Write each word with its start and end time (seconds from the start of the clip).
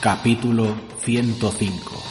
Capítulo 0.00 0.74
105 1.02 2.02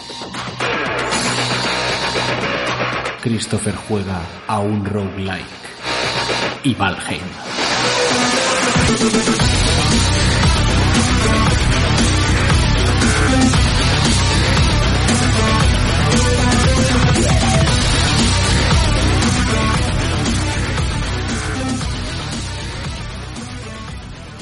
Christopher 3.23 3.75
juega 3.75 4.21
a 4.45 4.59
un 4.59 4.85
roguelike 4.85 5.43
y 6.63 6.75
Valheim. 6.75 7.23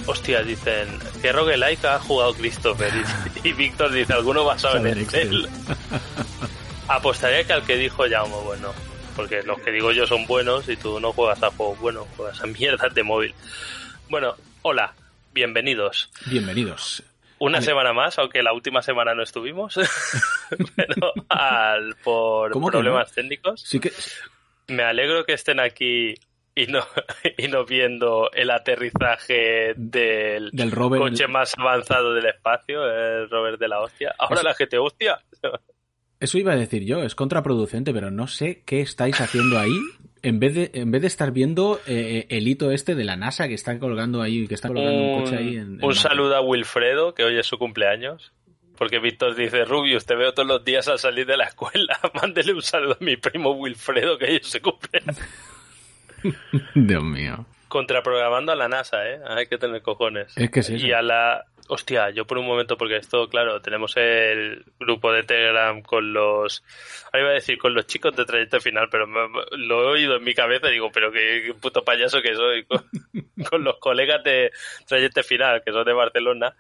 Hostia, 0.05 0.41
dicen, 0.44 1.00
¿qué 1.22 1.32
roguelike 1.32 1.86
ha 1.86 2.00
jugado 2.00 2.34
Christopher? 2.34 2.91
Y, 3.48 3.54
Víctor 3.54 3.94
dice, 3.94 4.12
¿alguno 4.12 4.44
basado 4.44 4.76
en 4.76 4.84
Saber 4.84 4.98
Excel? 4.98 5.48
Apostaría 6.90 7.46
que 7.46 7.54
al 7.54 7.66
que 7.66 7.78
dijo 7.78 8.04
Jaume, 8.10 8.35
bueno, 8.44 8.74
porque 9.16 9.41
los 9.44 9.58
que 9.62 9.71
digo 9.71 9.94
yo 9.94 10.05
son 10.05 10.27
buenos 10.27 10.68
y 10.68 10.76
tú 10.76 10.99
no 10.99 11.13
juegas 11.13 11.41
a 11.44 11.52
juegos 11.52 11.80
buenos, 11.80 12.08
juegas 12.18 12.41
a 12.41 12.48
mierdas 12.48 12.94
de 12.94 13.04
móvil. 13.04 13.34
Bueno, 14.10 14.36
hola, 14.63 14.94
bienvenidos. 15.34 16.10
Bienvenidos. 16.26 17.04
Una 17.40 17.60
Ale. 17.60 17.68
semana 17.68 17.94
más, 17.94 18.20
aunque 18.20 18.44
la 18.44 18.52
última 18.52 18.82
semana 18.82 19.16
no 19.16 19.24
estuvimos, 19.24 19.76
pero 20.76 21.14
al, 21.30 21.96
por 22.04 22.52
¿Cómo 22.52 22.68
que 22.68 22.71
problemas 22.71 23.14
técnicos. 23.14 23.62
Sí 23.62 23.80
que 23.80 23.93
Me 24.68 24.84
alegro 24.84 25.24
que 25.24 25.32
estén 25.32 25.62
aquí 25.62 26.16
y 26.58 26.66
no, 26.66 26.80
y 27.38 27.48
no 27.48 27.66
viendo 27.66 28.32
el 28.34 28.50
aterrizaje 28.50 29.74
del, 29.76 30.52
coche 30.76 31.27
más 31.27 31.54
avanzado 31.55 32.14
del 32.16 32.26
espacio, 32.26 32.84
el 32.86 33.30
rover 33.30 33.60
de 33.60 33.68
la 33.68 33.80
hostia. 33.80 34.16
Ahora 34.18 34.38
Es- 34.38 34.44
la 34.44 34.54
gente, 34.55 34.77
hostia. 34.80 35.20
eso 36.20 36.38
iba 36.40 36.54
a 36.54 36.55
decir 36.55 36.84
yo, 36.84 37.04
es 37.04 37.14
contraproducente, 37.14 37.94
pero 37.94 38.10
no 38.10 38.26
sé 38.27 38.64
qué 38.66 38.82
estáis 38.82 39.22
haciendo 39.22 39.60
ahí. 39.60 39.77
En 40.24 40.40
vez 40.40 40.55
de, 40.55 40.72
en 40.74 40.90
vez 40.90 41.02
de 41.04 41.08
estar 41.08 41.32
viendo 41.32 41.80
eh, 41.86 42.26
el 42.30 42.48
hito 42.48 42.71
este 42.71 42.96
de 42.96 43.05
la 43.05 43.16
NASA 43.16 43.48
que 43.48 43.54
está 43.54 43.77
colgando 43.77 44.24
ahí, 44.24 44.48
que 44.48 44.55
está 44.55 44.68
colgando 44.68 44.99
un, 44.99 45.24
coche 45.24 45.38
ahí 45.38 45.58
en, 45.58 45.76
en 45.80 45.86
un 45.86 45.94
saludo 45.96 46.36
a 46.36 46.42
Wilfredo, 46.42 47.14
que 47.14 47.24
hoy 47.24 47.38
es 47.38 47.46
su 47.46 47.60
cumpleaños. 47.60 48.34
Porque 48.77 48.99
Víctor 48.99 49.36
dice, 49.36 49.66
Rubius, 49.66 50.05
te 50.05 50.16
veo 50.16 50.34
todos 50.34 50.48
los 50.48 50.64
días 50.64 50.88
al 50.88 50.99
salir 50.99 51.26
de 51.26 51.38
la 51.38 51.46
escuela. 51.46 51.99
Mándele 52.21 52.54
un 52.54 52.62
saludo 52.62 52.98
a 52.99 53.04
mi 53.04 53.16
primo 53.16 53.52
Wilfredo, 53.52 54.18
que 54.18 54.26
hoy 54.26 54.36
es 54.38 54.48
su 54.48 54.60
cumpleaños. 54.60 55.18
Dios 56.76 57.04
mío. 57.04 57.46
Contraprogramando 57.68 58.52
a 58.52 58.56
la 58.56 58.68
NASA, 58.70 59.08
¿eh? 59.10 59.20
Hay 59.28 59.48
que 59.48 59.58
tener 59.58 59.82
cojones. 59.82 60.36
Es 60.38 60.50
que 60.50 60.62
eso. 60.62 60.74
Y 60.74 60.92
a 60.92 61.02
la... 61.02 61.46
Hostia, 61.70 62.12
yo 62.12 62.26
por 62.26 62.38
un 62.38 62.46
momento, 62.48 62.78
porque 62.78 62.96
esto, 62.96 63.28
claro, 63.28 63.62
tenemos 63.62 63.98
el 63.98 64.64
grupo 64.80 65.12
de 65.12 65.24
Telegram 65.24 65.81
con 65.81 66.14
los... 66.14 66.64
Ahora 67.08 67.20
iba 67.20 67.30
a 67.31 67.34
decir 67.34 67.58
con 67.58 67.74
los 67.74 67.86
chicos 67.88 68.16
de 68.16 68.24
Trayecto 68.24 68.62
Final, 68.62 68.88
pero 68.90 69.06
me- 69.06 69.28
me- 69.28 69.44
lo 69.58 69.84
he 69.84 69.88
oído 69.88 70.16
en 70.16 70.24
mi 70.24 70.34
cabeza 70.34 70.70
y 70.70 70.74
digo, 70.74 70.90
pero 70.94 71.12
qué, 71.12 71.44
qué 71.46 71.53
puto 71.56 71.84
payaso 71.84 72.22
que 72.22 72.36
soy. 72.36 72.64
Con, 72.68 72.86
con 73.50 73.64
los 73.66 73.78
colegas 73.80 74.24
de 74.24 74.52
Trayecto 74.88 75.24
Final, 75.24 75.62
que 75.66 75.72
son 75.74 75.84
de 75.84 75.92
Barcelona. 75.94 76.56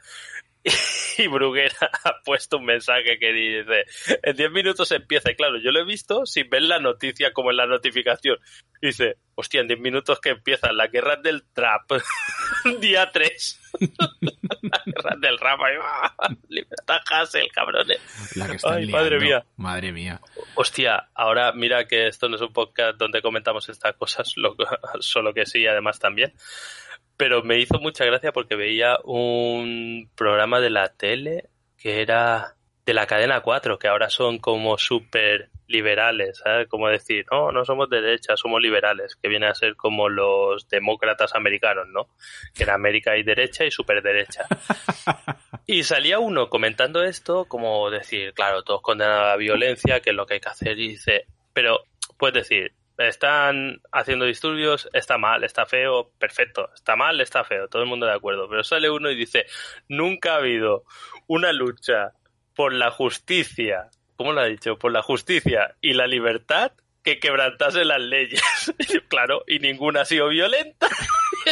Y 1.19 1.25
Bruguera 1.25 1.73
ha 2.03 2.21
puesto 2.23 2.57
un 2.57 2.65
mensaje 2.65 3.17
que 3.17 3.33
dice, 3.33 3.85
en 4.21 4.35
10 4.35 4.51
minutos 4.51 4.91
empieza. 4.91 5.31
Y 5.31 5.35
claro, 5.35 5.57
yo 5.57 5.71
lo 5.71 5.79
he 5.79 5.83
visto 5.83 6.27
sin 6.27 6.47
ver 6.47 6.61
la 6.61 6.79
noticia 6.79 7.33
como 7.33 7.49
en 7.49 7.57
la 7.57 7.65
notificación. 7.65 8.37
Dice, 8.79 9.17
hostia, 9.33 9.61
en 9.61 9.67
10 9.67 9.79
minutos 9.79 10.19
que 10.21 10.29
empiezan 10.29 10.77
las 10.77 10.91
guerras 10.91 11.23
del 11.23 11.43
trap. 11.53 11.89
Día 12.79 13.09
3. 13.11 13.61
las 14.61 14.85
guerras 14.85 15.19
del 15.21 15.39
rap. 15.39 15.59
Libertad 16.49 16.99
Hassel, 17.09 17.51
cabrones. 17.51 17.99
La 18.35 18.47
que 18.47 18.57
están 18.57 18.75
Ay, 18.75 18.85
madre 18.87 19.19
mía. 19.19 19.43
Madre 19.55 19.91
mía. 19.91 20.21
Hostia, 20.53 21.09
ahora 21.15 21.51
mira 21.53 21.87
que 21.87 22.05
esto 22.05 22.29
no 22.29 22.35
es 22.35 22.41
un 22.43 22.53
podcast 22.53 22.95
donde 22.97 23.23
comentamos 23.23 23.67
estas 23.69 23.95
cosas, 23.95 24.33
lo- 24.35 24.55
solo 24.99 25.33
que 25.33 25.47
sí, 25.47 25.65
además 25.65 25.97
también. 25.97 26.33
Pero 27.17 27.43
me 27.43 27.57
hizo 27.59 27.79
mucha 27.79 28.05
gracia 28.05 28.31
porque 28.31 28.55
veía 28.55 28.97
un 29.03 30.09
programa 30.15 30.59
de 30.59 30.69
la 30.69 30.93
tele 30.93 31.49
que 31.77 32.01
era 32.01 32.55
de 32.85 32.93
la 32.93 33.05
cadena 33.05 33.41
4, 33.41 33.77
que 33.77 33.87
ahora 33.87 34.09
son 34.09 34.37
como 34.37 34.77
súper 34.77 35.49
liberales, 35.67 36.37
¿sabes? 36.37 36.67
Como 36.67 36.87
decir, 36.87 37.25
no, 37.29 37.51
no 37.51 37.65
somos 37.65 37.89
de 37.89 38.01
derecha, 38.01 38.37
somos 38.37 38.61
liberales, 38.61 39.15
que 39.15 39.27
viene 39.27 39.47
a 39.47 39.53
ser 39.53 39.75
como 39.75 40.07
los 40.07 40.67
demócratas 40.69 41.35
americanos, 41.35 41.87
¿no? 41.89 42.07
Que 42.55 42.63
en 42.63 42.69
América 42.69 43.11
hay 43.11 43.23
derecha 43.23 43.65
y 43.65 43.71
súper 43.71 44.01
derecha. 44.01 44.45
Y 45.69 45.83
salía 45.83 46.17
uno 46.19 46.49
comentando 46.49 47.03
esto, 47.03 47.43
como 47.43 47.89
decir, 47.89 48.33
claro, 48.33 48.63
todos 48.63 48.81
condenan 48.81 49.19
a 49.19 49.27
la 49.27 49.35
violencia, 49.35 49.99
que 49.99 50.11
es 50.11 50.15
lo 50.15 50.25
que 50.25 50.35
hay 50.35 50.39
que 50.39 50.47
hacer, 50.47 50.79
y 50.79 50.91
dice, 50.91 51.25
pero 51.51 51.83
puedes 52.17 52.35
decir, 52.35 52.71
están 52.97 53.81
haciendo 53.91 54.25
disturbios, 54.25 54.89
está 54.93 55.17
mal, 55.17 55.43
está 55.43 55.65
feo, 55.65 56.11
perfecto, 56.17 56.69
está 56.73 56.95
mal, 56.95 57.21
está 57.21 57.43
feo, 57.43 57.67
todo 57.67 57.83
el 57.83 57.87
mundo 57.87 58.05
de 58.05 58.13
acuerdo, 58.13 58.49
pero 58.49 58.63
sale 58.63 58.89
uno 58.89 59.11
y 59.11 59.15
dice, 59.15 59.45
nunca 59.87 60.33
ha 60.33 60.37
habido 60.37 60.83
una 61.27 61.53
lucha 61.53 62.13
por 62.55 62.73
la 62.73 62.89
justicia, 62.89 63.89
¿cómo 64.15 64.33
lo 64.33 64.41
ha 64.41 64.45
dicho? 64.45 64.77
Por 64.77 64.91
la 64.91 65.03
justicia 65.03 65.75
y 65.79 65.93
la 65.93 66.07
libertad 66.07 66.71
que 67.03 67.19
quebrantase 67.19 67.85
las 67.85 68.01
leyes. 68.01 68.41
claro, 69.07 69.43
y 69.47 69.59
ninguna 69.59 70.01
ha 70.01 70.05
sido 70.05 70.27
violenta. 70.27 70.89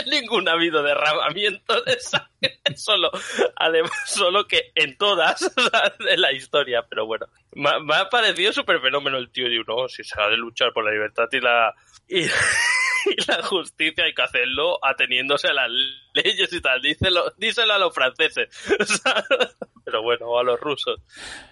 ninguna 0.08 0.52
ha 0.52 0.54
habido 0.56 0.84
derramamiento 0.84 1.82
de 1.84 2.00
sangre. 2.00 2.30
Solo, 2.76 3.10
además, 3.56 3.92
solo 4.06 4.48
que 4.48 4.72
en 4.76 4.98
todas 4.98 5.40
de 6.00 6.18
la 6.18 6.32
historia. 6.34 6.86
Pero 6.90 7.06
bueno, 7.06 7.28
me, 7.54 7.70
ha- 7.96 8.10
parecido 8.10 8.52
súper 8.54 8.80
fenómeno 8.82 9.18
el 9.18 9.32
tío. 9.32 9.48
Digo, 9.50 9.64
no, 9.68 9.88
si 9.88 10.04
se 10.04 10.20
ha 10.22 10.28
de 10.28 10.38
luchar 10.38 10.74
por 10.74 10.84
la 10.86 10.92
libertad 10.92 11.28
y 11.32 11.40
la, 11.40 11.74
y 12.08 12.26
la 13.28 13.42
justicia, 13.44 14.04
hay 14.06 14.14
que 14.14 14.22
hacerlo 14.22 14.80
ateniéndose 14.84 15.48
a 15.48 15.54
las 15.54 15.70
leyes 16.14 16.52
y 16.52 16.62
tal. 16.62 16.82
Díselo, 16.82 17.34
díselo 17.38 17.74
a 17.74 17.80
los 17.80 17.94
franceses. 17.94 18.50
Pero 19.84 20.02
bueno, 20.02 20.28
o 20.28 20.40
a 20.40 20.44
los 20.44 20.60
rusos. 20.60 21.00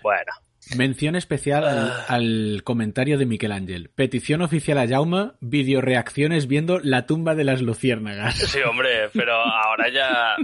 Bueno, 0.02 0.32
Mención 0.78 1.16
especial 1.16 1.66
al, 1.66 1.78
Ah. 1.92 2.06
al 2.10 2.62
comentario 2.64 3.18
de 3.18 3.26
Ángel. 3.52 3.90
Petición 3.96 4.42
oficial 4.42 4.78
a 4.78 4.88
Jaume, 4.88 5.32
videoreacciones 5.42 6.48
viendo 6.48 6.80
la 6.80 7.06
tumba 7.06 7.36
de 7.36 7.44
las 7.44 7.62
luciérnagas. 7.62 8.36
Sí, 8.38 8.60
hombre, 8.62 9.10
pero 9.14 9.34
ahora 9.36 9.90
ya. 9.90 10.36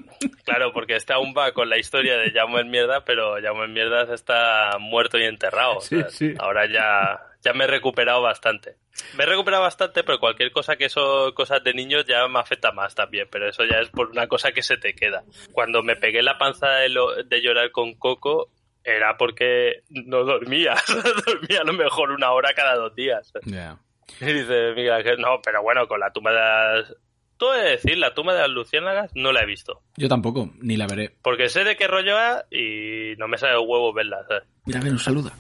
Claro, 0.44 0.72
porque 0.74 0.96
este 0.96 1.13
aún 1.13 1.34
va 1.38 1.52
con 1.53 1.69
la 1.69 1.78
historia 1.78 2.18
de 2.18 2.31
Jaume 2.31 2.62
en 2.62 2.69
mierda, 2.69 3.03
pero 3.06 3.35
Jaume 3.41 3.66
en 3.66 3.74
mierda 3.74 4.13
está 4.13 4.78
muerto 4.79 5.18
y 5.18 5.24
enterrado. 5.24 5.79
Sí, 5.81 5.97
sí. 6.09 6.34
Ahora 6.40 6.66
ya, 6.68 7.19
ya 7.44 7.53
me 7.53 7.63
he 7.66 7.68
recuperado 7.68 8.22
bastante. 8.22 8.75
Me 9.18 9.24
he 9.24 9.28
recuperado 9.28 9.63
bastante, 9.63 10.03
pero 10.03 10.19
cualquier 10.19 10.52
cosa 10.52 10.75
que 10.75 10.90
son 10.90 11.31
cosas 11.34 11.63
de 11.63 11.74
niños 11.74 12.06
ya 12.06 12.28
me 12.28 12.40
afecta 12.40 12.72
más 12.72 12.96
también, 12.96 13.28
pero 13.31 13.47
eso 13.50 13.63
ya 13.63 13.78
es 13.79 13.90
por 13.90 14.09
una 14.09 14.28
cosa 14.28 14.52
que 14.52 14.62
se 14.62 14.75
te 14.78 14.94
queda. 14.94 15.24
Cuando 15.53 15.81
me 15.84 15.96
pegué 15.96 16.22
la 16.22 16.38
panza 16.38 16.68
de, 16.72 16.90
lo- 16.90 17.24
de 17.24 17.41
llorar 17.41 17.72
con 17.72 17.94
Coco, 17.94 18.50
era 18.84 19.17
porque 19.17 19.84
no 19.90 20.23
dormía. 20.23 20.76
dormía 21.26 21.61
a 21.61 21.64
lo 21.66 21.73
mejor 21.73 22.11
una 22.11 22.31
hora 22.31 22.53
cada 22.53 22.76
dos 22.76 22.96
días. 22.96 23.31
Ya. 23.46 23.78
Y 24.22 24.26
dice, 24.26 24.73
mira, 24.76 25.03
que 25.03 25.16
no, 25.17 25.40
pero 25.43 25.61
bueno, 25.61 25.87
con 25.87 25.99
la 25.99 26.11
tumba 26.11 26.31
de 26.31 26.40
las... 26.40 26.96
Tú 27.37 27.52
he 27.53 27.61
de 27.61 27.70
decir, 27.72 27.97
la 27.97 28.14
tumba 28.14 28.34
de 28.34 28.40
las 28.41 28.49
luciérnagas 28.49 29.11
no 29.16 29.31
la 29.31 29.41
he 29.41 29.46
visto. 29.46 29.81
Yo 29.96 30.09
tampoco, 30.09 30.52
ni 30.59 30.76
la 30.76 30.87
veré. 30.87 31.16
Porque 31.22 31.47
sé 31.47 31.64
de 31.64 31.78
qué 31.78 31.87
rollo 31.87 32.14
va 32.16 32.43
y 32.52 33.14
no 33.17 33.28
me 33.29 33.37
sale 33.37 33.53
el 33.53 33.59
huevo 33.66 33.93
verla. 33.93 34.26
¿sabes? 34.28 34.43
Mira, 34.66 34.81
ven, 34.81 34.93
un 34.93 34.99
saluda. 34.99 35.31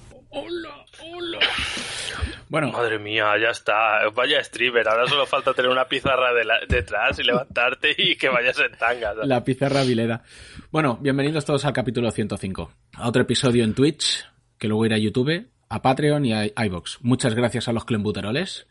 Bueno, 2.47 2.71
Madre 2.71 2.97
mía, 2.99 3.33
ya 3.39 3.49
está. 3.49 4.07
Vaya 4.13 4.43
streamer. 4.43 4.87
Ahora 4.87 5.07
solo 5.07 5.25
falta 5.25 5.53
tener 5.53 5.69
una 5.69 5.87
pizarra 5.87 6.33
de 6.33 6.45
la- 6.45 6.59
detrás 6.67 7.19
y 7.19 7.23
levantarte 7.23 7.93
y 7.97 8.15
que 8.15 8.29
vayas 8.29 8.57
en 8.59 8.71
tanga. 8.77 9.13
¿sabes? 9.13 9.27
la 9.27 9.43
pizarra 9.43 9.83
vileda. 9.83 10.23
Bueno, 10.71 10.99
bienvenidos 11.01 11.45
todos 11.45 11.65
al 11.65 11.73
capítulo 11.73 12.11
105. 12.11 12.71
A 12.93 13.07
otro 13.07 13.23
episodio 13.23 13.63
en 13.63 13.73
Twitch, 13.73 14.29
que 14.59 14.67
luego 14.67 14.85
irá 14.85 14.97
a 14.97 14.99
YouTube, 14.99 15.47
a 15.67 15.81
Patreon 15.81 16.25
y 16.25 16.33
a 16.33 16.45
iVox. 16.65 16.99
Muchas 17.01 17.33
gracias 17.33 17.67
a 17.67 17.73
los 17.73 17.85
clembuteroles, 17.85 18.67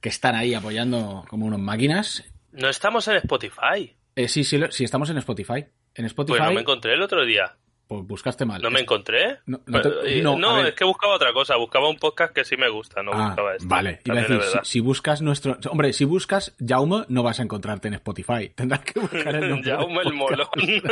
que 0.00 0.10
están 0.10 0.36
ahí 0.36 0.54
apoyando 0.54 1.24
como 1.28 1.46
unos 1.46 1.58
máquinas. 1.58 2.22
No 2.52 2.68
estamos 2.68 3.08
en 3.08 3.16
Spotify. 3.16 3.96
Eh, 4.14 4.28
sí, 4.28 4.44
sí, 4.44 4.60
sí, 4.70 4.84
estamos 4.84 5.10
en 5.10 5.18
Spotify. 5.18 5.66
En 5.92 6.04
Spotify. 6.04 6.38
Pues 6.38 6.48
no 6.48 6.54
me 6.54 6.60
encontré 6.60 6.94
el 6.94 7.02
otro 7.02 7.26
día. 7.26 7.56
Pues 7.90 8.06
buscaste 8.06 8.44
mal. 8.44 8.62
¿No 8.62 8.70
me 8.70 8.78
encontré? 8.82 9.40
No, 9.46 9.60
no 9.66 9.80
te- 9.82 10.22
no, 10.22 10.38
no, 10.38 10.50
a 10.50 10.56
ver. 10.58 10.66
es 10.68 10.74
que 10.76 10.84
buscaba 10.84 11.16
otra 11.16 11.32
cosa. 11.32 11.56
Buscaba 11.56 11.88
un 11.90 11.96
podcast 11.96 12.32
que 12.32 12.44
sí 12.44 12.56
me 12.56 12.68
gusta, 12.68 13.02
no 13.02 13.10
Ah, 13.12 13.26
buscaba 13.26 13.56
esto. 13.56 13.68
vale, 13.68 13.98
iba 14.04 14.14
a 14.14 14.22
También 14.22 14.38
decir, 14.38 14.60
es 14.62 14.68
si, 14.68 14.78
buscas 14.78 15.20
nuestro... 15.22 15.58
Hombre, 15.70 15.92
si 15.92 16.04
buscas 16.04 16.54
Jaume, 16.64 17.04
no 17.08 17.24
vas 17.24 17.40
a 17.40 17.42
encontrarte 17.42 17.88
en 17.88 17.94
Spotify. 17.94 18.48
Tendrás 18.54 18.82
que 18.82 19.00
buscar 19.00 19.34
el 19.34 19.50
nombre. 19.50 19.72
Jaume 19.72 20.02
el 20.04 20.12
molón. 20.12 20.46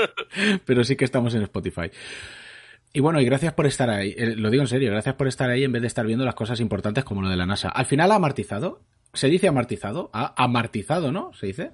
Pero 0.64 0.82
sí 0.82 0.96
que 0.96 1.04
estamos 1.04 1.32
en 1.36 1.42
Spotify. 1.42 1.88
Y 2.92 2.98
bueno, 2.98 3.20
y 3.20 3.24
gracias 3.24 3.52
por 3.52 3.66
estar 3.66 3.88
ahí. 3.90 4.12
Eh, 4.18 4.34
lo 4.34 4.50
digo 4.50 4.64
en 4.64 4.68
serio, 4.68 4.90
gracias 4.90 5.14
por 5.14 5.28
estar 5.28 5.48
ahí 5.50 5.62
en 5.62 5.70
vez 5.70 5.82
de 5.82 5.86
estar 5.88 6.04
viendo 6.04 6.24
las 6.24 6.34
cosas 6.34 6.58
importantes 6.58 7.04
como 7.04 7.22
lo 7.22 7.28
de 7.28 7.36
la 7.36 7.46
NASA. 7.46 7.68
Al 7.68 7.86
final 7.86 8.10
ha 8.10 8.16
amartizado. 8.16 8.80
¿Se 9.12 9.28
dice 9.28 9.46
amartizado? 9.46 10.10
Ha 10.12 10.34
amartizado, 10.42 11.12
¿no? 11.12 11.32
¿Se 11.34 11.46
dice? 11.46 11.70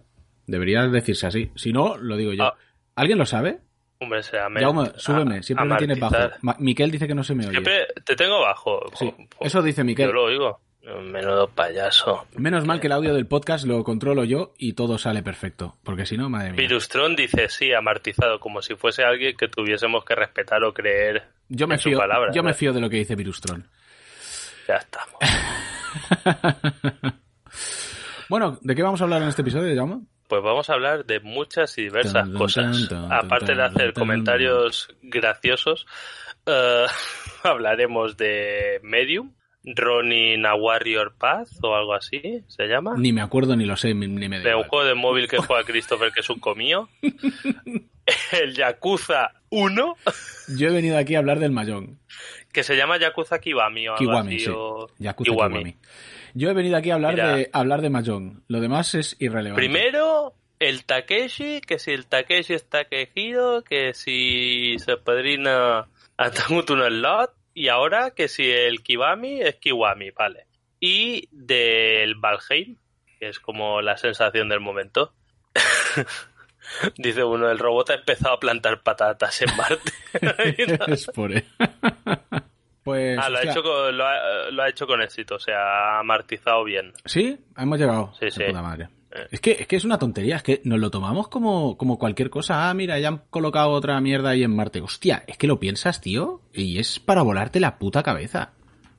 Debería 0.46 0.86
decirse 0.88 1.26
así. 1.26 1.50
Si 1.54 1.72
no, 1.72 1.96
lo 1.96 2.18
digo 2.18 2.34
yo. 2.34 2.44
Ah. 2.44 2.54
¿Alguien 2.94 3.16
lo 3.16 3.24
sabe? 3.24 3.60
Hombre, 4.04 4.22
se 4.22 4.36
llama. 4.36 4.60
Jaume, 4.60 4.92
súbeme. 4.96 5.42
Siempre 5.42 5.66
me 5.66 5.76
tienes 5.76 5.98
bajo. 5.98 6.16
Ma- 6.42 6.56
Miquel 6.60 6.90
dice 6.90 7.06
que 7.08 7.14
no 7.14 7.24
se 7.24 7.34
me 7.34 7.44
oye. 7.44 7.50
Siempre 7.52 7.86
te 8.04 8.14
tengo 8.14 8.40
bajo. 8.40 8.80
Sí, 8.94 9.12
eso 9.40 9.60
dice 9.62 9.82
Miquel. 9.82 10.06
Yo 10.06 10.12
lo 10.12 10.24
oigo. 10.24 10.60
Menudo 10.84 11.48
payaso. 11.48 12.26
Menos 12.36 12.66
mal 12.66 12.78
que 12.78 12.88
el 12.88 12.92
audio 12.92 13.14
del 13.14 13.26
podcast 13.26 13.64
lo 13.64 13.82
controlo 13.84 14.24
yo 14.24 14.52
y 14.58 14.74
todo 14.74 14.98
sale 14.98 15.22
perfecto. 15.22 15.78
Porque 15.82 16.04
si 16.04 16.18
no, 16.18 16.28
madre 16.28 16.50
mía. 16.52 16.60
Virustron 16.60 17.16
dice 17.16 17.48
sí, 17.48 17.72
amartizado, 17.72 18.38
como 18.38 18.60
si 18.60 18.74
fuese 18.74 19.02
alguien 19.02 19.34
que 19.34 19.48
tuviésemos 19.48 20.04
que 20.04 20.14
respetar 20.14 20.62
o 20.62 20.74
creer 20.74 21.24
Yo 21.48 21.66
me 21.66 21.76
en 21.76 21.80
su 21.80 21.88
fío, 21.88 21.98
palabra. 21.98 22.32
yo 22.34 22.42
me 22.42 22.50
¿no? 22.50 22.54
fío 22.54 22.74
de 22.74 22.80
lo 22.82 22.90
que 22.90 22.98
dice 22.98 23.16
Virustron. 23.16 23.66
Ya 24.68 24.76
estamos. 24.76 25.14
Bueno, 28.28 28.58
¿de 28.62 28.74
qué 28.74 28.82
vamos 28.82 29.00
a 29.00 29.04
hablar 29.04 29.22
en 29.22 29.28
este 29.28 29.42
episodio, 29.42 29.74
Jaume? 29.76 30.00
Pues 30.28 30.42
vamos 30.42 30.70
a 30.70 30.74
hablar 30.74 31.04
de 31.04 31.20
muchas 31.20 31.76
y 31.78 31.82
diversas 31.82 32.28
cosas. 32.30 32.88
Aparte 33.10 33.54
de 33.54 33.62
hacer 33.62 33.92
comentarios 33.92 34.88
graciosos, 35.02 35.86
eh, 36.46 36.86
hablaremos 37.42 38.16
de 38.16 38.80
Medium, 38.82 39.32
Ronin 39.64 40.44
a 40.46 40.54
Warrior 40.54 41.14
Path 41.18 41.48
o 41.62 41.74
algo 41.74 41.94
así, 41.94 42.42
¿se 42.48 42.66
llama? 42.66 42.94
Ni 42.98 43.12
me 43.12 43.20
acuerdo 43.22 43.54
ni 43.56 43.64
lo 43.64 43.76
sé, 43.76 43.94
ni, 43.94 44.06
ni 44.08 44.28
me 44.28 44.40
de 44.40 44.54
un 44.54 44.64
juego 44.64 44.84
de 44.84 44.94
móvil 44.94 45.28
que 45.28 45.38
juega 45.38 45.62
Christopher, 45.64 46.10
que 46.12 46.20
es 46.20 46.30
un 46.30 46.38
comío. 46.40 46.88
El 48.32 48.54
Yakuza 48.54 49.30
1, 49.50 49.96
Yo 50.58 50.68
he 50.68 50.72
venido 50.72 50.98
aquí 50.98 51.14
a 51.14 51.18
hablar 51.20 51.38
del 51.38 51.52
Mayón. 51.52 51.98
que 52.52 52.62
se 52.62 52.76
llama 52.76 52.98
Yakuza 52.98 53.38
Kiwami 53.38 53.88
o 53.88 53.92
algo 53.92 53.98
Kiwami, 54.04 54.36
así, 54.36 54.44
sí. 54.44 54.50
o- 54.54 54.88
Yakuza 54.98 55.30
Kiwami. 55.30 55.54
Kiwami. 55.54 55.76
Yo 56.34 56.50
he 56.50 56.52
venido 56.52 56.76
aquí 56.76 56.90
a 56.90 56.94
hablar 56.94 57.14
Mira. 57.14 57.36
de 57.36 57.50
hablar 57.52 57.80
de 57.80 57.90
Mahjong. 57.90 58.42
Lo 58.48 58.60
demás 58.60 58.94
es 58.96 59.16
irrelevante. 59.20 59.60
Primero, 59.60 60.34
el 60.58 60.84
Takeshi, 60.84 61.60
que 61.60 61.78
si 61.78 61.92
el 61.92 62.06
Takeshi 62.06 62.54
está 62.54 62.86
quejido, 62.86 63.62
que 63.62 63.94
si 63.94 64.76
se 64.78 64.96
padrina 64.96 65.88
a 66.16 66.26
es 66.26 66.92
lot, 66.92 67.32
y 67.54 67.68
ahora 67.68 68.10
que 68.10 68.26
si 68.26 68.50
el 68.50 68.82
Kiwami 68.82 69.42
es 69.42 69.56
Kiwami, 69.56 70.10
vale. 70.10 70.46
Y 70.80 71.28
del 71.30 72.16
Valheim, 72.16 72.76
que 73.18 73.28
es 73.28 73.38
como 73.38 73.80
la 73.80 73.96
sensación 73.96 74.48
del 74.48 74.60
momento. 74.60 75.12
Dice 76.98 77.22
uno, 77.22 77.48
el 77.48 77.58
robot 77.58 77.90
ha 77.90 77.94
empezado 77.94 78.34
a 78.34 78.40
plantar 78.40 78.82
patatas 78.82 79.40
en 79.42 79.56
Marte. 79.56 79.92
es 80.92 81.06
por 81.06 81.32
él. 81.32 81.44
Pues. 82.84 83.18
ah, 83.20 83.28
lo 83.28 83.38
ha, 83.38 83.42
hecho 83.42 83.62
con, 83.62 83.96
lo, 83.96 84.06
ha, 84.06 84.50
lo 84.50 84.62
ha 84.62 84.68
hecho 84.68 84.86
con 84.86 85.02
éxito, 85.02 85.36
o 85.36 85.38
sea, 85.40 85.56
ha 85.56 86.00
amartizado 86.00 86.62
bien. 86.64 86.92
Sí, 87.04 87.38
hemos 87.56 87.78
llegado. 87.78 88.12
Sí, 88.20 88.30
sí. 88.30 88.44
puta 88.44 88.62
madre. 88.62 88.88
Eh. 89.10 89.28
Es 89.30 89.40
que, 89.40 89.52
es 89.52 89.66
que 89.66 89.76
es 89.76 89.84
una 89.84 89.98
tontería, 89.98 90.36
es 90.36 90.42
que 90.42 90.60
nos 90.64 90.78
lo 90.78 90.90
tomamos 90.90 91.28
como, 91.28 91.78
como 91.78 91.98
cualquier 91.98 92.30
cosa. 92.30 92.68
Ah, 92.68 92.74
mira, 92.74 92.98
ya 92.98 93.08
han 93.08 93.18
colocado 93.30 93.70
otra 93.70 94.00
mierda 94.00 94.30
ahí 94.30 94.42
en 94.42 94.54
Marte. 94.54 94.80
Hostia, 94.80 95.24
es 95.26 95.38
que 95.38 95.46
lo 95.46 95.58
piensas, 95.58 96.00
tío, 96.00 96.42
y 96.52 96.78
es 96.78 97.00
para 97.00 97.22
volarte 97.22 97.60
la 97.60 97.78
puta 97.78 98.02
cabeza. 98.02 98.52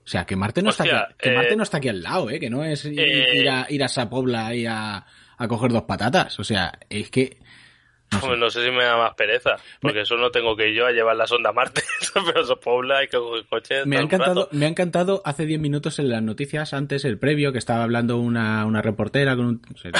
O 0.03 0.07
sea, 0.07 0.25
que 0.25 0.35
Marte 0.35 0.61
no, 0.61 0.69
está, 0.69 0.83
aquí, 0.83 1.15
que 1.17 1.29
eh, 1.29 1.35
Marte 1.35 1.55
no 1.55 1.63
está 1.63 1.77
aquí 1.77 1.89
al 1.89 2.01
lado, 2.01 2.29
¿eh? 2.29 2.39
Que 2.39 2.49
no 2.49 2.63
es 2.63 2.85
ir, 2.85 2.99
eh, 2.99 3.41
ir 3.41 3.49
a, 3.49 3.65
ir 3.69 3.83
a 3.83 3.87
Sapobla 3.87 4.47
ahí 4.47 4.65
a, 4.65 5.05
a 5.37 5.47
coger 5.47 5.71
dos 5.71 5.83
patatas. 5.83 6.39
O 6.39 6.43
sea, 6.43 6.79
es 6.89 7.09
que... 7.09 7.37
No 8.11 8.19
sé. 8.19 8.25
Hombre, 8.25 8.39
no 8.39 8.49
sé 8.49 8.63
si 8.63 8.71
me 8.71 8.83
da 8.83 8.97
más 8.97 9.13
pereza, 9.15 9.57
porque 9.81 10.01
eso 10.01 10.15
no 10.15 10.31
tengo 10.31 10.55
que 10.55 10.69
ir 10.69 10.75
yo 10.75 10.85
a 10.85 10.91
llevar 10.91 11.15
la 11.15 11.27
sonda 11.27 11.49
a 11.49 11.53
Marte, 11.53 11.81
pero 12.13 12.41
eso 12.41 12.59
Pobla 12.59 12.99
hay 12.99 13.07
que 13.07 13.17
coger 13.17 13.45
coche. 13.45 13.85
Me 13.85 13.97
ha, 13.97 14.01
encantado, 14.01 14.47
me 14.51 14.65
ha 14.65 14.69
encantado 14.69 15.21
hace 15.25 15.45
10 15.45 15.59
minutos 15.59 15.99
en 15.99 16.09
las 16.09 16.21
noticias, 16.21 16.73
antes 16.73 17.03
el 17.05 17.17
previo, 17.17 17.51
que 17.51 17.57
estaba 17.57 17.83
hablando 17.83 18.17
una, 18.17 18.65
una 18.65 18.81
reportera 18.81 19.35
con 19.35 19.45
un, 19.45 19.61
no 19.69 19.77
sé, 19.77 19.89
un 19.89 19.93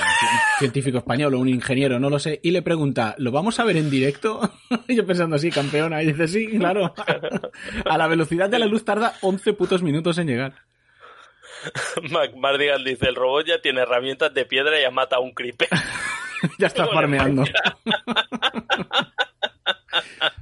científico 0.60 1.00
español 1.00 1.34
o 1.34 1.40
un 1.40 1.50
ingeniero, 1.50 2.00
no 2.00 2.10
lo 2.10 2.20
sé, 2.20 2.40
y 2.44 2.52
le 2.52 2.62
pregunta, 2.62 3.16
¿lo 3.18 3.32
vamos 3.32 3.60
a 3.60 3.64
ver 3.64 3.78
en 3.78 3.90
directo? 3.90 4.42
Y 4.88 4.96
yo 4.96 5.06
pensando 5.06 5.36
así, 5.36 5.50
campeona, 5.50 6.04
y 6.04 6.08
dice, 6.08 6.28
sí, 6.28 6.58
claro. 6.58 6.94
A 7.86 7.98
la 7.98 8.08
velocidad 8.08 8.50
de 8.50 8.60
la 8.60 8.66
luz 8.66 8.86
tarda 8.86 9.16
11 9.22 9.54
putos 9.54 9.82
minutos 9.82 10.18
en 10.18 10.28
llegar. 10.28 10.54
Mardigan 12.36 12.84
dice, 12.84 13.08
el 13.08 13.16
robot 13.16 13.48
ya 13.48 13.62
tiene 13.62 13.82
herramientas 13.82 14.34
de 14.34 14.46
piedra 14.46 14.80
y 14.80 14.84
ha 14.84 14.92
matado 14.92 15.22
a 15.22 15.26
un 15.26 15.34
creeper. 15.34 15.70
ya 16.60 16.68
está 16.68 16.86
Bueno, 16.86 17.00
farmeando. 17.00 17.44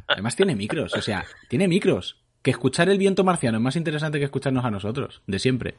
Además 0.07 0.35
tiene 0.35 0.55
micros, 0.55 0.93
o 0.95 1.01
sea, 1.01 1.25
tiene 1.49 1.67
micros. 1.67 2.19
Que 2.41 2.51
escuchar 2.51 2.89
el 2.89 2.97
viento 2.97 3.23
marciano 3.23 3.57
es 3.57 3.63
más 3.63 3.77
interesante 3.77 4.19
que 4.19 4.25
escucharnos 4.25 4.65
a 4.65 4.71
nosotros, 4.71 5.21
de 5.27 5.39
siempre. 5.39 5.75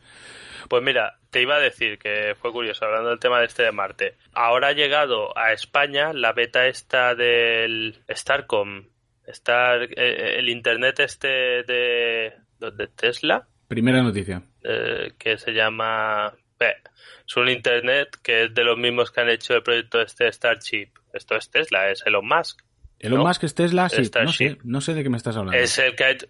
Pues 0.71 0.83
mira, 0.83 1.19
te 1.31 1.43
iba 1.43 1.57
a 1.57 1.61
decir 1.61 1.99
que 1.99 2.35
fue 2.41 2.53
curioso, 2.53 2.87
hablando 2.87 3.11
del 3.11 3.19
tema 3.19 3.39
de 3.39 3.45
este 3.47 3.65
de 3.65 3.73
Marte. 3.73 4.17
Ahora 4.33 4.69
ha 4.69 4.73
llegado 4.73 5.37
a 5.37 5.53
España 5.53 6.15
la 6.15 6.33
beta 6.33 6.67
esta 6.67 7.15
del 7.15 8.01
Starcom, 8.09 8.85
Star, 9.27 9.83
eh, 9.95 10.37
el 10.39 10.49
internet 10.49 11.01
este 11.01 11.29
de, 11.65 12.33
de 12.61 12.87
Tesla, 12.97 13.47
Primera 13.69 14.03
noticia. 14.03 14.43
eh, 14.63 15.13
que 15.19 15.37
se 15.37 15.53
llama... 15.53 16.33
es 16.61 17.37
un 17.37 17.49
internet 17.49 18.17
que 18.23 18.45
es 18.45 18.55
de 18.55 18.65
los 18.65 18.77
mismos 18.79 19.11
que 19.11 19.21
han 19.21 19.29
hecho 19.29 19.55
el 19.55 19.63
proyecto 19.63 20.01
este 20.01 20.31
Starship. 20.33 20.89
Esto 21.13 21.37
es 21.37 21.51
Tesla, 21.51 21.91
es 21.91 22.03
Elon 22.07 22.27
Musk. 22.27 22.61
Elon 22.99 23.19
¿No? 23.21 23.27
Musk 23.27 23.45
es 23.45 23.55
Tesla, 23.55 23.89
sí, 23.89 23.97
no 23.97 24.03
sé, 24.03 24.09
Starship. 24.09 24.59
no 24.65 24.81
sé 24.81 24.95
de 24.95 25.03
qué 25.03 25.11
me 25.11 25.17
estás 25.17 25.37
hablando. 25.37 25.59
Es 25.59 25.79
el 25.79 25.95
que 25.95 26.05
ha 26.05 26.11
hecho... 26.11 26.27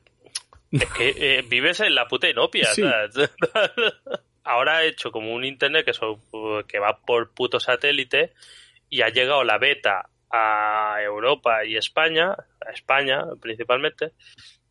Es 0.70 0.84
que 0.92 1.14
eh, 1.38 1.42
vives 1.48 1.80
en 1.80 1.94
la 1.94 2.06
puta 2.08 2.28
inopia, 2.28 2.66
Sí. 2.74 2.82
Ahora 4.46 4.76
ha 4.78 4.84
hecho 4.84 5.10
como 5.10 5.32
un 5.32 5.44
internet 5.44 5.86
que, 5.86 5.94
son- 5.94 6.20
que 6.68 6.78
va 6.78 6.98
por 7.00 7.32
puto 7.32 7.58
satélite 7.60 8.34
y 8.90 9.00
ha 9.00 9.08
llegado 9.08 9.42
la 9.42 9.56
beta 9.58 10.10
a 10.30 10.96
Europa 11.02 11.64
y 11.64 11.76
España, 11.76 12.32
a 12.32 12.70
España 12.72 13.22
principalmente. 13.40 14.12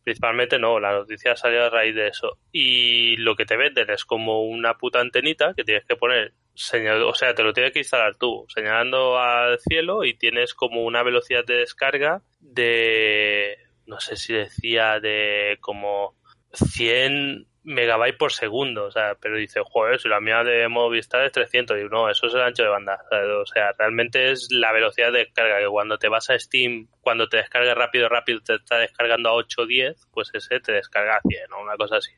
Principalmente 0.04 0.58
no, 0.58 0.78
la 0.78 0.92
noticia 0.92 1.34
salió 1.34 1.64
a 1.64 1.70
raíz 1.70 1.94
de 1.94 2.08
eso. 2.08 2.38
Y 2.52 3.16
lo 3.16 3.34
que 3.34 3.46
te 3.46 3.56
venden 3.56 3.90
es 3.90 4.04
como 4.04 4.44
una 4.44 4.74
puta 4.74 5.00
antenita 5.00 5.54
que 5.56 5.64
tienes 5.64 5.86
que 5.86 5.96
poner, 5.96 6.34
señal, 6.54 7.02
o 7.02 7.14
sea, 7.14 7.34
te 7.34 7.42
lo 7.42 7.54
tienes 7.54 7.72
que 7.72 7.78
instalar 7.78 8.16
tú, 8.16 8.44
señalando 8.54 9.18
al 9.18 9.58
cielo 9.58 10.04
y 10.04 10.14
tienes 10.14 10.52
como 10.52 10.84
una 10.84 11.02
velocidad 11.02 11.44
de 11.46 11.56
descarga 11.56 12.22
de, 12.38 13.56
no 13.86 13.98
sé 13.98 14.16
si 14.16 14.34
decía 14.34 15.00
de 15.00 15.56
como 15.60 16.14
100 16.52 17.46
megabytes 17.64 18.18
por 18.18 18.32
segundo, 18.32 18.84
o 18.84 18.90
sea, 18.90 19.16
pero 19.20 19.36
dice, 19.36 19.60
joder, 19.64 19.98
si 19.98 20.08
la 20.08 20.20
mía 20.20 20.44
de 20.44 20.68
Movistar 20.68 21.24
es 21.24 21.32
300, 21.32 21.80
y 21.80 21.84
no, 21.84 22.10
eso 22.10 22.26
es 22.26 22.34
el 22.34 22.42
ancho 22.42 22.62
de 22.62 22.68
banda, 22.68 23.02
o 23.40 23.46
sea, 23.46 23.72
realmente 23.78 24.30
es 24.30 24.48
la 24.50 24.72
velocidad 24.72 25.10
de 25.12 25.20
descarga, 25.20 25.58
que 25.58 25.66
cuando 25.66 25.98
te 25.98 26.08
vas 26.08 26.28
a 26.30 26.38
Steam, 26.38 26.88
cuando 27.00 27.28
te 27.28 27.38
descarga 27.38 27.74
rápido, 27.74 28.08
rápido, 28.08 28.40
te 28.40 28.54
está 28.54 28.78
descargando 28.78 29.30
a 29.30 29.34
8 29.34 29.62
o 29.62 29.66
10, 29.66 30.08
pues 30.12 30.30
ese 30.34 30.60
te 30.60 30.72
descarga 30.72 31.16
a 31.16 31.20
100, 31.20 31.52
o 31.52 31.62
una 31.62 31.76
cosa 31.76 31.96
así, 31.96 32.12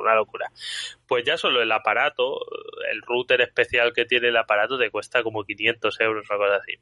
una 0.00 0.14
locura. 0.14 0.50
Pues 1.08 1.24
ya 1.24 1.36
solo 1.36 1.62
el 1.62 1.72
aparato, 1.72 2.38
el 2.90 3.00
router 3.02 3.40
especial 3.40 3.92
que 3.92 4.04
tiene 4.04 4.28
el 4.28 4.36
aparato 4.36 4.78
te 4.78 4.90
cuesta 4.90 5.22
como 5.22 5.44
500 5.44 6.00
euros, 6.00 6.28
una 6.30 6.38
cosa 6.38 6.56
así. 6.56 6.74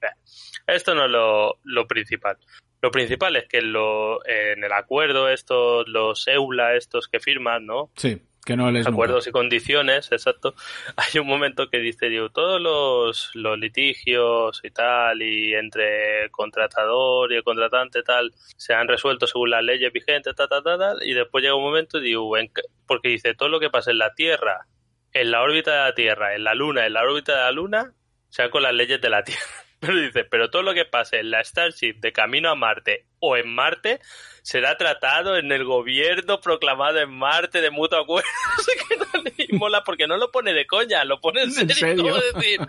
Esto 0.67 0.95
no 0.95 1.05
es 1.05 1.11
lo, 1.11 1.59
lo 1.65 1.87
principal. 1.87 2.37
Lo 2.81 2.91
principal 2.91 3.35
es 3.37 3.49
que 3.49 3.61
lo, 3.61 4.25
en 4.27 4.63
el 4.63 4.73
acuerdo, 4.73 5.29
estos, 5.29 5.89
los 5.89 6.27
EULA, 6.29 6.77
estos 6.77 7.09
que 7.09 7.19
firman, 7.19 7.67
¿no? 7.67 7.91
Sí, 7.97 8.23
que 8.47 8.57
no 8.57 8.71
les 8.71 8.87
acuerdos 8.87 9.27
y 9.27 9.33
condiciones, 9.33 10.13
exacto. 10.13 10.55
Hay 10.97 11.19
un 11.19 11.27
momento 11.27 11.69
que 11.71 11.79
dice, 11.79 12.09
digo, 12.09 12.31
todos 12.31 12.61
los, 12.61 13.31
los 13.35 13.59
litigios 13.59 14.61
y 14.63 14.71
tal, 14.71 15.21
y 15.23 15.55
entre 15.55 16.31
contratador 16.31 17.33
y 17.33 17.37
el 17.37 17.43
contratante 17.43 18.03
tal, 18.05 18.33
se 18.57 18.75
han 18.75 18.87
resuelto 18.87 19.27
según 19.27 19.51
las 19.51 19.65
leyes 19.65 19.93
vigentes, 19.93 20.35
tal, 20.37 20.49
tal, 20.49 20.63
tal, 20.63 20.79
tal, 20.79 20.99
y 21.03 21.15
después 21.15 21.43
llega 21.43 21.57
un 21.57 21.65
momento 21.65 21.99
y 21.99 22.03
digo, 22.03 22.37
en- 22.39 22.53
porque 22.87 23.09
dice, 23.09 23.35
todo 23.35 23.49
lo 23.49 23.59
que 23.61 23.71
pasa 23.71 23.91
en 23.91 23.99
la 23.99 24.15
Tierra, 24.15 24.67
en 25.13 25.31
la 25.33 25.43
órbita 25.43 25.73
de 25.73 25.79
la 25.79 25.95
Tierra, 25.95 26.35
en 26.37 26.45
la 26.45 26.55
Luna, 26.55 26.87
en 26.87 26.93
la 26.93 27.03
órbita 27.03 27.33
de 27.33 27.43
la 27.43 27.51
Luna, 27.53 27.93
sea 28.29 28.51
con 28.51 28.63
las 28.63 28.73
leyes 28.75 29.01
de 29.01 29.11
la 29.11 29.25
Tierra. 29.25 29.43
Pero 29.81 29.97
dice, 30.01 30.25
pero 30.25 30.51
todo 30.51 30.63
lo 30.63 30.75
que 30.75 30.85
pase 30.85 31.21
en 31.21 31.31
la 31.31 31.43
Starship 31.45 31.95
de 32.01 32.13
camino 32.13 32.51
a 32.51 32.55
Marte 32.55 33.05
o 33.21 33.37
en 33.37 33.55
Marte 33.55 34.01
será 34.43 34.77
tratado 34.77 35.37
en 35.37 35.53
el 35.53 35.65
gobierno 35.65 36.41
proclamado 36.41 36.99
en 36.99 37.11
Marte 37.11 37.61
de 37.61 37.71
mutuo 37.71 38.01
acuerdo. 38.01 38.29
Y 39.37 39.57
mola 39.57 39.83
porque 39.85 40.07
no 40.07 40.17
lo 40.17 40.31
pone 40.31 40.53
de 40.53 40.67
coña, 40.67 41.05
lo 41.05 41.21
pone 41.21 41.43
en 41.43 41.53
serio. 41.53 41.75
serio? 41.75 42.03
como 42.05 42.17
decir, 42.17 42.61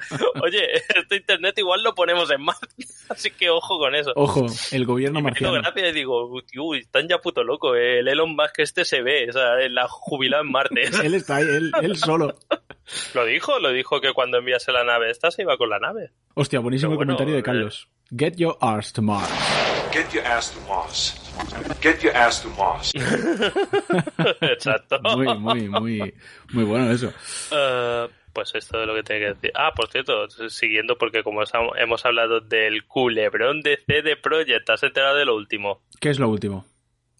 oye, 0.41 0.73
este 0.95 1.17
internet 1.17 1.57
igual 1.57 1.83
lo 1.83 1.95
ponemos 1.95 2.29
en 2.31 2.41
Marte. 2.41 2.67
Así 3.09 3.31
que 3.31 3.49
ojo 3.49 3.77
con 3.79 3.95
eso. 3.95 4.13
Ojo, 4.15 4.45
el 4.71 4.85
gobierno 4.85 5.21
marciano. 5.21 5.53
gracia 5.53 5.89
y 5.89 5.93
digo, 5.93 6.29
uy, 6.57 6.79
están 6.79 7.07
ya 7.07 7.17
puto 7.19 7.43
loco. 7.43 7.75
eh, 7.75 7.99
El 7.99 8.07
Elon 8.07 8.35
Musk 8.35 8.59
este 8.59 8.85
se 8.85 9.01
ve, 9.01 9.27
o 9.29 9.33
sea, 9.33 9.55
la 9.69 9.87
jubilado 9.87 10.43
en 10.43 10.51
Marte. 10.51 10.81
Él 11.03 11.15
está 11.15 11.37
ahí, 11.37 11.45
él, 11.45 11.71
él 11.81 11.97
solo. 11.97 12.35
Lo 13.13 13.25
dijo, 13.25 13.59
lo 13.59 13.71
dijo 13.71 14.01
que 14.01 14.13
cuando 14.13 14.37
enviase 14.37 14.71
la 14.71 14.83
nave 14.83 15.11
esta 15.11 15.31
se 15.31 15.43
iba 15.43 15.57
con 15.57 15.69
la 15.69 15.79
nave. 15.79 16.11
Hostia, 16.33 16.59
buenísimo 16.59 16.95
comentario 16.95 17.33
de 17.33 17.39
eh. 17.39 17.43
Carlos. 17.43 17.87
Get 18.11 18.35
your 18.37 18.57
arse 18.59 18.93
to 18.93 19.01
Mars. 19.01 19.29
Get 19.91 20.13
your 20.13 20.25
ass 20.25 20.51
to 20.51 20.59
Mars. 20.67 21.15
Get 21.81 22.01
your 22.01 22.15
ass 22.15 22.41
to 22.41 22.49
Mars. 22.49 22.91
Exacto. 24.41 24.99
Muy, 25.01 25.27
muy, 25.37 25.69
muy, 25.69 26.13
muy 26.53 26.63
bueno 26.63 26.91
eso. 26.91 27.11
Eh, 27.51 28.07
pues 28.33 28.53
esto 28.55 28.81
es 28.81 28.87
lo 28.87 28.95
que 28.95 29.03
tenía 29.03 29.27
que 29.27 29.33
decir. 29.33 29.51
Ah, 29.55 29.71
por 29.75 29.89
cierto, 29.89 30.29
siguiendo 30.49 30.97
porque 30.97 31.23
como 31.23 31.41
hemos 31.75 32.05
hablado 32.05 32.39
del 32.39 32.85
culebrón 32.85 33.61
de 33.61 33.77
CD 33.77 34.15
Projekt, 34.15 34.69
¿has 34.69 34.83
enterado 34.83 35.17
de 35.17 35.25
lo 35.25 35.35
último? 35.35 35.81
¿Qué 35.99 36.09
es 36.09 36.19
lo 36.19 36.29
último? 36.29 36.65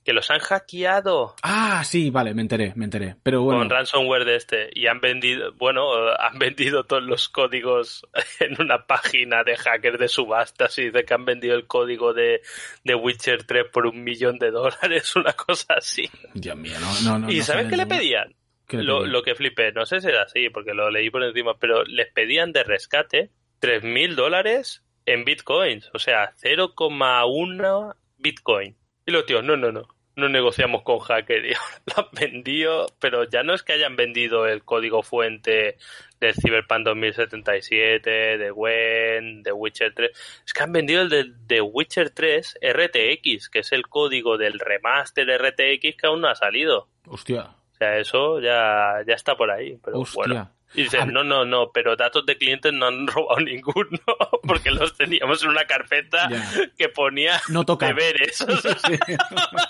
Que 0.10 0.14
los 0.14 0.32
han 0.32 0.40
hackeado 0.40 1.36
Ah, 1.44 1.84
sí, 1.86 2.10
vale, 2.10 2.34
me 2.34 2.42
enteré, 2.42 2.74
me 2.76 2.86
enteré. 2.86 3.16
Pero 3.22 3.44
bueno, 3.44 3.60
con 3.60 3.70
ransomware 3.70 4.26
de 4.26 4.38
este 4.38 4.70
y 4.74 4.88
han 4.88 5.00
vendido, 5.02 5.54
bueno, 5.54 5.84
han 6.18 6.40
vendido 6.40 6.84
todos 6.84 7.04
los 7.04 7.30
códigos 7.30 8.08
en 8.40 8.60
una 8.60 8.88
página 8.88 9.44
de 9.44 9.56
hackers 9.56 10.00
de 10.00 10.08
subastas 10.08 10.76
y 10.80 10.86
dice 10.86 11.06
que 11.06 11.14
han 11.14 11.26
vendido 11.26 11.54
el 11.54 11.68
código 11.68 12.16
de, 12.16 12.42
de 12.84 12.96
Witcher 12.96 13.44
3 13.44 13.66
por 13.72 13.86
un 13.86 14.04
millón 14.04 14.40
de 14.40 14.50
dólares, 14.50 15.16
una 15.16 15.34
cosa 15.34 15.76
así. 15.78 16.10
Dios 16.34 16.58
mío, 16.58 16.74
no, 16.80 17.02
no, 17.12 17.20
no. 17.20 17.32
¿Y 17.32 17.38
no 17.38 17.44
sabes 17.44 17.68
qué 17.68 17.78
le 17.78 17.86
pedían? 17.86 18.34
¿Qué 18.68 18.78
le 18.78 18.84
Lo, 18.86 18.98
pedían? 19.02 19.12
lo 19.12 19.22
que 19.22 19.36
flipé, 19.36 19.72
no 19.74 19.86
sé 19.86 20.02
si 20.02 20.08
era 20.08 20.24
así, 20.24 20.50
porque 20.50 20.74
lo 20.74 20.90
leí 20.90 21.12
por 21.12 21.24
encima, 21.24 21.60
pero 21.60 21.84
les 21.84 22.12
pedían 22.12 22.52
de 22.52 22.64
rescate 22.64 23.30
3.000 23.62 24.16
dólares 24.16 24.84
en 25.06 25.24
bitcoins, 25.24 25.92
o 25.94 26.00
sea, 26.00 26.34
0,1 26.42 27.96
bitcoin. 28.18 28.76
Y 29.06 29.12
los 29.12 29.26
tíos, 29.26 29.44
no, 29.44 29.58
no, 29.58 29.72
no, 29.72 29.88
no 30.20 30.30
negociamos 30.30 30.84
con 30.84 31.00
hacker. 31.00 31.46
Y 31.46 31.54
ahora 31.56 31.82
lo 31.86 32.04
han 32.04 32.32
vendido, 32.32 32.86
pero 33.00 33.24
ya 33.24 33.44
no 33.44 33.54
es 33.54 33.64
que 33.64 33.74
hayan 33.74 33.96
vendido 33.96 34.46
el 34.46 34.64
código 34.64 35.02
fuente 35.02 35.78
del 36.20 36.36
Cyberpunk 36.36 36.86
2077, 36.86 38.38
de 38.38 38.52
Gwen, 38.52 39.42
de 39.42 39.52
Witcher 39.52 39.94
3, 39.94 40.12
es 40.46 40.54
que 40.54 40.64
han 40.64 40.72
vendido 40.72 41.02
el 41.02 41.10
de, 41.10 41.32
de 41.48 41.62
Witcher 41.62 42.10
3 42.10 42.60
RTX, 42.62 43.50
que 43.50 43.60
es 43.60 43.72
el 43.72 43.88
código 43.88 44.38
del 44.38 44.60
remaster 44.60 45.28
RTX 45.28 45.96
que 45.96 46.08
aún 46.08 46.22
no 46.22 46.28
ha 46.28 46.36
salido. 46.36 46.90
Hostia, 47.08 47.56
O 47.74 47.76
sea, 47.78 47.98
eso 47.98 48.40
ya, 48.40 49.02
ya 49.08 49.14
está 49.14 49.36
por 49.36 49.50
ahí. 49.50 49.80
Pero 49.84 50.00
hostia. 50.00 50.24
bueno. 50.26 50.52
Y 50.76 50.84
dicen, 50.84 51.12
no, 51.12 51.24
no, 51.24 51.46
no, 51.46 51.72
pero 51.74 51.96
datos 51.96 52.26
de 52.26 52.38
clientes 52.38 52.72
no 52.72 52.86
han 52.88 53.08
robado 53.08 53.40
ninguno, 53.40 54.00
porque 54.48 54.70
los 54.72 54.96
teníamos 54.96 55.42
en 55.44 55.50
una 55.50 55.66
carpeta 55.66 56.30
que 56.78 56.90
ponía 56.90 57.42
No 57.50 57.66
tocar. 57.66 57.96
deberes. 57.96 58.40
O 58.42 58.56
sea, 58.58 58.76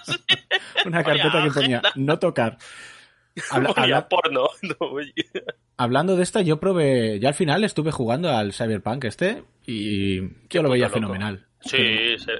Sí. 0.03 0.15
Una 0.86 1.03
carpeta 1.03 1.44
que 1.44 1.51
ponía 1.51 1.82
no 1.96 2.20
tocar. 2.20 2.58
Habla- 3.51 3.70
ponía 3.74 3.84
habla- 3.98 4.10
porno. 4.10 4.50
No, 4.62 4.75
oye. 4.88 5.13
hablando 5.77 6.15
de 6.18 6.24
esta, 6.24 6.41
yo 6.41 6.60
probé, 6.60 7.20
ya 7.20 7.29
al 7.29 7.36
final 7.36 7.63
estuve 7.63 7.91
jugando 7.91 8.29
al 8.29 8.53
Cyberpunk 8.53 9.06
este 9.06 9.44
y 9.65 10.20
yo 10.50 10.62
lo 10.63 10.70
veía 10.70 10.86
loco. 10.88 10.96
fenomenal. 10.96 11.46
Sí, 11.62 12.18
se- 12.18 12.34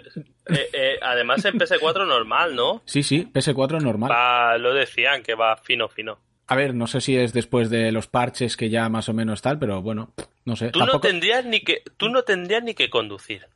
eh, 0.54 0.70
eh, 0.74 1.00
además 1.02 1.44
en 1.46 1.58
PS4 1.60 2.08
normal, 2.08 2.56
¿no? 2.56 2.82
Sí, 2.86 3.04
sí, 3.04 3.30
PS4 3.34 3.82
normal. 3.82 4.12
Va, 4.12 4.58
lo 4.58 4.74
decían 4.74 5.22
que 5.24 5.36
va 5.36 5.56
fino, 5.58 5.88
fino. 5.90 6.20
A 6.50 6.56
ver, 6.56 6.74
no 6.74 6.88
sé 6.88 7.00
si 7.00 7.16
es 7.16 7.32
después 7.32 7.70
de 7.70 7.92
los 7.92 8.08
parches 8.08 8.58
que 8.58 8.70
ya 8.70 8.90
más 8.90 9.08
o 9.08 9.14
menos 9.14 9.42
tal, 9.42 9.60
pero 9.60 9.82
bueno, 9.82 10.14
no 10.46 10.56
sé. 10.56 10.70
Tú 10.72 10.80
no 10.80 11.00
tendrías 11.00 11.46
ni 11.46 11.62
que, 11.62 11.84
tú 11.98 12.10
no 12.10 12.24
tendrías 12.24 12.64
ni 12.64 12.74
que 12.74 12.90
conducir. 12.90 13.48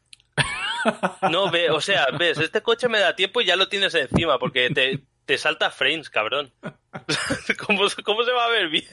No, 1.32 1.50
ve, 1.50 1.70
o 1.72 1.80
sea, 1.82 2.08
ves, 2.20 2.38
este 2.38 2.62
coche 2.62 2.88
me 2.90 3.00
da 3.00 3.16
tiempo 3.16 3.42
y 3.42 3.46
ya 3.46 3.56
lo 3.56 3.68
tienes 3.70 3.96
encima, 3.96 4.38
porque 4.38 4.70
te, 4.70 5.00
te 5.26 5.38
salta 5.38 5.72
frames, 5.72 6.10
cabrón. 6.10 6.52
¿Cómo, 7.66 7.88
se- 7.90 8.04
¿Cómo 8.04 8.24
se 8.24 8.32
va 8.32 8.46
a 8.46 8.50
ver 8.50 8.70
bien? 8.70 8.86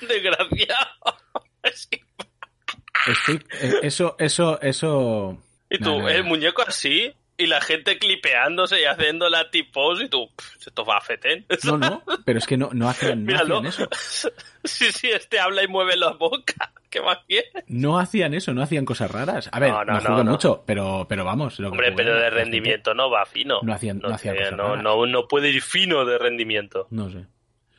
Desgraciado. 0.00 0.88
Es 1.62 1.86
que- 1.86 2.02
Estoy- 3.06 3.42
eh, 3.62 3.74
eso, 3.82 4.16
eso, 4.18 4.60
eso. 4.60 5.38
Y 5.70 5.78
tú, 5.78 5.84
No, 5.90 5.98
no, 6.00 6.08
el 6.08 6.24
muñeco 6.24 6.62
así, 6.66 7.12
y 7.38 7.46
la 7.46 7.60
gente 7.60 7.98
clipeándose 7.98 8.80
y 8.80 8.84
haciendo 8.84 9.30
la 9.30 9.48
tipos, 9.50 10.02
y 10.02 10.08
tú, 10.08 10.28
"Pff, 10.36 10.66
esto 10.66 10.84
va 10.84 10.96
a 10.98 11.00
fetén. 11.00 11.46
No, 11.64 11.78
no, 11.78 12.02
pero 12.24 12.38
es 12.40 12.46
que 12.46 12.56
no, 12.56 12.70
no 12.72 12.88
hacían, 12.88 13.24
no 13.24 13.32
Míralo. 13.32 13.58
hacían 13.58 13.88
eso. 13.92 14.30
Sí, 14.64 14.92
sí, 14.92 15.08
este 15.08 15.38
habla 15.40 15.62
y 15.62 15.68
mueve 15.68 15.96
la 15.96 16.10
boca. 16.10 16.72
¿Qué 16.90 17.00
más 17.00 17.18
quieres? 17.26 17.52
No 17.68 17.98
hacían 17.98 18.34
eso, 18.34 18.52
no 18.54 18.62
hacían 18.62 18.84
cosas 18.84 19.10
raras. 19.10 19.48
A 19.52 19.60
ver, 19.60 19.70
No, 19.70 19.84
no, 19.84 20.00
no, 20.00 20.24
mucho, 20.32 20.64
pero, 20.66 21.06
pero 21.08 21.24
vamos. 21.24 21.58
Lo 21.60 21.68
Hombre, 21.70 21.92
pero 21.92 22.14
de 22.18 22.28
rendimiento 22.30 22.92
no 22.94 23.08
va 23.10 23.24
fino. 23.24 23.60
No 23.62 23.72
hacían- 23.72 23.98
no 23.98 24.08
hacían 24.08 24.36
cosas 24.36 24.52
no, 24.52 24.68
raras. 24.68 24.82
no, 24.82 25.06
no 25.06 25.28
puede 25.28 25.50
ir 25.50 25.62
fino 25.62 26.04
de 26.04 26.18
rendimiento. 26.18 26.86
No 26.90 27.08
sé. 27.10 27.24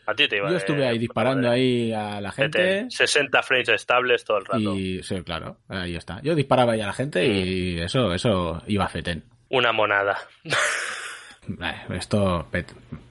A 0.05 0.15
ti 0.15 0.27
te 0.27 0.37
iba 0.37 0.49
Yo 0.49 0.57
estuve 0.57 0.87
ahí 0.87 0.97
disparando 0.97 1.47
madre. 1.49 1.59
ahí 1.61 1.93
a 1.93 2.19
la 2.21 2.31
gente. 2.31 2.57
Fetén. 2.59 2.91
60 2.91 3.43
frames 3.43 3.69
estables 3.69 4.23
todo 4.23 4.37
el 4.37 4.45
rato. 4.45 4.75
Y 4.75 5.03
sí, 5.03 5.21
claro, 5.23 5.57
ahí 5.67 5.95
está. 5.95 6.21
Yo 6.23 6.33
disparaba 6.33 6.73
ahí 6.73 6.81
a 6.81 6.87
la 6.87 6.93
gente 6.93 7.23
y 7.25 7.79
eso, 7.79 8.11
eso 8.13 8.63
iba 8.67 8.85
a 8.85 8.89
fetén. 8.89 9.23
Una 9.49 9.71
monada. 9.71 10.17
Eh, 10.43 11.95
Esto, 11.95 12.47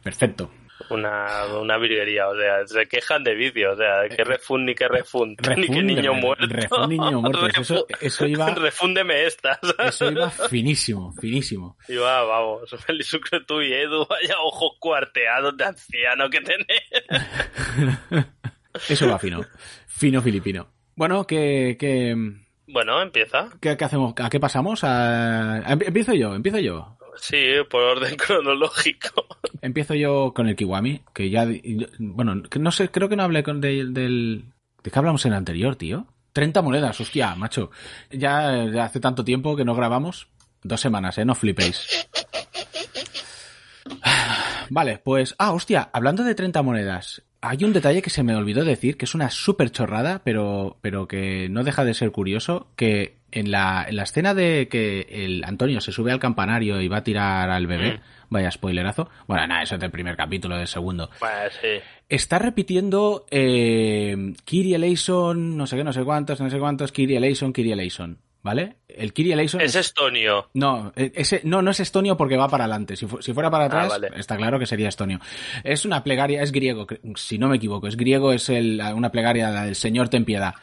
perfecto. 0.02 0.50
Una, 0.90 1.44
una 1.60 1.76
virguería. 1.76 2.28
O 2.28 2.36
sea, 2.36 2.66
se 2.66 2.86
quejan 2.86 3.24
de 3.24 3.34
vídeos. 3.34 3.74
O 3.74 3.76
sea, 3.76 4.08
que 4.08 4.22
refund 4.22 4.64
ni 4.64 4.74
que 4.74 4.86
refund. 4.88 5.36
ni 5.56 5.66
que 5.66 5.82
niño 5.82 6.14
muerto. 6.14 6.46
refund, 6.48 6.88
niño 6.88 7.20
muerto. 7.20 7.48
Eso, 7.60 7.86
eso 8.00 8.26
iba, 8.26 8.48
Refúndeme 8.54 9.24
estas. 9.26 9.58
eso 9.78 10.10
iba 10.10 10.30
finísimo, 10.30 11.12
finísimo. 11.20 11.76
Iba, 11.88 12.22
vamos, 12.22 12.70
feliz 12.86 13.06
sucre 13.08 13.40
tú 13.44 13.60
y 13.60 13.72
Edu, 13.72 14.06
vaya 14.08 14.36
ojos 14.40 14.72
cuarteados 14.78 15.56
de 15.56 15.64
anciano 15.64 16.30
que 16.30 16.40
tenés. 16.40 18.26
Eso 18.88 19.08
va 19.08 19.18
fino. 19.18 19.40
Fino 19.88 20.22
filipino. 20.22 20.72
Bueno, 20.94 21.26
¿qué, 21.26 21.76
qué, 21.78 22.14
Bueno, 22.68 23.00
empieza. 23.00 23.48
qué, 23.60 23.76
qué 23.76 23.84
hacemos? 23.84 24.14
¿A 24.18 24.28
qué 24.28 24.38
pasamos? 24.38 24.84
A- 24.84 25.62
empiezo 25.72 26.12
yo, 26.14 26.34
empiezo 26.34 26.58
yo. 26.58 26.96
Sí, 27.16 27.36
por 27.68 27.82
orden 27.82 28.14
cronológico. 28.26 29.26
Empiezo 29.62 29.94
yo 29.94 30.32
con 30.34 30.48
el 30.48 30.54
Kiwami, 30.56 31.02
que 31.14 31.30
ya... 31.30 31.46
Bueno, 31.98 32.42
no 32.60 32.70
sé, 32.70 32.90
creo 32.90 33.08
que 33.08 33.16
no 33.16 33.24
hablé 33.24 33.42
con 33.42 33.60
del... 33.60 33.92
del 33.94 34.44
¿De 34.82 34.90
qué 34.90 34.98
hablamos 34.98 35.24
en 35.26 35.32
el 35.32 35.38
anterior, 35.38 35.74
tío? 35.76 36.06
30 36.32 36.62
monedas, 36.62 37.00
hostia, 37.00 37.34
macho. 37.34 37.70
Ya, 38.10 38.64
ya 38.66 38.84
hace 38.84 39.00
tanto 39.00 39.24
tiempo 39.24 39.56
que 39.56 39.64
no 39.64 39.74
grabamos. 39.74 40.28
Dos 40.62 40.80
semanas, 40.80 41.18
¿eh? 41.18 41.24
No 41.24 41.34
flipéis. 41.34 42.08
Vale, 44.70 44.98
pues... 44.98 45.34
Ah, 45.38 45.52
hostia, 45.52 45.88
hablando 45.92 46.22
de 46.22 46.34
30 46.34 46.62
monedas. 46.62 47.22
Hay 47.40 47.62
un 47.64 47.72
detalle 47.72 48.02
que 48.02 48.10
se 48.10 48.24
me 48.24 48.34
olvidó 48.34 48.64
decir, 48.64 48.96
que 48.96 49.04
es 49.04 49.14
una 49.14 49.30
súper 49.30 49.70
chorrada, 49.70 50.22
pero, 50.24 50.76
pero 50.80 51.06
que 51.06 51.48
no 51.48 51.62
deja 51.62 51.84
de 51.84 51.94
ser 51.94 52.10
curioso, 52.10 52.66
que 52.74 53.18
en 53.30 53.50
la, 53.52 53.84
en 53.88 53.94
la 53.96 54.02
escena 54.02 54.34
de 54.34 54.66
que 54.68 55.06
el 55.10 55.44
Antonio 55.44 55.80
se 55.80 55.92
sube 55.92 56.10
al 56.10 56.18
campanario 56.18 56.80
y 56.80 56.88
va 56.88 56.96
a 56.98 57.04
tirar 57.04 57.50
al 57.50 57.66
bebé, 57.68 57.98
Mm. 57.98 58.00
vaya 58.30 58.50
spoilerazo, 58.50 59.08
bueno, 59.28 59.46
nada, 59.46 59.62
eso 59.62 59.76
es 59.76 59.80
del 59.80 59.90
primer 59.92 60.16
capítulo, 60.16 60.56
del 60.56 60.66
segundo, 60.66 61.10
Pues 61.20 61.52
sí. 61.62 61.68
está 62.08 62.38
repitiendo 62.40 63.24
eh, 63.30 64.32
Kiri 64.44 64.74
Eleison, 64.74 65.56
no 65.56 65.66
sé 65.66 65.76
qué, 65.76 65.84
no 65.84 65.92
sé 65.92 66.02
cuántos, 66.04 66.40
no 66.40 66.50
sé 66.50 66.58
cuántos, 66.58 66.90
Kiri 66.90 67.16
Eleison, 67.16 67.52
Kiri 67.52 67.70
Eleison, 67.72 68.18
¿vale? 68.42 68.76
El 68.88 69.12
Kiri 69.12 69.32
Eleison 69.32 69.60
Es 69.60 69.74
estonio. 69.74 70.48
no, 70.54 70.92
e- 70.96 71.12
ese, 71.14 71.40
no, 71.44 71.62
no 71.62 71.70
es 71.70 71.80
estonio 71.80 72.16
porque 72.16 72.36
va 72.36 72.48
para 72.48 72.64
adelante. 72.64 72.96
Si, 72.96 73.06
fu- 73.06 73.20
si 73.22 73.32
fuera 73.32 73.50
para 73.50 73.64
atrás, 73.66 73.88
vale. 73.88 74.08
está 74.16 74.36
claro 74.36 74.58
que 74.58 74.66
sería 74.66 74.88
estonio. 74.88 75.20
Es 75.64 75.84
una 75.84 76.02
plegaria, 76.04 76.42
es 76.42 76.52
griego, 76.52 76.86
si 77.16 77.38
no 77.38 77.48
me 77.48 77.56
equivoco, 77.56 77.86
es 77.88 77.96
griego, 77.96 78.32
es 78.32 78.48
el, 78.48 78.80
una 78.94 79.10
plegaria 79.10 79.50
del 79.50 79.74
Señor 79.74 80.08
ten 80.08 80.24
piedad. 80.24 80.54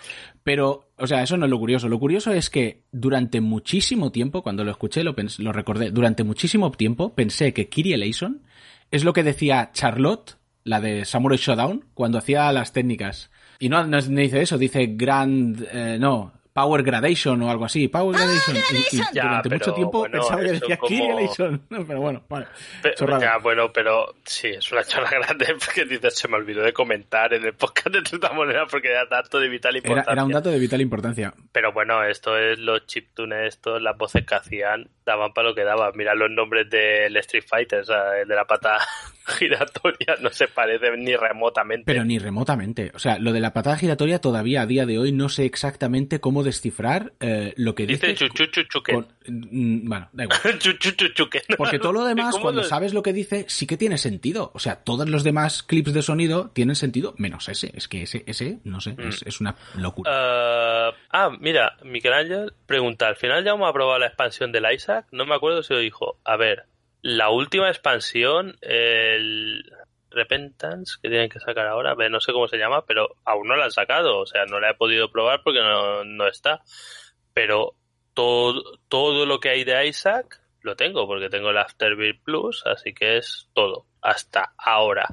Pero, 0.44 0.90
o 0.98 1.08
sea, 1.08 1.24
eso 1.24 1.38
no 1.38 1.46
es 1.46 1.50
lo 1.52 1.58
curioso. 1.58 1.90
Lo 1.90 2.00
curioso 2.00 2.32
es 2.32 2.50
que 2.52 2.84
durante 2.92 3.42
muchísimo 3.42 4.12
tiempo, 4.12 4.44
cuando 4.44 4.64
lo 4.64 4.72
escuché, 4.72 5.04
lo, 5.04 5.16
lo 5.40 5.52
recordé, 5.52 5.90
durante 5.90 6.24
muchísimo 6.24 6.70
tiempo 6.72 7.16
pensé 7.16 7.52
que 7.54 7.68
Kiri 7.68 7.94
Eleison 7.94 8.44
es 8.92 9.04
lo 9.04 9.12
que 9.14 9.24
decía 9.24 9.72
Charlotte, 9.74 10.38
la 10.64 10.82
de 10.82 11.04
Samurai 11.06 11.40
Showdown, 11.40 11.86
cuando 11.96 12.20
hacía 12.20 12.52
las 12.52 12.74
técnicas. 12.74 13.32
Y 13.58 13.70
no, 13.70 13.86
no 13.88 14.00
dice 14.02 14.42
eso, 14.42 14.58
dice 14.60 14.86
Grand, 14.96 15.66
eh, 15.72 15.98
no, 16.00 16.34
Power 16.56 16.84
Gradation 16.84 17.42
o 17.42 17.52
algo 17.52 17.66
así. 17.66 17.90
Power 17.90 18.16
Gradation. 18.18 18.56
Y- 18.56 18.96
y 18.96 19.02
Ya, 19.14 19.24
durante 19.24 19.50
pero 19.50 19.60
mucho 19.60 19.74
tiempo 19.74 20.00
bueno, 20.00 20.20
pensaba 20.22 20.42
que 20.42 20.52
decía 20.54 20.78
como-. 20.78 21.60
No, 21.70 21.86
pero 21.86 22.00
bueno, 22.00 22.24
vale. 22.30 22.48
Pe- 22.82 22.94
Chorrada. 22.96 23.20
ya, 23.22 23.38
bueno, 23.40 23.74
pero 23.74 24.16
sí, 24.24 24.48
es 24.48 24.72
una 24.72 24.86
charla 24.86 25.10
grande 25.20 25.48
porque 25.64 25.84
dices, 25.84 26.16
se 26.18 26.30
me 26.30 26.38
olvidó 26.38 26.64
de 26.64 26.72
comentar 26.72 27.34
en 27.34 27.44
el 27.44 27.54
podcast 27.56 27.88
de 27.90 28.00
esta 28.00 28.32
manera 28.32 28.66
porque 28.68 28.90
era 28.90 29.06
dato 29.06 29.38
de 29.38 29.50
vital 29.50 29.76
importancia. 29.76 30.14
era 30.14 30.24
un 30.24 30.32
dato 30.32 30.50
de 30.50 30.58
vital 30.60 30.80
importancia. 30.80 31.34
Pero 31.52 31.74
bueno, 31.74 32.02
esto 32.06 32.38
es 32.38 32.58
los 32.58 32.86
chiptunes, 32.88 33.50
estos, 33.56 33.82
las 33.82 33.98
voces 33.98 34.26
que 34.26 34.36
hacían, 34.36 34.88
daban 35.06 35.34
para 35.34 35.50
lo 35.50 35.56
que 35.56 35.64
daban. 35.64 35.92
Mira 35.96 36.16
los 36.16 36.32
nombres 36.32 36.70
del 36.70 37.16
Street 37.18 37.44
Fighter, 37.48 37.80
o 37.82 37.86
sea, 37.86 38.20
el 38.22 38.28
de 38.28 38.36
la 38.36 38.46
pata 38.46 38.78
giratoria, 39.40 40.16
no 40.22 40.30
se 40.30 40.48
parece 40.48 40.92
ni 40.98 41.16
remotamente. 41.16 41.84
Pero 41.86 42.04
ni 42.04 42.20
remotamente. 42.20 42.92
O 42.94 43.00
sea, 43.00 43.18
lo 43.20 43.32
de 43.34 43.40
la 43.40 43.54
patada 43.54 43.78
giratoria 43.78 44.20
todavía 44.20 44.62
a 44.62 44.66
día 44.66 44.86
de 44.86 44.98
hoy 45.00 45.12
no 45.12 45.30
sé 45.30 45.46
exactamente 45.46 46.20
cómo 46.20 46.44
descifrar 46.44 47.14
eh, 47.20 47.54
lo 47.58 47.76
que 47.76 47.86
dice. 47.88 48.08
Dice 48.08 48.28
chuchuchuchuquen. 48.30 49.06
mm, 49.28 49.88
bueno, 49.88 50.10
da 50.14 50.24
igual. 50.24 50.40
Chuchuchuchuquen. 50.60 51.42
Porque 51.58 51.80
todo 51.80 51.94
lo 51.94 52.04
demás, 52.06 52.32
¿Cómo 52.32 52.44
cuando 52.44 52.62
lo- 52.62 52.68
sabes 52.68 52.94
lo 52.94 53.04
que 53.04 53.14
dice, 53.14 53.46
sí 53.48 53.68
que 53.68 53.78
tiene 53.78 53.98
sentido. 53.98 54.52
O 54.54 54.60
sea, 54.60 54.78
todos 54.84 55.08
los 55.10 55.24
demás 55.24 55.64
clips 55.64 55.94
de 55.94 56.02
sonido 56.02 56.50
tienen 56.52 56.76
sentido, 56.76 57.14
menos 57.18 57.48
ese. 57.50 57.72
Es 57.76 57.88
que 57.88 58.04
ese, 58.04 58.24
ese, 58.28 58.60
no 58.64 58.82
sé, 58.82 58.96
es, 59.00 59.22
es 59.24 59.40
una 59.42 59.56
locura. 59.76 60.12
Ah, 60.14 60.92
ah, 61.12 61.30
mira, 61.40 61.76
Miguel 61.84 62.14
Ángel 62.14 62.54
pregunta, 62.66 63.08
al 63.08 63.16
final 63.16 63.44
ya 63.44 63.52
hemos 63.52 63.70
aprobado 63.70 64.00
la 64.00 64.08
expansión 64.08 64.52
del 64.52 64.66
No 65.12 65.26
me 65.26 65.36
acuerdo 65.36 65.64
si 65.64 65.74
lo 65.74 65.80
dijo. 65.80 66.20
A 66.24 66.38
ver, 66.38 66.66
la 67.02 67.30
última 67.30 67.70
expansión, 67.70 68.58
el 68.62 69.64
Repentance, 70.10 70.96
que 71.02 71.10
tienen 71.10 71.30
que 71.30 71.40
sacar 71.40 71.68
ahora, 71.68 71.96
no 72.10 72.20
sé 72.20 72.32
cómo 72.32 72.48
se 72.48 72.58
llama, 72.58 72.86
pero 72.86 73.18
aún 73.26 73.48
no 73.48 73.56
la 73.56 73.66
han 73.66 73.72
sacado, 73.72 74.20
o 74.20 74.26
sea, 74.26 74.46
no 74.46 74.60
la 74.60 74.72
he 74.72 74.76
podido 74.76 75.12
probar 75.12 75.42
porque 75.44 75.60
no, 75.60 76.04
no 76.04 76.28
está. 76.28 76.64
Pero 77.34 77.76
todo, 78.14 78.80
todo 78.88 79.26
lo 79.26 79.40
que 79.40 79.50
hay 79.50 79.64
de 79.64 79.88
Isaac 79.88 80.42
lo 80.62 80.76
tengo, 80.76 81.06
porque 81.06 81.30
tengo 81.30 81.52
el 81.52 81.58
Afterbirth 81.58 82.24
Plus, 82.24 82.66
así 82.66 82.94
que 82.94 83.18
es 83.18 83.50
todo, 83.54 83.86
hasta 84.02 84.54
ahora. 84.58 85.08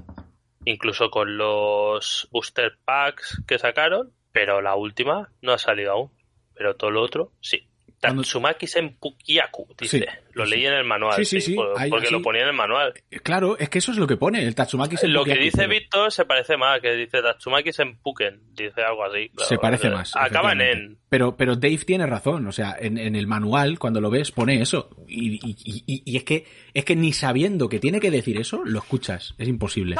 Incluso 0.64 1.10
con 1.10 1.36
los 1.36 2.28
booster 2.30 2.78
packs 2.84 3.42
que 3.46 3.58
sacaron, 3.58 4.14
pero 4.32 4.62
la 4.62 4.76
última 4.76 5.30
no 5.42 5.52
ha 5.52 5.58
salido 5.58 5.92
aún. 5.92 6.10
Pero 6.54 6.76
todo 6.76 6.90
lo 6.90 7.02
otro, 7.02 7.32
sí. 7.40 7.68
Tatsumaki 8.02 8.66
Senpukiaku, 8.66 9.68
dice. 9.78 9.98
Sí, 10.00 10.04
lo 10.32 10.44
sí. 10.44 10.50
leí 10.50 10.66
en 10.66 10.74
el 10.74 10.84
manual, 10.84 11.14
Sí, 11.16 11.24
sí, 11.24 11.40
sí, 11.40 11.54
por- 11.54 11.78
ahí- 11.80 11.88
porque 11.88 12.08
sí. 12.08 12.12
lo 12.12 12.20
ponía 12.20 12.42
en 12.42 12.48
el 12.48 12.54
manual. 12.54 12.92
Claro, 13.22 13.56
es 13.58 13.68
que 13.68 13.78
eso 13.78 13.92
es 13.92 13.98
lo 13.98 14.06
que 14.08 14.16
pone. 14.16 14.42
El 14.42 14.54
Tatsumaki 14.56 14.96
Lo 15.06 15.22
que 15.24 15.30
Senpukiaku 15.32 15.40
dice. 15.44 15.66
Víctor 15.68 16.10
se 16.12 16.24
parece 16.24 16.56
más, 16.56 16.80
que 16.80 16.94
dice 16.96 17.22
Tatsumaki 17.22 17.72
Senpuken, 17.72 18.40
dice 18.54 18.82
algo 18.82 19.04
así. 19.04 19.28
claro. 19.28 19.48
Se 19.48 19.56
parece 19.58 19.88
más. 19.90 20.16
Acaba 20.16 20.52
en. 20.52 20.98
Pero, 21.08 21.36
pero 21.36 21.54
Dave 21.56 21.78
tiene 21.78 22.06
razón. 22.06 22.46
O 22.48 22.52
sea, 22.52 22.76
en, 22.78 22.98
en 22.98 23.14
el 23.14 23.26
manual, 23.26 23.78
cuando 23.78 24.00
lo 24.00 24.10
ves, 24.10 24.32
pone 24.32 24.60
eso. 24.60 24.90
Y, 25.06 25.34
y- 25.34 25.56
y- 25.86 26.02
y 26.04 26.16
es 26.16 26.24
que 26.24 26.44
es 26.74 26.84
que 26.84 26.96
ni 26.96 27.12
sabiendo 27.12 27.68
que 27.68 27.78
tiene 27.78 28.00
que 28.00 28.10
decir 28.10 28.36
eso, 28.40 28.62
lo 28.64 28.80
escuchas. 28.80 29.34
Es 29.38 29.46
imposible. 29.48 29.96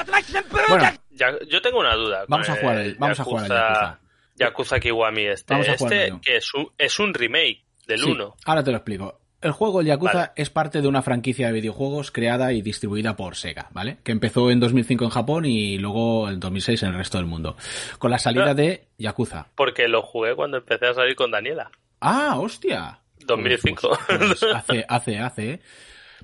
Bueno, 0.69 0.85
Ya- 1.11 1.39
yo 1.49 1.61
tengo 1.63 1.79
una 1.79 1.95
duda. 1.95 2.25
Vamos 2.27 2.49
a 2.49 2.57
jugar 2.57 2.79
el 2.79 2.95
vamos 2.97 3.21
a 3.21 3.25
jugar 3.25 3.45
al 3.45 3.49
Yakuza. 3.51 3.99
Yakuza 4.37 4.81
Kiwami 4.81 5.27
este. 5.27 5.53
Vamos 5.55 5.69
a 5.69 5.77
jugar 5.77 5.93
este 5.93 6.21
que 6.23 6.37
es 6.37 6.55
un, 6.55 6.69
es 6.79 6.99
un 6.99 7.13
remake 7.15 7.63
del 7.87 8.01
sí, 8.01 8.11
1. 8.11 8.35
ahora 8.45 8.63
te 8.65 8.71
lo 8.71 8.77
explico. 8.79 9.19
El 9.41 9.51
juego 9.51 9.81
El 9.81 9.89
Yakuza 9.89 10.13
Vale. 10.19 10.31
es 10.37 10.51
parte 10.51 10.81
de 10.81 10.87
una 10.87 11.03
franquicia 11.03 11.49
de 11.49 11.53
videojuegos 11.53 12.13
creada 12.13 12.53
y 12.53 12.63
distribuida 12.63 13.17
por 13.17 13.35
Sega, 13.35 13.67
¿vale? 13.73 13.99
Que 14.05 14.13
empezó 14.13 14.53
en 14.53 14.61
2005 14.61 15.05
en 15.05 15.11
Japón 15.11 15.45
y 15.47 15.79
luego 15.79 16.29
en 16.31 16.39
2006 16.39 16.81
en 16.85 16.91
el 16.91 16.95
resto 16.95 17.19
del 17.19 17.27
mundo. 17.27 17.57
Con 17.99 18.13
la 18.13 18.21
salida 18.21 18.55
de 18.55 18.85
Yakuza. 18.99 19.49
Porque 19.57 19.89
lo 19.89 20.03
jugué 20.03 20.37
cuando 20.37 20.59
empecé 20.59 20.87
a 20.87 20.95
salir 20.95 21.17
con 21.17 21.33
Daniela. 21.33 21.73
¡Ah, 22.01 22.37
hostia! 22.39 23.01
2005. 23.27 23.99
Pues- 24.07 24.19
pues 24.41 24.43
hace, 24.55 24.85
hace, 24.89 25.19
hace, 25.19 25.51
¿eh? 25.55 25.61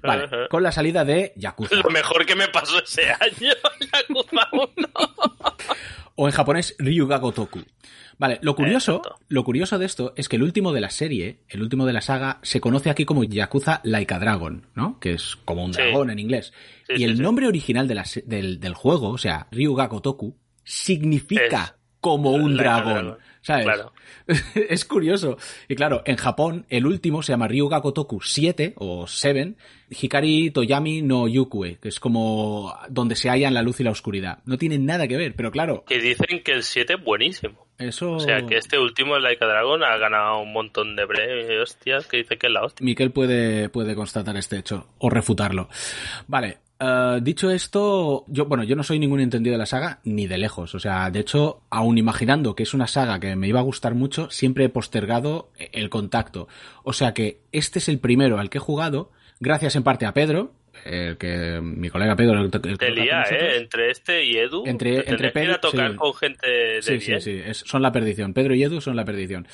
Vale, 0.00 0.29
con 0.49 0.62
la 0.62 0.71
salida 0.71 1.05
de 1.05 1.33
Yakuza. 1.35 1.75
Lo 1.75 1.91
mejor 1.91 2.25
que 2.25 2.37
me 2.37 2.47
pasó 2.47 2.79
ese 2.81 3.11
año, 3.11 3.53
Yakuza 3.93 4.49
1. 4.53 4.69
O 6.21 6.27
en 6.27 6.33
japonés, 6.33 6.75
Ryuga 6.81 7.19
Gotoku. 7.19 7.61
Vale, 8.19 8.41
lo 8.43 8.57
curioso, 8.57 8.97
Exacto. 8.97 9.21
lo 9.29 9.45
curioso 9.45 9.79
de 9.79 9.87
esto 9.87 10.13
es 10.17 10.29
que 10.29 10.35
el 10.35 10.43
último 10.43 10.73
de 10.73 10.81
la 10.81 10.91
serie, 10.91 11.39
el 11.49 11.63
último 11.63 11.87
de 11.87 11.93
la 11.93 12.01
saga, 12.01 12.41
se 12.43 12.61
conoce 12.61 12.91
aquí 12.91 13.05
como 13.05 13.23
Yakuza 13.23 13.81
Like 13.85 14.13
a 14.15 14.19
Dragon, 14.19 14.67
¿no? 14.75 14.99
Que 14.99 15.13
es 15.13 15.37
como 15.45 15.65
un 15.65 15.73
Sí. 15.73 15.81
dragón 15.81 16.11
en 16.11 16.19
inglés. 16.19 16.53
Sí, 16.89 16.95
y 16.95 16.97
sí, 16.99 17.05
el 17.05 17.23
nombre 17.23 17.47
original 17.47 17.87
de 17.87 17.95
la 17.95 18.05
se- 18.05 18.23
del, 18.27 18.59
del 18.59 18.75
juego, 18.75 19.11
o 19.11 19.19
sea, 19.19 19.47
Ryuga 19.53 19.87
Gotoku, 19.87 20.37
significa 20.65 21.63
Es 21.65 21.75
como 22.01 22.33
un 22.33 22.57
dragón. 22.57 23.19
¿Sabes? 23.42 23.64
Claro. 23.64 23.92
es 24.54 24.85
curioso. 24.85 25.38
Y 25.68 25.75
claro, 25.75 26.02
en 26.04 26.16
Japón, 26.16 26.66
el 26.68 26.87
último 26.87 27.23
se 27.23 27.33
llama 27.33 27.49
Ryuga 27.49 27.78
Gotoku 27.78 28.21
7 28.21 28.75
o 28.76 29.07
7, 29.07 29.54
Hikari 29.90 30.50
Toyami 30.50 31.02
no 31.02 31.28
Yukue, 31.28 31.78
que 31.80 31.88
es 31.88 32.00
como 32.00 32.75
donde 32.88 33.16
se 33.16 33.30
hallan 33.30 33.54
la 33.54 33.62
luz 33.62 33.80
y 33.80 33.85
la 33.85 33.90
oscuridad. 33.90 34.38
No 34.45 34.59
tienen 34.59 34.85
nada 34.85 35.09
que 35.09 35.16
ver, 35.16 35.35
pero 35.35 35.50
claro, 35.50 35.85
Que 35.87 35.99
dicen 35.99 36.42
que 36.42 36.52
el 36.52 36.62
7 36.62 36.95
es 36.95 37.02
buenísimo. 37.04 37.67
eso... 37.78 38.13
O 38.13 38.21
sea, 38.21 38.45
que 38.47 38.56
este 38.56 38.78
último, 38.78 39.17
el 39.17 39.23
Like 39.23 39.45
a 39.45 39.49
Dragon, 39.49 39.82
ha 39.82 39.97
ganado 39.97 40.41
un 40.41 40.52
montón 40.52 40.97
de 40.97 41.06
premios, 41.06 41.50
hostias, 41.63 42.06
que 42.06 42.19
dice 42.19 42.36
que 42.36 42.49
es 42.49 42.52
la 42.52 42.65
hostia. 42.65 42.84
Miquel 42.84 43.13
puede, 43.13 43.69
puede 43.69 43.95
constatar 43.95 44.36
este 44.36 44.58
hecho 44.58 44.89
o 44.99 45.08
refutarlo. 45.08 45.69
Vale, 46.26 46.58
eh, 46.80 47.19
dicho 47.23 47.50
esto, 47.50 48.25
yo, 48.28 48.47
bueno, 48.47 48.64
yo 48.64 48.76
no 48.76 48.82
soy 48.82 48.99
ningún 48.99 49.21
entendido 49.21 49.52
de 49.54 49.58
la 49.58 49.67
saga, 49.67 50.00
ni 50.04 50.26
de 50.26 50.38
lejos. 50.38 50.75
O 50.75 50.78
sea, 50.78 51.10
de 51.10 51.21
hecho, 51.21 51.62
aun 51.71 51.99
imaginando 51.99 52.54
que 52.54 52.62
es 52.62 52.75
una 52.75 52.86
saga 52.86 53.19
que 53.21 53.34
me 53.36 53.49
iba 53.49 53.60
a 53.60 53.64
gustar 53.64 53.95
mucho, 53.95 54.30
siempre 54.30 54.64
he 54.64 54.69
postergado 54.69 55.50
el 55.58 55.91
contacto. 55.91 56.49
O 56.84 56.93
sea 56.93 57.14
que 57.14 57.41
este 57.52 57.78
es 57.80 57.88
el 57.88 57.99
primero 57.99 58.38
al 58.38 58.50
que 58.50 58.58
he 58.58 58.60
jugado, 58.60 59.10
gracias 59.41 59.76
en 59.76 59.82
parte 59.82 60.06
a 60.06 60.14
Pedro, 60.14 60.52
el 60.84 61.17
que 61.19 61.60
mi 61.60 61.91
colega 61.91 62.14
Pedro, 62.14 62.41
el 62.41 62.50
Te 62.78 62.91
lía. 62.93 63.23
¿eh? 63.30 63.56
Entre 63.56 63.91
este 63.91 64.25
y 64.25 64.36
Edu. 64.36 64.62
Entre- 64.64 65.02
te 65.02 65.10
entre 65.10 65.28
a 65.28 65.32
Pedro- 65.32 65.58
tocar 65.60 65.91
sí. 65.91 65.97
con 65.97 66.14
gente 66.14 66.49
de 66.49 66.82
sí, 66.82 67.00
sí, 67.00 67.43
es- 67.45 67.58
son 67.67 67.82
la 67.82 67.91
perdición. 67.91 68.32
Pedro 68.32 68.54
y 68.54 68.62
Edu 68.62 68.80
son 68.80 68.95
la 68.95 69.04
perdición. 69.04 69.49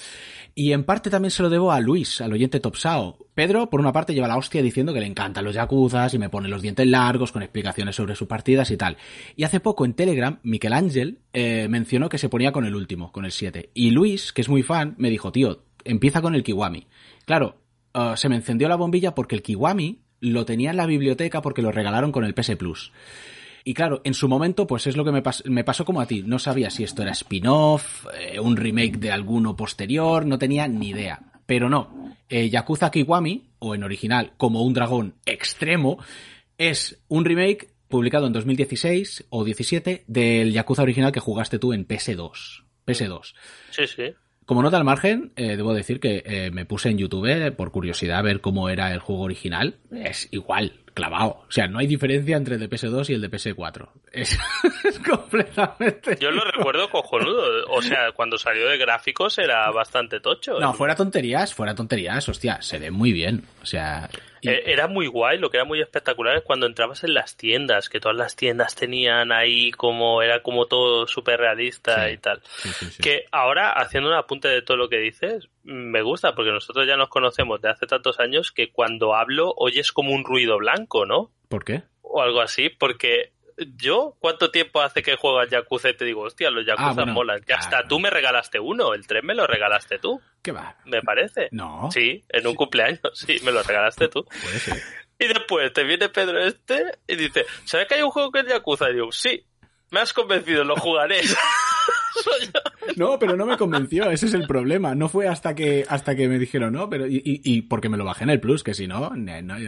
Y 0.56 0.72
en 0.72 0.84
parte 0.84 1.10
también 1.10 1.32
se 1.32 1.42
lo 1.42 1.50
debo 1.50 1.72
a 1.72 1.80
Luis, 1.80 2.20
al 2.20 2.32
oyente 2.32 2.60
Topsao. 2.60 3.18
Pedro, 3.34 3.68
por 3.68 3.80
una 3.80 3.92
parte, 3.92 4.14
lleva 4.14 4.28
la 4.28 4.36
hostia 4.36 4.62
diciendo 4.62 4.94
que 4.94 5.00
le 5.00 5.06
encantan 5.06 5.44
los 5.44 5.56
yakuzas 5.56 6.14
y 6.14 6.18
me 6.18 6.28
pone 6.28 6.48
los 6.48 6.62
dientes 6.62 6.86
largos 6.86 7.32
con 7.32 7.42
explicaciones 7.42 7.96
sobre 7.96 8.14
sus 8.14 8.28
partidas 8.28 8.70
y 8.70 8.76
tal. 8.76 8.96
Y 9.34 9.42
hace 9.42 9.58
poco 9.58 9.84
en 9.84 9.94
Telegram, 9.94 10.38
Miquel 10.44 10.72
Ángel 10.72 11.18
eh, 11.32 11.66
mencionó 11.68 12.08
que 12.08 12.18
se 12.18 12.28
ponía 12.28 12.52
con 12.52 12.64
el 12.64 12.76
último, 12.76 13.10
con 13.10 13.24
el 13.24 13.32
7. 13.32 13.70
Y 13.74 13.90
Luis, 13.90 14.32
que 14.32 14.42
es 14.42 14.48
muy 14.48 14.62
fan, 14.62 14.94
me 14.96 15.10
dijo, 15.10 15.32
tío, 15.32 15.64
empieza 15.84 16.22
con 16.22 16.36
el 16.36 16.44
Kiwami. 16.44 16.86
Claro, 17.24 17.56
eh, 17.92 18.12
se 18.14 18.28
me 18.28 18.36
encendió 18.36 18.68
la 18.68 18.76
bombilla 18.76 19.12
porque 19.12 19.34
el 19.34 19.42
Kiwami 19.42 20.02
lo 20.20 20.44
tenía 20.44 20.70
en 20.70 20.76
la 20.76 20.86
biblioteca 20.86 21.42
porque 21.42 21.62
lo 21.62 21.72
regalaron 21.72 22.12
con 22.12 22.24
el 22.24 22.32
PS 22.32 22.54
Plus. 22.56 22.92
Y 23.66 23.72
claro, 23.74 24.02
en 24.04 24.12
su 24.14 24.28
momento, 24.28 24.66
pues 24.66 24.86
es 24.86 24.96
lo 24.96 25.04
que 25.04 25.12
me, 25.12 25.22
pas- 25.22 25.44
me 25.48 25.64
pasó 25.64 25.84
como 25.86 26.00
a 26.02 26.06
ti. 26.06 26.22
No 26.22 26.38
sabía 26.38 26.68
si 26.70 26.84
esto 26.84 27.00
era 27.02 27.12
spin-off, 27.12 28.06
eh, 28.20 28.38
un 28.38 28.56
remake 28.56 28.98
de 28.98 29.10
alguno 29.10 29.56
posterior, 29.56 30.26
no 30.26 30.38
tenía 30.38 30.68
ni 30.68 30.90
idea. 30.90 31.20
Pero 31.46 31.68
no, 31.70 32.14
eh, 32.28 32.50
Yakuza 32.50 32.90
Kiwami, 32.90 33.50
o 33.60 33.74
en 33.74 33.82
original 33.84 34.32
como 34.36 34.62
un 34.62 34.74
dragón 34.74 35.14
extremo, 35.24 35.98
es 36.58 37.02
un 37.08 37.24
remake 37.24 37.70
publicado 37.88 38.26
en 38.26 38.32
2016 38.34 39.26
o 39.30 39.44
17 39.44 40.04
del 40.06 40.52
Yakuza 40.52 40.82
original 40.82 41.12
que 41.12 41.20
jugaste 41.20 41.58
tú 41.58 41.72
en 41.72 41.86
PS2. 41.86 42.64
PS2. 42.86 43.34
Sí, 43.70 43.86
sí. 43.86 44.02
Como 44.44 44.62
nota 44.62 44.76
al 44.76 44.84
margen, 44.84 45.32
eh, 45.36 45.56
debo 45.56 45.72
decir 45.72 46.00
que 46.00 46.22
eh, 46.26 46.50
me 46.50 46.66
puse 46.66 46.90
en 46.90 46.98
YouTube 46.98 47.50
por 47.56 47.70
curiosidad 47.72 48.18
a 48.18 48.22
ver 48.22 48.42
cómo 48.42 48.68
era 48.68 48.92
el 48.92 48.98
juego 49.00 49.22
original. 49.22 49.78
Es 49.90 50.28
igual, 50.32 50.80
clavado. 50.94 51.42
O 51.48 51.50
sea, 51.50 51.66
no 51.66 51.78
hay 51.80 51.86
diferencia 51.86 52.36
entre 52.36 52.54
el 52.54 52.60
de 52.60 52.70
PS2 52.70 53.10
y 53.10 53.14
el 53.14 53.20
de 53.20 53.30
PS4. 53.30 53.88
Es, 54.12 54.38
es 54.84 54.98
completamente. 55.00 56.16
Yo 56.20 56.30
lo 56.30 56.44
recuerdo 56.44 56.88
cojonudo. 56.88 57.66
O 57.68 57.82
sea, 57.82 58.12
cuando 58.12 58.38
salió 58.38 58.68
de 58.68 58.78
gráficos 58.78 59.38
era 59.38 59.70
bastante 59.70 60.20
tocho. 60.20 60.58
No, 60.60 60.72
fuera 60.72 60.94
tonterías, 60.94 61.52
fuera 61.52 61.74
tonterías, 61.74 62.28
hostia, 62.28 62.62
se 62.62 62.78
ve 62.78 62.90
muy 62.90 63.12
bien. 63.12 63.42
O 63.62 63.66
sea. 63.66 64.08
y- 64.40 64.48
Eh, 64.48 64.62
Era 64.72 64.86
muy 64.88 65.06
guay, 65.06 65.38
lo 65.38 65.50
que 65.50 65.56
era 65.56 65.64
muy 65.64 65.80
espectacular 65.80 66.36
es 66.36 66.42
cuando 66.44 66.66
entrabas 66.66 67.02
en 67.04 67.14
las 67.14 67.36
tiendas, 67.36 67.88
que 67.88 67.98
todas 67.98 68.16
las 68.16 68.36
tiendas 68.36 68.74
tenían 68.74 69.32
ahí 69.32 69.70
como, 69.72 70.22
era 70.22 70.42
como 70.42 70.66
todo 70.66 71.06
súper 71.06 71.40
realista 71.40 72.06
Sí. 72.06 72.12
y 72.14 72.18
tal. 72.18 72.40
sí, 72.44 72.68
sí, 72.68 72.86
sí. 72.90 73.02
Que 73.02 73.24
ahora, 73.32 73.72
haciendo 73.72 74.10
un 74.10 74.14
apunte 74.16 74.48
de 74.48 74.62
todo 74.62 74.76
lo 74.76 74.88
que 74.88 74.98
dices, 74.98 75.48
me 75.64 76.02
gusta, 76.02 76.34
porque 76.34 76.50
nosotros 76.52 76.86
ya 76.86 76.96
nos 76.96 77.08
conocemos 77.08 77.60
de 77.60 77.70
hace 77.70 77.86
tantos 77.86 78.20
años 78.20 78.52
que 78.52 78.70
cuando 78.70 79.14
hablo 79.14 79.52
oyes 79.56 79.92
como 79.92 80.12
un 80.12 80.24
ruido 80.24 80.58
blanco, 80.58 81.06
¿no? 81.06 81.32
¿Por 81.48 81.64
qué? 81.64 81.82
O 82.02 82.22
algo 82.22 82.40
así, 82.40 82.68
porque 82.68 83.32
yo, 83.76 84.16
¿cuánto 84.18 84.50
tiempo 84.50 84.80
hace 84.80 85.02
que 85.02 85.16
juego 85.16 85.38
al 85.38 85.48
Yakuza 85.48 85.88
y 85.90 85.96
te 85.96 86.04
digo, 86.04 86.22
hostia, 86.22 86.50
los 86.50 86.66
Yakuza 86.66 86.90
Ah, 86.90 86.94
bueno, 86.94 87.12
molan? 87.12 87.40
Que 87.42 87.54
hasta 87.54 87.86
tú 87.88 87.98
me 87.98 88.10
regalaste 88.10 88.58
uno, 88.58 88.94
el 88.94 89.06
3 89.06 89.22
me 89.24 89.34
lo 89.34 89.46
regalaste 89.46 89.98
tú, 89.98 90.20
¿Qué 90.42 90.52
va? 90.52 90.76
me 90.84 91.00
parece. 91.02 91.48
No. 91.52 91.88
Sí, 91.90 92.24
en 92.28 92.46
un 92.46 92.54
cumpleaños, 92.54 93.00
sí, 93.14 93.38
me 93.44 93.52
lo 93.52 93.62
regalaste 93.62 94.08
tú. 94.08 94.24
Puede 94.24 94.58
ser. 94.58 94.82
Y 95.18 95.26
después 95.28 95.72
te 95.72 95.84
viene 95.84 96.08
Pedro 96.08 96.44
este 96.44 96.98
y 97.06 97.14
dice, 97.16 97.46
¿sabes 97.64 97.86
que 97.86 97.94
hay 97.94 98.02
un 98.02 98.10
juego 98.10 98.32
que 98.32 98.40
es 98.40 98.46
Yakuza? 98.46 98.90
Y 98.90 98.94
digo, 98.94 99.12
sí, 99.12 99.46
me 99.90 100.00
has 100.00 100.12
convencido, 100.12 100.64
lo 100.64 100.74
jugaré. 100.76 101.20
No, 102.96 103.18
pero 103.18 103.34
no 103.36 103.44
me 103.46 103.56
convenció, 103.56 104.08
ese 104.10 104.26
es 104.26 104.34
el 104.34 104.46
problema. 104.46 104.94
No 104.94 105.08
fue 105.08 105.26
hasta 105.26 105.54
que 105.54 105.84
hasta 105.88 106.14
que 106.14 106.28
me 106.28 106.38
dijeron, 106.38 106.74
no, 106.74 106.88
pero 106.88 107.06
y, 107.08 107.16
y- 107.16 107.40
y 107.42 107.62
porque 107.62 107.88
me 107.88 107.96
lo 107.96 108.04
bajé 108.04 108.24
en 108.24 108.30
el 108.30 108.40
Plus, 108.40 108.62
que 108.62 108.74
si 108.74 108.86
no, 108.86 109.10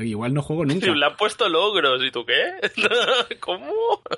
igual 0.05 0.33
no 0.35 0.43
juego 0.43 0.65
nunca. 0.65 0.87
Le 0.95 1.05
han 1.07 1.17
puesto 1.17 1.49
logros, 1.49 2.03
¿y 2.05 2.11
tú 2.11 2.25
qué? 2.25 2.35
¿Cómo? 3.41 3.67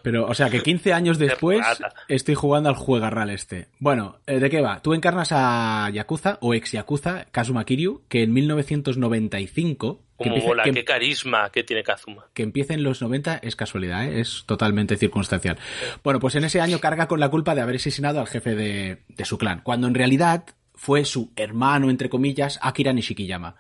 Pero, 0.03 0.27
o 0.27 0.35
sea, 0.35 0.51
que 0.51 0.63
15 0.63 0.93
años 0.93 1.19
después 1.19 1.65
estoy 2.09 2.35
jugando 2.35 2.69
al 2.69 2.75
juegarral 2.75 3.31
este. 3.31 3.69
Bueno, 3.79 4.19
eh, 4.27 4.41
¿de 4.41 4.51
qué 4.51 4.61
va? 4.61 4.81
Tú 4.83 4.93
encarnas 4.95 5.29
a 5.33 5.89
Yakuza, 5.93 6.39
o 6.43 6.53
ex 6.53 6.73
Yakuza, 6.73 7.27
Kazuma 7.31 7.65
Kiryu, 7.65 8.03
que 8.09 8.23
en 8.25 8.33
1995... 8.35 10.03
Que 10.19 10.31
Como 10.31 10.55
que- 10.65 10.73
qué 10.73 10.85
carisma 10.85 11.51
que 11.51 11.63
tiene 11.63 11.83
Kazuma. 11.85 12.27
que 12.35 12.43
empiece 12.43 12.75
en 12.75 12.83
los 12.83 13.01
90 13.01 13.37
es 13.43 13.55
casualidad, 13.55 14.05
¿eh? 14.05 14.21
es 14.21 14.43
totalmente 14.47 14.97
circunstancial. 14.97 15.59
Bueno, 16.03 16.19
pues 16.19 16.35
en 16.35 16.43
ese 16.45 16.61
año 16.61 16.81
carga 16.81 17.07
con 17.07 17.21
la 17.21 17.29
culpa 17.29 17.55
de 17.55 17.61
haber 17.61 17.77
asesinado 17.77 18.19
al 18.21 18.27
jefe 18.27 18.55
de, 18.57 19.05
de 19.09 19.25
su 19.25 19.39
clan, 19.39 19.61
cuando 19.63 19.87
en 19.87 19.95
realidad 19.95 20.45
fue 20.75 21.05
su 21.05 21.33
hermano, 21.37 21.89
entre 21.91 22.09
comillas, 22.09 22.59
Akira 22.63 22.93
Nishikiyama. 22.93 23.57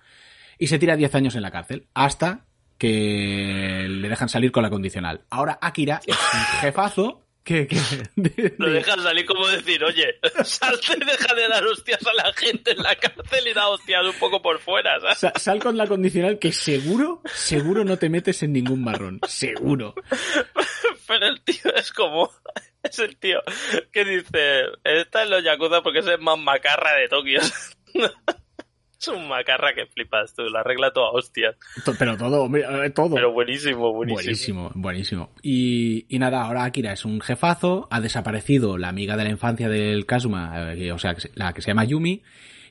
Y 0.58 0.66
se 0.66 0.78
tira 0.80 0.96
10 0.96 1.14
años 1.14 1.36
en 1.36 1.42
la 1.42 1.50
cárcel, 1.52 1.86
hasta 1.94 2.44
que 2.76 3.86
le 3.88 4.08
dejan 4.08 4.28
salir 4.28 4.50
con 4.52 4.62
la 4.62 4.70
condicional. 4.70 5.22
Ahora 5.30 5.58
Akira 5.60 6.00
es 6.06 6.16
un 6.16 6.40
jefazo 6.60 7.24
que- 7.66 7.80
de- 8.16 8.54
Lo 8.58 8.66
de- 8.68 8.74
dejan 8.74 9.02
salir 9.02 9.24
como 9.26 9.46
decir, 9.48 9.82
oye, 9.84 10.18
salte 10.44 10.94
y 10.96 11.04
deja 11.04 11.34
de 11.34 11.48
dar 11.48 11.64
hostias 11.66 12.06
a 12.06 12.12
la 12.14 12.32
gente 12.34 12.72
en 12.72 12.78
la 12.82 12.94
cárcel 12.96 13.46
y 13.48 13.52
da 13.54 13.68
hostias 13.68 14.04
un 14.04 14.18
poco 14.18 14.42
por 14.42 14.58
fuera, 14.58 15.00
¿sabes? 15.00 15.18
Sa- 15.18 15.32
Sal 15.36 15.58
con 15.60 15.76
la 15.76 15.86
condicional 15.86 16.38
que 16.38 16.52
seguro, 16.52 17.22
seguro 17.32 17.84
no 17.84 17.96
te 17.96 18.08
metes 18.08 18.42
en 18.42 18.52
ningún 18.52 18.84
marrón. 18.84 19.20
Seguro. 19.26 19.94
Pero 21.06 21.26
el 21.26 21.40
tío 21.42 21.74
es 21.74 21.92
como... 21.92 22.30
Es 22.82 22.98
el 23.00 23.16
tío 23.16 23.40
que 23.92 24.04
dice, 24.04 24.62
está 24.84 25.22
en 25.24 25.30
los 25.30 25.42
Yakuza 25.42 25.82
porque 25.82 25.98
es 25.98 26.06
el 26.06 26.18
más 26.20 26.38
macarra 26.38 26.94
de 26.94 27.08
Tokio. 27.08 27.40
es 29.00 29.08
un 29.08 29.28
macarra 29.28 29.74
que 29.74 29.86
flipas 29.86 30.34
tú, 30.34 30.42
la 30.44 30.60
arregla 30.60 30.92
toda 30.92 31.10
hostias. 31.10 31.56
To- 31.84 31.94
Pero 31.98 32.16
todo, 32.16 32.48
todo. 32.94 33.14
Pero 33.14 33.32
buenísimo, 33.32 33.92
buenísimo. 33.92 34.14
Buenísimo, 34.22 34.70
buenísimo. 34.74 35.30
Y, 35.42 36.06
y 36.08 36.18
nada, 36.18 36.42
ahora 36.44 36.64
Akira 36.64 36.92
es 36.92 37.04
un 37.04 37.20
jefazo, 37.20 37.88
ha 37.90 38.00
desaparecido 38.00 38.78
la 38.78 38.88
amiga 38.88 39.16
de 39.16 39.24
la 39.24 39.30
infancia 39.30 39.68
del 39.68 40.06
Kazuma, 40.06 40.72
eh, 40.74 40.92
o 40.92 40.98
sea, 40.98 41.16
la 41.34 41.52
que 41.52 41.62
se 41.62 41.68
llama 41.68 41.84
Yumi, 41.84 42.22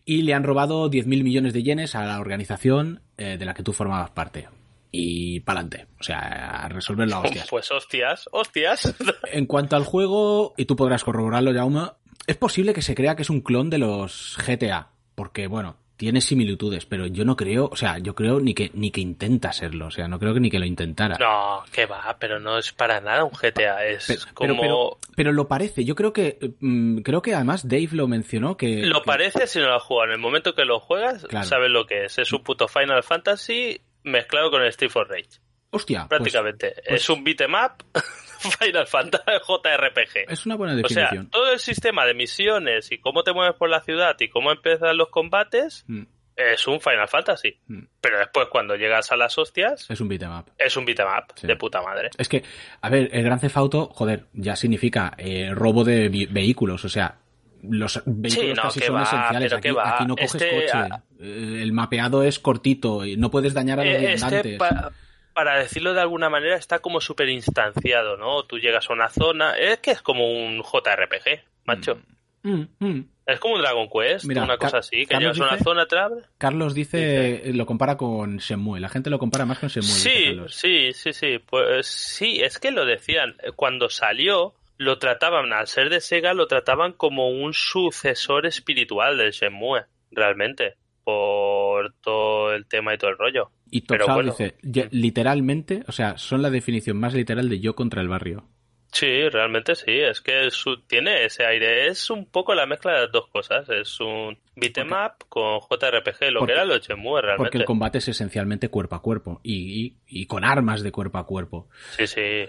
y 0.06 0.22
le 0.22 0.34
han 0.34 0.44
robado 0.44 0.90
10.000 0.90 1.06
millones 1.24 1.54
de 1.54 1.64
yenes 1.64 1.96
a 1.96 2.06
la 2.06 2.20
organización 2.20 3.02
eh, 3.18 3.38
de 3.38 3.46
la 3.46 3.54
que 3.54 3.64
tú 3.64 3.74
formabas 3.74 4.12
parte. 4.12 4.48
Y 4.90 5.42
pa'lante, 5.42 5.86
o 6.00 6.04
sea, 6.04 6.20
a 6.64 6.70
resolver 6.70 7.10
la 7.10 7.20
hostias. 7.20 7.48
Pues 7.50 7.70
hostias, 7.72 8.30
hostias. 8.32 8.96
En 9.34 9.46
cuanto 9.46 9.76
al 9.76 9.84
juego, 9.84 10.54
y 10.58 10.64
tú 10.66 10.76
podrás 10.78 11.04
corroborarlo, 11.04 11.54
Jaume, 11.54 11.92
es 12.26 12.38
posible 12.38 12.74
que 12.74 12.82
se 12.82 12.96
crea 12.96 13.16
que 13.16 13.24
es 13.24 13.30
un 13.30 13.42
clon 13.42 13.70
de 13.70 13.78
los 13.80 14.38
GTA, 14.46 14.90
porque 15.14 15.48
bueno, 15.48 15.76
tiene 15.98 16.22
similitudes, 16.22 16.86
pero 16.86 17.08
yo 17.08 17.26
no 17.26 17.36
creo, 17.36 17.68
o 17.72 17.76
sea, 17.76 17.98
yo 17.98 18.14
creo 18.16 18.40
ni 18.40 18.54
que 18.54 18.70
ni 18.76 18.92
que 18.92 19.02
intenta 19.02 19.52
serlo, 19.52 19.88
o 19.88 19.92
sea, 19.92 20.08
no 20.08 20.20
creo 20.20 20.34
que 20.34 20.40
ni 20.40 20.50
que 20.52 20.60
lo 20.60 20.66
intentara. 20.66 21.18
No, 21.20 21.64
que 21.72 21.86
va, 21.88 22.16
pero 22.20 22.40
no 22.40 22.58
es 22.60 22.72
para 22.72 23.02
nada 23.02 23.24
un 23.24 23.32
GTA, 23.32 23.84
es 23.88 24.06
Pero, 24.08 24.22
como... 24.36 24.48
pero, 24.50 24.62
pero, 24.62 24.98
pero 25.16 25.32
lo 25.34 25.48
parece. 25.48 25.84
Yo 25.86 25.96
creo 25.96 26.14
que 26.14 26.38
mm, 26.60 27.00
creo 27.00 27.22
que 27.22 27.34
además 27.34 27.68
Dave 27.68 27.90
lo 27.94 28.08
mencionó 28.08 28.56
que 28.58 28.86
Lo 28.86 29.02
que- 29.02 29.08
parece 29.08 29.48
si 29.48 29.60
no 29.60 29.66
lo 29.68 29.76
has 29.76 29.84
jugado. 29.84 30.06
En 30.10 30.14
el 30.14 30.20
momento 30.22 30.54
que 30.54 30.66
lo 30.66 30.80
juegas, 30.80 31.26
Claro. 31.26 31.46
sabes 31.48 31.70
lo 31.72 31.86
que 31.88 32.06
es. 32.06 32.18
Es 32.20 32.32
un 32.32 32.44
puto 32.44 32.68
Final 32.68 33.02
Fantasy 33.04 33.82
mezclado 34.04 34.52
con 34.52 34.62
el 34.62 34.68
Street 34.70 34.92
for 34.92 35.10
Rage. 35.10 35.40
hostia, 35.72 36.06
pues 36.08 36.10
Prácticamente. 36.10 36.76
pues- 36.88 37.02
es 37.02 37.10
un 37.10 37.24
beat'em 37.24 37.54
up 37.56 37.84
Final 38.60 38.88
Fantasy 38.88 39.24
JRPG. 39.48 40.32
es 40.32 40.46
una 40.46 40.56
buena 40.56 40.74
O 40.74 40.88
sea, 40.90 41.04
definición. 41.04 41.30
todo 41.30 41.52
el 41.52 41.60
sistema 41.60 42.06
de 42.06 42.14
misiones 42.14 42.92
y 42.92 42.98
cómo 43.00 43.24
te 43.24 43.34
mueves 43.34 43.56
por 43.56 43.70
la 43.70 43.82
ciudad 43.82 44.16
y 44.20 44.30
cómo 44.30 44.52
empiezan 44.52 44.98
los 44.98 45.10
combates 45.10 45.84
Mm, 45.88 46.04
es 46.36 46.68
un 46.68 46.80
Final 46.80 47.08
Fantasy. 47.08 47.58
mm. 47.68 47.80
Pero 48.02 48.20
después, 48.20 48.48
cuando 48.52 48.76
llegas 48.76 49.12
a 49.12 49.16
las 49.18 49.38
hostias, 49.38 49.90
Es 49.90 50.00
un 50.02 50.08
beat'em 50.08 50.32
up. 50.40 50.46
es 50.58 50.78
un 50.78 50.86
beat'em 50.86 51.08
up 51.08 51.34
Sí. 51.36 51.48
de 51.48 51.56
puta 51.56 51.82
madre. 51.82 52.10
Es 52.18 52.30
que, 52.30 52.44
a 52.82 52.90
ver, 52.90 53.10
el 53.12 53.24
Gran 53.24 53.40
Theft 53.40 53.58
Auto, 53.58 53.88
joder, 53.94 54.26
ya 54.34 54.56
significa 54.56 55.14
eh, 55.18 55.50
robo 55.54 55.84
de 55.84 56.10
vehículos, 56.30 56.86
o 56.86 56.90
sea, 56.90 57.18
los 57.64 58.02
vehículos 58.06 58.56
no, 58.56 58.62
casi 58.62 58.80
son 58.82 58.96
va, 58.98 59.02
esenciales. 59.04 59.52
Aquí, 59.54 59.70
no 60.06 60.16
coges 60.16 60.36
Este, 60.36 60.50
coche, 60.52 60.72
ah, 60.74 61.02
eh, 61.20 61.60
el 61.64 61.74
mapeado 61.74 62.22
es 62.22 62.38
cortito 62.38 63.04
y 63.04 63.18
no 63.18 63.32
puedes 63.32 63.54
dañar 63.56 63.80
a 63.80 63.84
los 63.84 63.94
Eh, 63.94 64.14
este, 64.14 64.28
viandantes. 64.44 64.58
pa- 64.60 64.92
para 65.38 65.60
decirlo 65.60 65.94
de 65.94 66.02
alguna 66.02 66.32
manera, 66.32 66.56
está 66.56 66.80
como 66.80 67.00
súper 67.00 67.30
instanciado, 67.30 68.18
¿no? 68.18 68.42
Tú 68.46 68.58
llegas 68.58 68.90
a 68.90 68.94
una 68.94 69.08
zona, 69.08 69.56
es 69.56 69.78
que 69.78 69.92
es 69.92 70.02
como 70.02 70.32
un 70.32 70.64
JRPG, 70.64 71.44
macho. 71.64 72.00
Mm, 72.42 72.64
mm. 72.80 73.10
Es 73.28 73.40
como 73.40 73.54
un 73.54 73.62
Dragon 73.62 73.88
Quest, 73.88 74.26
Mira, 74.26 74.42
una 74.42 74.58
cosa 74.58 74.80
así, 74.80 75.02
que 75.06 75.14
Carlos 75.14 75.38
llegas 75.38 75.42
a 75.42 75.44
una 75.44 75.52
dice- 75.58 75.64
zona. 75.64 76.26
Carlos 76.40 76.74
dice, 76.74 77.44
lo 77.54 77.68
compara 77.68 77.98
con 77.98 78.38
Shenmue. 78.38 78.80
La 78.80 78.90
gente 78.90 79.12
lo 79.12 79.20
compara 79.20 79.46
más 79.46 79.60
con 79.60 79.70
Shenmue. 79.70 79.88
Sí, 79.88 80.40
sí, 80.48 80.94
sí, 80.94 81.14
sí. 81.14 81.38
Pues 81.38 81.86
sí, 81.86 82.40
es 82.42 82.58
que 82.58 82.72
lo 82.72 82.84
decían. 82.86 83.36
Cuando 83.56 83.90
salió, 83.90 84.56
lo 84.78 84.98
trataban, 84.98 85.54
al 85.54 85.68
ser 85.68 85.92
de 85.92 86.02
Sega, 86.02 86.34
lo 86.34 86.48
trataban 86.48 86.94
como 86.94 87.30
un 87.30 87.54
sucesor 87.54 88.48
espiritual 88.48 89.20
del 89.20 89.34
Shenmue, 89.34 89.84
realmente. 90.10 90.78
Por 91.04 91.94
todo 92.02 92.54
el 92.56 92.66
tema 92.66 92.96
y 92.96 92.98
todo 92.98 93.12
el 93.12 93.18
rollo. 93.20 93.52
Y 93.72 93.82
Topsal 93.82 94.16
bueno. 94.16 94.32
dice, 94.32 94.56
literalmente, 94.92 95.84
o 95.88 95.92
sea, 95.92 96.18
son 96.18 96.42
la 96.42 96.50
definición 96.50 96.98
más 96.98 97.14
literal 97.14 97.50
de 97.50 97.60
yo 97.60 97.76
contra 97.76 98.02
el 98.02 98.08
barrio. 98.08 98.46
Sí, 98.92 99.28
realmente 99.30 99.76
sí. 99.76 99.92
Es 100.00 100.22
que 100.22 100.50
su, 100.50 100.82
tiene 100.84 101.26
ese 101.26 101.46
aire. 101.46 101.88
Es 101.88 102.10
un 102.10 102.26
poco 102.26 102.56
la 102.56 102.66
mezcla 102.66 102.94
de 102.94 103.02
las 103.02 103.12
dos 103.12 103.28
cosas. 103.28 103.70
Es 103.70 104.00
un 104.00 104.38
beat'em 104.56 104.92
up 104.92 105.26
con 105.28 105.60
JRPG, 105.60 106.32
lo 106.32 106.40
porque- 106.40 106.54
que 106.54 106.58
era 106.60 106.66
los 106.66 106.80
Shenmue 106.88 107.22
realmente. 107.22 107.38
Porque 107.44 107.58
el 107.58 107.66
combate 107.66 107.98
es 107.98 108.08
esencialmente 108.08 108.70
cuerpo 108.70 108.96
a 108.96 109.02
cuerpo 109.02 109.42
y, 109.44 109.86
y- 109.86 109.98
y 110.22 110.26
con 110.26 110.46
armas 110.46 110.82
de 110.84 110.92
cuerpo 110.92 111.18
a 111.18 111.26
cuerpo. 111.28 111.68
Sí, 111.98 112.08
sí. 112.08 112.46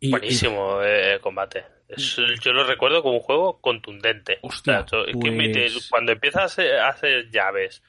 Y- 0.00 0.10
Buenísimo 0.10 0.82
eh, 0.82 1.14
el 1.14 1.20
combate. 1.20 1.64
Es- 1.88 2.16
yo 2.42 2.52
lo 2.52 2.64
recuerdo 2.64 3.02
como 3.02 3.16
un 3.16 3.20
juego 3.22 3.60
contundente. 3.60 4.38
Hostia, 4.42 4.80
O 4.80 4.88
sea, 4.88 5.04
que 5.04 5.12
pues- 5.12 5.88
cuando 5.90 6.12
empiezas 6.12 6.58
a 6.58 6.88
hacer 6.88 7.30
llaves. 7.30 7.82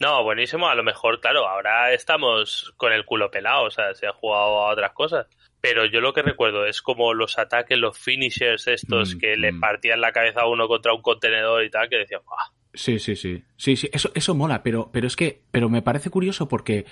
No, 0.00 0.22
buenísimo. 0.22 0.68
A 0.68 0.74
lo 0.74 0.84
mejor, 0.84 1.20
claro, 1.20 1.48
ahora 1.48 1.92
estamos 1.92 2.72
con 2.76 2.92
el 2.92 3.04
culo 3.04 3.30
pelado. 3.30 3.64
O 3.64 3.70
sea, 3.70 3.94
se 3.94 4.06
ha 4.06 4.12
jugado 4.12 4.60
a 4.66 4.72
otras 4.72 4.92
cosas. 4.92 5.26
Pero 5.60 5.84
yo 5.86 6.00
lo 6.00 6.12
que 6.12 6.22
recuerdo 6.22 6.66
es 6.66 6.80
como 6.82 7.14
los 7.14 7.36
ataques, 7.36 7.76
los 7.76 7.98
finishers 7.98 8.68
estos 8.68 9.16
Mm, 9.16 9.18
que 9.18 9.36
le 9.36 9.52
mm. 9.52 9.60
partían 9.60 10.00
la 10.00 10.12
cabeza 10.12 10.42
a 10.42 10.48
uno 10.48 10.68
contra 10.68 10.94
un 10.94 11.02
contenedor 11.02 11.64
y 11.64 11.70
tal, 11.70 11.88
que 11.88 11.96
decías, 11.96 12.22
"Buah". 12.24 12.52
Sí, 12.74 13.00
sí, 13.00 13.16
sí. 13.16 13.42
Sí, 13.56 13.74
sí, 13.74 13.90
eso, 13.92 14.12
eso 14.14 14.36
mola, 14.36 14.62
pero, 14.62 14.90
pero 14.92 15.08
es 15.08 15.16
que, 15.16 15.42
pero 15.50 15.68
me 15.68 15.82
parece 15.82 16.10
curioso 16.10 16.46
porque 16.48 16.84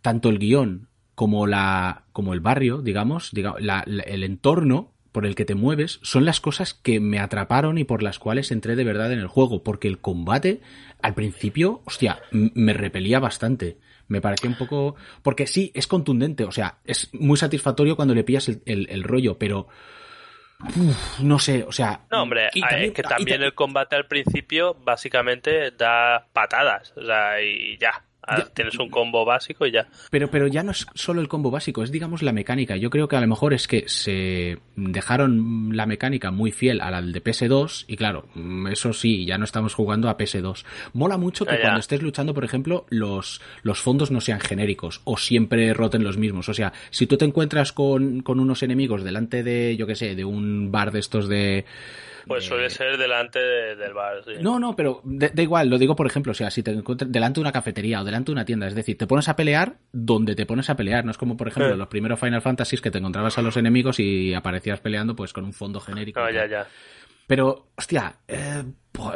tanto 0.00 0.30
el 0.30 0.38
guion 0.38 0.88
como 1.14 1.46
la, 1.46 2.04
como 2.12 2.32
el 2.32 2.40
barrio, 2.40 2.78
digamos, 2.78 3.34
diga- 3.34 3.56
la- 3.58 3.82
la- 3.86 4.04
el 4.04 4.22
entorno 4.24 4.94
por 5.12 5.26
el 5.26 5.34
que 5.34 5.44
te 5.44 5.54
mueves 5.54 5.98
son 6.02 6.24
las 6.24 6.40
cosas 6.40 6.74
que 6.74 7.00
me 7.00 7.18
atraparon 7.18 7.78
y 7.78 7.84
por 7.84 8.02
las 8.02 8.18
cuales 8.18 8.50
entré 8.50 8.76
de 8.76 8.84
verdad 8.84 9.12
en 9.12 9.18
el 9.18 9.26
juego, 9.26 9.62
porque 9.62 9.88
el 9.88 9.98
combate 9.98 10.60
al 11.02 11.14
principio, 11.14 11.82
hostia, 11.86 12.20
me 12.30 12.72
repelía 12.72 13.18
bastante. 13.20 13.78
Me 14.08 14.20
parecía 14.20 14.48
un 14.50 14.56
poco, 14.56 14.96
porque 15.22 15.46
sí, 15.46 15.70
es 15.74 15.86
contundente, 15.86 16.44
o 16.44 16.50
sea, 16.52 16.78
es 16.84 17.10
muy 17.12 17.36
satisfactorio 17.36 17.94
cuando 17.96 18.14
le 18.14 18.24
pillas 18.24 18.48
el, 18.48 18.62
el- 18.66 18.86
el 18.90 19.02
rollo, 19.02 19.38
pero 19.38 19.68
uf, 20.76 21.20
no 21.20 21.38
sé, 21.38 21.62
o 21.64 21.72
sea, 21.72 22.06
No, 22.10 22.22
hombre, 22.22 22.48
y 22.54 22.62
es 22.64 22.92
que 22.92 23.02
y 23.02 23.04
también 23.04 23.40
ta- 23.40 23.46
el 23.46 23.54
combate 23.54 23.96
al 23.96 24.06
principio 24.06 24.74
básicamente 24.82 25.70
da 25.72 26.26
patadas. 26.32 26.92
O 26.96 27.04
sea, 27.04 27.40
y 27.42 27.76
ya. 27.78 28.02
Ah, 28.28 28.38
Ya. 28.38 28.44
Tienes 28.54 28.78
un 28.78 28.90
combo 28.90 29.24
básico 29.24 29.66
y 29.66 29.72
ya. 29.72 29.86
Pero, 30.10 30.30
pero 30.30 30.46
ya 30.46 30.62
no 30.62 30.72
es 30.72 30.86
solo 30.94 31.20
el 31.20 31.28
combo 31.28 31.50
básico, 31.50 31.82
es 31.82 31.90
digamos 31.90 32.22
la 32.22 32.32
mecánica. 32.32 32.76
Yo 32.76 32.90
creo 32.90 33.08
que 33.08 33.16
a 33.16 33.20
lo 33.20 33.26
mejor 33.26 33.54
es 33.54 33.66
que 33.66 33.88
se 33.88 34.58
dejaron 34.76 35.70
la 35.76 35.86
mecánica 35.86 36.30
muy 36.30 36.52
fiel 36.52 36.80
a 36.80 36.90
la 36.90 37.02
de 37.02 37.22
PS2 37.22 37.84
y 37.88 37.96
claro, 37.96 38.26
mm, 38.34 38.68
eso 38.68 38.92
sí, 38.92 39.24
ya 39.24 39.38
no 39.38 39.44
estamos 39.44 39.74
jugando 39.74 40.08
a 40.08 40.16
PS2. 40.16 40.64
Mola 40.92 41.16
mucho 41.16 41.44
que 41.46 41.54
Ah, 41.54 41.58
cuando 41.60 41.80
estés 41.80 42.02
luchando, 42.02 42.34
por 42.34 42.44
ejemplo, 42.44 42.86
los, 42.90 43.40
los 43.62 43.80
fondos 43.80 44.10
no 44.10 44.20
sean 44.20 44.40
genéricos 44.40 45.00
o 45.04 45.16
siempre 45.16 45.72
roten 45.74 46.04
los 46.04 46.16
mismos. 46.18 46.48
O 46.48 46.54
sea, 46.54 46.72
si 46.90 47.06
tú 47.06 47.16
te 47.16 47.24
encuentras 47.24 47.72
con, 47.72 48.20
con 48.20 48.40
unos 48.40 48.62
enemigos 48.62 49.04
delante 49.04 49.42
de, 49.42 49.76
yo 49.76 49.86
qué 49.86 49.94
sé, 49.94 50.14
de 50.14 50.24
un 50.24 50.70
bar 50.70 50.92
de 50.92 50.98
estos 51.00 51.28
de... 51.28 51.64
Pues 52.28 52.44
de- 52.44 52.48
suele 52.48 52.70
ser 52.70 52.96
delante 52.98 53.38
de- 53.40 53.74
del 53.76 53.92
bar. 53.94 54.22
sí. 54.24 54.32
no, 54.40 54.58
no, 54.60 54.76
pero 54.76 55.00
da, 55.04 55.30
igual, 55.42 55.68
lo 55.68 55.78
digo 55.78 55.96
por 55.96 56.06
ejemplo, 56.06 56.32
o 56.32 56.34
sea, 56.34 56.50
si 56.50 56.62
te 56.62 56.70
encuentras 56.70 57.10
delante 57.10 57.38
de 57.38 57.42
una 57.42 57.52
cafetería 57.52 58.00
o 58.00 58.04
delante 58.04 58.26
de 58.30 58.32
una 58.34 58.44
tienda, 58.44 58.66
es 58.68 58.74
decir, 58.74 58.96
te 58.96 59.06
pones 59.06 59.28
a 59.28 59.34
pelear 59.36 59.78
donde 59.92 60.34
te 60.36 60.46
pones 60.46 60.70
a 60.70 60.76
pelear, 60.76 61.04
no 61.04 61.10
es 61.10 61.18
como 61.18 61.36
por 61.36 61.48
ejemplo 61.48 61.74
Eh. 61.74 61.76
los 61.76 61.88
primeros 61.88 62.20
Final 62.20 62.42
Fantasy 62.42 62.76
que 62.78 62.90
te 62.90 62.98
encontrabas 62.98 63.36
a 63.38 63.42
los 63.42 63.56
enemigos 63.56 63.98
y 63.98 64.34
aparecías 64.34 64.80
peleando 64.80 65.16
pues 65.16 65.32
con 65.32 65.44
un 65.44 65.52
fondo 65.52 65.80
genérico. 65.80 66.20
No, 66.20 66.30
y 66.30 66.34
ya, 66.34 66.46
ya. 66.46 66.66
Pero, 67.26 67.68
hostia, 67.76 68.14
eh, 68.26 68.62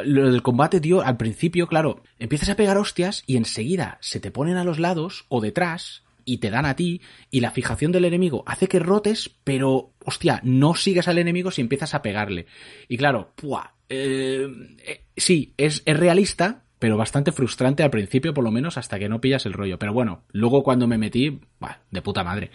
lo 0.05 0.31
del 0.31 0.41
combate, 0.43 0.79
tío, 0.79 1.01
al 1.01 1.17
principio, 1.17 1.67
claro, 1.67 2.03
empiezas 2.19 2.49
a 2.49 2.55
pegar 2.55 2.77
hostias 2.77 3.23
y 3.25 3.37
enseguida 3.37 3.97
se 4.01 4.19
te 4.19 4.29
ponen 4.31 4.57
a 4.57 4.63
los 4.63 4.77
lados 4.79 5.25
o 5.29 5.41
detrás 5.41 6.02
y 6.25 6.37
te 6.37 6.49
dan 6.49 6.65
a 6.65 6.75
ti 6.75 7.01
y 7.31 7.39
la 7.39 7.51
fijación 7.51 7.91
del 7.91 8.05
enemigo 8.05 8.43
hace 8.45 8.67
que 8.67 8.79
rotes, 8.79 9.29
pero 9.43 9.93
hostia, 10.03 10.39
no 10.43 10.75
sigues 10.75 11.07
al 11.07 11.17
enemigo 11.17 11.51
si 11.51 11.61
empiezas 11.61 11.93
a 11.93 12.01
pegarle. 12.01 12.45
Y 12.87 12.97
claro, 12.97 13.33
¡pua! 13.35 13.75
Eh, 13.89 14.47
eh, 14.85 15.01
sí, 15.15 15.53
es, 15.57 15.83
es 15.85 15.97
realista, 15.97 16.63
pero 16.79 16.97
bastante 16.97 17.31
frustrante 17.31 17.83
al 17.83 17.91
principio, 17.91 18.33
por 18.33 18.43
lo 18.43 18.51
menos, 18.51 18.77
hasta 18.77 18.99
que 18.99 19.09
no 19.09 19.21
pillas 19.21 19.45
el 19.45 19.53
rollo. 19.53 19.79
Pero 19.79 19.93
bueno, 19.93 20.23
luego 20.31 20.63
cuando 20.63 20.87
me 20.87 20.97
metí, 20.97 21.39
bah, 21.59 21.79
de 21.91 22.01
puta 22.01 22.23
madre. 22.23 22.51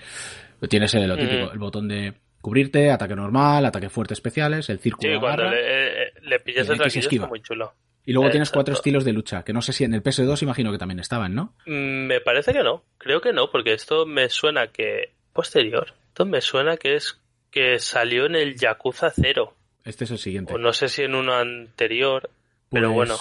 Tienes 0.68 0.92
el, 0.94 1.06
lo 1.06 1.16
típico, 1.16 1.52
el 1.52 1.58
botón 1.58 1.88
de 1.88 2.14
cubrirte, 2.40 2.90
ataque 2.90 3.14
normal, 3.14 3.64
ataque 3.64 3.88
fuerte 3.88 4.14
especiales, 4.14 4.68
el 4.70 4.80
círculo 4.80 5.12
Sí, 5.12 5.20
cuando 5.20 5.44
agarra, 5.44 5.50
le, 5.56 6.02
eh, 6.02 6.12
le 6.22 6.40
pillas 6.40 6.68
el 6.68 6.80
el 6.80 6.86
está 6.86 7.26
muy 7.26 7.40
chulo. 7.40 7.74
Y 8.08 8.12
luego 8.12 8.30
tienes 8.30 8.50
cuatro 8.50 8.74
estilos 8.74 9.04
de 9.04 9.12
lucha, 9.12 9.42
que 9.44 9.52
no 9.52 9.62
sé 9.62 9.72
si 9.72 9.84
en 9.84 9.94
el 9.94 10.02
PS2 10.02 10.42
imagino 10.42 10.72
que 10.72 10.78
también 10.78 10.98
estaban, 11.00 11.34
¿no? 11.34 11.54
Mm, 11.66 12.06
Me 12.06 12.20
parece 12.20 12.52
que 12.52 12.62
no, 12.62 12.82
creo 12.98 13.20
que 13.20 13.32
no, 13.32 13.50
porque 13.50 13.72
esto 13.74 14.06
me 14.06 14.28
suena 14.28 14.68
que 14.68 15.12
posterior, 15.32 15.94
esto 16.08 16.24
me 16.26 16.40
suena 16.40 16.76
que 16.76 16.94
es 16.96 17.20
que 17.50 17.78
salió 17.78 18.26
en 18.26 18.34
el 18.34 18.56
Yakuza 18.56 19.10
0, 19.14 19.54
Este 19.84 20.04
es 20.04 20.10
el 20.10 20.18
siguiente. 20.18 20.52
o 20.54 20.58
no 20.58 20.72
sé 20.72 20.88
si 20.88 21.02
en 21.02 21.14
uno 21.14 21.34
anterior, 21.34 22.30
pero 22.70 22.92
Pues- 22.92 23.08
bueno, 23.08 23.16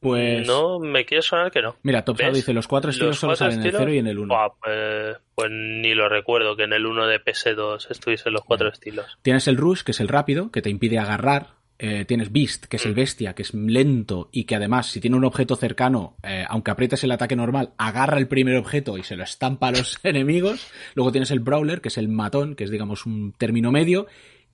Pues 0.00 0.46
no 0.46 0.78
me 0.78 1.04
quiere 1.04 1.20
sonar 1.20 1.50
que 1.50 1.60
no. 1.60 1.76
Mira, 1.82 2.02
Top 2.06 2.16
Shadow 2.16 2.30
¿Ves? 2.32 2.38
dice 2.38 2.54
los 2.54 2.66
cuatro 2.66 2.90
estilos 2.90 3.10
Los 3.10 3.18
solo 3.18 3.36
salen 3.36 3.56
en 3.56 3.60
el 3.60 3.66
estilos, 3.66 3.80
0 3.82 3.92
y 3.92 3.98
en 3.98 4.06
el 4.06 4.18
1. 4.18 4.34
buah, 4.34 4.48
pues, 4.58 5.16
pues 5.34 5.50
ni 5.50 5.92
lo 5.94 6.08
recuerdo 6.08 6.56
que 6.56 6.62
en 6.64 6.72
el 6.72 6.86
1 6.86 7.06
de 7.06 7.20
PS2 7.22 7.90
estuviesen 7.90 8.32
los 8.32 8.42
cuatro 8.42 8.70
estilos. 8.70 9.18
Tienes 9.20 9.46
el 9.46 9.58
Rush, 9.58 9.82
que 9.82 9.90
es 9.90 10.00
el 10.00 10.08
rápido, 10.08 10.50
que 10.50 10.62
te 10.62 10.70
impide 10.70 10.98
agarrar. 10.98 11.48
Eh, 11.82 12.04
tienes 12.04 12.30
Beast, 12.30 12.66
que 12.66 12.76
es 12.76 12.84
Mm. 12.84 12.88
el 12.88 12.94
bestia, 12.94 13.32
que 13.34 13.40
es 13.40 13.54
lento 13.54 14.28
y 14.32 14.44
que 14.44 14.54
además, 14.54 14.88
si 14.90 15.00
tiene 15.00 15.16
un 15.16 15.24
objeto 15.24 15.56
cercano, 15.56 16.16
eh, 16.22 16.44
aunque 16.46 16.70
aprietes 16.70 17.02
el 17.04 17.10
ataque 17.10 17.36
normal, 17.36 17.72
agarra 17.78 18.18
el 18.18 18.28
primer 18.28 18.56
objeto 18.56 18.98
y 18.98 19.02
se 19.02 19.16
lo 19.16 19.24
estampa 19.24 19.68
a 19.68 19.72
los 19.72 19.98
enemigos. 20.02 20.66
Luego 20.94 21.10
tienes 21.10 21.30
el 21.30 21.40
Brawler, 21.40 21.80
que 21.80 21.88
es 21.88 21.96
el 21.96 22.08
matón, 22.08 22.54
que 22.54 22.64
es 22.64 22.70
digamos 22.70 23.06
un 23.06 23.32
término 23.32 23.72
medio, 23.72 24.06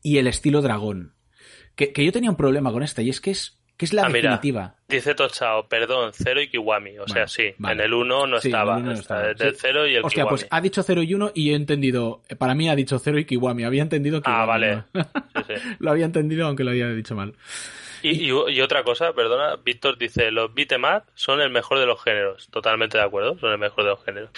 y 0.02 0.18
el 0.18 0.28
estilo 0.28 0.62
dragón. 0.62 1.14
Que, 1.74 1.92
que 1.92 2.04
yo 2.04 2.12
tenía 2.12 2.30
un 2.30 2.36
problema 2.36 2.70
con 2.70 2.84
esta, 2.84 3.02
y 3.02 3.10
es 3.10 3.20
que 3.20 3.32
es, 3.32 3.58
que 3.76 3.84
es 3.84 3.92
la 3.92 4.04
Ah, 4.04 4.08
mira. 4.08 4.30
definitiva. 4.30 4.74
Dice 4.88 5.14
Tochao, 5.14 5.68
perdón, 5.68 6.12
0 6.14 6.40
y 6.40 6.48
Kiwami. 6.48 6.98
O 6.98 7.08
sea, 7.08 7.26
sí, 7.26 7.52
vale. 7.58 7.74
en 7.74 7.80
el 7.88 7.94
1 7.94 8.26
no 8.26 8.40
Sí, 8.40 8.48
estaba. 8.48 8.78
no 8.78 8.92
estaba. 8.92 9.22
desde 9.28 9.48
el 9.48 9.54
Sí. 9.54 9.60
0 9.62 9.86
y 9.86 9.94
el 9.96 10.04
Hostia, 10.04 10.22
Kiwami. 10.22 10.30
pues 10.38 10.46
ha 10.50 10.60
dicho 10.60 10.82
0 10.82 11.02
y 11.02 11.14
1 11.14 11.32
y 11.34 11.50
he 11.52 11.54
entendido, 11.54 12.22
para 12.38 12.54
mí 12.54 12.68
ha 12.68 12.74
dicho 12.76 12.98
0 12.98 13.18
y 13.18 13.24
Kiwami, 13.24 13.64
había 13.64 13.82
entendido 13.82 14.22
que 14.22 14.30
Ah, 14.30 14.44
vale. 14.46 14.84
Sí, 14.94 15.54
lo 15.80 15.90
había 15.90 16.04
entendido 16.06 16.46
aunque 16.46 16.64
lo 16.64 16.70
había 16.70 16.88
dicho 16.90 17.14
mal. 17.14 17.34
Y, 18.02 18.30
y- 18.30 18.50
y 18.52 18.60
otra 18.60 18.84
cosa, 18.84 19.12
perdona, 19.14 19.56
Víctor 19.56 19.98
dice, 19.98 20.30
los 20.30 20.54
beat'em 20.54 20.84
up 20.84 21.02
son 21.14 21.40
el 21.40 21.50
mejor 21.50 21.78
de 21.80 21.86
los 21.86 22.00
géneros. 22.02 22.48
Totalmente 22.50 22.98
de 22.98 23.04
acuerdo, 23.04 23.38
son 23.38 23.50
el 23.52 23.58
mejor 23.58 23.84
de 23.84 23.90
los 23.90 24.04
géneros. 24.04 24.30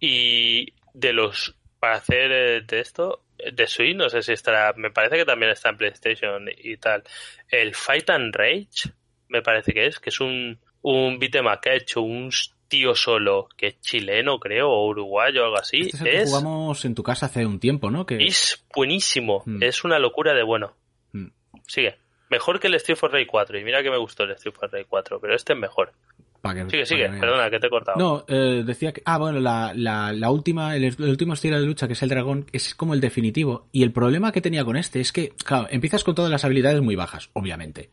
Y 0.00 0.72
de 0.92 1.12
los, 1.12 1.54
para 1.80 1.94
hacer 1.96 2.30
eh, 2.32 2.60
de 2.62 2.80
esto, 2.80 3.20
de 3.52 3.66
Switch, 3.66 3.96
no 3.96 4.08
sé 4.08 4.22
si 4.22 4.32
estará, 4.32 4.72
me 4.76 4.90
parece 4.90 5.16
que 5.16 5.24
también 5.24 5.52
está 5.52 5.68
en 5.70 5.76
PlayStation 5.76 6.48
y 6.56 6.76
tal. 6.76 7.02
El 7.48 7.74
Fight 7.74 8.08
and 8.10 8.34
Rage, 8.34 8.90
me 9.28 9.42
parece 9.42 9.72
que 9.72 9.86
es, 9.86 9.98
que 9.98 10.10
es 10.10 10.20
un, 10.20 10.58
un 10.82 11.18
beat'em 11.18 11.46
up 11.46 11.60
que 11.60 11.70
ha 11.70 11.74
hecho 11.74 12.02
un 12.02 12.30
tío 12.68 12.94
solo, 12.94 13.48
que 13.56 13.68
es 13.68 13.80
chileno, 13.80 14.38
creo, 14.40 14.70
o 14.70 14.86
uruguayo 14.88 15.42
o 15.42 15.44
algo 15.46 15.58
así. 15.58 15.82
Este 15.82 15.96
es 15.96 16.02
el 16.02 16.10
que 16.10 16.24
jugamos 16.26 16.84
en 16.84 16.94
tu 16.94 17.02
casa 17.02 17.26
hace 17.26 17.46
un 17.46 17.60
tiempo, 17.60 17.90
¿no? 17.90 18.04
Que... 18.06 18.16
es 18.24 18.64
buenísimo, 18.74 19.42
Mm. 19.46 19.62
es 19.62 19.84
una 19.84 19.98
locura 19.98 20.34
de 20.34 20.42
bueno. 20.42 20.74
Mm. 21.12 21.28
Sigue. 21.66 21.96
Mejor 22.28 22.58
que 22.58 22.66
el 22.66 22.74
Street 22.74 22.96
for 22.98 23.12
Rage 23.12 23.26
4. 23.28 23.58
Y 23.58 23.64
mira 23.64 23.82
que 23.84 23.90
me 23.90 23.98
gustó 23.98 24.24
el 24.24 24.32
Street 24.32 24.54
for 24.54 24.70
Rage 24.72 24.86
4, 24.88 25.20
pero 25.20 25.34
este 25.36 25.52
es 25.52 25.58
mejor. 25.58 25.92
Que- 26.42 26.70
Sigue, 26.70 26.86
sigue. 26.86 27.10
que. 27.10 27.16
Perdona, 27.18 27.50
que 27.50 27.58
te 27.58 27.66
he 27.66 27.70
cortado. 27.70 27.98
No, 27.98 28.24
eh, 28.28 28.62
decía 28.64 28.92
que. 28.92 29.02
Ah, 29.04 29.18
bueno, 29.18 29.40
la, 29.40 29.72
la, 29.74 30.12
la 30.12 30.30
última, 30.30 30.76
el, 30.76 30.84
el 30.84 30.94
último 31.08 31.34
estilo 31.34 31.58
de 31.60 31.66
lucha, 31.66 31.86
que 31.86 31.94
es 31.94 32.02
el 32.02 32.08
dragón, 32.08 32.46
es 32.52 32.74
como 32.74 32.94
el 32.94 33.00
definitivo. 33.00 33.66
Y 33.72 33.82
el 33.82 33.92
problema 33.92 34.32
que 34.32 34.40
tenía 34.40 34.64
con 34.64 34.76
este 34.76 35.00
es 35.00 35.12
que, 35.12 35.30
claro, 35.44 35.66
empiezas 35.70 36.04
con 36.04 36.14
todas 36.14 36.30
las 36.30 36.44
habilidades 36.44 36.80
muy 36.82 36.96
bajas, 36.96 37.30
obviamente. 37.32 37.90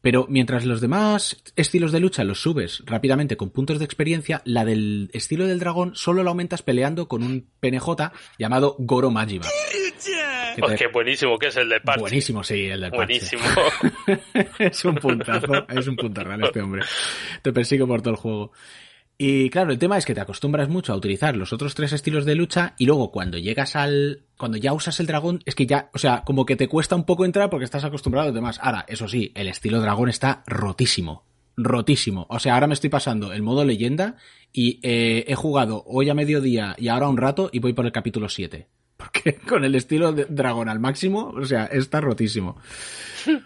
Pero 0.00 0.26
mientras 0.28 0.64
los 0.64 0.80
demás 0.80 1.42
estilos 1.56 1.90
de 1.92 2.00
lucha 2.00 2.22
los 2.24 2.40
subes 2.40 2.82
rápidamente 2.86 3.36
con 3.36 3.50
puntos 3.50 3.78
de 3.78 3.84
experiencia, 3.84 4.42
la 4.44 4.64
del 4.64 5.10
estilo 5.12 5.46
del 5.46 5.58
dragón 5.58 5.96
solo 5.96 6.22
la 6.22 6.30
aumentas 6.30 6.62
peleando 6.62 7.08
con 7.08 7.22
un 7.24 7.48
PNJ 7.60 8.12
llamado 8.38 8.76
Goro 8.78 9.10
Majima. 9.10 9.46
Te- 10.66 10.76
qué 10.76 10.86
buenísimo 10.88 11.38
que 11.38 11.48
es 11.48 11.56
el 11.56 11.68
de 11.68 11.80
parche. 11.80 12.00
Buenísimo, 12.00 12.42
sí, 12.44 12.66
el 12.66 12.80
del 12.80 12.90
parche. 12.90 13.28
Buenísimo. 13.36 13.42
es 14.58 14.84
un 14.84 14.94
puntazo, 14.96 15.66
es 15.68 15.86
un 15.86 15.96
punto 15.96 16.24
real 16.24 16.44
este 16.44 16.60
hombre. 16.60 16.82
Te 17.42 17.52
persigue 17.52 17.86
por 17.86 18.00
todo 18.00 18.10
el 18.14 18.16
juego. 18.20 18.52
Y 19.20 19.50
claro, 19.50 19.72
el 19.72 19.80
tema 19.80 19.98
es 19.98 20.06
que 20.06 20.14
te 20.14 20.20
acostumbras 20.20 20.68
mucho 20.68 20.92
a 20.92 20.96
utilizar 20.96 21.36
los 21.36 21.52
otros 21.52 21.74
tres 21.74 21.92
estilos 21.92 22.24
de 22.24 22.36
lucha 22.36 22.74
y 22.78 22.86
luego 22.86 23.10
cuando 23.10 23.36
llegas 23.36 23.74
al... 23.74 24.22
Cuando 24.36 24.58
ya 24.58 24.72
usas 24.72 25.00
el 25.00 25.08
dragón, 25.08 25.40
es 25.44 25.56
que 25.56 25.66
ya, 25.66 25.90
o 25.92 25.98
sea, 25.98 26.22
como 26.24 26.46
que 26.46 26.54
te 26.54 26.68
cuesta 26.68 26.94
un 26.94 27.02
poco 27.02 27.24
entrar 27.24 27.50
porque 27.50 27.64
estás 27.64 27.82
acostumbrado 27.82 28.26
a 28.26 28.28
los 28.28 28.34
demás. 28.36 28.60
Ahora, 28.62 28.84
eso 28.86 29.08
sí, 29.08 29.32
el 29.34 29.48
estilo 29.48 29.80
dragón 29.80 30.08
está 30.08 30.44
rotísimo. 30.46 31.24
Rotísimo. 31.56 32.28
O 32.30 32.38
sea, 32.38 32.54
ahora 32.54 32.68
me 32.68 32.74
estoy 32.74 32.90
pasando 32.90 33.32
el 33.32 33.42
modo 33.42 33.64
leyenda 33.64 34.14
y 34.52 34.78
eh, 34.84 35.24
he 35.26 35.34
jugado 35.34 35.82
hoy 35.88 36.08
a 36.08 36.14
mediodía 36.14 36.76
y 36.78 36.86
ahora 36.86 37.08
un 37.08 37.16
rato 37.16 37.50
y 37.52 37.58
voy 37.58 37.72
por 37.72 37.86
el 37.86 37.92
capítulo 37.92 38.28
7. 38.28 38.68
Porque 38.98 39.34
con 39.48 39.64
el 39.64 39.74
estilo 39.74 40.12
de 40.12 40.26
dragón 40.28 40.68
al 40.68 40.80
máximo, 40.80 41.32
o 41.34 41.46
sea, 41.46 41.64
está 41.66 42.00
rotísimo. 42.02 42.56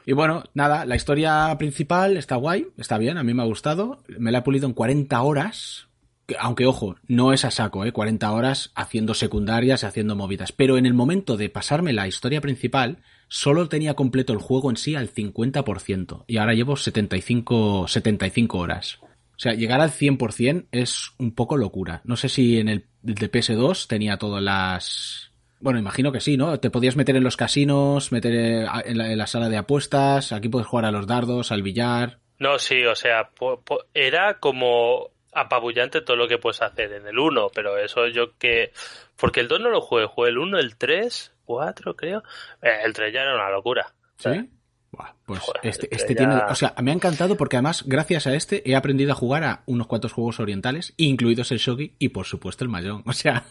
Y 0.06 0.12
bueno, 0.12 0.42
nada, 0.54 0.84
la 0.86 0.96
historia 0.96 1.54
principal 1.58 2.16
está 2.16 2.36
guay, 2.36 2.66
está 2.78 2.98
bien, 2.98 3.18
a 3.18 3.22
mí 3.22 3.34
me 3.34 3.42
ha 3.42 3.46
gustado. 3.46 4.02
Me 4.18 4.32
la 4.32 4.38
he 4.38 4.42
pulido 4.42 4.66
en 4.66 4.72
40 4.74 5.22
horas. 5.22 5.86
que- 6.26 6.36
Aunque, 6.38 6.66
ojo, 6.66 6.96
no 7.08 7.32
es 7.32 7.44
a 7.44 7.50
saco, 7.50 7.84
¿eh? 7.84 7.92
40 7.92 8.30
horas 8.32 8.70
haciendo 8.76 9.12
secundarias 9.12 9.82
y 9.82 9.86
haciendo 9.86 10.14
movidas. 10.16 10.52
Pero 10.52 10.78
en 10.78 10.86
el 10.86 10.94
momento 10.94 11.36
de 11.36 11.48
pasarme 11.50 11.92
la 11.92 12.06
historia 12.08 12.40
principal, 12.40 12.98
solo 13.28 13.68
tenía 13.68 13.94
completo 13.94 14.32
el 14.32 14.38
juego 14.38 14.70
en 14.70 14.76
sí 14.76 14.94
al 14.94 15.08
50%. 15.12 16.24
Y 16.28 16.36
ahora 16.38 16.54
llevo 16.54 16.76
75, 16.76 17.88
75 17.88 18.58
horas. 18.58 18.98
O 19.02 19.38
sea, 19.42 19.54
llegar 19.54 19.80
al 19.80 19.90
100% 19.90 20.66
es 20.70 21.10
un 21.18 21.32
poco 21.34 21.56
locura. 21.56 22.00
No 22.04 22.16
sé 22.16 22.28
si 22.28 22.58
en 22.58 22.68
el 22.68 22.86
de 23.02 23.28
PS2 23.30 23.88
tenía 23.88 24.16
todas 24.16 24.40
las... 24.42 25.31
Bueno, 25.62 25.78
imagino 25.78 26.10
que 26.12 26.20
sí, 26.20 26.36
¿no? 26.36 26.58
Te 26.60 26.70
podías 26.70 26.96
meter 26.96 27.14
en 27.16 27.22
los 27.24 27.36
casinos, 27.36 28.10
meter 28.12 28.32
eh, 28.34 28.66
en 28.84 28.98
la, 28.98 29.12
en 29.12 29.16
la 29.18 29.26
sala 29.26 29.48
de 29.48 29.56
apuestas, 29.56 30.32
aquí 30.32 30.48
puedes 30.48 30.66
jugar 30.66 30.84
a 30.86 30.90
los 30.90 31.06
dardos, 31.06 31.52
al 31.52 31.62
billar. 31.62 32.18
No, 32.38 32.58
sí, 32.58 32.84
o 32.84 32.96
sea, 32.96 33.30
po- 33.30 33.60
po- 33.62 33.84
era 33.94 34.38
como 34.40 35.10
apabullante 35.32 36.00
todo 36.02 36.16
lo 36.16 36.26
que 36.28 36.38
puedes 36.38 36.60
hacer 36.62 36.92
en 36.92 37.06
el 37.06 37.18
1, 37.18 37.48
pero 37.54 37.78
eso 37.78 38.06
yo 38.08 38.36
que... 38.38 38.72
Porque 39.16 39.40
el 39.40 39.48
2 39.48 39.60
no 39.60 39.70
lo 39.70 39.80
jugué, 39.80 40.04
jugué 40.06 40.30
el 40.30 40.38
1, 40.38 40.58
el 40.58 40.76
3, 40.76 41.32
4 41.44 41.94
creo. 41.94 42.22
Eh, 42.60 42.80
el 42.84 42.92
3 42.92 43.14
ya 43.14 43.20
era 43.22 43.34
una 43.36 43.48
locura. 43.50 43.86
¿Sí? 44.16 44.50
Buah, 44.92 45.14
pues 45.24 45.40
Joder, 45.40 45.60
este, 45.64 45.88
este 45.90 46.14
ya- 46.14 46.18
tiene... 46.18 46.34
O 46.50 46.54
sea, 46.54 46.74
me 46.82 46.90
ha 46.90 46.94
encantado 46.94 47.36
porque 47.38 47.56
además, 47.56 47.84
gracias 47.86 48.26
a 48.26 48.34
este, 48.34 48.68
he 48.70 48.76
aprendido 48.76 49.12
a 49.12 49.14
jugar 49.14 49.42
a 49.42 49.62
unos 49.66 49.86
cuantos 49.86 50.12
juegos 50.12 50.38
orientales, 50.38 50.92
incluidos 50.98 51.50
el 51.50 51.58
Shogi 51.58 51.94
y, 51.98 52.10
por 52.10 52.26
supuesto, 52.26 52.62
el 52.64 52.70
Mahjong. 52.70 53.02
O 53.06 53.12
sea, 53.14 53.44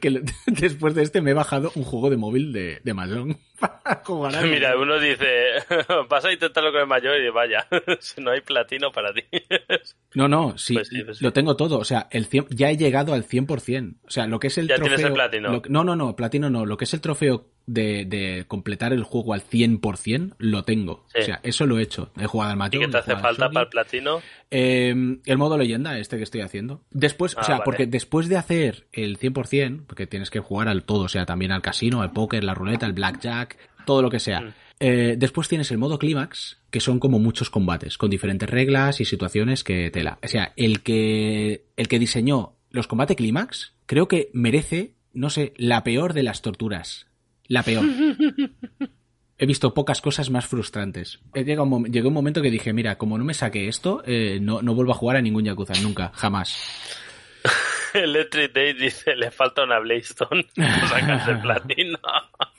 que 0.00 0.22
después 0.46 0.94
de 0.94 1.02
este 1.02 1.20
me 1.20 1.32
he 1.32 1.34
bajado 1.34 1.72
un 1.74 1.82
juego 1.82 2.08
de 2.08 2.16
móvil 2.16 2.52
de, 2.52 2.80
de 2.84 2.94
Mahjong 2.94 3.36
para 3.58 4.02
jugar 4.04 4.44
Mira, 4.46 4.68
Mahjong. 4.70 4.82
uno 4.82 5.00
dice, 5.00 5.26
vas 6.08 6.24
a 6.24 6.32
intentarlo 6.32 6.70
con 6.70 6.82
el 6.82 6.86
mayor 6.86 7.16
y 7.20 7.30
vaya, 7.30 7.66
no 8.18 8.30
hay 8.30 8.40
platino 8.42 8.92
para 8.92 9.12
ti. 9.12 9.22
No, 10.14 10.28
no, 10.28 10.56
sí, 10.56 10.74
Pues 10.74 10.88
sí, 10.88 11.02
pues 11.02 11.18
sí. 11.18 11.24
lo 11.24 11.32
tengo 11.32 11.56
todo. 11.56 11.78
O 11.78 11.84
sea, 11.84 12.06
el 12.12 12.28
cien- 12.28 12.46
ya 12.50 12.70
he 12.70 12.76
llegado 12.76 13.12
al 13.12 13.24
100%. 13.26 13.96
O 14.06 14.10
sea, 14.10 14.26
lo 14.28 14.38
que 14.38 14.46
es 14.46 14.58
el 14.58 14.68
Ya 14.68 14.76
trofeo... 14.76 14.94
tienes 14.96 15.06
el 15.10 15.14
platino. 15.14 15.50
lo- 15.52 15.62
no, 15.68 15.82
no, 15.84 15.96
no, 15.96 16.14
platino 16.16 16.48
no. 16.48 16.64
Lo 16.64 16.76
que 16.76 16.84
es 16.84 16.94
el 16.94 17.00
trofeo 17.00 17.48
de, 17.66 18.04
de 18.04 18.44
completar 18.46 18.92
el 18.92 19.02
juego 19.02 19.34
al 19.34 19.42
100%, 19.42 20.34
lo 20.38 20.64
tengo. 20.64 21.04
Sí. 21.14 21.20
O 21.20 21.24
sea, 21.24 21.40
eso 21.42 21.66
lo 21.66 21.78
he 21.78 21.82
hecho. 21.82 22.10
He 22.18 22.26
jugado 22.26 22.50
al 22.52 22.56
¿Y 22.56 22.58
Mahjong. 22.58 22.80
qué 22.80 22.88
te 22.88 22.98
hace 22.98 23.16
falta 23.16 23.50
para 23.50 23.64
el 23.64 23.68
platino? 23.70 24.20
Eh, 24.50 25.18
el 25.24 25.38
modo 25.38 25.58
leyenda, 25.58 25.98
este 25.98 26.16
que 26.16 26.22
estoy 26.22 26.40
haciendo. 26.42 26.82
Después, 26.90 27.34
o 27.36 27.40
Ah, 27.40 27.44
sea, 27.44 27.54
vale. 27.56 27.64
porque 27.64 27.86
después 27.86 28.28
de 28.28 28.36
hacer 28.36 28.86
el 28.92 29.18
100%, 29.18 29.84
porque 29.86 30.06
tienes 30.06 30.30
que 30.30 30.40
jugar 30.40 30.68
al 30.68 30.84
todo, 30.84 31.02
o 31.04 31.08
sea, 31.08 31.26
también 31.26 31.52
al 31.52 31.62
casino, 31.62 32.02
al 32.02 32.12
póker, 32.12 32.44
la 32.44 32.54
ruleta, 32.54 32.86
el 32.86 32.92
blackjack, 32.92 33.56
todo 33.84 34.02
lo 34.02 34.10
que 34.10 34.20
sea. 34.20 34.40
Mm. 34.42 34.54
Eh, 34.78 35.14
después 35.18 35.48
tienes 35.48 35.70
el 35.70 35.78
modo 35.78 35.98
clímax, 35.98 36.58
que 36.70 36.80
son 36.80 36.98
como 37.00 37.18
muchos 37.18 37.48
combates, 37.48 37.96
con 37.96 38.10
diferentes 38.10 38.48
reglas 38.48 39.00
y 39.00 39.04
situaciones 39.06 39.64
que 39.64 39.90
tela. 39.90 40.18
O 40.22 40.28
sea, 40.28 40.52
el 40.56 40.82
que, 40.82 41.64
el 41.76 41.88
que 41.88 41.98
diseñó 41.98 42.52
los 42.70 42.86
combates 42.86 43.16
clímax, 43.16 43.72
creo 43.86 44.06
que 44.06 44.28
merece, 44.34 44.92
no 45.14 45.30
sé, 45.30 45.54
la 45.56 45.82
peor 45.82 46.12
de 46.12 46.24
las 46.24 46.42
torturas. 46.42 47.05
La 47.48 47.62
peor. 47.62 47.84
He 49.38 49.44
visto 49.44 49.74
pocas 49.74 50.00
cosas 50.00 50.30
más 50.30 50.46
frustrantes. 50.46 51.20
He 51.34 51.44
llegado 51.44 51.64
un 51.68 51.84
Llegó 51.92 52.08
un 52.08 52.14
momento 52.14 52.40
que 52.40 52.50
dije, 52.50 52.72
mira, 52.72 52.96
como 52.96 53.18
no 53.18 53.24
me 53.24 53.34
saque 53.34 53.68
esto, 53.68 54.02
eh, 54.06 54.38
no, 54.40 54.62
no 54.62 54.74
vuelvo 54.74 54.92
a 54.92 54.96
jugar 54.96 55.16
a 55.18 55.20
ningún 55.20 55.44
Yakuza, 55.44 55.74
nunca, 55.82 56.10
jamás. 56.14 56.56
Electric 57.94 58.52
Day 58.52 58.72
dice, 58.72 59.14
le 59.14 59.30
falta 59.30 59.64
una 59.64 59.78
Blaystone 59.78 60.46
para 60.56 60.88
sacarse 60.88 61.30
el 61.32 61.40
platino. 61.40 61.98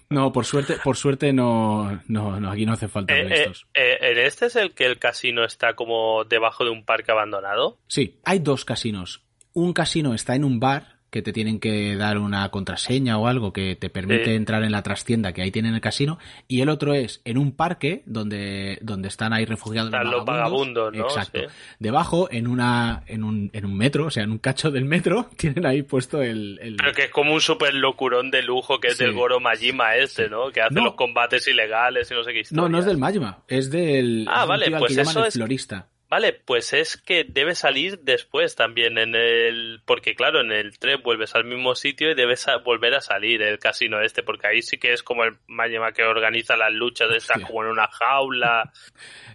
No, 0.09 0.31
por 0.31 0.45
suerte, 0.45 0.77
por 0.83 0.95
suerte 0.95 1.33
no, 1.33 1.99
no, 2.07 2.39
no, 2.39 2.51
aquí 2.51 2.65
no 2.65 2.73
hace 2.73 2.87
falta 2.87 3.13
Eh, 3.15 3.27
eh, 3.27 3.33
estos. 3.43 3.67
eh, 3.73 3.97
¿En 4.01 4.17
este 4.19 4.45
es 4.45 4.55
el 4.55 4.73
que 4.73 4.85
el 4.85 4.99
casino 4.99 5.43
está 5.43 5.73
como 5.75 6.23
debajo 6.23 6.63
de 6.63 6.69
un 6.69 6.85
parque 6.85 7.11
abandonado? 7.11 7.77
Sí, 7.87 8.19
hay 8.23 8.39
dos 8.39 8.63
casinos. 8.65 9.23
Un 9.53 9.73
casino 9.73 10.13
está 10.13 10.35
en 10.35 10.43
un 10.45 10.59
bar 10.59 10.96
que 11.09 11.21
te 11.21 11.31
tienen 11.31 11.59
que 11.59 11.95
dar 11.95 12.17
una 12.17 12.49
contraseña 12.49 13.17
o 13.17 13.27
algo 13.27 13.53
que 13.53 13.75
te 13.75 13.89
permite 13.89 14.25
Sí. 14.25 14.31
entrar 14.31 14.63
en 14.63 14.71
la 14.73 14.83
trastienda 14.83 15.31
que 15.31 15.41
ahí 15.41 15.51
tienen 15.51 15.73
el 15.73 15.81
casino, 15.81 16.19
y 16.47 16.61
el 16.61 16.69
otro 16.69 16.93
es 16.93 17.21
en 17.23 17.37
un 17.37 17.51
parque 17.53 18.03
donde, 18.05 18.77
donde 18.81 19.07
están 19.07 19.31
ahí 19.33 19.45
refugiados 19.45 19.87
Están 19.93 20.11
los 20.11 20.25
vagabundos, 20.25 20.93
¿no? 20.93 21.05
Exacto. 21.05 21.39
Sí. 21.39 21.45
Debajo, 21.79 22.27
en 22.31 22.47
una, 22.47 23.03
en 23.07 23.23
un, 23.23 23.49
en 23.53 23.65
un 23.65 23.77
metro, 23.77 24.07
o 24.07 24.11
sea, 24.11 24.23
en 24.23 24.31
un 24.31 24.37
cacho 24.37 24.69
del 24.71 24.85
metro, 24.85 25.29
tienen 25.37 25.65
ahí 25.65 25.81
puesto 25.83 26.21
el, 26.21 26.59
el- 26.61 26.75
Pero 26.77 26.93
que 26.93 27.03
es 27.05 27.11
como 27.11 27.33
un 27.33 27.41
super 27.41 27.73
locurón 27.73 28.29
de 28.31 28.43
lujo 28.43 28.79
que 28.79 28.89
es 28.89 28.97
Sí. 28.97 29.03
del 29.05 29.13
Goro 29.13 29.39
Majima 29.39 29.95
este, 29.95 30.29
¿no? 30.29 30.51
Que 30.51 30.61
hace 30.61 30.73
No. 30.73 30.83
los 30.85 30.95
combates 30.95 31.47
ilegales 31.47 32.11
y 32.11 32.13
no 32.13 32.23
sé 32.23 32.33
qué. 32.33 32.41
No, 32.51 32.67
no 32.67 32.79
es 32.79 32.85
del 32.85 32.97
Majima, 32.97 33.39
es 33.47 33.71
del 33.71 34.27
Ah, 34.29 34.41
es 34.43 34.47
vale, 34.47 34.71
pues 34.71 34.97
eso 34.97 35.25
es- 35.25 35.33
florista. 35.35 35.87
Vale, 36.09 36.31
pues 36.33 36.71
es 36.71 36.95
que 36.95 37.25
debe 37.27 37.53
salir 37.53 37.99
después 37.99 38.55
también 38.55 38.97
en 38.97 39.13
el... 39.13 39.81
Porque 39.85 40.15
claro, 40.15 40.39
en 40.39 40.53
el 40.53 40.77
3 40.79 41.03
vuelves 41.03 41.35
al 41.35 41.43
mismo 41.43 41.75
sitio 41.75 42.09
y 42.09 42.15
debes 42.15 42.47
a- 42.47 42.57
volver 42.59 42.93
a 42.93 43.01
salir 43.01 43.41
el 43.41 43.59
casino 43.59 43.99
este, 44.01 44.23
porque 44.23 44.47
ahí 44.47 44.61
sí 44.61 44.77
que 44.77 44.93
es 44.93 45.03
como 45.03 45.25
el 45.25 45.35
Majima 45.47 45.91
que 45.91 46.03
organiza 46.03 46.55
las 46.55 46.71
luchas 46.71 47.09
de 47.09 47.17
Hostia. 47.17 47.45
como 47.45 47.63
en 47.63 47.71
una 47.71 47.87
jaula 47.87 48.71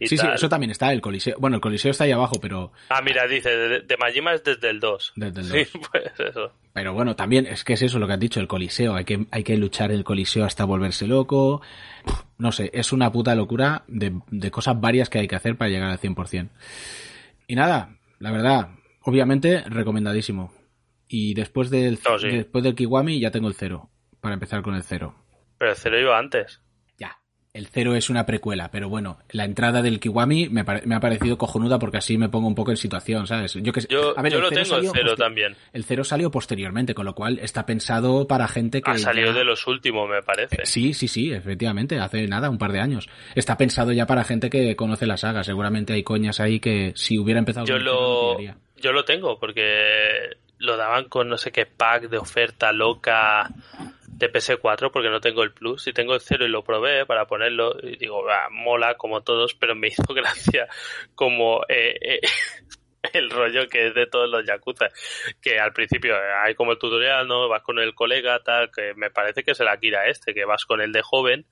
y 0.00 0.08
Sí, 0.08 0.16
sí, 0.16 0.26
eso 0.32 0.48
también 0.48 0.70
está, 0.70 0.92
el 0.92 1.02
coliseo. 1.02 1.36
Bueno, 1.38 1.56
el 1.56 1.60
coliseo 1.60 1.90
está 1.90 2.04
ahí 2.04 2.12
abajo, 2.12 2.40
pero 2.40 2.72
Ah, 2.88 3.02
mira, 3.02 3.26
dice, 3.26 3.50
de, 3.54 3.80
de 3.80 3.96
Majima 3.98 4.32
es 4.32 4.42
desde 4.42 4.70
el 4.70 4.80
2. 4.80 5.12
Desde 5.16 5.40
el 5.40 5.66
Sí, 5.66 5.78
pues 5.92 6.04
eso. 6.18 6.52
Pero 6.72 6.94
bueno, 6.94 7.14
también 7.14 7.46
es 7.46 7.64
que 7.64 7.74
es 7.74 7.82
eso 7.82 7.98
lo 7.98 8.06
que 8.06 8.14
has 8.14 8.20
dicho, 8.20 8.40
el 8.40 8.48
coliseo. 8.48 8.94
Hay 8.94 9.04
que, 9.04 9.26
hay 9.30 9.44
que 9.44 9.58
luchar 9.58 9.92
el 9.92 10.04
coliseo 10.04 10.46
hasta 10.46 10.64
volverse 10.64 11.06
loco. 11.06 11.60
No 12.42 12.50
sé, 12.50 12.70
es 12.74 12.92
una 12.92 13.12
puta 13.12 13.34
locura 13.36 13.84
de, 13.86 14.20
de 14.30 14.50
cosas 14.50 14.80
varias 14.80 15.08
que 15.08 15.20
hay 15.20 15.28
que 15.28 15.36
hacer 15.36 15.56
para 15.56 15.70
llegar 15.70 15.90
al 15.90 15.98
100%. 16.00 16.50
Y 17.46 17.54
nada, 17.54 17.96
la 18.18 18.32
verdad, 18.32 18.70
obviamente 19.02 19.62
recomendadísimo. 19.68 20.52
Y 21.06 21.34
después 21.34 21.70
del, 21.70 22.00
Oh, 22.10 22.18
sí. 22.18 22.28
después 22.28 22.64
del 22.64 22.74
Kiwami 22.74 23.20
ya 23.20 23.30
tengo 23.30 23.46
el 23.46 23.54
cero, 23.54 23.90
para 24.20 24.34
empezar 24.34 24.60
con 24.62 24.74
el 24.74 24.82
cero. 24.82 25.14
Pero 25.56 25.70
el 25.70 25.76
cero 25.76 26.00
iba 26.00 26.18
antes. 26.18 26.60
El 27.54 27.66
cero 27.66 27.94
es 27.94 28.08
una 28.08 28.24
precuela, 28.24 28.70
pero 28.70 28.88
bueno, 28.88 29.18
la 29.30 29.44
entrada 29.44 29.82
del 29.82 30.00
Kiwami 30.00 30.48
me, 30.48 30.64
pare- 30.64 30.86
me 30.86 30.94
ha 30.94 31.00
parecido 31.00 31.36
cojonuda 31.36 31.78
porque 31.78 31.98
así 31.98 32.16
me 32.16 32.30
pongo 32.30 32.48
un 32.48 32.54
poco 32.54 32.70
en 32.70 32.78
situación, 32.78 33.26
¿sabes? 33.26 33.52
Yo, 33.52 33.74
que 33.74 33.82
Yo, 33.90 34.18
a 34.18 34.22
ver, 34.22 34.32
yo 34.32 34.38
el 34.38 34.44
lo 34.44 34.50
tengo 34.50 34.76
el 34.78 34.88
cero 34.90 35.14
también. 35.16 35.54
El 35.74 35.84
cero 35.84 36.02
salió 36.02 36.30
posteriormente, 36.30 36.94
con 36.94 37.04
lo 37.04 37.14
cual 37.14 37.38
está 37.40 37.66
pensado 37.66 38.26
para 38.26 38.48
gente 38.48 38.80
que. 38.80 38.90
Ha 38.92 38.96
salido 38.96 39.32
ya- 39.32 39.38
de 39.40 39.44
los 39.44 39.66
últimos, 39.66 40.08
me 40.08 40.22
parece. 40.22 40.62
Eh, 40.62 40.64
Sí, 40.64 40.94
sí, 40.94 41.08
sí, 41.08 41.30
efectivamente, 41.30 41.98
hace 41.98 42.26
nada, 42.26 42.48
un 42.48 42.56
par 42.56 42.72
de 42.72 42.80
años. 42.80 43.10
Está 43.34 43.58
pensado 43.58 43.92
ya 43.92 44.06
para 44.06 44.24
gente 44.24 44.48
que 44.48 44.74
conoce 44.74 45.04
la 45.06 45.18
saga. 45.18 45.44
Seguramente 45.44 45.92
hay 45.92 46.02
coñas 46.04 46.40
ahí 46.40 46.58
que 46.58 46.94
si 46.96 47.18
hubiera 47.18 47.38
empezado 47.38 47.66
Yo 47.66 47.74
cero, 47.76 48.38
lo, 48.38 48.40
yo 48.80 48.92
lo 48.92 49.04
tengo 49.04 49.38
porque 49.38 50.38
lo 50.56 50.78
daban 50.78 51.04
con 51.10 51.28
no 51.28 51.36
sé 51.36 51.52
qué 51.52 51.66
pack 51.66 52.08
de 52.08 52.16
oferta 52.16 52.72
loca 52.72 53.50
de 54.22 54.32
PS4 54.32 54.90
porque 54.92 55.10
no 55.10 55.20
tengo 55.20 55.42
el 55.42 55.52
Plus 55.52 55.88
y 55.88 55.92
tengo 55.92 56.14
el 56.14 56.20
cero 56.20 56.46
y 56.46 56.48
lo 56.48 56.62
probé 56.62 57.04
para 57.06 57.26
ponerlo 57.26 57.74
y 57.82 57.96
digo, 57.96 58.24
"Ah, 58.30 58.48
mola 58.50 58.94
como 58.94 59.22
todos, 59.22 59.54
pero 59.54 59.74
me 59.74 59.88
hizo 60.06 60.14
gracia 60.14 60.68
como 61.14 61.62
eh, 61.68 61.96
eh, 62.00 62.20
el 63.12 63.30
rollo 63.30 63.66
que 63.68 63.88
es 63.88 63.94
de 63.94 64.06
todos 64.06 64.30
los 64.30 64.46
Yakuza, 64.46 64.88
que 65.40 65.58
al 65.58 65.72
principio 65.72 66.14
hay 66.44 66.54
como 66.54 66.72
el 66.72 66.78
tutorial, 66.78 67.26
¿no? 67.26 67.48
Vas 67.48 67.62
con 67.62 67.80
el 67.80 67.94
colega, 67.94 68.38
tal, 68.44 68.70
que 68.70 68.94
me 68.94 69.10
parece 69.10 69.42
que 69.42 69.50
es 69.50 69.60
el 69.60 69.68
Akira 69.68 70.08
este, 70.08 70.32
que 70.34 70.44
vas 70.44 70.64
con 70.64 70.80
el 70.80 70.92
de 70.92 71.02
joven 71.02 71.44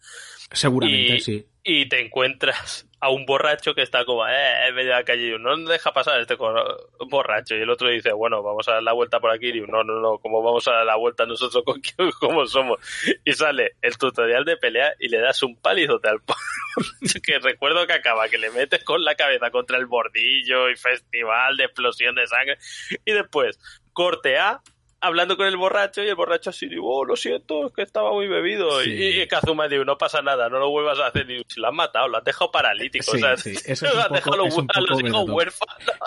Seguramente, 0.53 1.17
y, 1.17 1.21
sí. 1.21 1.47
y 1.65 1.89
te 1.89 2.01
encuentras 2.01 2.89
a 3.01 3.09
un 3.09 3.25
borracho 3.25 3.75
que 3.75 3.83
está 3.83 4.05
como 4.05 4.27
eh, 4.29 4.69
en 4.69 4.75
medio 4.75 4.91
de 4.91 4.97
la 4.97 5.05
calle 5.05 5.35
y 5.35 5.39
no 5.39 5.57
deja 5.57 5.93
pasar 5.93 6.21
este 6.21 6.37
borracho. 6.37 7.57
Y 7.57 7.63
el 7.63 7.71
otro 7.71 7.89
dice 7.89 8.13
bueno 8.13 8.43
vamos 8.43 8.69
a 8.69 8.75
dar 8.75 8.83
la 8.83 8.93
vuelta 8.93 9.21
por 9.21 9.31
aquí 9.31 9.49
y 9.49 9.61
no 9.63 9.83
no 9.83 10.01
no 10.01 10.19
cómo 10.19 10.43
vamos 10.43 10.69
a 10.69 10.73
dar 10.73 10.87
la 10.87 10.97
vuelta 10.97 11.25
nosotros 11.27 11.65
con 11.65 11.81
cómo 12.21 12.47
somos 12.47 12.79
y 13.25 13.33
sale 13.33 13.77
el 13.81 13.97
tutorial 13.97 14.45
de 14.45 14.57
pelea 14.57 14.95
y 14.99 15.09
le 15.09 15.21
das 15.21 15.43
un 15.43 15.57
palizote 15.57 16.09
al 16.09 16.21
que 17.25 17.39
recuerdo 17.39 17.87
que 17.87 17.95
acaba 17.95 18.29
que 18.29 18.39
le 18.39 18.51
metes 18.51 18.85
con 18.85 19.05
la 19.05 19.15
cabeza 19.15 19.51
contra 19.51 19.79
el 19.79 19.87
bordillo 19.87 20.69
y 20.69 20.77
festival 20.77 21.57
de 21.57 21.65
explosión 21.65 22.15
de 22.15 22.27
sangre. 22.27 22.59
Y 23.05 23.13
después 23.13 23.59
corte 23.93 24.39
A 24.39 24.63
hablando 25.01 25.37
con 25.37 25.47
el 25.47 25.57
borracho 25.57 26.03
y 26.03 26.09
el 26.09 26.15
borracho 26.15 26.51
así 26.51 26.67
digo, 26.69 26.99
oh, 26.99 27.05
lo 27.05 27.17
siento, 27.17 27.67
es 27.67 27.73
que 27.73 27.83
estaba 27.83 28.13
muy 28.13 28.27
bebido. 28.29 28.81
Sí. 28.83 28.91
Y, 28.91 29.21
y 29.23 29.27
Kazuma 29.27 29.67
digo, 29.69 29.85
no 29.85 29.97
pasa 29.99 30.21
nada, 30.23 30.49
no 30.49 30.59
lo 30.59 30.71
vuelvas 30.71 30.99
a 31.01 31.07
hacer. 31.07 31.31
Y 31.31 31.43
si 31.49 31.61
lo 31.61 31.69
has 31.69 31.75
matado, 31.75 32.09
lo 32.09 32.19
has 32.19 32.25
dejado 32.25 32.51
paralítico. 32.51 33.05
Sí, 33.11 33.17
o 33.17 33.21
sea, 33.21 33.37
sí, 33.37 33.51
eso 33.65 33.87
es 33.87 33.95
lo 33.95 33.95
un 33.95 33.99
has 34.01 34.07
poco- 34.09 34.15
dejado 34.15 34.47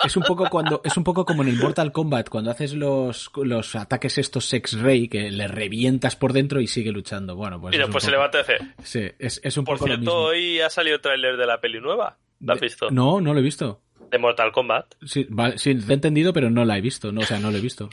es 0.04 0.16
un 0.16 0.22
poco 0.22 0.48
cuando 0.50 0.80
es 0.84 0.96
un 0.96 1.04
poco 1.04 1.24
como 1.24 1.42
en 1.42 1.48
el 1.48 1.56
Mortal 1.56 1.92
Kombat 1.92 2.28
cuando 2.28 2.50
haces 2.50 2.74
los, 2.74 3.30
los 3.36 3.74
ataques 3.74 4.18
estos 4.18 4.44
sex 4.46 4.78
ray 4.80 5.08
que 5.08 5.30
le 5.30 5.48
revientas 5.48 6.16
por 6.16 6.32
dentro 6.32 6.60
y 6.60 6.66
sigue 6.66 6.90
luchando. 6.92 7.36
Bueno, 7.36 7.60
pues 7.60 7.74
y 7.74 7.78
después 7.78 8.04
se 8.04 8.10
levanta 8.10 8.38
dice, 8.38 8.58
Sí, 8.82 9.10
es, 9.18 9.40
es 9.42 9.56
un 9.56 9.64
por 9.64 9.76
poco 9.78 9.88
lo 9.88 9.94
cierto, 9.94 10.10
mismo. 10.12 10.20
hoy 10.26 10.60
ha 10.60 10.70
salido 10.70 11.00
tráiler 11.00 11.36
de 11.36 11.46
la 11.46 11.60
peli 11.60 11.80
nueva. 11.80 12.16
¿Lo 12.40 12.52
has 12.52 12.60
De- 12.60 12.66
visto? 12.66 12.90
No, 12.90 13.20
no 13.20 13.32
lo 13.32 13.40
he 13.40 13.42
visto. 13.42 13.80
De 14.10 14.18
Mortal 14.18 14.52
Kombat. 14.52 14.94
Sí, 15.04 15.26
vale, 15.28 15.58
sí, 15.58 15.74
te 15.74 15.90
he 15.90 15.94
entendido, 15.94 16.32
pero 16.32 16.50
no 16.50 16.64
la 16.64 16.76
he 16.78 16.80
visto. 16.80 17.10
No, 17.10 17.22
o 17.22 17.24
sea, 17.24 17.38
no 17.38 17.50
lo 17.50 17.58
he 17.58 17.60
visto. 17.60 17.88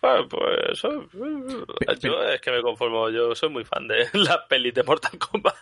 Bueno, 0.00 0.28
pues 0.28 0.84
eh, 0.84 1.98
yo 2.00 2.22
es 2.22 2.40
que 2.40 2.50
me 2.50 2.62
conformo, 2.62 3.10
yo 3.10 3.34
soy 3.34 3.48
muy 3.48 3.64
fan 3.64 3.88
de 3.88 4.08
la 4.12 4.46
peli 4.46 4.70
de 4.70 4.82
Mortal 4.82 5.18
Kombat. 5.18 5.56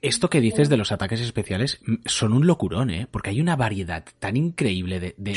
Esto 0.00 0.30
que 0.30 0.40
dices 0.40 0.70
de 0.70 0.78
los 0.78 0.92
ataques 0.92 1.20
especiales 1.20 1.80
son 2.06 2.32
un 2.32 2.46
locurón, 2.46 2.88
¿eh? 2.88 3.06
Porque 3.10 3.28
hay 3.30 3.40
una 3.42 3.54
variedad 3.54 4.02
tan 4.18 4.34
increíble 4.36 4.98
de... 4.98 5.14
de- 5.18 5.34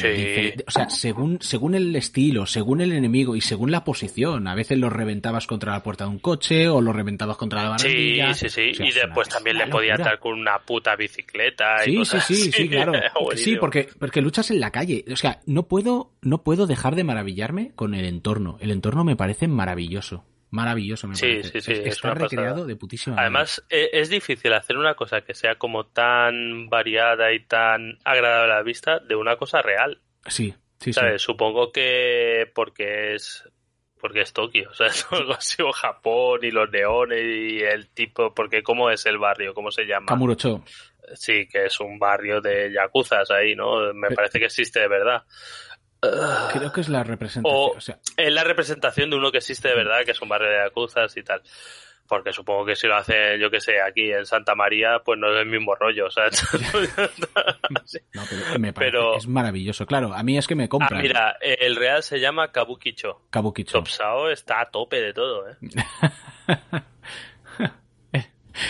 Sí. 0.55 0.63
o 0.65 0.71
sea, 0.71 0.89
según, 0.89 1.39
según 1.41 1.75
el 1.75 1.93
estilo, 1.97 2.45
según 2.45 2.79
el 2.79 2.93
enemigo 2.93 3.35
y 3.35 3.41
según 3.41 3.71
la 3.71 3.83
posición. 3.83 4.47
A 4.47 4.55
veces 4.55 4.77
los 4.77 4.93
reventabas 4.93 5.47
contra 5.47 5.73
la 5.73 5.83
puerta 5.83 6.05
de 6.05 6.11
un 6.11 6.19
coche 6.19 6.69
o 6.69 6.79
los 6.79 6.95
reventabas 6.95 7.35
contra 7.35 7.61
la 7.63 7.77
Sí, 7.77 7.87
barandilla. 7.87 8.33
sí, 8.33 8.47
sí. 8.49 8.69
O 8.71 8.73
sea, 8.75 8.85
y 8.87 8.91
después 8.93 9.27
es 9.27 9.33
también 9.33 9.57
le 9.57 9.67
podía 9.67 9.95
estar 9.95 10.17
con 10.19 10.39
una 10.39 10.59
puta 10.59 10.95
bicicleta. 10.95 11.81
y 11.81 11.85
Sí, 11.85 11.91
sí, 11.91 11.97
cosas 11.97 12.25
sí, 12.25 12.33
así. 12.33 12.51
sí, 12.53 12.69
claro. 12.69 12.93
Sí, 13.35 13.55
porque, 13.57 13.89
porque 13.99 14.21
luchas 14.21 14.49
en 14.51 14.61
la 14.61 14.71
calle. 14.71 15.03
O 15.11 15.17
sea, 15.17 15.41
no 15.45 15.67
puedo, 15.67 16.13
no 16.21 16.43
puedo 16.43 16.67
dejar 16.67 16.95
de 16.95 17.03
maravillarme 17.03 17.71
con 17.75 17.93
el 17.93 18.05
entorno. 18.05 18.57
El 18.61 18.71
entorno 18.71 19.03
me 19.03 19.17
parece 19.17 19.49
maravilloso. 19.49 20.23
Maravilloso, 20.49 21.07
me 21.07 21.15
Sí, 21.15 21.27
parece. 21.27 21.49
sí, 21.49 21.61
sí, 21.61 21.71
Es- 21.73 21.79
es 21.79 21.85
está 21.87 22.13
pasada. 22.15 22.53
de 22.65 22.75
putísima. 22.75 23.17
Además, 23.19 23.63
e- 23.69 23.89
es 23.93 24.09
difícil 24.09 24.53
hacer 24.53 24.77
una 24.77 24.95
cosa 24.95 25.21
que 25.21 25.33
sea 25.33 25.55
como 25.55 25.87
tan 25.87 26.69
variada 26.69 27.33
y 27.33 27.41
tan 27.45 27.97
agradable 28.05 28.53
a 28.53 28.55
la 28.57 28.63
vista 28.63 28.99
de 28.99 29.15
una 29.15 29.35
cosa 29.35 29.61
real. 29.61 29.99
Sí, 30.25 30.51
sí, 30.79 30.93
sí. 30.93 30.93
¿Sabes? 30.93 31.21
Supongo 31.21 31.71
que 31.71 32.49
porque 32.55 33.15
es 33.15 33.43
porque 33.99 34.21
es 34.21 34.31
Tokio, 34.31 34.69
o 34.69 34.73
sea, 34.73 34.87
es 34.87 35.05
algo 35.11 35.33
así, 35.33 35.61
o 35.61 35.71
Japón 35.71 36.39
y 36.43 36.51
los 36.51 36.69
neones 36.69 37.23
y 37.25 37.59
el 37.63 37.89
tipo, 37.89 38.33
porque 38.33 38.61
cómo 38.63 38.89
es 38.91 39.05
el 39.07 39.17
barrio, 39.17 39.53
cómo 39.53 39.71
se 39.71 39.85
llama. 39.85 40.05
Kamurocho. 40.05 40.63
Sí, 41.15 41.47
que 41.47 41.65
es 41.65 41.79
un 41.79 41.97
barrio 41.97 42.39
de 42.41 42.71
yakuzas 42.71 43.31
ahí, 43.31 43.55
¿no? 43.55 43.93
Me 43.93 44.11
parece 44.11 44.39
que 44.39 44.45
existe 44.45 44.81
de 44.81 44.87
verdad. 44.89 45.23
Creo 46.53 46.71
que 46.71 46.81
es 46.81 46.89
la 46.89 47.03
representación. 47.03 47.61
O 47.71 47.77
o 47.77 47.81
sea, 47.81 47.99
es 48.15 48.31
la 48.33 48.43
representación 48.43 49.09
de 49.09 49.15
uno 49.17 49.31
que 49.31 49.37
existe 49.39 49.67
de 49.69 49.75
verdad, 49.75 50.03
que 50.05 50.11
es 50.11 50.21
un 50.21 50.29
barrio 50.29 50.49
de 50.49 50.63
yakuzas 50.65 51.15
y 51.17 51.23
tal. 51.23 51.41
Porque 52.07 52.31
supongo 52.31 52.65
que 52.65 52.75
si 52.77 52.87
lo 52.87 52.95
hacen, 52.95 53.37
yo 53.37 53.51
que 53.51 53.59
sé, 53.59 53.81
aquí 53.81 54.11
en 54.13 54.25
Santa 54.25 54.55
María, 54.55 54.99
pues 55.03 55.19
no 55.19 55.29
es 55.29 55.41
el 55.41 55.45
mismo 55.45 55.75
rollo, 55.75 56.05
o 56.05 56.09
sea. 56.09 56.23
no, 58.13 58.21
pero 58.29 58.59
me 58.59 58.71
parece 58.71 58.91
Pero- 58.91 59.17
es 59.17 59.27
maravilloso. 59.27 59.85
Claro, 59.85 60.13
a 60.13 60.23
mí 60.23 60.37
es 60.37 60.47
que 60.47 60.55
me 60.55 60.63
ah, 60.65 60.69
compra 60.69 60.99
mira, 61.01 61.37
el 61.41 61.75
real 61.75 62.03
se 62.03 62.19
llama 62.21 62.51
Kabukicho. 62.53 63.23
Kabukicho. 63.29 63.77
Topsao 63.77 64.29
está 64.29 64.61
a 64.61 64.69
tope 64.71 65.01
de 65.01 65.13
todo, 65.13 65.49
¿eh? 65.49 65.57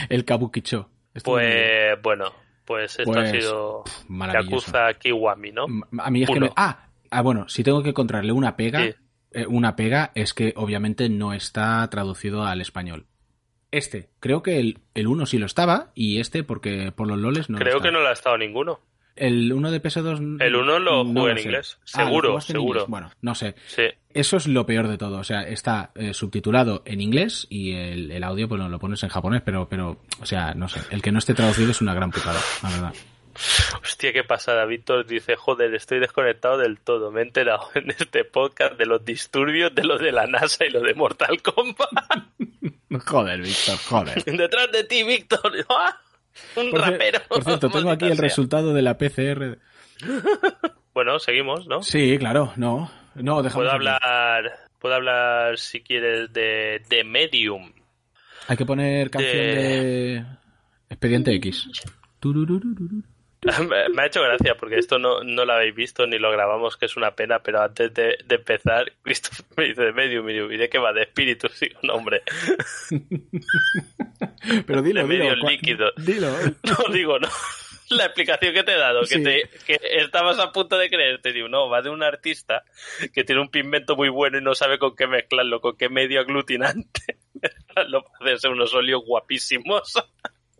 El 0.09 0.25
Kabukicho. 0.25 0.89
Esto 1.13 1.31
me- 1.35 1.37
Pues 1.37 2.01
bueno, 2.01 2.33
pues 2.65 2.99
esto 2.99 3.11
Pues, 3.11 3.29
ha 3.29 3.31
sido 3.31 3.83
maravilloso. 4.07 4.67
Yakuza 4.71 4.93
Kiwami, 4.99 5.51
¿no? 5.51 5.65
A 5.99 6.11
mí 6.11 6.23
es 6.23 6.29
que 6.29 6.39
me... 6.39 6.51
Ah, 6.55 6.86
ah, 7.11 7.21
bueno, 7.21 7.47
si 7.49 7.63
tengo 7.63 7.83
que 7.83 7.89
encontrarle 7.89 8.31
una 8.31 8.55
pega, 8.55 8.81
Sí. 8.83 8.93
eh, 9.31 9.45
una 9.47 9.75
pega 9.75 10.11
es 10.15 10.33
que 10.33 10.53
obviamente 10.55 11.09
no 11.09 11.33
está 11.33 11.87
traducido 11.89 12.43
al 12.45 12.61
español. 12.61 13.05
Este, 13.71 14.09
creo 14.19 14.41
que 14.43 14.59
el, 14.59 14.79
el 14.93 15.07
1 15.07 15.25
sí 15.25 15.37
lo 15.37 15.45
estaba 15.45 15.91
y 15.93 16.19
este 16.19 16.43
porque 16.43 16.91
por 16.93 17.07
los 17.07 17.17
loles 17.17 17.49
no 17.49 17.57
lo 17.57 17.63
Creo 17.63 17.77
está. 17.77 17.87
que 17.89 17.91
no 17.91 17.99
lo 17.99 18.07
ha 18.07 18.13
estado 18.13 18.37
ninguno. 18.37 18.79
El 19.17 19.51
1 19.51 19.71
de 19.71 19.81
PS2 19.81 20.37
El 20.41 20.55
uno 20.55 20.77
lo 20.77 21.03
no 21.03 21.21
jugué 21.21 21.31
en 21.31 21.37
sé. 21.39 21.43
inglés. 21.45 21.79
Ah, 21.93 22.01
¿lo 22.03 22.05
Seguro, 22.07 22.41
seguro. 22.41 22.67
inglés? 22.81 22.85
Bueno, 22.87 23.09
no 23.21 23.33
sé. 23.35 23.55
Sí. 23.65 23.81
Eso 24.13 24.37
es 24.37 24.47
lo 24.47 24.65
peor 24.67 24.87
de 24.87 24.97
todo. 24.99 25.17
O 25.17 25.23
sea, 25.23 25.41
está 25.41 25.91
eh, 25.95 26.13
subtitulado 26.13 26.83
en 26.85 27.01
inglés 27.01 27.47
y 27.49 27.71
el, 27.73 28.11
el 28.11 28.23
audio 28.23 28.47
pues 28.47 28.61
no, 28.61 28.69
lo 28.69 28.77
pones 28.79 29.01
en 29.03 29.09
japonés, 29.09 29.41
pero, 29.43 29.67
pero, 29.67 29.97
o 30.21 30.25
sea, 30.25 30.53
no 30.53 30.69
sé. 30.69 30.79
El 30.91 31.01
que 31.01 31.11
no 31.11 31.17
esté 31.19 31.33
traducido 31.33 31.71
es 31.71 31.81
una 31.81 31.95
gran 31.95 32.11
putada, 32.11 32.39
la 32.61 32.69
verdad. 32.69 32.93
Hostia, 33.83 34.13
qué 34.13 34.23
pasada. 34.23 34.65
Víctor 34.65 35.05
dice, 35.05 35.35
joder, 35.35 35.73
estoy 35.75 35.99
desconectado 35.99 36.57
del 36.57 36.79
todo. 36.79 37.11
Me 37.11 37.21
he 37.21 37.23
enterado 37.23 37.69
en 37.75 37.91
este 37.91 38.23
podcast 38.25 38.73
de 38.77 38.85
los 38.85 39.03
disturbios, 39.05 39.73
de 39.75 39.83
lo 39.83 39.97
de 39.97 40.11
la 40.11 40.25
NASA 40.27 40.65
y 40.65 40.69
lo 40.69 40.81
de 40.81 40.93
Mortal 40.93 41.41
Kombat. 41.41 41.89
Joder, 43.05 43.41
Víctor, 43.41 43.77
joder. 43.77 44.23
Detrás 44.25 44.71
de 44.71 44.83
ti, 44.85 45.03
Víctor. 45.03 45.51
¡Ah! 45.69 45.99
Un 46.55 46.71
Por, 46.71 46.81
rapero. 46.81 47.19
por 47.27 47.43
cierto, 47.43 47.69
tengo 47.69 47.89
aquí 47.91 48.05
el 48.05 48.17
resultado 48.17 48.73
de 48.73 48.81
la 48.81 48.97
PCR. 48.97 49.57
Bueno, 50.93 51.19
seguimos, 51.19 51.67
¿no? 51.67 51.81
Sí, 51.83 52.17
claro, 52.17 52.53
no. 52.55 52.89
No, 53.15 53.41
Puedo 53.43 53.67
aquí. 53.69 53.75
hablar, 53.75 54.51
puedo 54.79 54.93
hablar, 54.95 55.57
si 55.57 55.81
quieres, 55.81 56.31
de, 56.31 56.81
de 56.87 57.03
Medium. 57.03 57.73
Hay 58.47 58.55
que 58.55 58.65
poner 58.65 59.09
canción 59.09 59.33
de, 59.35 60.25
Expediente 60.89 61.33
X. 61.35 61.69
Turururururu. 62.19 63.03
Me 63.93 64.01
ha 64.01 64.05
hecho 64.05 64.21
gracia 64.21 64.55
porque 64.55 64.77
esto 64.77 64.99
no, 64.99 65.23
no 65.23 65.45
lo 65.45 65.53
habéis 65.53 65.73
visto 65.75 66.05
ni 66.05 66.19
lo 66.19 66.31
grabamos, 66.31 66.75
que 66.77 66.85
es 66.85 66.97
una 66.97 67.11
pena, 67.15 67.39
pero 67.39 67.61
antes 67.61 67.93
de, 67.93 68.17
de 68.25 68.35
empezar, 68.35 68.91
Christopher 69.03 69.45
me 69.55 69.63
dice 69.65 69.81
de 69.83 69.93
Medium, 69.93 70.25
Medium, 70.25 70.51
¿y 70.51 70.57
de 70.57 70.69
qué 70.69 70.77
va? 70.79 70.93
De 70.93 71.03
espíritus, 71.03 71.51
sí, 71.53 71.69
no, 71.83 71.93
hombre. 71.95 72.21
Pero 74.65 74.81
dilo, 74.81 75.05
De 75.07 75.13
dilo. 75.13 75.23
medio 75.25 75.35
cua- 75.35 75.49
líquido. 75.51 75.91
Dilo. 75.97 76.29
No 76.63 76.93
digo, 76.93 77.19
no. 77.19 77.27
La 77.89 78.05
explicación 78.05 78.53
que 78.53 78.63
te 78.63 78.73
he 78.73 78.77
dado, 78.77 79.01
que, 79.01 79.07
Sí. 79.07 79.23
te, 79.23 79.49
que 79.65 79.79
estabas 79.81 80.39
a 80.39 80.51
punto 80.51 80.77
de 80.77 80.89
creerte, 80.89 81.31
digo, 81.31 81.47
no, 81.47 81.69
va 81.69 81.81
de 81.81 81.89
un 81.89 82.03
artista 82.03 82.63
que 83.13 83.23
tiene 83.23 83.41
un 83.41 83.49
pigmento 83.49 83.95
muy 83.95 84.09
bueno 84.09 84.37
y 84.37 84.41
no 84.41 84.55
sabe 84.55 84.77
con 84.77 84.93
qué 84.95 85.07
mezclarlo, 85.07 85.61
con 85.61 85.77
qué 85.77 85.87
medio 85.87 86.19
aglutinante 86.19 87.17
para 87.73 87.87
hacerse 88.19 88.49
unos 88.49 88.73
óleos 88.73 89.03
guapísimos. 89.05 89.93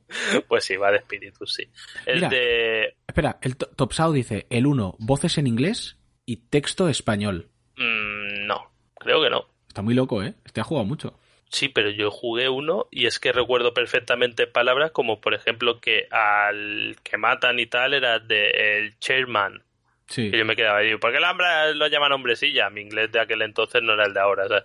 Pues 0.48 0.64
sí, 0.66 0.78
va 0.78 0.92
de 0.92 0.98
espíritu, 0.98 1.46
sí. 1.46 1.64
Es 2.06 2.16
Mira. 2.16 2.30
de... 2.30 2.96
Espera, 3.08 3.38
el 3.42 3.58
to- 3.58 3.68
Topsao 3.76 4.12
dice, 4.12 4.48
el 4.50 4.66
1, 4.68 4.96
voces 5.00 5.38
en 5.38 5.48
inglés 5.48 5.98
y 6.26 6.38
texto 6.50 6.88
español. 6.90 7.50
mm, 7.76 8.46
no, 8.48 8.72
creo 9.00 9.22
que 9.24 9.30
no. 9.30 9.48
Está 9.68 9.82
muy 9.82 9.94
loco, 9.94 10.24
¿eh? 10.24 10.34
Este 10.46 10.62
ha 10.62 10.64
jugado 10.64 10.86
mucho. 10.86 11.20
Sí, 11.50 11.70
pero 11.70 11.90
yo 11.90 12.12
jugué 12.12 12.50
uno 12.50 12.88
y 12.92 13.06
es 13.06 13.20
que 13.20 13.32
recuerdo 13.32 13.74
perfectamente 13.74 14.48
palabras 14.48 14.92
como, 14.92 15.22
por 15.22 15.34
ejemplo, 15.34 15.80
que 15.80 16.08
al 16.12 16.98
que 17.04 17.16
matan 17.18 17.60
y 17.60 17.68
tal 17.68 17.94
era 17.94 18.20
de 18.20 18.50
el 18.80 19.00
chairman. 19.00 19.64
Sí. 20.08 20.24
Y 20.34 20.38
yo 20.38 20.44
me 20.46 20.56
quedaba 20.58 20.84
y 20.84 20.88
digo, 20.88 21.00
¿por 21.00 21.12
qué 21.12 21.18
el 21.20 21.78
lo 21.80 21.88
llaman 21.88 22.12
hombrecilla? 22.12 22.70
Mi 22.70 22.82
inglés 22.82 23.12
de 23.14 23.20
aquel 23.22 23.42
entonces 23.44 23.82
no 23.82 23.94
era 23.94 24.06
el 24.06 24.14
de 24.14 24.20
ahora. 24.20 24.46
o 24.46 24.48
sea, 24.50 24.64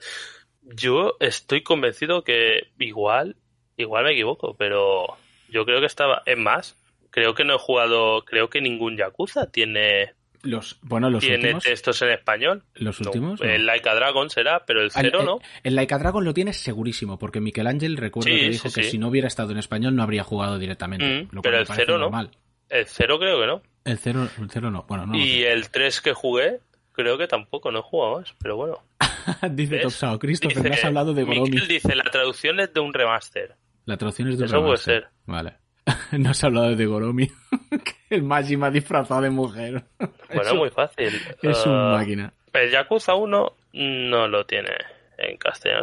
yo 0.62 1.16
estoy 1.20 1.62
convencido 1.62 2.24
que 2.24 2.68
igual, 2.78 3.36
igual 3.76 4.04
me 4.04 4.12
equivoco, 4.12 4.56
pero 4.56 5.16
yo 5.52 5.64
creo 5.64 5.80
que 5.80 5.86
estaba. 5.86 6.22
Es 6.26 6.38
más, 6.38 6.76
creo 7.10 7.34
que 7.34 7.44
no 7.44 7.54
he 7.54 7.58
jugado, 7.58 8.24
creo 8.24 8.48
que 8.50 8.60
ningún 8.60 8.96
Yakuza 8.96 9.50
tiene, 9.50 10.14
Los, 10.42 10.78
bueno, 10.82 11.08
los 11.10 11.20
tiene 11.20 11.36
últimos. 11.36 11.64
textos 11.64 12.02
en 12.02 12.10
español. 12.10 12.64
Los 12.74 13.00
No, 13.00 13.08
últimos. 13.10 13.40
no. 13.40 13.46
El 13.48 13.66
Laika 13.66 13.94
Dragon 13.94 14.28
será, 14.30 14.64
pero 14.66 14.82
el 14.82 14.90
cero 14.90 15.20
el- 15.20 15.26
no. 15.26 15.38
El 15.62 15.76
Laika 15.76 15.98
Dragon 15.98 16.24
lo 16.24 16.34
tienes 16.34 16.56
segurísimo, 16.56 17.18
porque 17.18 17.40
Miguel 17.40 17.66
Ángel 17.66 17.96
recuerdo 17.96 18.28
Sí, 18.30 18.40
que 18.40 18.48
dijo 18.50 18.68
sí, 18.68 18.74
que 18.80 18.84
sí. 18.84 18.90
si 18.92 18.98
no 18.98 19.08
hubiera 19.08 19.28
estado 19.28 19.52
en 19.52 19.58
español 19.58 19.94
no 19.94 20.02
habría 20.02 20.24
jugado 20.24 20.58
directamente. 20.58 21.24
Mm, 21.24 21.28
lo 21.36 21.42
pero 21.42 21.58
el 21.58 21.66
cero 21.66 21.94
no. 21.94 22.04
normal. 22.04 22.30
El 22.68 22.86
cero 22.86 23.18
creo 23.20 23.38
que 23.40 23.46
no. 23.46 23.62
El 23.84 23.98
cero, 23.98 24.28
el 24.40 24.50
cero 24.50 24.70
no. 24.70 24.84
Bueno, 24.88 25.06
no. 25.06 25.16
y 25.16 25.42
el 25.42 25.68
3 25.70 26.00
que 26.00 26.12
jugué, 26.14 26.60
creo 26.92 27.18
que 27.18 27.26
tampoco, 27.28 27.70
no 27.70 27.80
he 27.80 27.82
jugado 27.82 28.20
más, 28.20 28.34
pero 28.42 28.56
bueno. 28.56 28.78
dice. 29.50 29.78
Topsao, 29.80 30.18
Christopher, 30.18 30.56
Dice- 30.56 30.68
me 30.70 30.74
has 30.76 30.84
hablado 30.84 31.12
de 31.14 31.24
Goromi. 31.24 31.60
Dice, 31.66 31.94
la 31.94 32.04
traducción 32.04 32.58
es 32.60 32.72
de 32.72 32.80
un 32.80 32.94
remaster. 32.94 33.54
La 33.86 33.96
traducción 33.96 34.28
es 34.28 34.38
de 34.38 34.44
un 34.44 34.48
Eso 34.50 34.62
puede 34.62 34.76
ser. 34.76 35.08
Vale. 35.26 35.54
no 36.12 36.30
has 36.30 36.44
hablado 36.44 36.74
de 36.76 36.86
Goromi. 36.86 37.26
que 37.70 38.14
el 38.14 38.22
Majima 38.22 38.70
disfrazado 38.70 39.20
de 39.22 39.30
mujer. 39.30 39.84
Bueno, 39.98 40.12
Eso 40.42 40.54
muy 40.56 40.70
fácil. 40.70 41.08
Es 41.42 41.66
un 41.66 41.72
Ah, 41.74 41.96
máquina. 41.98 42.32
El 42.52 42.70
Yakuza 42.70 43.14
1 43.14 43.52
no 43.72 44.28
lo 44.28 44.44
tiene 44.46 44.70
en 45.18 45.36
castellano, 45.38 45.82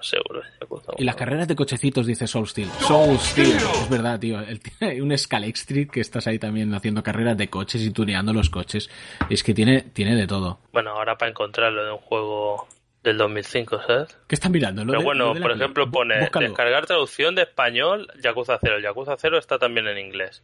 seguro. 0.00 0.40
Yakuza 0.60 0.92
Y 0.98 1.04
las 1.04 1.14
1. 1.14 1.18
carreras 1.18 1.48
de 1.48 1.54
cochecitos, 1.56 2.06
dice 2.06 2.26
Soul 2.26 2.46
Steel. 2.48 2.68
Soul 2.80 3.18
Steel. 3.18 3.56
Es 3.56 3.90
verdad, 3.90 4.18
tío. 4.18 4.40
El- 4.40 4.60
Hay 4.80 5.00
un 5.00 5.16
Scalex 5.16 5.60
Street 5.60 5.88
que 5.90 6.00
estás 6.00 6.26
ahí 6.26 6.38
también 6.38 6.72
haciendo 6.74 7.02
carreras 7.02 7.36
de 7.36 7.48
coches 7.48 7.82
y 7.82 7.90
tuneando 7.90 8.32
los 8.32 8.50
coches. 8.50 8.88
Es 9.30 9.42
que 9.42 9.52
tiene, 9.54 9.82
tiene 9.82 10.16
de 10.16 10.26
todo. 10.26 10.60
Bueno, 10.72 10.90
ahora 10.92 11.16
para 11.16 11.30
encontrarlo 11.30 11.84
de 11.84 11.92
un 11.92 11.98
juego 11.98 12.66
del 13.08 13.18
2005, 13.18 13.82
¿sabes? 13.86 14.18
¿Qué 14.28 14.34
están 14.34 14.52
mirando? 14.52 14.84
Pero 14.86 14.98
de- 14.98 15.04
bueno, 15.04 15.34
por 15.34 15.50
ejemplo, 15.52 15.90
pone 15.90 16.20
búscalo. 16.20 16.46
descargar 16.48 16.86
traducción 16.86 17.34
de 17.34 17.42
español 17.42 18.08
Yakuza 18.22 18.58
0. 18.60 18.76
El 18.76 18.82
Yakuza 18.82 19.16
0 19.18 19.38
está 19.38 19.58
también 19.58 19.86
en 19.88 19.98
inglés. 19.98 20.42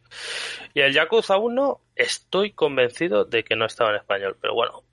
Y 0.73 0.81
el 0.81 0.93
Yakuza 0.93 1.37
1 1.37 1.79
estoy 1.95 2.51
convencido 2.51 3.25
de 3.25 3.43
que 3.43 3.55
no 3.55 3.65
estaba 3.65 3.91
en 3.91 3.97
español, 3.97 4.37
pero 4.41 4.53
bueno, 4.53 4.83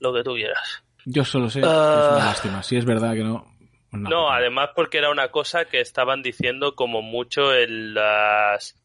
lo 0.00 0.12
que 0.14 0.22
tú 0.22 0.34
quieras. 0.34 0.82
Yo 1.04 1.24
solo 1.24 1.50
sé. 1.50 1.60
Ah. 1.64 2.00
Es 2.10 2.16
una 2.16 2.24
lástima. 2.26 2.62
Si 2.62 2.76
es 2.76 2.84
verdad 2.84 3.14
que 3.14 3.24
no. 3.24 3.46
pues 3.90 4.02
No, 4.02 4.24
puta. 4.24 4.36
además 4.36 4.70
porque 4.74 4.98
era 4.98 5.10
una 5.10 5.28
cosa 5.28 5.64
que 5.66 5.80
estaban 5.80 6.22
diciendo 6.22 6.74
como 6.74 7.02
mucho 7.02 7.54
en 7.54 7.94
las 7.94 8.80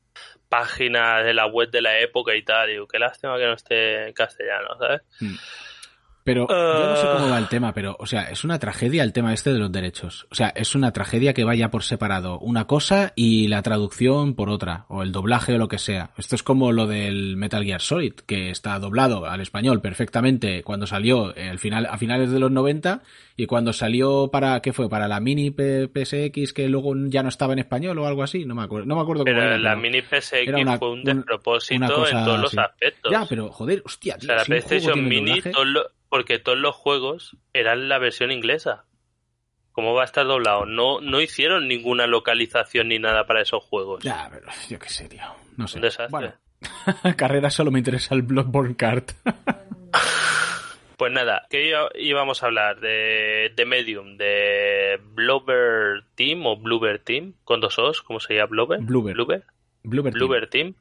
páginas 0.50 1.24
de 1.24 1.34
la 1.34 1.46
web 1.46 1.70
de 1.70 1.82
la 1.82 2.00
época 2.00 2.36
y 2.36 2.44
tal. 2.44 2.68
Digo, 2.70 2.88
qué 2.88 3.00
lástima 3.00 3.38
que 3.38 3.46
no 3.46 3.54
esté 3.54 4.08
en 4.08 4.14
castellano, 4.14 4.68
¿sabes? 4.80 5.02
Pero 6.30 6.48
yo 6.48 6.90
no 6.90 6.96
sé 6.96 7.08
Ah. 7.08 7.14
cómo 7.18 7.30
va 7.32 7.40
el 7.40 7.48
tema, 7.48 7.74
pero, 7.74 7.96
o 8.00 8.06
sea, 8.06 8.30
es 8.30 8.44
una 8.44 8.60
tragedia 8.60 9.02
el 9.02 9.14
tema 9.14 9.34
este 9.34 9.52
de 9.52 9.58
los 9.58 9.72
derechos. 9.72 10.28
O 10.30 10.36
sea, 10.36 10.50
es 10.50 10.76
una 10.76 10.92
tragedia 10.94 11.34
que 11.34 11.44
vaya 11.44 11.72
por 11.72 11.82
separado 11.82 12.38
una 12.38 12.68
cosa 12.68 13.14
y 13.16 13.48
la 13.48 13.64
traducción 13.64 14.36
por 14.36 14.52
otra, 14.52 14.86
o 14.90 15.02
el 15.02 15.12
doblaje 15.12 15.56
o 15.56 15.58
lo 15.58 15.68
que 15.68 15.80
sea. 15.80 16.12
Esto 16.18 16.36
es 16.36 16.44
como 16.44 16.72
lo 16.72 16.86
del 16.86 17.36
Metal 17.36 17.64
Gear 17.64 17.82
Solid, 17.82 18.14
que 18.14 18.52
está 18.52 18.78
doblado 18.78 19.26
al 19.26 19.42
español 19.42 19.82
perfectamente 19.82 20.62
cuando 20.62 20.86
salió 20.86 21.36
eh, 21.36 21.50
al 21.50 21.58
final, 21.58 21.88
a 21.88 21.98
finales 21.98 22.30
de 22.30 22.38
los 22.40 22.52
90 22.52 23.02
y 23.36 23.48
cuando 23.48 23.74
salió 23.74 24.30
para, 24.32 24.60
¿qué 24.62 24.72
fue? 24.72 24.88
Para 24.90 25.08
la 25.08 25.20
mini 25.20 25.50
PSX 25.50 26.54
que 26.54 26.68
luego 26.70 26.94
ya 27.08 27.24
no 27.24 27.30
estaba 27.30 27.54
en 27.54 27.60
español 27.60 27.98
o 27.98 28.06
algo 28.06 28.22
así, 28.22 28.46
no 28.46 28.54
me 28.54 28.64
acuerdo, 28.64 28.86
no 28.86 28.96
me 28.98 29.02
acuerdo 29.02 29.24
cómo 29.24 29.34
Pero 29.34 29.42
era. 29.48 29.58
la 29.58 29.70
pero 29.72 29.82
mini 29.82 30.02
PSX 30.02 30.54
una- 30.62 30.78
fue 30.78 30.92
un 30.92 31.04
despropósito 31.04 31.88
cosa 31.96 32.20
en 32.20 32.26
todos 32.26 32.40
los 32.42 32.58
aspectos. 32.58 33.12
Ya, 33.12 33.26
pero 33.28 33.50
joder, 33.52 33.82
hostia, 33.86 34.16
O 34.16 34.18
tío, 34.20 34.28
sea, 34.28 34.36
la 34.38 34.44
PlayStation 34.46 35.08
Mini, 35.08 35.42
todos 35.42 35.68
lo- 35.68 35.86
porque 36.10 36.40
todos 36.40 36.58
los 36.58 36.76
juegos 36.76 37.38
eran 37.54 37.88
la 37.90 38.00
versión 38.00 38.32
inglesa. 38.32 38.86
¿Cómo 39.72 39.94
va 39.94 40.02
a 40.02 40.06
estar 40.06 40.26
doblado? 40.26 40.66
No, 40.66 41.00
no 41.00 41.22
hicieron 41.22 41.68
ninguna 41.68 42.08
localización 42.08 42.90
ni 42.90 43.00
nada 43.00 43.26
para 43.26 43.42
esos 43.42 43.64
juegos. 43.64 44.04
Ya, 44.04 44.28
pero 44.32 44.48
yo 44.68 44.80
qué 44.80 44.90
sé, 44.90 45.08
tío. 45.08 45.24
No 45.56 45.68
sé. 45.68 45.78
Un 45.78 45.84
desastre. 45.84 46.10
Bueno, 46.10 46.34
carrera 47.18 47.50
solo 47.50 47.72
me 47.72 47.80
interesa 47.80 48.16
el 48.16 48.24
Bloodborne 48.24 48.76
Kart. 48.76 49.12
Pues 51.00 51.14
nada, 51.14 51.48
que 51.50 51.74
íbamos 51.96 52.44
a 52.44 52.48
hablar 52.48 52.82
de, 52.82 53.54
de 53.56 53.66
Medium, 53.66 54.18
de 54.18 55.00
Blubber 55.14 56.04
Team 56.16 56.46
o 56.46 56.58
Blubber 56.58 57.00
Team, 57.00 57.36
con 57.46 57.62
dos 57.62 57.80
O's, 57.80 58.02
¿cómo 58.02 58.20
se 58.20 58.34
llama? 58.34 58.48
Bloober. 58.48 58.82
Bloober 58.82 59.16
Team. 59.16 59.44
Blubber 59.84 60.50
Team, 60.50 60.76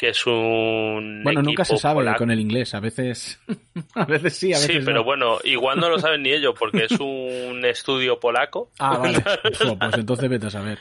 que 0.00 0.08
es 0.08 0.26
un. 0.26 1.20
Bueno, 1.22 1.42
nunca 1.42 1.62
se 1.62 1.76
sabe 1.76 1.96
polaco. 1.96 2.18
con 2.20 2.30
el 2.30 2.40
inglés. 2.40 2.74
A 2.74 2.80
veces, 2.80 3.38
a 3.94 4.06
veces 4.06 4.34
sí, 4.34 4.54
a 4.54 4.56
veces 4.56 4.72
Sí, 4.72 4.78
no. 4.78 4.86
pero 4.86 5.04
bueno, 5.04 5.36
igual 5.44 5.78
no 5.78 5.90
lo 5.90 5.98
saben 5.98 6.22
ni 6.22 6.30
ellos 6.32 6.54
porque 6.58 6.84
es 6.86 6.92
un 6.98 7.60
estudio 7.66 8.18
polaco. 8.18 8.72
Ah, 8.78 8.96
vale. 8.96 9.22
Pues 9.78 9.94
entonces 9.94 10.30
vete 10.30 10.46
a 10.46 10.50
saber. 10.50 10.78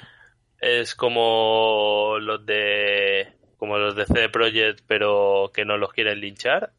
Es 0.62 0.96
como 0.96 2.16
los 2.22 2.46
de 2.46 3.28
como 3.58 3.78
los 3.78 3.94
de 3.98 4.06
CD 4.06 4.30
Projekt, 4.30 4.86
pero 4.88 5.52
que 5.54 5.66
no 5.66 5.78
los 5.78 5.92
quieren 5.92 6.22
linchar. 6.22 6.72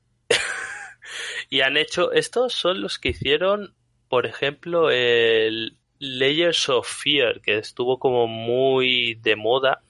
y 1.51 1.61
han 1.61 1.77
hecho 1.77 2.11
estos 2.13 2.55
son 2.55 2.81
los 2.81 2.99
que 2.99 3.11
hicieron, 3.11 3.75
por 4.09 4.25
ejemplo, 4.25 4.91
el 4.91 5.77
Layers 5.99 6.71
of 6.71 6.89
Fear, 6.89 7.43
que 7.43 7.59
estuvo 7.59 7.99
como 7.99 8.27
muy 8.27 9.17
de 9.17 9.37
moda, 9.37 9.83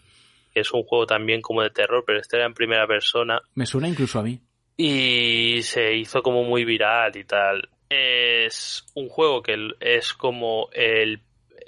que 0.53 0.61
es 0.61 0.73
un 0.73 0.83
juego 0.85 1.07
también 1.07 1.41
como 1.41 1.63
de 1.63 1.71
terror, 1.71 2.05
pero 2.07 2.19
este 2.21 2.37
era 2.37 2.47
en 2.47 2.55
primera 2.55 2.87
persona 2.87 3.41
Me 3.55 3.67
suena 3.67 3.89
incluso 3.89 4.19
a 4.19 4.23
mí. 4.23 4.41
y 4.77 5.63
se 5.63 5.97
hizo 5.97 6.23
como 6.23 6.45
muy 6.45 6.65
viral 6.65 7.17
y 7.17 7.25
tal. 7.25 7.69
Es 7.89 8.87
un 8.95 9.09
juego 9.09 9.43
que 9.43 9.57
es 9.81 10.13
como 10.15 10.69
el 10.73 11.21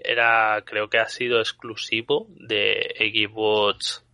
era 0.05 0.62
creo 0.64 0.89
que 0.89 0.99
ha 0.99 1.09
sido 1.09 1.39
exclusivo 1.39 2.26
de 2.30 2.95
Xbox 2.99 4.05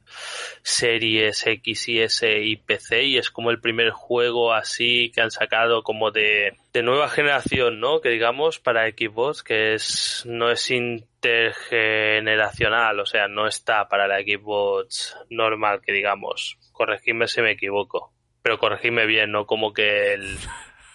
Series 0.63 1.47
X 1.47 1.89
y 1.89 2.01
S 2.01 2.41
y 2.41 2.57
PC 2.57 3.05
y 3.05 3.19
es 3.19 3.31
como 3.31 3.51
el 3.51 3.61
primer 3.61 3.91
juego 3.91 4.53
así 4.53 5.13
que 5.15 5.21
han 5.21 5.31
sacado 5.31 5.83
como 5.83 6.11
de, 6.11 6.57
de 6.73 6.83
nueva 6.83 7.09
generación, 7.09 7.79
¿no? 7.81 8.01
Que 8.01 8.09
digamos 8.11 8.59
para 8.59 8.89
Xbox 8.89 9.43
que 9.43 9.75
es 9.75 10.25
no 10.27 10.51
es 10.51 10.71
intergeneracional, 10.71 13.01
o 13.01 13.07
sea, 13.07 13.29
no 13.29 13.47
está 13.47 13.89
para 13.89 14.09
la 14.09 14.21
Xbox 14.21 15.17
normal 15.31 15.81
que 15.81 15.93
digamos. 15.93 16.59
Corregidme 16.73 17.29
si 17.29 17.43
me 17.43 17.53
equivoco 17.53 18.13
pero 18.49 18.59
corregidme 18.59 19.05
bien, 19.05 19.31
no 19.31 19.47
como 19.47 19.75
que 19.75 20.15
el 20.15 20.39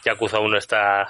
Yakuza 0.04 0.40
1 0.40 0.58
está 0.58 1.08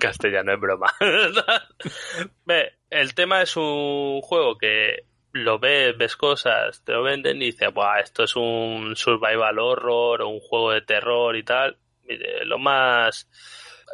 castellano, 0.00 0.52
es 0.52 0.60
broma. 0.60 0.92
El 2.90 3.14
tema 3.14 3.40
es 3.40 3.56
un 3.56 4.20
juego 4.20 4.58
que 4.58 5.04
lo 5.32 5.58
ves, 5.58 5.96
ves 5.96 6.16
cosas, 6.16 6.82
te 6.84 6.92
lo 6.92 7.02
venden 7.02 7.40
y 7.42 7.46
dices, 7.46 7.72
Buah, 7.72 8.00
esto 8.00 8.24
es 8.24 8.34
un 8.36 8.94
survival 8.96 9.58
horror 9.58 10.22
o 10.22 10.28
un 10.28 10.40
juego 10.40 10.72
de 10.72 10.82
terror 10.82 11.36
y 11.36 11.42
tal. 11.42 11.76
Mire, 12.08 12.44
lo 12.44 12.58
más... 12.58 13.28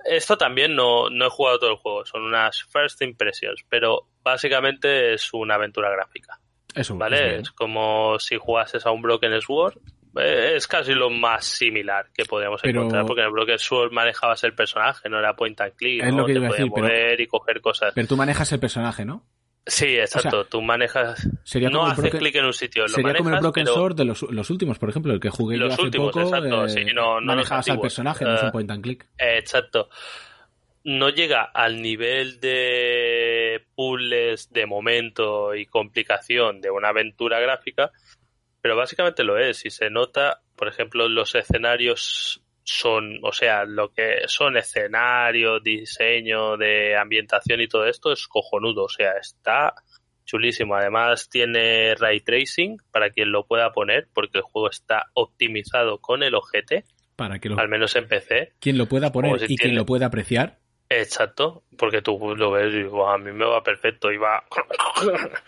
Esto 0.05 0.37
también 0.37 0.75
no, 0.77 1.09
no 1.11 1.27
he 1.27 1.31
jugado 1.31 1.59
todo 1.59 1.71
el 1.71 1.77
juego, 1.77 2.05
son 2.05 2.23
unas 2.25 2.63
first 2.65 3.01
impressions, 3.03 3.65
pero 3.69 4.09
básicamente 4.23 5.15
es 5.15 5.33
una 5.33 5.55
aventura 5.55 5.91
gráfica. 5.91 6.39
Eso. 6.75 6.95
¿Vale? 6.97 7.37
es 7.39 7.51
como 7.53 8.19
si 8.19 8.37
jugases 8.37 8.85
a 8.85 8.91
un 8.91 9.01
Broken 9.01 9.41
Sword, 9.41 9.79
eh, 10.19 10.53
es 10.57 10.67
casi 10.69 10.93
lo 10.95 11.09
más 11.11 11.45
similar 11.47 12.09
que 12.15 12.25
podríamos 12.27 12.61
Pero- 12.63 12.81
encontrar, 12.81 13.07
porque 13.07 13.23
en 13.23 13.27
el 13.29 13.33
Broken 13.33 13.59
Sword 13.59 13.93
manejabas 13.93 14.45
el 14.45 14.55
personaje, 14.55 15.09
no 15.09 15.19
era 15.19 15.35
point 15.35 15.59
and 15.63 15.75
click, 15.75 16.03
Es 16.05 16.13
¿no? 16.13 16.19
lo 16.21 16.27
que 16.27 16.35
te 16.35 16.39
podías 16.41 16.53
decir, 16.59 16.73
pero- 16.75 16.87
mover 16.87 17.21
y 17.21 17.27
coger 17.27 17.61
cosas. 17.63 17.93
Pero 17.95 18.07
tú 18.07 18.17
manejas 18.17 18.53
el 18.53 18.61
personaje, 18.61 19.05
¿no? 19.07 19.25
Sí, 19.69 19.97
exacto, 19.99 20.45
tú 20.47 20.63
manejas... 20.63 21.29
sería 21.43 21.69
no 21.71 21.85
haces 21.87 22.05
Broken- 22.05 22.19
clic 22.21 22.37
en 22.37 22.45
un 22.45 22.53
sitio, 22.53 22.83
lo 22.85 22.89
Sería 22.89 23.15
como 23.15 23.31
el 23.31 23.35
manejas, 23.35 23.43
Broken 23.43 23.65
pero- 23.65 23.75
Sword 23.75 23.97
de 23.97 24.05
los, 24.05 24.23
los 24.23 24.49
últimos, 24.51 24.79
por 24.79 24.91
ejemplo, 24.91 25.13
el 25.13 25.19
que 25.19 25.29
jugué 25.31 25.57
yo 25.59 25.65
Los 25.65 25.73
hace 25.75 25.83
últimos, 25.83 26.13
poco. 26.13 26.21
exacto, 26.29 26.65
eh, 26.67 26.69
sí, 26.69 26.85
no- 26.95 27.21
no 27.21 27.27
manejabas 27.27 27.69
al 27.71 27.81
personaje, 27.81 28.25
no 28.25 28.35
es 28.37 28.43
un 28.43 28.49
Eh, 28.49 28.53
point 28.53 28.71
and 28.71 28.83
click. 28.85 29.07
Exacto. 29.19 29.89
No 30.85 31.09
llega 31.09 31.43
al 31.43 31.83
nivel 31.83 32.39
de 32.39 33.67
puzzles 33.75 34.53
de 34.53 34.67
momento 34.67 35.53
y 35.57 35.67
complicación 35.67 36.61
de 36.61 36.71
una 36.71 36.91
aventura 36.91 37.41
gráfica, 37.41 37.91
pero 38.61 38.77
básicamente 38.77 39.25
lo 39.25 39.37
es. 39.37 39.67
Y 39.67 39.71
se 39.71 39.91
nota, 39.91 40.43
por 40.55 40.69
ejemplo, 40.69 41.09
los 41.09 41.35
escenarios 41.35 42.41
son, 42.67 43.21
o 43.23 43.33
sea, 43.33 43.65
lo 43.65 43.93
que 43.93 44.23
son 44.27 44.57
escenarios, 44.57 45.63
diseño 45.63 46.57
de 46.57 46.97
ambientación 46.97 47.61
y 47.61 47.69
todo 47.69 47.87
esto 47.87 48.13
es 48.13 48.27
cojonudo. 48.27 48.85
O 48.85 48.89
sea, 48.89 49.13
está 49.13 49.73
chulísimo. 50.25 50.75
Además 50.75 51.29
tiene 51.31 51.95
ray 51.95 52.21
tracing 52.21 52.79
para 52.91 53.11
quien 53.11 53.31
lo 53.31 53.47
pueda 53.47 53.73
poner, 53.73 54.09
porque 54.13 54.39
el 54.39 54.43
juego 54.43 54.69
está 54.69 55.07
optimizado 55.15 56.01
con 56.01 56.25
el 56.25 56.35
ojete, 56.35 56.85
Para 57.15 57.39
que 57.39 57.49
lo, 57.49 57.59
al 57.59 57.69
menos 57.69 57.95
en 57.95 58.09
PC. 58.09 58.55
quien 58.59 58.79
lo 58.79 58.87
pueda 58.87 59.13
poner 59.13 59.49
y 59.49 59.57
quien 59.57 59.77
lo 59.77 59.87
pueda 59.87 60.07
apreciar. 60.07 60.59
Exacto, 60.89 61.63
porque 61.79 62.03
tú 62.03 62.19
lo 62.37 62.51
ves 62.51 62.75
y 62.75 62.83
"Buah, 62.83 63.15
a 63.15 63.19
mí 63.19 63.31
me 63.33 63.45
va 63.45 63.63
perfecto 63.63 64.11
y 64.11 64.17
va... 64.17 64.45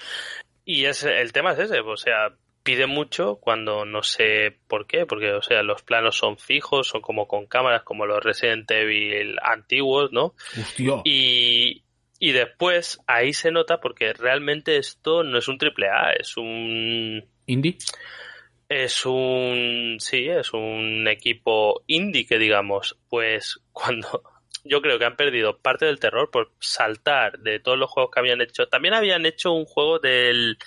y 0.65 0.85
es, 0.85 1.03
el 1.03 1.33
tema 1.33 1.53
es 1.53 1.59
ese, 1.59 1.81
o 1.81 1.97
sea, 1.97 2.33
pide 2.69 2.87
mucho 2.87 3.37
cuando 3.37 3.87
no 3.87 4.03
sé 4.03 4.59
por 4.67 4.87
qué, 4.87 5.07
porque, 5.07 5.33
o 5.33 5.41
sea, 5.41 5.63
los 5.63 5.81
planos 5.81 6.19
son 6.19 6.37
fijos, 6.37 6.87
son 6.87 7.01
como 7.01 7.27
con 7.27 7.47
cámaras, 7.47 7.83
como 7.83 8.05
los 8.05 8.23
Resident 8.23 8.71
Evil 8.71 9.39
antiguos, 9.43 10.13
¿no? 10.13 10.35
Hostia. 10.61 11.01
Y, 11.03 11.83
y 12.19 12.33
después 12.33 13.01
ahí 13.07 13.33
se 13.33 13.53
nota 13.53 13.81
porque 13.81 14.13
realmente 14.13 14.77
esto 14.77 15.23
no 15.23 15.39
es 15.39 15.49
un 15.49 15.57
triple 15.57 15.89
A, 15.89 16.13
es 16.13 16.37
un 16.37 17.25
Indie. 17.47 17.79
es 18.69 19.07
un 19.07 19.97
sí, 19.99 20.29
es 20.29 20.53
un 20.53 21.09
equipo 21.09 21.85
indie 21.87 22.27
que 22.27 22.37
digamos, 22.37 22.99
pues 23.09 23.63
cuando 23.73 24.25
yo 24.65 24.83
creo 24.83 24.99
que 24.99 25.07
han 25.07 25.17
perdido 25.17 25.57
parte 25.57 25.87
del 25.87 26.01
terror 26.01 26.31
por 26.31 26.53
saltar 26.61 27.39
de 27.39 27.61
todos 27.61 27.79
los 27.79 27.91
juegos 27.91 28.11
que 28.13 28.21
habían 28.21 28.43
hecho. 28.43 28.69
También 28.69 28.93
habían 28.93 29.25
hecho 29.25 29.53
un 29.53 29.65
juego 29.65 30.01
del 30.01 30.59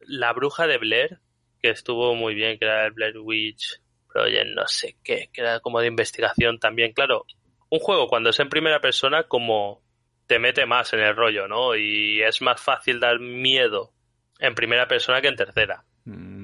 La 0.00 0.32
Bruja 0.32 0.66
de 0.66 0.78
Blair 0.78 1.20
que 1.66 1.72
estuvo 1.72 2.14
muy 2.14 2.34
bien, 2.34 2.58
que 2.58 2.64
era 2.64 2.86
el 2.86 2.92
Blair 2.92 3.18
Witch 3.18 3.80
Project, 4.12 4.54
no 4.54 4.66
sé 4.68 4.96
qué, 5.02 5.30
que 5.32 5.40
era 5.40 5.58
como 5.58 5.80
de 5.80 5.88
investigación 5.88 6.60
también. 6.60 6.92
Claro, 6.92 7.26
un 7.70 7.80
juego 7.80 8.06
cuando 8.06 8.30
es 8.30 8.38
en 8.38 8.48
primera 8.48 8.80
persona 8.80 9.24
como 9.24 9.82
te 10.28 10.38
mete 10.38 10.64
más 10.64 10.92
en 10.92 11.00
el 11.00 11.16
rollo, 11.16 11.48
¿no? 11.48 11.74
Y 11.74 12.22
es 12.22 12.40
más 12.40 12.60
fácil 12.60 13.00
dar 13.00 13.18
miedo 13.18 13.92
en 14.38 14.54
primera 14.54 14.86
persona 14.86 15.20
que 15.20 15.28
en 15.28 15.36
tercera. 15.36 15.84
Mm. 16.04 16.35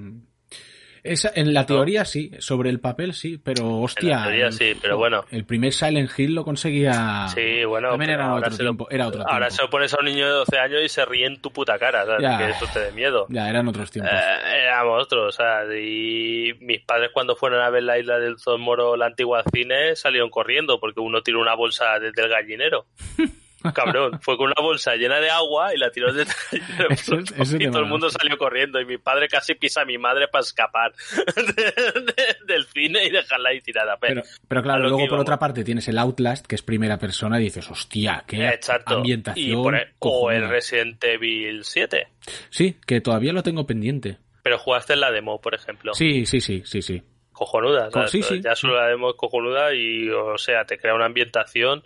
Esa, 1.05 1.33
en 1.35 1.53
la 1.53 1.67
teoría 1.67 2.05
sí, 2.05 2.31
sobre 2.39 2.71
el 2.71 2.79
papel 2.79 3.13
sí, 3.13 3.37
pero 3.37 3.81
hostia. 3.81 4.13
En 4.13 4.17
la 4.21 4.23
teoría 4.27 4.47
el- 4.47 4.53
sí, 4.53 4.73
pero 4.81 4.97
bueno. 4.99 5.25
El 5.33 5.45
primer 5.45 5.73
Silent 5.73 6.11
Hill 6.17 6.35
lo 6.35 6.45
conseguía. 6.45 7.27
Sí, 7.35 7.65
bueno, 7.65 7.91
También 7.91 8.11
era 8.13 8.33
otro 8.35 8.51
se 8.53 8.63
lo- 8.63 8.71
tiempo. 8.71 8.87
Era 8.89 9.09
otro 9.09 9.23
Ahora 9.23 9.49
tiempo. 9.49 9.55
se 9.57 9.63
lo 9.63 9.71
pones 9.71 9.95
a 9.95 9.99
un 9.99 10.05
niño 10.07 10.27
de 10.27 10.33
12 10.33 10.59
años 10.59 10.81
y 10.85 10.89
se 10.89 11.05
ríe 11.05 11.27
en 11.27 11.41
tu 11.41 11.51
puta 11.53 11.77
cara, 11.79 12.07
¿sabes? 12.07 12.23
Ya. 12.23 12.39
Que 12.39 12.51
eso 12.51 12.67
te 12.73 12.79
dé 12.79 12.93
miedo. 12.93 13.27
Ya, 13.31 13.49
eran 13.51 13.67
otros 13.67 13.91
tiempos. 13.91 14.15
Eh, 14.15 14.63
éramos 14.65 15.03
otros, 15.03 15.35
o 15.35 15.37
sea, 15.37 15.65
y 15.77 16.53
mis 16.61 16.81
padres 16.83 17.11
cuando 17.13 17.35
fueron 17.35 17.61
a 17.63 17.71
ver 17.71 17.83
la 17.83 17.99
isla 17.99 18.21
del 18.21 18.39
Zomoro, 18.39 18.97
la 18.97 19.07
antigua 19.07 19.43
cine, 19.53 19.97
salieron 19.97 20.31
corriendo 20.31 20.79
porque 20.79 21.01
uno 21.01 21.21
tiró 21.23 21.41
una 21.41 21.55
bolsa 21.55 21.99
desde 21.99 22.23
el 22.23 22.29
gallinero. 22.29 22.87
Cabrón, 23.75 24.19
fue 24.21 24.37
con 24.37 24.47
una 24.47 24.61
bolsa 24.61 24.95
llena 24.97 25.21
de 25.21 25.31
agua 25.31 25.75
y 25.75 25.79
la 25.79 25.91
tiró. 25.91 26.09
Eso 26.91 27.19
eso 27.19 27.57
y 27.59 27.67
todo 27.71 27.81
el 27.81 27.87
mundo 27.87 28.11
salió 28.11 28.37
corriendo 28.37 28.81
y 28.81 28.85
mi 28.85 28.99
padre 28.99 29.29
casi 29.29 29.55
pisa 29.55 29.83
a 29.83 29.85
mi 29.85 29.99
madre 29.99 30.29
para 30.29 30.43
escapar 30.43 30.93
de- 31.37 32.03
de- 32.03 32.37
del 32.47 32.65
cine 32.67 33.05
y 33.05 33.11
dejarla 33.11 33.51
ahí 33.51 33.61
tirada. 33.61 33.97
Pero, 34.01 34.23
claro, 34.63 34.83
luego 34.89 35.07
por 35.09 35.21
otra 35.21 35.39
parte 35.39 35.65
tienes 35.65 35.87
el 35.89 35.99
Outlast, 35.99 36.47
que 36.47 36.55
es 36.55 36.63
primera 36.63 36.99
persona, 36.99 37.41
y 37.41 37.45
dices, 37.45 37.71
hostia, 37.71 38.25
qué 38.27 38.49
Exacto. 38.49 38.97
ambientación. 38.97 39.47
Y 39.51 39.55
por- 39.63 39.79
o 40.01 40.31
el. 40.31 40.49
Resident 40.49 41.03
Evil 41.05 41.65
7. 41.65 42.09
Sí, 42.51 42.77
que 42.87 43.01
todavía 43.01 43.33
lo 43.33 43.43
tengo 43.43 43.67
pendiente. 43.67 44.19
Pero 44.43 44.59
jugaste 44.59 44.95
en 44.95 45.01
la 45.01 45.11
demo, 45.11 45.41
por 45.41 45.55
ejemplo. 45.55 45.95
Sí, 45.95 46.27
sí, 46.27 46.41
sí, 46.41 46.63
sí, 46.65 46.83
sí. 46.83 47.03
Cojonuda. 47.33 47.89
Sí, 48.09 48.23
sí. 48.23 48.41
Ya 48.43 48.55
solo 48.55 48.77
la 48.77 48.89
demo 48.89 49.11
es 49.11 49.17
cojonuda 49.17 49.75
y, 49.75 50.09
o 50.11 50.37
sea, 50.37 50.65
te 50.65 50.79
crea 50.79 50.95
una 50.95 51.07
ambientación 51.07 51.83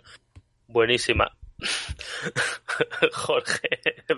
buenísima. 0.67 1.31
Jorge 3.13 3.69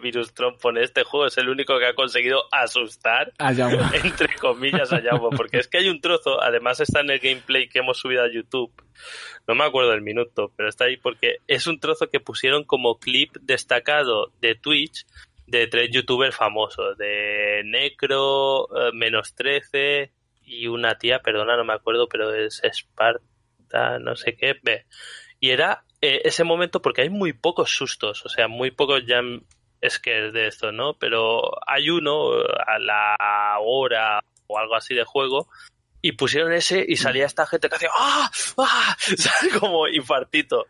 Virus 0.01 0.33
pone 0.61 0.83
este 0.83 1.03
juego 1.03 1.27
es 1.27 1.37
el 1.37 1.47
único 1.49 1.79
que 1.79 1.85
ha 1.85 1.93
conseguido 1.93 2.43
asustar 2.51 3.31
entre 4.03 4.35
comillas 4.35 4.91
a 4.91 5.01
Jaume, 5.01 5.35
porque 5.37 5.57
es 5.57 5.67
que 5.67 5.77
hay 5.77 5.89
un 5.89 6.01
trozo, 6.01 6.41
además 6.41 6.81
está 6.81 6.99
en 6.99 7.11
el 7.11 7.19
gameplay 7.19 7.69
que 7.69 7.79
hemos 7.79 7.97
subido 7.97 8.23
a 8.23 8.31
YouTube, 8.31 8.71
no 9.47 9.55
me 9.55 9.63
acuerdo 9.63 9.93
el 9.93 10.01
minuto, 10.01 10.51
pero 10.55 10.67
está 10.67 10.85
ahí 10.85 10.97
porque 10.97 11.37
es 11.47 11.67
un 11.67 11.79
trozo 11.79 12.09
que 12.09 12.19
pusieron 12.19 12.65
como 12.65 12.99
clip 12.99 13.35
destacado 13.41 14.31
de 14.41 14.55
Twitch 14.55 15.05
de 15.49 15.67
tres 15.67 15.89
youtubers 15.91 16.35
famosos, 16.35 16.97
de 16.97 17.63
Necro, 17.65 18.67
eh, 18.75 18.91
menos 18.93 19.33
13 19.33 20.11
y 20.43 20.67
una 20.67 20.97
tía, 20.97 21.19
perdona, 21.19 21.57
no 21.57 21.63
me 21.63 21.73
acuerdo, 21.73 22.07
pero 22.07 22.33
es 22.33 22.61
Esparta, 22.63 23.99
no 23.99 24.15
sé 24.15 24.35
qué, 24.35 24.55
ve. 24.61 24.85
Y 25.39 25.51
era 25.51 25.83
eh, 26.01 26.21
ese 26.23 26.43
momento 26.43 26.81
porque 26.81 27.01
hay 27.03 27.09
muy 27.09 27.33
pocos 27.33 27.71
sustos, 27.71 28.25
o 28.25 28.29
sea, 28.29 28.47
muy 28.47 28.71
pocos 28.71 29.03
jump 29.07 29.43
scares 29.87 30.33
de 30.33 30.47
esto, 30.47 30.71
¿no? 30.71 30.93
Pero 30.95 31.41
hay 31.67 31.89
uno 31.89 32.39
eh, 32.41 32.45
a 32.67 32.79
la 32.79 33.57
hora 33.61 34.23
o 34.47 34.57
algo 34.57 34.75
así 34.75 34.93
de 34.95 35.03
juego 35.03 35.47
y 36.01 36.13
pusieron 36.13 36.53
ese 36.53 36.85
y 36.87 36.95
salía 36.95 37.25
esta 37.25 37.45
gente 37.45 37.67
que 37.69 37.75
hacía 37.75 37.89
¡ah! 37.97 38.31
¡ah! 38.57 38.97
como 39.59 39.87
infartito. 39.87 40.65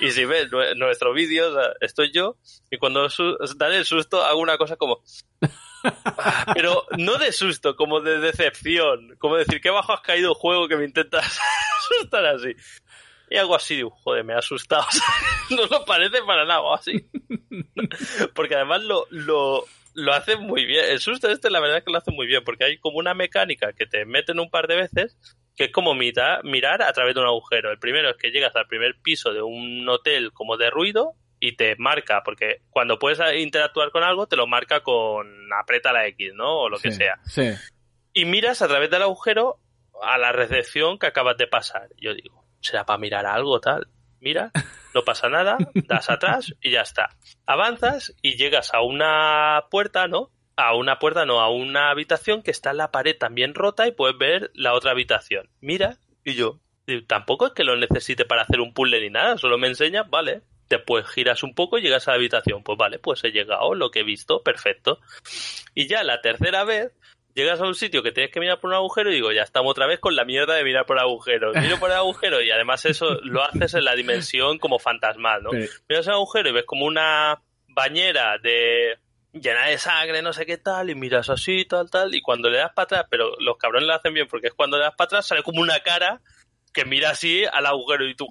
Y 0.00 0.10
si 0.10 0.24
ves 0.26 0.50
nue- 0.50 0.76
nuestro 0.76 1.12
vídeo, 1.14 1.50
estoy 1.80 2.12
yo 2.12 2.36
y 2.70 2.76
cuando 2.78 3.08
dan 3.56 3.72
el 3.72 3.84
susto 3.84 4.22
hago 4.22 4.40
una 4.40 4.58
cosa 4.58 4.76
como 4.76 5.02
"Ah", 5.82 6.46
pero 6.54 6.84
no 6.98 7.16
de 7.18 7.32
susto, 7.32 7.76
como 7.76 8.00
de 8.00 8.18
decepción, 8.18 9.16
como 9.18 9.36
decir 9.36 9.60
qué 9.60 9.70
bajo 9.70 9.92
has 9.92 10.00
caído 10.00 10.34
juego 10.34 10.68
que 10.68 10.76
me 10.76 10.84
intentas 10.84 11.38
asustar 12.00 12.24
así. 12.26 12.54
Y 13.30 13.36
algo 13.36 13.54
así, 13.56 13.76
digo, 13.76 13.90
joder, 13.90 14.24
me 14.24 14.34
ha 14.34 14.38
asustado. 14.38 14.84
no 15.50 15.66
lo 15.66 15.84
parece 15.84 16.22
para 16.26 16.44
nada, 16.44 16.60
o 16.60 16.74
así. 16.74 17.08
porque 18.34 18.54
además 18.54 18.82
lo, 18.82 19.06
lo, 19.10 19.64
lo 19.94 20.12
hace 20.12 20.36
muy 20.36 20.64
bien. 20.66 20.84
El 20.88 21.00
susto 21.00 21.28
este, 21.30 21.50
la 21.50 21.60
verdad 21.60 21.78
es 21.78 21.84
que 21.84 21.90
lo 21.92 21.98
hace 21.98 22.10
muy 22.10 22.26
bien, 22.26 22.44
porque 22.44 22.64
hay 22.64 22.78
como 22.78 22.98
una 22.98 23.14
mecánica 23.14 23.72
que 23.72 23.86
te 23.86 24.04
meten 24.04 24.40
un 24.40 24.50
par 24.50 24.66
de 24.66 24.76
veces, 24.76 25.16
que 25.56 25.64
es 25.64 25.72
como 25.72 25.94
mita- 25.94 26.40
mirar 26.42 26.82
a 26.82 26.92
través 26.92 27.14
de 27.14 27.20
un 27.20 27.26
agujero. 27.26 27.70
El 27.70 27.78
primero 27.78 28.10
es 28.10 28.16
que 28.16 28.30
llegas 28.30 28.54
al 28.56 28.66
primer 28.66 28.96
piso 29.02 29.32
de 29.32 29.42
un 29.42 29.88
hotel 29.88 30.32
como 30.32 30.56
de 30.56 30.70
ruido 30.70 31.12
y 31.40 31.56
te 31.56 31.76
marca, 31.76 32.22
porque 32.24 32.62
cuando 32.70 32.98
puedes 32.98 33.18
interactuar 33.38 33.90
con 33.90 34.02
algo, 34.02 34.26
te 34.26 34.36
lo 34.36 34.46
marca 34.46 34.80
con 34.80 35.52
aprieta 35.52 35.92
la 35.92 36.06
X, 36.08 36.32
¿no? 36.34 36.60
O 36.62 36.68
lo 36.68 36.78
que 36.78 36.90
sea. 36.90 37.18
Sí. 37.26 37.50
Y 38.12 38.24
miras 38.24 38.62
a 38.62 38.68
través 38.68 38.90
del 38.90 39.02
agujero 39.02 39.58
a 40.02 40.16
la 40.18 40.32
recepción 40.32 40.98
que 40.98 41.06
acabas 41.06 41.36
de 41.36 41.46
pasar. 41.46 41.88
Yo 41.98 42.14
digo, 42.14 42.43
será 42.64 42.84
para 42.84 42.98
mirar 42.98 43.26
algo 43.26 43.60
tal. 43.60 43.88
Mira, 44.20 44.50
no 44.94 45.02
pasa 45.02 45.28
nada, 45.28 45.58
das 45.86 46.08
atrás 46.08 46.54
y 46.62 46.70
ya 46.70 46.80
está. 46.80 47.10
Avanzas 47.46 48.14
y 48.22 48.36
llegas 48.36 48.72
a 48.72 48.80
una 48.80 49.64
puerta, 49.70 50.08
¿no? 50.08 50.30
A 50.56 50.74
una 50.74 50.98
puerta, 50.98 51.26
no, 51.26 51.40
a 51.40 51.50
una 51.50 51.90
habitación 51.90 52.42
que 52.42 52.50
está 52.50 52.70
en 52.70 52.78
la 52.78 52.90
pared 52.90 53.16
también 53.18 53.54
rota 53.54 53.86
y 53.86 53.92
puedes 53.92 54.16
ver 54.16 54.50
la 54.54 54.72
otra 54.72 54.92
habitación. 54.92 55.50
Mira, 55.60 55.98
y 56.24 56.34
yo, 56.34 56.60
tampoco 57.06 57.48
es 57.48 57.52
que 57.52 57.64
lo 57.64 57.76
necesite 57.76 58.24
para 58.24 58.42
hacer 58.42 58.60
un 58.60 58.72
puzzle 58.72 59.00
ni 59.00 59.10
nada, 59.10 59.36
solo 59.36 59.58
me 59.58 59.68
enseñas, 59.68 60.08
vale. 60.08 60.42
Después 60.70 61.06
giras 61.06 61.42
un 61.42 61.54
poco 61.54 61.76
y 61.76 61.82
llegas 61.82 62.08
a 62.08 62.12
la 62.12 62.16
habitación. 62.16 62.62
Pues 62.62 62.78
vale, 62.78 62.98
pues 62.98 63.22
he 63.24 63.30
llegado, 63.30 63.74
lo 63.74 63.90
que 63.90 64.00
he 64.00 64.04
visto, 64.04 64.42
perfecto. 64.42 65.00
Y 65.74 65.86
ya 65.86 66.02
la 66.02 66.22
tercera 66.22 66.64
vez 66.64 66.92
llegas 67.34 67.60
a 67.60 67.64
un 67.64 67.74
sitio 67.74 68.02
que 68.02 68.12
tienes 68.12 68.32
que 68.32 68.40
mirar 68.40 68.60
por 68.60 68.70
un 68.70 68.76
agujero 68.76 69.10
y 69.10 69.14
digo, 69.14 69.32
ya 69.32 69.42
estamos 69.42 69.72
otra 69.72 69.86
vez 69.86 69.98
con 70.00 70.16
la 70.16 70.24
mierda 70.24 70.54
de 70.54 70.64
mirar 70.64 70.86
por 70.86 70.98
agujeros. 70.98 71.56
Miro 71.56 71.78
por 71.78 71.90
el 71.90 71.96
agujero 71.96 72.40
y 72.40 72.50
además 72.50 72.84
eso 72.84 73.18
lo 73.22 73.42
haces 73.42 73.74
en 73.74 73.84
la 73.84 73.94
dimensión 73.94 74.58
como 74.58 74.78
fantasmal, 74.78 75.42
¿no? 75.42 75.50
Miras 75.50 76.06
el 76.06 76.14
agujero 76.14 76.48
y 76.48 76.52
ves 76.52 76.64
como 76.64 76.86
una 76.86 77.42
bañera 77.68 78.38
de 78.38 78.98
llena 79.32 79.66
de 79.66 79.78
sangre, 79.78 80.22
no 80.22 80.32
sé 80.32 80.46
qué 80.46 80.58
tal, 80.58 80.90
y 80.90 80.94
miras 80.94 81.28
así, 81.28 81.64
tal, 81.64 81.90
tal, 81.90 82.14
y 82.14 82.22
cuando 82.22 82.48
le 82.48 82.58
das 82.58 82.72
para 82.72 82.84
atrás, 82.84 83.06
pero 83.10 83.34
los 83.40 83.56
cabrones 83.56 83.88
lo 83.88 83.94
hacen 83.94 84.14
bien 84.14 84.28
porque 84.28 84.46
es 84.46 84.54
cuando 84.54 84.76
le 84.78 84.84
das 84.84 84.94
para 84.94 85.06
atrás 85.06 85.26
sale 85.26 85.42
como 85.42 85.60
una 85.60 85.80
cara 85.80 86.20
que 86.74 86.84
mira 86.84 87.10
así 87.10 87.44
al 87.50 87.64
agujero 87.64 88.06
y 88.06 88.14
tú 88.14 88.26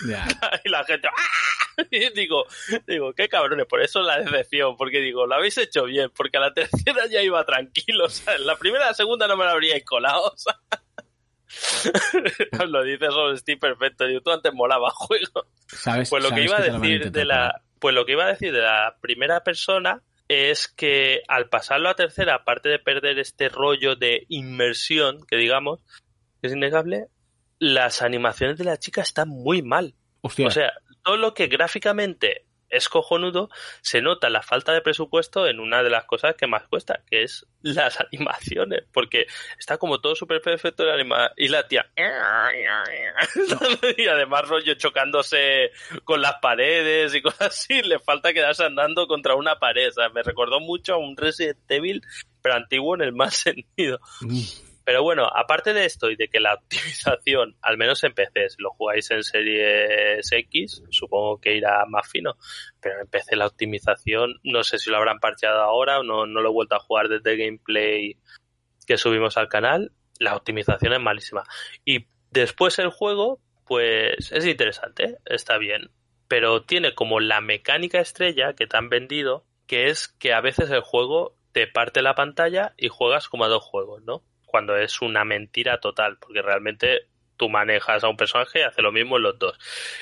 y 0.64 0.68
la 0.68 0.84
gente 0.84 1.08
¡ah! 1.08 1.50
y 1.90 2.10
digo, 2.10 2.46
digo, 2.86 3.12
qué 3.14 3.28
cabrones, 3.28 3.66
por 3.66 3.82
eso 3.82 4.02
la 4.02 4.20
decepción, 4.20 4.76
porque 4.76 5.00
digo, 5.00 5.26
lo 5.26 5.34
habéis 5.34 5.58
hecho 5.58 5.84
bien, 5.84 6.10
porque 6.14 6.36
a 6.36 6.40
la 6.40 6.54
tercera 6.54 7.06
ya 7.10 7.22
iba 7.22 7.44
tranquilo, 7.44 8.04
o 8.06 8.10
sea, 8.10 8.34
en 8.34 8.46
la 8.46 8.56
primera 8.56 8.86
la 8.86 8.94
segunda 8.94 9.26
no 9.26 9.36
me 9.36 9.44
la 9.44 9.52
habríais 9.52 9.84
colado, 9.84 10.34
lo 12.68 12.84
dices 12.84 13.12
sobre 13.12 13.36
Steve 13.38 13.58
perfecto, 13.58 14.06
digo, 14.06 14.20
tú 14.20 14.30
antes 14.30 14.52
molaba 14.52 14.90
juego. 14.90 15.46
¿Sabes? 15.66 16.08
Pues 16.08 16.22
lo 16.22 16.30
que 16.30 16.44
iba 16.44 16.58
a 16.58 16.62
decir 16.62 17.10
de 17.10 17.24
la, 17.24 17.62
pues 17.78 17.94
lo 17.94 18.04
que 18.04 18.12
iba 18.12 18.24
a 18.24 18.28
decir 18.28 18.52
de 18.52 18.60
la 18.60 18.96
primera 19.00 19.42
persona 19.42 20.02
es 20.28 20.68
que 20.68 21.22
al 21.26 21.48
pasarlo 21.48 21.88
a 21.88 21.96
tercera, 21.96 22.36
aparte 22.36 22.68
de 22.68 22.78
perder 22.78 23.18
este 23.18 23.48
rollo 23.48 23.96
de 23.96 24.26
inmersión, 24.28 25.26
que 25.26 25.36
digamos, 25.36 25.80
es 26.40 26.52
innegable, 26.52 27.08
las 27.60 28.02
animaciones 28.02 28.58
de 28.58 28.64
la 28.64 28.78
chica 28.78 29.02
están 29.02 29.28
muy 29.28 29.62
mal. 29.62 29.94
Hostia, 30.22 30.48
O 30.48 30.50
sea, 30.50 30.72
todo 31.04 31.16
lo 31.16 31.34
que 31.34 31.46
gráficamente 31.46 32.46
es 32.70 32.88
cojonudo, 32.88 33.50
se 33.82 34.00
nota 34.00 34.30
la 34.30 34.42
falta 34.42 34.72
de 34.72 34.80
presupuesto 34.80 35.46
en 35.46 35.60
una 35.60 35.82
de 35.82 35.90
las 35.90 36.04
cosas 36.04 36.36
que 36.36 36.46
más 36.46 36.66
cuesta, 36.68 37.02
que 37.10 37.24
es 37.24 37.46
las 37.62 37.98
animaciones, 38.12 38.84
porque 38.92 39.26
está 39.58 39.76
como 39.76 40.00
todo 40.00 40.14
súper 40.14 40.40
perfecto 40.40 40.84
la 40.84 40.94
anima 40.94 41.32
y 41.36 41.48
la 41.48 41.66
tía 41.66 41.90
y 43.96 44.06
además 44.06 44.48
rollo 44.48 44.74
chocándose 44.74 45.70
con 46.04 46.22
las 46.22 46.36
paredes 46.40 47.14
y 47.14 47.22
cosas 47.22 47.48
así, 47.48 47.82
le 47.82 47.98
falta 47.98 48.32
quedarse 48.32 48.64
andando 48.64 49.06
contra 49.06 49.34
una 49.34 49.58
pared, 49.58 49.88
o 49.88 49.92
sea, 49.92 50.08
me 50.08 50.22
recordó 50.22 50.60
mucho 50.60 50.94
a 50.94 50.98
un 50.98 51.16
Resident 51.16 51.58
Evil, 51.68 52.02
pero 52.40 52.54
antiguo 52.54 52.94
en 52.94 53.02
el 53.02 53.12
más 53.12 53.34
sentido. 53.34 53.98
Mm, 54.20 54.42
Pero 54.90 55.04
bueno, 55.04 55.30
aparte 55.32 55.72
de 55.72 55.84
esto 55.84 56.10
y 56.10 56.16
de 56.16 56.26
que 56.26 56.40
la 56.40 56.54
optimización, 56.60 57.56
al 57.62 57.78
menos 57.78 58.02
en 58.02 58.12
PC, 58.12 58.48
lo 58.58 58.70
jugáis 58.70 59.08
en 59.12 59.22
Series 59.22 60.32
X, 60.32 60.82
supongo 60.90 61.40
que 61.40 61.54
irá 61.54 61.86
más 61.86 62.10
fino, 62.10 62.36
pero 62.80 63.00
en 63.00 63.06
PC 63.06 63.36
la 63.36 63.46
optimización, 63.46 64.40
no 64.42 64.64
sé 64.64 64.80
si 64.80 64.90
lo 64.90 64.96
habrán 64.96 65.20
parcheado 65.20 65.60
ahora, 65.60 66.02
no, 66.02 66.26
no 66.26 66.40
lo 66.40 66.48
he 66.48 66.52
vuelto 66.52 66.74
a 66.74 66.80
jugar 66.80 67.06
desde 67.06 67.30
el 67.30 67.38
gameplay 67.38 68.16
que 68.84 68.96
subimos 68.96 69.36
al 69.36 69.48
canal, 69.48 69.92
la 70.18 70.34
optimización 70.34 70.92
es 70.92 71.00
malísima. 71.00 71.44
Y 71.84 72.06
después 72.32 72.76
el 72.80 72.90
juego, 72.90 73.38
pues 73.68 74.32
es 74.32 74.44
interesante, 74.44 75.18
está 75.24 75.56
bien, 75.58 75.92
pero 76.26 76.64
tiene 76.64 76.96
como 76.96 77.20
la 77.20 77.40
mecánica 77.40 78.00
estrella 78.00 78.54
que 78.54 78.66
te 78.66 78.76
han 78.76 78.88
vendido, 78.88 79.44
que 79.68 79.86
es 79.86 80.08
que 80.08 80.32
a 80.32 80.40
veces 80.40 80.68
el 80.72 80.80
juego 80.80 81.36
te 81.52 81.68
parte 81.68 82.02
la 82.02 82.16
pantalla 82.16 82.74
y 82.76 82.88
juegas 82.88 83.28
como 83.28 83.44
a 83.44 83.48
dos 83.48 83.62
juegos, 83.62 84.02
¿no? 84.02 84.24
Cuando 84.50 84.76
es 84.76 85.00
una 85.00 85.24
mentira 85.24 85.78
total, 85.78 86.18
porque 86.18 86.42
realmente 86.42 87.06
tú 87.36 87.48
manejas 87.48 88.02
a 88.02 88.08
un 88.08 88.16
personaje 88.16 88.58
y 88.58 88.62
hace 88.62 88.82
lo 88.82 88.90
mismo 88.90 89.16
en 89.16 89.22
los 89.22 89.38
dos. 89.38 89.56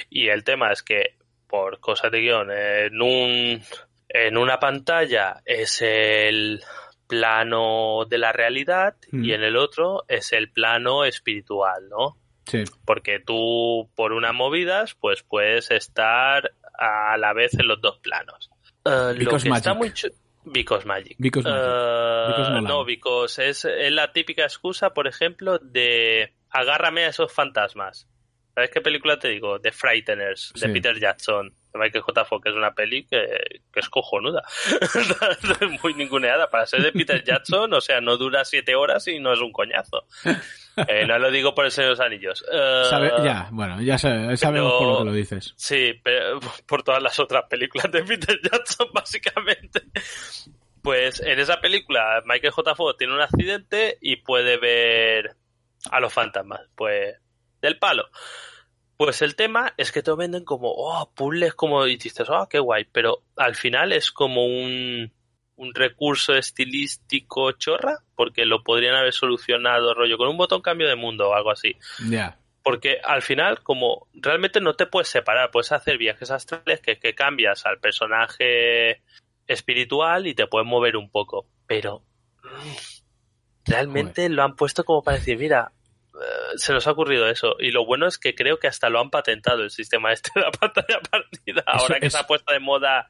Y 0.08 0.28
el 0.28 0.42
tema 0.42 0.72
es 0.72 0.82
que, 0.82 1.16
por 1.46 1.80
cosas 1.80 2.10
de 2.10 2.20
guion, 2.20 2.50
en 2.50 3.02
un 3.02 3.62
en 4.08 4.38
una 4.38 4.58
pantalla 4.58 5.42
es 5.44 5.82
el 5.82 6.62
plano 7.06 8.06
de 8.08 8.18
la 8.18 8.32
realidad 8.32 8.96
Mm. 9.10 9.24
y 9.24 9.32
en 9.32 9.42
el 9.42 9.56
otro 9.56 10.04
es 10.08 10.32
el 10.32 10.50
plano 10.50 11.04
espiritual, 11.04 11.88
¿no? 11.90 12.16
sí. 12.46 12.64
porque 12.86 13.20
tú 13.20 13.90
por 13.94 14.12
unas 14.12 14.32
movidas 14.34 14.94
pues 14.94 15.22
puedes 15.22 15.70
estar 15.70 16.52
a 16.78 17.16
la 17.18 17.32
vez 17.34 17.54
en 17.54 17.68
los 17.68 17.80
dos 17.80 17.98
planos. 17.98 18.50
Eh, 18.84 19.14
lo 19.18 19.36
que 19.36 19.48
está 19.48 19.74
muy 19.74 19.92
Because 20.52 20.86
Magic. 20.86 21.16
Because 21.18 21.48
magic. 21.48 21.64
Eh, 21.64 22.24
Because 22.28 22.62
no, 22.62 22.84
because 22.84 23.48
es, 23.48 23.64
es 23.64 23.92
la 23.92 24.12
típica 24.12 24.44
excusa, 24.44 24.94
por 24.94 25.06
ejemplo, 25.06 25.58
de 25.58 26.34
agárrame 26.50 27.04
a 27.04 27.08
esos 27.08 27.32
fantasmas. 27.32 28.08
¿Sabes 28.54 28.70
qué 28.70 28.80
película 28.80 29.18
te 29.18 29.28
digo? 29.28 29.60
The 29.60 29.72
Frighteners, 29.72 30.52
de. 30.54 30.72
Peter 30.72 30.98
Jackson, 30.98 31.54
de 31.78 31.84
Michael 31.84 32.02
J. 32.02 32.24
Fox, 32.24 32.42
que 32.44 32.50
es 32.50 32.56
una 32.56 32.72
peli 32.72 33.04
que, 33.06 33.26
que 33.72 33.80
es 33.80 33.88
cojonuda. 33.88 34.42
Muy 35.82 35.94
ninguneada. 35.94 36.48
Para 36.50 36.66
ser 36.66 36.82
de 36.82 36.92
Peter 36.92 37.22
Jackson, 37.24 37.72
o 37.72 37.80
sea, 37.80 38.00
no 38.00 38.16
dura 38.16 38.44
siete 38.44 38.74
horas 38.74 39.06
y 39.08 39.18
no 39.18 39.32
es 39.32 39.40
un 39.40 39.52
coñazo. 39.52 40.04
Eh, 40.86 41.06
no 41.06 41.18
lo 41.18 41.30
digo 41.30 41.54
por 41.54 41.64
el 41.64 41.70
Señor 41.72 41.88
de 41.88 41.90
los 41.96 42.00
Anillos. 42.00 42.44
Eh, 42.52 42.82
Sabe- 42.88 43.12
ya, 43.24 43.48
bueno, 43.50 43.80
ya 43.82 43.98
sabe- 43.98 44.36
sabemos 44.36 44.72
por 44.74 44.86
lo 44.86 44.98
que 44.98 45.04
lo 45.06 45.12
dices. 45.12 45.54
Sí, 45.56 45.92
pero 46.02 46.40
por 46.66 46.82
todas 46.82 47.02
las 47.02 47.18
otras 47.18 47.44
películas 47.48 47.90
de 47.90 48.02
Peter 48.04 48.38
Jackson, 48.42 48.88
básicamente. 48.94 49.82
Pues 50.82 51.20
en 51.20 51.38
esa 51.40 51.60
película, 51.60 52.22
Michael 52.24 52.52
J. 52.52 52.74
Fox 52.74 52.96
tiene 52.96 53.12
un 53.14 53.20
accidente 53.20 53.98
y 54.00 54.16
puede 54.16 54.56
ver 54.58 55.34
a 55.90 56.00
los 56.00 56.12
fantasmas. 56.12 56.60
Pues, 56.76 57.16
del 57.60 57.78
palo. 57.78 58.08
Pues 58.98 59.22
el 59.22 59.36
tema 59.36 59.74
es 59.76 59.92
que 59.92 60.02
te 60.02 60.10
lo 60.10 60.16
venden 60.16 60.44
como, 60.44 60.72
oh, 60.72 61.08
puzzles 61.14 61.54
como, 61.54 61.86
y 61.86 61.96
dices, 61.96 62.28
oh, 62.28 62.48
qué 62.50 62.58
guay, 62.58 62.84
pero 62.90 63.22
al 63.36 63.54
final 63.54 63.92
es 63.92 64.10
como 64.10 64.44
un, 64.44 65.12
un 65.54 65.72
recurso 65.72 66.34
estilístico 66.34 67.52
chorra, 67.52 67.98
porque 68.16 68.44
lo 68.44 68.64
podrían 68.64 68.96
haber 68.96 69.12
solucionado, 69.12 69.94
rollo, 69.94 70.18
con 70.18 70.28
un 70.28 70.36
botón 70.36 70.62
cambio 70.62 70.88
de 70.88 70.96
mundo 70.96 71.30
o 71.30 71.34
algo 71.34 71.52
así. 71.52 71.76
Ya. 72.10 72.40
Porque 72.64 72.98
al 73.04 73.22
final, 73.22 73.62
como 73.62 74.08
realmente 74.14 74.60
no 74.60 74.74
te 74.74 74.86
puedes 74.86 75.08
separar, 75.08 75.52
puedes 75.52 75.70
hacer 75.70 75.96
viajes 75.96 76.32
astrales 76.32 76.80
que, 76.80 76.98
que 76.98 77.14
cambias 77.14 77.66
al 77.66 77.78
personaje 77.78 79.02
espiritual 79.46 80.26
y 80.26 80.34
te 80.34 80.48
puedes 80.48 80.66
mover 80.66 80.96
un 80.96 81.08
poco. 81.08 81.46
Pero 81.68 82.02
mm, 82.42 83.70
realmente 83.70 84.28
lo 84.28 84.42
han 84.42 84.56
puesto 84.56 84.82
como 84.82 85.04
para 85.04 85.18
decir, 85.18 85.38
mira, 85.38 85.70
se 86.56 86.72
nos 86.72 86.86
ha 86.86 86.90
ocurrido 86.92 87.28
eso. 87.28 87.56
Y 87.58 87.70
lo 87.70 87.84
bueno 87.84 88.06
es 88.06 88.18
que 88.18 88.34
creo 88.34 88.58
que 88.58 88.66
hasta 88.68 88.88
lo 88.88 89.00
han 89.00 89.10
patentado 89.10 89.62
el 89.62 89.70
sistema 89.70 90.12
este 90.12 90.30
de 90.34 90.40
la 90.42 90.50
pantalla 90.52 91.00
partida. 91.10 91.62
Ahora 91.66 92.00
que 92.00 92.10
se 92.10 92.18
ha 92.18 92.26
puesto 92.26 92.52
de 92.52 92.60
moda 92.60 93.08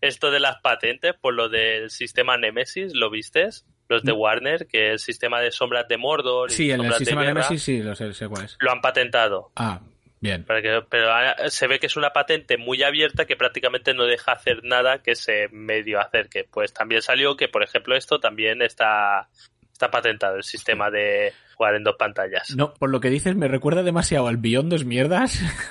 esto 0.00 0.30
de 0.30 0.40
las 0.40 0.56
patentes 0.62 1.14
por 1.20 1.34
lo 1.34 1.48
del 1.48 1.90
sistema 1.90 2.36
Nemesis, 2.36 2.94
¿lo 2.94 3.10
vistes? 3.10 3.66
Los 3.88 4.02
de 4.02 4.12
Warner, 4.12 4.66
que 4.66 4.88
es 4.88 4.92
el 4.92 4.98
sistema 4.98 5.40
de 5.40 5.50
sombras 5.50 5.88
de 5.88 5.96
Mordor. 5.96 6.50
y 6.50 6.54
Sí, 6.54 6.70
el 6.70 6.82
de 6.82 6.92
sistema 6.92 7.22
guerra, 7.22 7.34
Nemesis 7.34 7.62
sí, 7.62 7.82
lo 7.82 7.94
sé, 7.94 8.12
sé 8.12 8.28
cuál 8.28 8.44
es. 8.44 8.56
Lo 8.60 8.70
han 8.70 8.82
patentado. 8.82 9.50
Ah, 9.56 9.80
bien. 10.20 10.44
Que- 10.44 10.82
pero 10.90 11.10
ah, 11.12 11.34
se 11.48 11.66
ve 11.68 11.78
que 11.78 11.86
es 11.86 11.96
una 11.96 12.10
patente 12.12 12.58
muy 12.58 12.82
abierta 12.82 13.24
que 13.24 13.34
prácticamente 13.36 13.94
no 13.94 14.04
deja 14.04 14.32
hacer 14.32 14.62
nada 14.62 15.02
que 15.02 15.14
se 15.14 15.48
medio 15.52 16.00
acerque. 16.00 16.44
Pues 16.50 16.74
también 16.74 17.00
salió 17.00 17.36
que, 17.36 17.48
por 17.48 17.62
ejemplo, 17.62 17.96
esto 17.96 18.20
también 18.20 18.60
está, 18.60 19.28
está 19.72 19.90
patentado, 19.90 20.36
el 20.36 20.44
sistema 20.44 20.90
de 20.90 21.32
jugar 21.58 21.74
en 21.74 21.82
dos 21.84 21.96
pantallas. 21.98 22.54
No, 22.56 22.72
por 22.72 22.88
lo 22.88 23.00
que 23.00 23.10
dices 23.10 23.34
me 23.36 23.48
recuerda 23.48 23.82
demasiado 23.82 24.28
al 24.28 24.36
Beyond 24.38 24.70
dos 24.70 24.84
mierdas. 24.84 25.42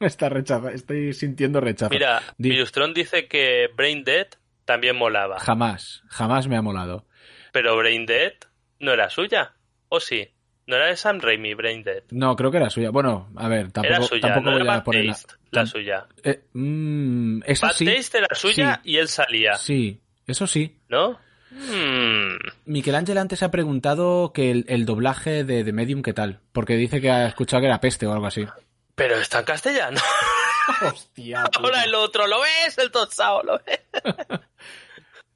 me 0.00 0.06
está 0.06 0.28
rechazando, 0.28 0.70
estoy 0.70 1.12
sintiendo 1.12 1.60
rechazo. 1.60 1.90
Mira, 1.90 2.22
Virustron 2.38 2.94
dice 2.94 3.28
que 3.28 3.68
Brain 3.76 4.02
Dead 4.04 4.26
también 4.64 4.96
molaba, 4.96 5.38
Jamás, 5.38 6.02
jamás 6.08 6.48
me 6.48 6.56
ha 6.56 6.62
molado. 6.62 7.06
pero 7.52 7.76
Brain 7.76 8.06
Dead 8.06 8.32
no 8.80 8.92
era 8.92 9.10
suya, 9.10 9.52
¿o 9.88 10.00
sí? 10.00 10.28
¿No 10.66 10.76
era 10.76 10.86
de 10.86 10.96
Sam 10.96 11.20
Raimi, 11.20 11.54
Brain 11.54 11.82
Dead? 11.82 12.04
No, 12.10 12.34
creo 12.36 12.50
que 12.50 12.56
era 12.56 12.70
suya. 12.70 12.90
Bueno, 12.90 13.30
a 13.36 13.48
ver, 13.48 13.70
tampoco, 13.72 13.94
era 13.94 14.02
suya, 14.02 14.20
tampoco 14.22 14.44
no 14.46 14.52
voy 14.52 14.62
era 14.62 14.76
a 14.76 14.84
poner 14.84 15.04
la... 15.06 15.16
La 15.50 15.66
suya. 15.66 16.06
Eh, 16.24 16.44
mm, 16.54 17.42
esa 17.44 17.70
sí, 17.70 17.86
era 18.14 18.28
suya 18.34 18.80
Sí. 18.82 18.90
y 18.90 18.96
él 18.96 19.08
salía, 19.08 19.54
sí, 19.56 20.00
eso 20.26 20.46
sí. 20.46 20.78
¿no? 20.88 21.18
Hmm. 21.54 22.36
Miguel 22.64 22.94
Ángel 22.94 23.18
antes 23.18 23.42
ha 23.42 23.50
preguntado 23.50 24.32
que 24.32 24.50
el, 24.50 24.64
el 24.68 24.86
doblaje 24.86 25.44
de, 25.44 25.64
de 25.64 25.72
Medium, 25.72 26.02
¿qué 26.02 26.12
tal? 26.12 26.40
Porque 26.52 26.76
dice 26.76 27.00
que 27.00 27.10
ha 27.10 27.26
escuchado 27.26 27.60
que 27.60 27.66
era 27.66 27.80
peste 27.80 28.06
o 28.06 28.12
algo 28.12 28.26
así. 28.26 28.46
Pero 28.94 29.16
está 29.16 29.40
en 29.40 29.44
castellano. 29.44 30.00
Hostia, 30.82 31.44
Ahora 31.58 31.84
el 31.84 31.94
otro, 31.94 32.26
¿lo 32.26 32.40
ves? 32.40 32.78
El 32.78 32.90
Totsao, 32.90 33.42
¿lo 33.42 33.60
ves? 33.66 33.80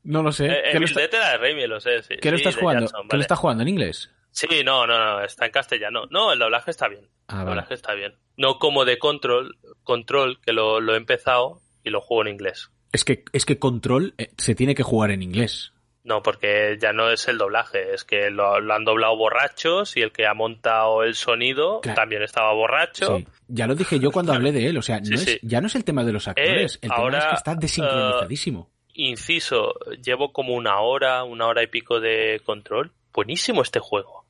No 0.03 0.23
lo 0.23 0.31
sé. 0.31 0.47
Eh, 0.47 0.63
¿Qué, 0.71 0.79
lo, 0.79 0.87
está- 0.87 1.01
de 1.01 1.37
Raimi, 1.39 1.67
lo 1.67 1.81
sé. 1.81 2.01
Sí, 2.05 2.15
qué 2.23 2.31
lo 2.31 2.37
estás 2.37 2.55
jugando? 2.55 2.83
Jackson, 2.83 3.03
¿Qué 3.03 3.09
vale. 3.09 3.19
lo 3.19 3.23
estás 3.23 3.39
jugando 3.41 3.63
en 3.65 3.69
inglés? 3.69 4.09
Sí, 4.31 4.47
no, 4.65 4.87
no, 4.87 4.97
no, 4.97 5.25
está 5.25 5.47
en 5.47 5.51
castellano. 5.51 6.05
No, 6.11 6.33
el 6.33 6.39
doblaje 6.39 6.71
está 6.71 6.87
bien. 6.87 7.09
Ah, 7.27 7.33
el 7.33 7.39
vale. 7.39 7.49
doblaje 7.49 7.75
está 7.75 7.93
bien. 7.95 8.15
No 8.37 8.61
como 8.61 8.85
de 8.85 8.99
Control, 9.01 9.59
Control 9.83 10.39
que 10.43 10.53
lo, 10.53 10.81
lo 10.81 10.95
he 10.95 10.97
empezado 10.97 11.61
y 11.83 11.91
lo 11.91 12.01
juego 12.01 12.23
en 12.23 12.29
inglés. 12.35 12.71
Es 12.93 13.05
que, 13.05 13.25
es 13.33 13.45
que 13.45 13.59
Control 13.59 14.15
eh, 14.17 14.31
se 14.39 14.55
tiene 14.55 14.77
que 14.77 14.85
jugar 14.85 15.11
en 15.11 15.25
inglés. 15.25 15.73
No, 16.07 16.23
porque 16.23 16.79
ya 16.81 16.93
no 16.93 17.11
es 17.11 17.27
el 17.27 17.37
doblaje, 17.37 17.93
es 17.93 18.05
que 18.05 18.31
lo, 18.31 18.61
lo 18.61 18.75
han 18.75 18.85
doblado 18.85 19.17
borrachos 19.17 19.97
y 19.97 20.03
el 20.03 20.13
que 20.13 20.25
ha 20.25 20.35
montado 20.35 21.03
el 21.03 21.17
sonido 21.17 21.81
Claro. 21.81 21.97
también 21.97 22.23
estaba 22.23 22.53
borracho. 22.55 23.17
Sí. 23.19 23.27
Ya 23.49 23.67
lo 23.67 23.75
dije 23.75 23.99
yo 23.99 24.13
cuando 24.13 24.33
hablé 24.33 24.53
de 24.53 24.69
él. 24.69 24.79
O 24.79 24.83
sea, 24.83 25.01
no 25.01 25.05
Sí, 25.07 25.15
es- 25.15 25.25
sí. 25.25 25.39
ya 25.43 25.61
no 25.61 25.67
es 25.67 25.75
el 25.75 25.83
tema 25.85 26.05
de 26.05 26.13
los 26.13 26.29
actores. 26.29 26.79
el 26.81 26.91
tema 26.91 27.19
es 27.19 27.25
que 27.25 27.35
está 27.35 27.55
desincronizadísimo. 27.57 28.71
Inciso, 28.95 29.75
llevo 30.03 30.33
como 30.33 30.55
una 30.55 30.81
hora, 30.81 31.25
una 31.25 31.47
hora 31.49 31.63
y 31.63 31.67
pico 31.67 32.01
de 32.01 32.41
Control. 32.45 32.93
Buenísimo 33.13 33.63
este 33.63 33.81
juego. 33.81 34.25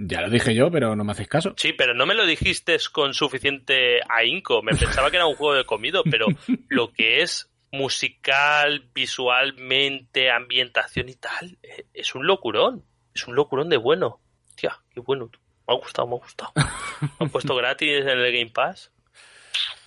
Ya 0.00 0.20
lo 0.20 0.30
dije 0.30 0.54
yo, 0.54 0.70
pero 0.70 0.94
no 0.96 1.04
me 1.04 1.12
haces 1.12 1.28
caso. 1.28 1.54
Sí, 1.56 1.72
pero 1.72 1.92
no 1.92 2.06
me 2.06 2.14
lo 2.14 2.24
dijiste 2.24 2.76
con 2.92 3.14
suficiente 3.14 4.00
ahínco. 4.08 4.62
Me 4.62 4.72
pensaba 4.74 5.10
que 5.10 5.16
era 5.16 5.26
un 5.26 5.34
juego 5.34 5.54
de 5.54 5.64
comido, 5.64 6.02
pero 6.10 6.26
lo 6.68 6.92
que 6.92 7.20
es 7.22 7.50
musical, 7.72 8.88
visualmente, 8.94 10.30
ambientación 10.30 11.08
y 11.08 11.14
tal, 11.14 11.58
eh, 11.62 11.86
es 11.94 12.14
un 12.14 12.26
locurón. 12.26 12.84
Es 13.14 13.26
un 13.26 13.34
locurón 13.34 13.68
de 13.68 13.76
bueno. 13.76 14.20
Tía, 14.54 14.78
qué 14.94 15.00
bueno. 15.00 15.30
Me 15.66 15.74
ha 15.74 15.76
gustado, 15.76 16.08
me 16.08 16.14
ha 16.16 16.18
gustado. 16.18 16.52
Me 17.00 17.26
han 17.26 17.30
puesto 17.30 17.54
gratis 17.54 18.00
en 18.02 18.08
el 18.08 18.32
Game 18.32 18.50
Pass. 18.50 18.90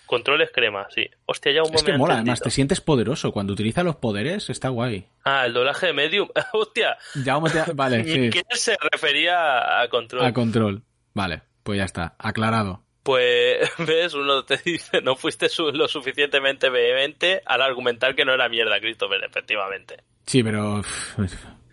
Controles 0.05 0.49
crema, 0.53 0.87
sí. 0.89 1.09
Hostia, 1.25 1.53
ya 1.53 1.61
un 1.63 1.73
Es 1.73 1.83
que 1.83 1.91
momento. 1.93 1.97
mola, 1.99 2.13
además 2.15 2.41
te 2.41 2.49
sientes 2.51 2.81
poderoso. 2.81 3.31
Cuando 3.31 3.53
utiliza 3.53 3.81
los 3.83 3.95
poderes 3.95 4.49
está 4.49 4.67
guay. 4.67 5.07
Ah, 5.23 5.45
el 5.45 5.53
doblaje 5.53 5.87
de 5.87 5.93
Medium. 5.93 6.27
Hostia. 6.53 6.97
Jaume 7.23 7.49
te- 7.49 7.71
Vale, 7.73 8.03
sí. 8.03 8.29
¿Quién 8.29 8.43
se 8.49 8.75
refería 8.91 9.81
a 9.81 9.87
control? 9.87 10.25
A 10.25 10.33
control. 10.33 10.83
Vale, 11.13 11.41
pues 11.63 11.77
ya 11.77 11.85
está. 11.85 12.15
Aclarado. 12.19 12.83
Pues, 13.03 13.69
ves, 13.79 14.13
uno 14.13 14.43
te 14.45 14.57
dice, 14.63 15.01
no 15.01 15.15
fuiste 15.15 15.47
lo 15.73 15.87
suficientemente 15.87 16.69
vehemente 16.69 17.41
al 17.45 17.61
argumentar 17.61 18.15
que 18.15 18.25
no 18.25 18.33
era 18.33 18.47
mierda, 18.49 18.79
Christopher, 18.79 19.23
efectivamente. 19.23 19.97
Sí, 20.25 20.43
pero... 20.43 20.81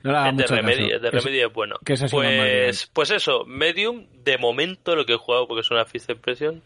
No 0.05 0.11
hagas 0.16 0.33
Es 0.33 0.37
de 0.39 0.45
es 0.93 1.03
de 1.03 1.09
Es- 1.09 1.24
Remedy 1.24 1.41
es 1.41 1.53
bueno. 1.53 1.76
bien. 2.22 2.39
pues, 2.41 2.91
pues 2.93 3.11
eso, 3.11 3.45
Medium, 3.47 4.07
de 4.22 4.39
momento 4.39 4.95
lo 4.97 5.05
que 5.05 5.14
he 5.14 5.18
jugado, 5.18 5.47
porque 5.49 5.61
es 5.62 5.70
una 5.70 5.85
fiesta 5.85 6.12
impresión, 6.12 6.62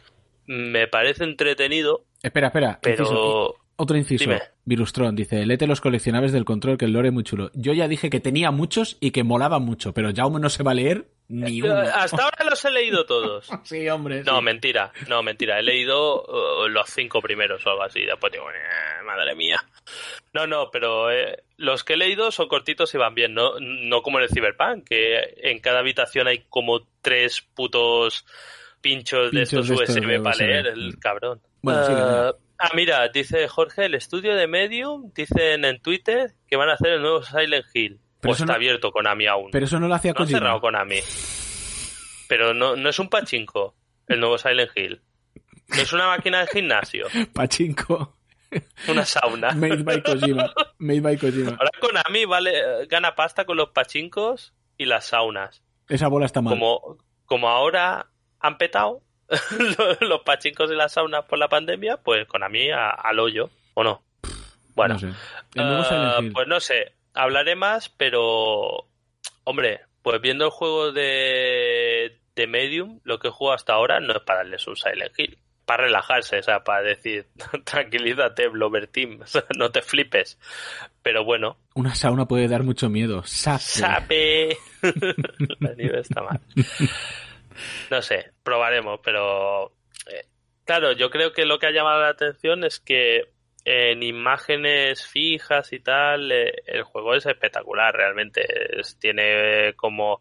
me 0.47 0.87
parece 0.87 1.25
entretenido, 1.25 2.05
Espera, 2.23 2.49
espera. 2.49 2.79
pero... 2.83 3.03
inciso. 3.05 3.57
Otro 3.77 3.97
inciso. 3.97 4.25
Dime. 4.25 4.41
Virustron 4.65 5.17
dice, 5.17 5.45
lete 5.47 5.67
los 5.67 5.81
coleccionables 5.81 6.31
del 6.31 6.45
control, 6.45 6.77
que 6.79 6.85
el 6.85 6.93
lore 6.93 7.09
es 7.09 7.15
muy 7.15 7.25
chulo. 7.25 7.51
Yo 7.55 7.73
ya 7.73 7.89
dije 7.89 8.11
que 8.11 8.21
tenía 8.21 8.51
muchos 8.53 8.97
y 9.01 9.11
que 9.11 9.25
molaban 9.25 9.63
mucho, 9.65 9.93
pero 9.93 10.11
Jaume 10.15 10.39
no 10.39 10.51
se 10.51 10.63
va 10.63 10.71
a 10.71 10.75
leer 10.75 11.07
ni 11.33 11.63
uno. 11.63 11.75
Hasta 11.81 12.25
ahora 12.25 12.45
los 12.51 12.65
he 12.65 12.71
leído 12.71 13.05
todos. 13.07 13.49
Sí, 13.65 13.89
hombre. 13.89 14.23
No, 14.25 14.39
sí. 14.39 14.45
mentira, 14.45 14.93
no, 15.09 15.23
mentira. 15.23 15.59
He 15.59 15.63
leído 15.63 16.23
uh, 16.23 16.69
los 16.69 16.89
cinco 16.91 17.21
primeros 17.23 17.65
o 17.67 17.71
algo 17.71 17.83
así. 17.85 18.03
Después 18.05 18.33
digo, 18.33 18.51
"Eh, 18.51 19.03
madre 19.05 19.35
mía. 19.35 19.65
No, 20.33 20.47
no, 20.47 20.71
pero 20.71 21.11
eh, 21.11 21.43
los 21.57 21.85
que 21.85 21.95
he 21.95 21.97
leído 21.97 22.31
son 22.31 22.49
cortitos 22.49 22.95
y 22.95 22.99
van 22.99 23.15
bien, 23.15 23.35
no, 23.35 23.55
no 23.61 24.03
como 24.03 24.19
en 24.19 24.25
el 24.25 24.31
Cyberpunk, 24.31 24.87
que 24.89 25.21
en 25.43 25.61
cada 25.61 25.81
habitación 25.81 26.27
hay 26.29 26.45
como 26.49 26.87
tres 27.03 27.43
putos 27.55 28.25
pinchos, 28.81 29.31
de 29.33 29.43
estos 29.43 29.69
de 29.69 29.75
estos 29.75 29.97
USB 29.97 30.23
para 30.23 30.37
leer, 30.37 30.67
el 30.69 30.99
cabrón. 30.99 31.41
Bueno, 31.63 31.85
sigue, 31.87 31.99
Ah, 32.01 32.33
ah, 32.59 32.71
mira, 32.75 33.09
dice 33.09 33.47
Jorge, 33.49 33.87
el 33.87 33.95
estudio 33.95 34.35
de 34.37 34.47
Medium, 34.47 35.13
dicen 35.15 35.65
en 35.65 35.81
Twitter 35.81 36.33
que 36.49 36.57
van 36.57 36.69
a 36.69 36.75
hacer 36.75 36.93
el 36.93 37.03
nuevo 37.03 37.23
Silent 37.23 37.67
Hill. 37.75 38.01
Pero 38.23 38.31
o 38.33 38.35
está 38.35 38.47
no- 38.47 38.55
abierto 38.55 38.91
Konami 38.93 39.27
aún. 39.27 39.51
Pero 39.51 39.67
eso 39.67 39.79
no 39.79 39.89
lo 39.89 39.95
hacía 39.95 40.13
No 40.13 40.17
ha 40.17 40.19
Kojima. 40.23 40.39
cerrado 40.39 40.61
Konami. 40.63 41.01
Pero 42.29 42.55
no, 42.55 42.77
no 42.77 42.89
es 42.89 42.99
un 42.99 43.09
pachinko, 43.09 43.75
el 44.09 44.21
nuevo 44.21 44.39
Silent 44.39 44.71
Hill. 44.77 45.03
No 45.69 45.83
es 45.83 45.93
una 45.93 46.07
máquina 46.07 46.41
de 46.41 46.47
gimnasio, 46.47 47.07
Pachinko. 47.35 48.17
una 48.89 49.05
sauna. 49.05 49.53
Made 49.53 49.83
by 49.83 50.03
Kojima. 50.03 50.53
Made 50.79 51.01
by 51.01 51.17
Kojima. 51.19 51.51
Ahora 51.59 51.71
Konami 51.81 52.25
vale, 52.25 52.53
eh, 52.59 52.87
gana 52.89 53.15
pasta 53.15 53.45
con 53.45 53.57
los 53.57 53.71
pachinkos 53.71 54.55
y 54.79 54.85
las 54.87 55.07
saunas. 55.07 55.63
Esa 55.89 56.09
bola 56.09 56.27
está 56.27 56.41
mal. 56.41 56.53
Como, 56.55 56.99
como 57.27 57.49
ahora 57.49 58.07
han 58.41 58.57
petado 58.59 59.03
los- 60.09 60.21
pachinkos 60.25 60.71
y 60.71 60.75
las 60.75 60.93
saunas 60.93 61.25
por 61.25 61.39
la 61.39 61.49
pandemia, 61.49 61.97
pues 61.99 62.27
Konami 62.29 62.71
a- 62.71 62.91
al 62.91 63.19
hoyo, 63.19 63.51
¿o 63.75 63.83
no? 63.85 64.03
Bueno, 64.75 64.95
No 64.95 65.01
sé. 65.01 65.07
Hill. 66.21 66.33
pues 66.33 66.49
no 66.49 66.61
sé, 66.61 66.93
hablaré 67.15 67.57
más, 67.57 67.89
pero 67.89 68.89
hombre, 69.45 69.81
pues 70.03 70.21
viendo 70.21 70.45
el 70.45 70.51
juego 70.51 70.93
de, 70.93 72.19
de 72.35 72.47
Medium, 72.47 73.01
lo 73.05 73.19
que 73.19 73.29
he 73.29 73.31
jugado 73.31 73.55
hasta 73.55 73.75
ahora 73.75 74.01
no 74.01 74.13
es 74.15 74.21
para 74.21 74.41
darle 74.41 74.59
su 74.59 74.75
Silent 74.75 75.19
Hill, 75.19 75.39
para 75.65 75.85
relajarse, 75.85 76.39
o 76.39 76.43
sea, 76.43 76.65
para 76.65 76.83
decir, 76.83 77.27
tranquilízate, 77.65 78.49
Blover 78.49 78.89
Team, 78.89 79.21
no 79.59 79.71
te 79.71 79.83
flipes. 79.83 80.39
Pero 81.03 81.25
bueno, 81.25 81.57
Una 81.75 81.95
sauna 81.95 82.27
puede 82.27 82.49
dar 82.49 82.63
mucho 82.63 82.89
miedo. 82.89 83.23
Sape. 83.25 83.63
sabe. 83.63 84.57
La 85.61 85.75
nieve 85.75 86.01
está 86.01 86.23
mal. 86.23 86.41
No 87.91 88.03
sé, 88.03 88.33
probaremos, 88.43 89.01
pero 89.05 89.73
eh, 90.07 90.27
claro, 90.65 90.93
yo 90.93 91.11
creo 91.11 91.33
que 91.33 91.45
lo 91.45 91.59
que 91.59 91.67
ha 91.67 91.73
llamado 91.73 92.01
la 92.01 92.09
atención 92.09 92.65
es 92.65 92.81
que 92.81 93.32
en 93.65 94.03
imágenes 94.03 95.07
fijas 95.07 95.73
y 95.73 95.81
tal, 95.81 96.33
eh, 96.33 96.53
el 96.67 96.83
juego 96.83 97.15
es 97.15 97.27
espectacular, 97.27 97.95
realmente. 97.95 98.47
Tiene 98.99 99.75
como 99.77 100.21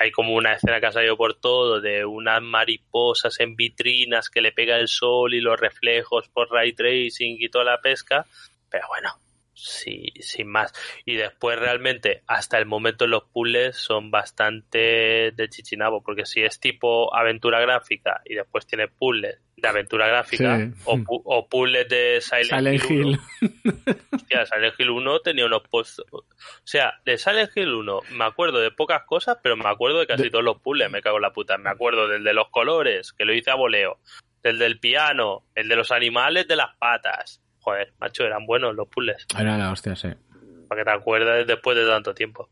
hay 0.00 0.10
como 0.12 0.32
una 0.32 0.54
escena 0.54 0.80
que 0.80 0.86
ha 0.86 0.92
salido 0.92 1.16
por 1.16 1.34
todo 1.34 1.78
de 1.78 2.06
unas 2.06 2.40
mariposas 2.40 3.38
en 3.38 3.54
vitrinas 3.54 4.30
que 4.30 4.40
le 4.40 4.50
pega 4.50 4.78
el 4.78 4.88
sol 4.88 5.34
y 5.34 5.42
los 5.42 5.60
reflejos 5.60 6.26
por 6.30 6.50
ray 6.50 6.72
tracing 6.72 7.36
y 7.38 7.50
toda 7.50 7.64
la 7.64 7.82
pesca, 7.82 8.24
pero 8.70 8.88
bueno, 8.88 9.10
sí, 9.62 10.12
sin 10.20 10.48
más. 10.48 10.72
Y 11.04 11.16
después 11.16 11.58
realmente, 11.58 12.22
hasta 12.26 12.58
el 12.58 12.66
momento 12.66 13.06
los 13.06 13.24
puzzles 13.24 13.76
son 13.76 14.10
bastante 14.10 15.32
de 15.32 15.48
chichinabo, 15.48 16.02
porque 16.02 16.26
si 16.26 16.42
es 16.42 16.58
tipo 16.60 17.14
aventura 17.14 17.60
gráfica 17.60 18.20
y 18.24 18.34
después 18.34 18.66
tiene 18.66 18.88
puzzles 18.88 19.38
de 19.56 19.68
aventura 19.68 20.08
gráfica 20.08 20.56
Sí. 20.58 20.72
o, 20.86 20.96
pu- 20.96 21.20
o 21.24 21.46
puzzles 21.48 21.86
de 21.88 22.20
Silent, 22.22 22.48
Silent 22.80 22.90
Hill, 22.90 23.06
1, 23.06 23.18
Hill. 23.42 23.96
Hostia, 24.12 24.46
Silent 24.46 24.74
Hill 24.80 24.90
1 24.90 25.20
tenía 25.20 25.44
unos 25.46 25.62
posts. 25.68 26.02
O 26.10 26.24
sea, 26.64 26.94
de 27.04 27.18
Silent 27.18 27.50
Hill 27.56 27.74
1 27.74 28.00
me 28.12 28.24
acuerdo 28.24 28.58
de 28.60 28.70
pocas 28.70 29.02
cosas, 29.04 29.36
pero 29.42 29.56
me 29.56 29.68
acuerdo 29.68 29.98
de 30.00 30.06
casi 30.06 30.24
De- 30.24 30.30
todos 30.30 30.44
los 30.44 30.60
puzzles, 30.60 30.90
me 30.90 31.02
cago 31.02 31.16
en 31.16 31.22
la 31.22 31.32
puta. 31.32 31.58
Me 31.58 31.68
acuerdo 31.70 32.08
del 32.08 32.24
de 32.24 32.32
los 32.32 32.48
colores, 32.48 33.12
que 33.12 33.24
lo 33.26 33.34
hice 33.34 33.50
a 33.50 33.54
voleo. 33.56 33.98
Del 34.42 34.58
del 34.58 34.80
piano, 34.80 35.44
el 35.54 35.68
de 35.68 35.76
los 35.76 35.90
animales 35.90 36.48
de 36.48 36.56
las 36.56 36.74
patas. 36.78 37.42
Joder, 37.60 37.92
macho, 38.00 38.24
eran 38.24 38.46
buenos 38.46 38.74
los 38.74 38.88
puzzles. 38.88 39.26
Era 39.38 39.56
la 39.58 39.70
hostia, 39.72 39.94
sí. 39.96 40.08
Para 40.68 40.80
que 40.80 40.84
te 40.84 40.90
acuerdes 40.96 41.46
después 41.46 41.76
de 41.76 41.86
tanto 41.86 42.14
tiempo. 42.14 42.48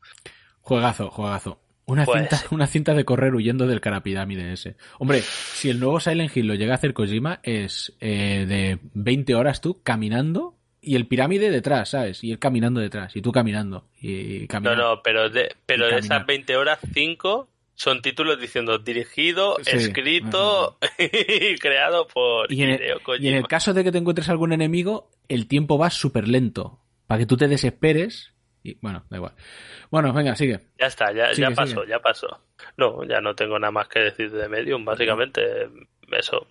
Juegazo, 0.61 1.11
juegazo. 1.11 1.61
Una, 1.87 2.05
Pues- 2.05 2.29
cinta, 2.29 2.45
una 2.55 2.67
cinta 2.67 2.95
de 2.95 3.05
correr 3.05 3.35
huyendo 3.35 3.67
del 3.67 3.81
carapirámide 3.81 4.53
ese. 4.53 4.77
Hombre, 4.99 5.23
si 5.23 5.71
el 5.71 5.81
nuevo 5.81 6.01
Silent 6.01 6.37
Hill 6.37 6.47
lo 6.47 6.55
llega 6.55 6.73
a 6.73 6.77
hacer 6.77 6.93
Kojima, 6.93 7.41
es 7.43 7.97
eh, 8.01 8.45
de 8.47 8.79
20 8.95 9.35
horas 9.35 9.61
tú 9.63 9.83
caminando 9.83 10.55
y 10.81 10.97
el 10.97 11.07
pirámide 11.07 11.51
detrás, 11.51 11.89
¿sabes? 11.91 12.23
Y 12.23 12.31
él 12.31 12.39
caminando 12.39 12.81
detrás, 12.81 13.17
y 13.17 13.23
tú 13.23 13.33
caminando. 13.33 13.89
Y, 14.01 14.41
No, 14.43 14.49
caminando. 14.49 14.83
no, 14.97 15.03
pero 15.03 15.29
de, 15.31 15.49
pero 15.67 15.87
de 15.87 15.99
esas 15.99 16.25
20 16.27 16.57
horas, 16.57 16.79
5 16.93 17.49
son 17.79 18.03
títulos 18.03 18.41
diciendo 18.41 18.79
dirigido, 18.79 19.57
Sí, 19.63 19.77
escrito 19.77 20.79
y 20.99 21.57
creado 21.59 22.09
por 22.09 22.53
Y 22.53 22.65
en, 22.65 22.71
Hideo 22.71 22.97
el, 22.97 23.03
Kojima. 23.05 23.25
y 23.25 23.29
en 23.29 23.37
el 23.37 23.47
caso 23.47 23.73
de 23.73 23.85
que 23.85 23.93
te 23.93 23.99
encuentres 23.99 24.29
algún 24.29 24.53
enemigo, 24.53 25.11
el 25.29 25.47
tiempo 25.47 25.79
va 25.79 25.89
súper 25.91 26.27
lento. 26.27 26.81
Para 27.07 27.21
que 27.21 27.27
tú 27.27 27.37
te 27.37 27.47
desesperes. 27.47 28.35
Y 28.65 28.75
bueno, 28.83 29.05
da 29.09 29.17
igual. 29.19 29.33
Bueno, 29.91 30.13
venga, 30.13 30.35
sigue. 30.35 30.59
Ya 30.79 30.87
está, 30.89 31.13
ya, 31.13 31.33
Sigue, 31.33 31.49
ya 31.49 31.55
pasó, 31.55 31.85
ya 31.85 32.01
pasó. 32.01 32.41
No, 32.77 33.05
ya 33.05 33.21
no 33.21 33.35
tengo 33.37 33.57
nada 33.61 33.71
más 33.71 33.87
que 33.87 34.01
decir 34.01 34.33
de 34.33 34.49
Medium, 34.49 34.85
básicamente. 34.85 35.69
Eso. 36.11 36.49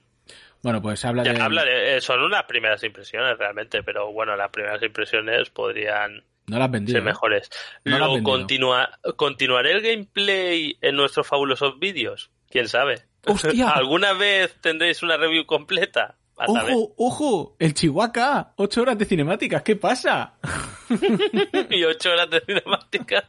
Bueno, 0.63 0.82
pues 0.82 1.03
habla 1.03 1.25
Ya 1.25 1.34
de. 1.34 1.41
hablaré, 1.41 1.97
eh, 1.97 2.01
son 2.01 2.21
unas 2.23 2.43
primeras 2.45 2.82
impresiones 2.86 3.38
realmente, 3.38 3.84
pero 3.84 4.13
bueno, 4.13 4.36
las 4.38 4.49
primeras 4.49 4.82
impresiones 4.82 5.49
podrían 5.49 6.23
No 6.48 6.58
la 6.58 6.66
has 6.66 6.72
vendido. 6.72 6.95
ser 6.95 7.02
¿eh? 7.02 7.06
mejores. 7.06 7.50
No 7.84 8.00
Lo 8.00 9.16
¿Continuaré 9.16 9.74
el 9.74 9.82
gameplay 9.82 10.78
en 10.82 10.95
nuestros 10.95 11.28
fabulosos 11.28 11.78
vídeos? 11.78 12.32
¿Quién 12.50 12.70
sabe? 12.70 13.04
¡Hostia! 13.26 13.70
¿Alguna 13.76 14.14
vez 14.14 14.56
tendréis 14.62 15.04
una 15.04 15.18
review 15.18 15.45
completa? 15.45 16.16
A 16.38 16.48
saber. 16.48 16.74
¡Ojo, 16.74 16.93
ojo! 16.98 17.56
¡El 17.60 17.74
Chihuahua! 17.74 18.54
¡Ocho 18.56 18.82
horas 18.82 18.98
de 18.98 19.06
cinemáticas! 19.06 19.62
¿Qué 19.64 19.76
pasa? 19.76 20.36
y 21.70 21.84
ocho 21.84 22.12
horas 22.12 22.30
de 22.30 22.39
cinemáticas. 22.41 23.26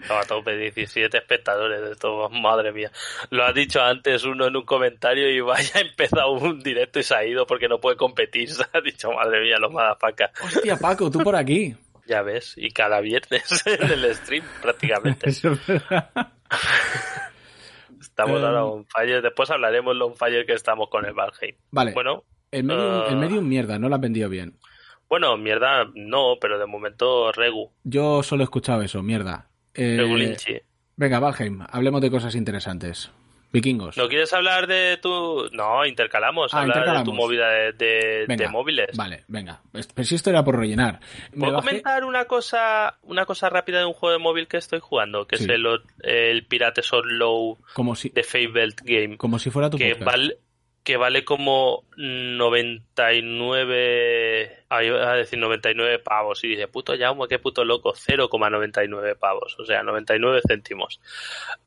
Estaba 0.00 0.20
a 0.20 0.24
tope, 0.24 0.56
17 0.56 1.18
espectadores 1.18 1.82
de 1.82 1.94
todo, 1.96 2.30
madre 2.30 2.72
mía. 2.72 2.90
Lo 3.28 3.44
ha 3.44 3.52
dicho 3.52 3.82
antes 3.82 4.24
uno 4.24 4.46
en 4.46 4.56
un 4.56 4.64
comentario 4.64 5.28
y 5.28 5.40
vaya, 5.40 5.72
ha 5.74 5.80
empezado 5.80 6.32
un 6.32 6.60
directo 6.60 7.00
y 7.00 7.02
se 7.02 7.14
ha 7.14 7.26
ido 7.26 7.46
porque 7.46 7.68
no 7.68 7.80
puede 7.80 7.96
competir. 7.96 8.50
Se 8.50 8.64
ha 8.72 8.80
dicho, 8.80 9.12
madre 9.12 9.42
mía, 9.42 9.58
los 9.58 9.72
madafacas. 9.72 10.30
¡Hostia, 10.42 10.76
Paco, 10.78 11.10
tú 11.10 11.18
por 11.18 11.36
aquí! 11.36 11.76
Ya 12.10 12.22
ves, 12.22 12.54
y 12.56 12.70
cada 12.72 13.00
viernes 13.00 13.62
en 13.66 13.88
el 13.90 14.14
stream 14.16 14.44
prácticamente. 14.60 15.30
Eso 15.30 15.52
es 15.52 15.64
verdad. 15.66 16.10
Estamos 18.00 18.40
Eh, 18.40 18.44
ahora 18.46 18.64
on 18.64 18.84
fire. 18.86 19.22
Después 19.22 19.48
hablaremos 19.50 19.94
lo 19.96 20.06
on 20.08 20.16
fire 20.16 20.44
que 20.44 20.54
estamos 20.54 20.88
con 20.88 21.04
el 21.06 21.12
Valheim. 21.12 21.54
Vale. 21.70 21.92
Bueno, 21.92 22.24
El 22.50 22.64
medium, 22.64 23.02
el 23.08 23.16
medium 23.16 23.48
mierda, 23.48 23.78
no 23.78 23.88
lo 23.88 23.94
has 23.94 24.00
vendido 24.00 24.28
bien. 24.28 24.58
bueno, 25.08 25.36
mierda, 25.36 25.86
no, 25.94 26.34
pero 26.40 26.58
de 26.58 26.66
momento 26.66 27.30
Regu, 27.32 27.70
Yo 27.84 28.22
solo 28.24 28.42
he 28.42 28.44
escuchado 28.44 28.82
eso, 28.82 29.02
mierda. 29.02 29.48
Eh, 29.74 29.96
Regu 29.98 30.16
Linchi. 30.16 30.58
venga, 30.96 31.20
Valheim, 31.20 31.60
hablemos 31.70 32.00
de 32.00 32.10
cosas 32.10 32.34
interesantes. 32.34 33.10
Vikingos. 33.52 33.96
¿No 33.96 34.08
quieres 34.08 34.32
hablar 34.32 34.66
de 34.68 34.96
tu...? 35.02 35.48
No, 35.52 35.84
intercalamos. 35.84 36.54
Ah, 36.54 36.60
hablar 36.60 36.98
de 36.98 37.04
tu 37.04 37.12
movida 37.12 37.48
de, 37.48 37.72
de- 37.72 38.24
Venga, 38.28 38.44
de 38.46 38.50
móviles. 38.50 38.96
Vale, 38.96 39.24
venga. 39.26 39.60
Pero 39.72 40.04
si 40.04 40.14
esto 40.14 40.30
era 40.30 40.44
por 40.44 40.56
rellenar. 40.56 41.00
Me 41.32 41.46
¿Puedo 41.46 41.58
bajé- 41.58 41.66
comentar 41.66 42.04
una 42.04 42.26
cosa 42.26 42.98
una 43.02 43.26
cosa 43.26 43.48
rápida 43.50 43.80
de 43.80 43.86
un 43.86 43.92
juego 43.92 44.12
de 44.12 44.18
móvil 44.22 44.46
que 44.46 44.56
estoy 44.58 44.78
jugando? 44.80 45.26
Que 45.26 45.36
Sí. 45.36 45.44
es 45.44 45.50
el, 45.50 45.66
el 46.02 46.46
Pirate 46.46 46.82
Low 47.04 47.58
como 47.74 47.96
si, 47.96 48.10
de 48.10 48.22
Fabled 48.22 48.74
Game. 48.84 49.16
como 49.16 49.38
si 49.40 49.50
fuera 49.50 49.68
tu 49.68 49.78
Que 49.78 49.90
podcast. 49.96 50.06
vale, 50.06 50.38
que 50.84 50.96
vale 50.96 51.24
como 51.24 51.84
99... 53.20 54.64
Ah, 54.68 54.82
iba 54.84 55.10
a 55.12 55.16
decir 55.16 55.38
99 55.38 55.98
pavos. 55.98 56.42
Y 56.44 56.48
dice, 56.48 56.68
puto 56.68 56.94
Jaume, 56.98 57.26
qué 57.28 57.38
puto 57.38 57.64
loco. 57.64 57.92
0,99 57.94 59.16
pavos. 59.18 59.56
O 59.58 59.64
sea, 59.64 59.82
99 59.82 60.40
céntimos. 60.46 61.00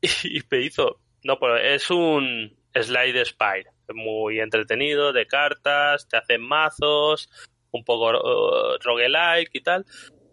Y 0.24 0.40
me 0.50 0.60
hizo... 0.62 0.98
No, 1.24 1.38
pero 1.38 1.56
es 1.56 1.90
un... 1.90 2.56
Slide 2.74 3.24
Spire. 3.24 3.70
Muy 3.94 4.40
entretenido, 4.40 5.12
de 5.12 5.26
cartas, 5.26 6.08
te 6.08 6.16
hacen 6.16 6.42
mazos, 6.42 7.30
un 7.70 7.84
poco 7.84 8.10
uh, 8.10 8.78
roguelike 8.82 9.50
y 9.52 9.60
tal. 9.62 9.84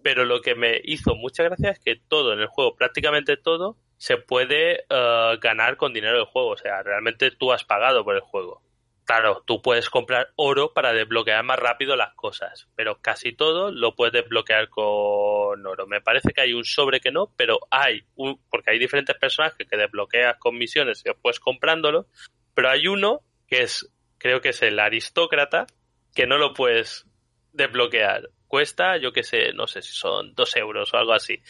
Pero 0.04 0.26
lo 0.26 0.42
que 0.42 0.56
me 0.56 0.82
hizo 0.84 1.16
mucha 1.16 1.44
gracia 1.44 1.72
es 1.72 1.80
que 1.80 1.96
todo 2.08 2.34
en 2.34 2.40
el 2.40 2.48
juego, 2.48 2.76
prácticamente 2.76 3.38
todo, 3.38 3.78
se 3.98 4.18
puede 4.18 4.86
uh, 4.90 5.38
ganar 5.40 5.78
con 5.78 5.94
dinero 5.94 6.18
del 6.18 6.26
juego. 6.26 6.50
O 6.50 6.58
sea, 6.58 6.82
realmente 6.82 7.30
tú 7.32 7.52
has 7.52 7.64
pagado 7.64 8.04
por 8.04 8.16
el 8.16 8.22
juego. 8.22 8.64
Claro, 9.12 9.44
tú 9.46 9.62
puedes 9.62 9.90
comprar 9.90 10.32
oro 10.38 10.72
para 10.72 10.94
desbloquear 10.94 11.44
más 11.44 11.60
rápido 11.60 11.98
las 11.98 12.14
cosas, 12.14 12.70
pero 12.78 13.02
casi 13.02 13.34
todo 13.34 13.70
lo 13.70 13.94
puedes 13.94 14.14
desbloquear 14.14 14.70
con 14.70 15.66
oro. 15.66 15.86
Me 15.86 16.00
parece 16.00 16.32
que 16.32 16.40
hay 16.40 16.54
un 16.54 16.64
sobre 16.64 17.02
que 17.02 17.12
no, 17.12 17.30
pero 17.36 17.60
hay 17.70 18.06
un, 18.16 18.40
porque 18.50 18.72
hay 18.72 18.80
diferentes 18.80 19.18
personajes 19.18 19.68
que 19.68 19.76
desbloqueas 19.76 20.38
con 20.38 20.58
misiones 20.58 21.02
y 21.04 21.10
después 21.10 21.42
comprándolo, 21.42 22.08
pero 22.54 22.70
hay 22.70 22.88
uno 22.88 23.20
que 23.50 23.64
es, 23.64 23.92
creo 24.18 24.40
que 24.40 24.50
es 24.50 24.62
el 24.62 24.80
aristócrata, 24.80 25.68
que 26.16 26.26
no 26.26 26.38
lo 26.38 26.54
puedes 26.54 27.06
desbloquear. 27.52 28.30
Cuesta, 28.52 28.98
yo 28.98 29.14
qué 29.14 29.24
sé, 29.24 29.54
no 29.54 29.66
sé 29.66 29.82
si 29.82 29.94
son 29.94 30.36
dos 30.36 30.58
euros 30.58 30.94
o 30.94 30.98
algo 30.98 31.14
así. 31.14 31.42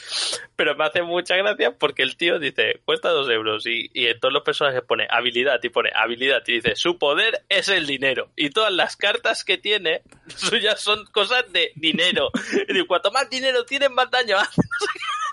Pero 0.55 0.75
me 0.75 0.85
hace 0.85 1.01
mucha 1.01 1.35
gracia 1.35 1.75
porque 1.75 2.03
el 2.03 2.15
tío 2.15 2.37
dice, 2.37 2.79
cuesta 2.85 3.09
dos 3.09 3.27
euros 3.27 3.65
y, 3.65 3.89
y 3.91 4.05
en 4.05 4.19
todos 4.19 4.31
los 4.31 4.43
personajes 4.43 4.83
pone 4.83 5.07
habilidad 5.09 5.59
y 5.63 5.69
pone 5.69 5.89
habilidad 5.95 6.43
y 6.45 6.53
dice, 6.53 6.75
su 6.75 6.99
poder 6.99 7.43
es 7.49 7.69
el 7.69 7.87
dinero. 7.87 8.29
Y 8.35 8.51
todas 8.51 8.71
las 8.71 8.97
cartas 8.97 9.43
que 9.43 9.57
tiene 9.57 10.03
suyas 10.27 10.79
son 10.79 11.03
cosas 11.05 11.51
de 11.51 11.71
dinero. 11.75 12.29
Y 12.69 12.71
digo, 12.71 12.85
cuanto 12.85 13.09
más 13.09 13.27
dinero 13.31 13.65
tienes, 13.65 13.89
más 13.89 14.11
daño. 14.11 14.37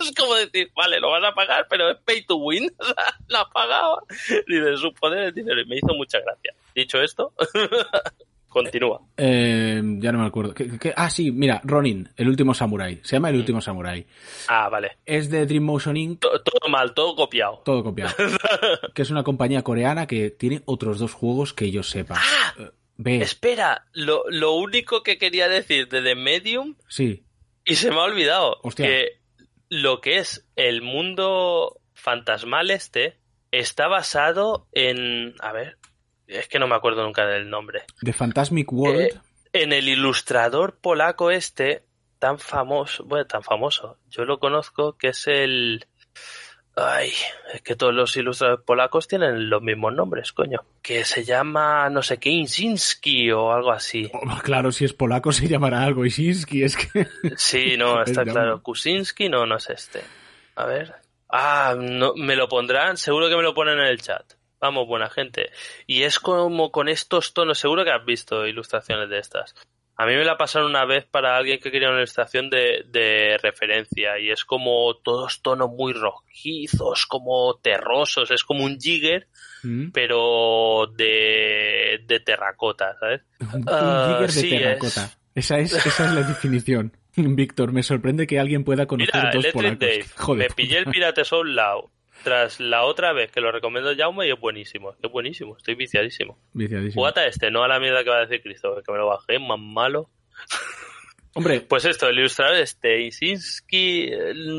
Es 0.01 0.15
como 0.17 0.37
decir, 0.37 0.71
vale, 0.75 0.99
lo 1.01 1.11
vas 1.11 1.23
a 1.23 1.35
pagar, 1.35 1.67
pero 1.69 1.91
es 1.91 1.99
pay 1.99 2.25
to 2.25 2.37
win. 2.37 2.73
Lo 3.29 3.39
has 3.41 3.53
pagado. 3.53 4.07
Dice, 4.47 4.79
su 4.79 4.95
poder 4.95 5.25
es 5.25 5.35
dinero. 5.35 5.61
Y 5.61 5.67
me 5.67 5.77
hizo 5.77 5.93
mucha 5.93 6.19
gracia. 6.21 6.55
Dicho 6.75 7.03
esto, 7.03 7.35
continúa. 8.49 9.01
Eh, 9.17 9.81
ya 9.99 10.13
no 10.13 10.19
me 10.21 10.27
acuerdo. 10.27 10.55
¿Qué- 10.55 10.69
qué- 10.69 10.79
qué? 10.79 10.95
Ah, 10.97 11.11
sí, 11.11 11.31
mira, 11.31 11.61
Ronin, 11.65 12.09
el 12.17 12.29
último 12.29 12.55
samurai. 12.55 13.01
Se 13.03 13.17
llama 13.17 13.31
El 13.31 13.37
último 13.37 13.61
samurai. 13.61 14.07
Ah, 14.49 14.69
vale. 14.69 14.99
Es 15.07 15.31
de 15.31 15.47
Dream 15.47 15.65
Motion 15.65 15.97
Inc. 15.97 16.21
To- 16.21 16.41
Todo 16.43 16.69
mal, 16.71 16.95
todo 16.95 17.15
copiado. 17.15 17.63
Todo 17.65 17.83
copiado. 17.85 18.13
que 18.95 19.03
es 19.03 19.11
una 19.11 19.23
compañía 19.23 19.63
coreana 19.63 20.07
que 20.07 20.31
tiene 20.31 20.63
otros 20.65 20.99
dos 20.99 21.13
juegos 21.13 21.53
que 21.53 21.71
yo 21.71 21.83
sepa. 21.83 22.21
Eh, 22.59 22.71
Ve, 23.01 23.19
Espera, 23.23 23.87
lo, 23.93 24.25
lo 24.29 24.55
único 24.55 25.03
que 25.05 25.19
quería 25.19 25.49
decir 25.49 25.89
de 25.89 26.03
The 26.03 26.17
Medium, 26.17 26.75
sí. 26.89 27.23
y 27.65 27.77
se 27.77 27.91
me 27.91 27.97
ha 27.99 28.03
olvidado, 28.03 28.59
Hostia. 28.65 28.87
que 28.87 29.09
lo 29.69 30.01
que 30.01 30.17
es 30.19 30.49
el 30.57 30.83
mundo 30.83 31.79
fantasmal 31.95 32.71
este 32.73 33.17
está 33.53 33.87
basado 33.87 34.67
en... 34.73 35.35
A 35.41 35.53
ver, 35.53 35.77
es 36.29 36.47
que 36.47 36.59
no 36.59 36.69
me 36.69 36.75
acuerdo 36.75 37.03
nunca 37.03 37.27
del 37.27 37.49
nombre. 37.49 37.83
The 38.03 38.13
Phantasmic 38.13 38.73
World. 38.73 39.01
Eh, 39.01 39.21
en 39.53 39.73
el 39.73 39.89
ilustrador 39.89 40.79
polaco 40.79 41.31
este, 41.31 41.83
tan 42.19 42.39
famoso, 42.39 43.05
bueno, 43.05 43.27
tan 43.27 43.43
famoso, 43.43 43.99
yo 44.11 44.25
lo 44.25 44.39
conozco, 44.39 44.97
que 44.97 45.09
es 45.09 45.27
el... 45.27 45.87
Ay, 46.77 47.11
es 47.53 47.61
que 47.63 47.75
todos 47.75 47.93
los 47.93 48.17
ilustradores 48.17 48.65
polacos 48.65 49.09
tienen 49.09 49.51
los 49.51 49.61
mismos 49.61 49.93
nombres, 49.95 50.33
coño. 50.33 50.61
Que 50.81 51.05
se 51.05 51.25
llama, 51.25 51.91
no 51.91 52.03
sé 52.03 52.19
qué, 52.19 52.31
Insinski 52.31 53.33
o 53.33 53.51
algo 53.51 53.73
así. 53.73 54.09
Oh, 54.13 54.39
claro, 54.45 54.71
si 54.71 54.85
es 54.85 54.93
polaco 54.93 55.33
se 55.33 55.49
llamará 55.49 55.83
algo 55.83 56.05
Isinski, 56.05 56.63
es 56.63 56.77
que... 56.77 57.09
Sí, 57.37 57.77
no, 57.77 58.01
está 58.05 58.23
Es 58.23 58.33
claro. 58.33 58.63
Kuczynski, 58.63 59.29
no, 59.29 59.45
no 59.45 59.57
es 59.57 59.71
este. 59.71 60.03
A 60.55 60.67
ver. 60.67 60.95
Ah, 61.29 61.75
no, 61.77 62.15
me 62.15 62.37
lo 62.37 62.49
pondrán, 62.49 62.97
seguro 62.97 63.29
que 63.29 63.37
me 63.37 63.43
lo 63.43 63.55
ponen 63.55 63.81
en 63.81 63.87
el 63.87 64.01
chat. 64.01 64.38
Vamos, 64.61 64.87
buena 64.89 65.09
gente. 65.09 65.51
Y 65.87 66.03
es 66.03 66.19
como 66.19 66.71
con 66.73 66.89
estos 66.89 67.33
tonos, 67.35 67.59
seguro 67.59 67.85
que 67.85 67.91
has 67.93 68.05
visto 68.05 68.47
ilustraciones 68.47 69.09
de 69.09 69.19
estas. 69.19 69.55
A 70.01 70.07
mí 70.07 70.15
me 70.15 70.25
la 70.25 70.37
pasaron 70.37 70.71
una 70.71 70.85
vez 70.85 71.05
para 71.07 71.37
alguien 71.37 71.59
que 71.59 71.73
quería 71.73 71.89
una 71.89 71.99
ilustración 71.99 72.51
de, 72.51 72.85
de 72.87 73.37
referencia 73.43 74.17
y 74.21 74.31
es 74.31 74.45
como 74.45 74.95
todos 75.03 75.43
tonos 75.43 75.71
muy 75.71 75.93
rojizos, 75.93 77.07
como 77.07 77.59
terrosos, 77.61 78.31
es 78.31 78.45
como 78.45 78.65
un 78.65 78.79
jigger, 78.79 79.27
Mm. 79.65 79.91
pero 79.91 80.87
de, 80.97 81.99
de 82.07 82.21
terracota, 82.21 82.97
¿sabes? 83.01 83.23
Un 83.53 83.65
Ah, 83.67 84.07
jigger 84.21 84.27
de 84.33 84.41
sí, 84.41 84.51
terracota. 84.51 85.05
es. 85.05 85.19
Esa, 85.35 85.59
es, 85.59 85.73
esa 85.87 86.05
es 86.07 86.13
la 86.15 86.23
definición. 86.23 86.97
Víctor, 87.17 87.73
me 87.73 87.83
sorprende 87.83 88.29
que 88.29 88.39
alguien 88.39 88.63
pueda 88.63 88.87
conocer 88.87 89.15
Mira, 89.17 89.31
dos 89.33 89.45
Electric 89.47 89.53
polacos. 89.55 89.79
Dave. 89.81 90.05
Joder. 90.17 90.49
Me 90.51 90.55
pillé 90.55 90.79
el 90.79 90.85
Pirate 90.87 91.25
Soul 91.25 91.57
Lao. 91.57 91.91
Tras 92.25 92.59
la 92.61 92.85
otra 92.85 93.13
vez 93.13 93.31
que 93.31 93.41
lo 93.41 93.53
recomiendo 93.53 93.95
Jaume 93.97 94.27
y 94.27 94.31
es 94.31 94.41
buenísimo. 94.41 94.95
Es 95.03 95.11
buenísimo, 95.11 95.57
estoy 95.57 95.75
viciadísimo. 95.77 96.39
Viciadísimo. 96.53 97.09
Este, 97.09 97.51
no 97.51 97.63
a 97.63 97.69
la 97.69 97.79
mierda 97.81 98.03
que 98.05 98.11
va 98.11 98.19
a 98.19 98.27
decir 98.27 98.43
Cristo, 98.43 98.75
que 98.85 98.93
me 98.93 98.99
lo 98.99 99.07
bajé, 99.07 99.39
más 99.39 99.59
malo. 99.59 100.11
Hombre, 101.35 101.61
Pues 101.61 101.85
esto, 101.85 102.09
el 102.09 102.19
ilustrador 102.19 102.57
este, 102.57 103.01
Isinski, 103.03 104.11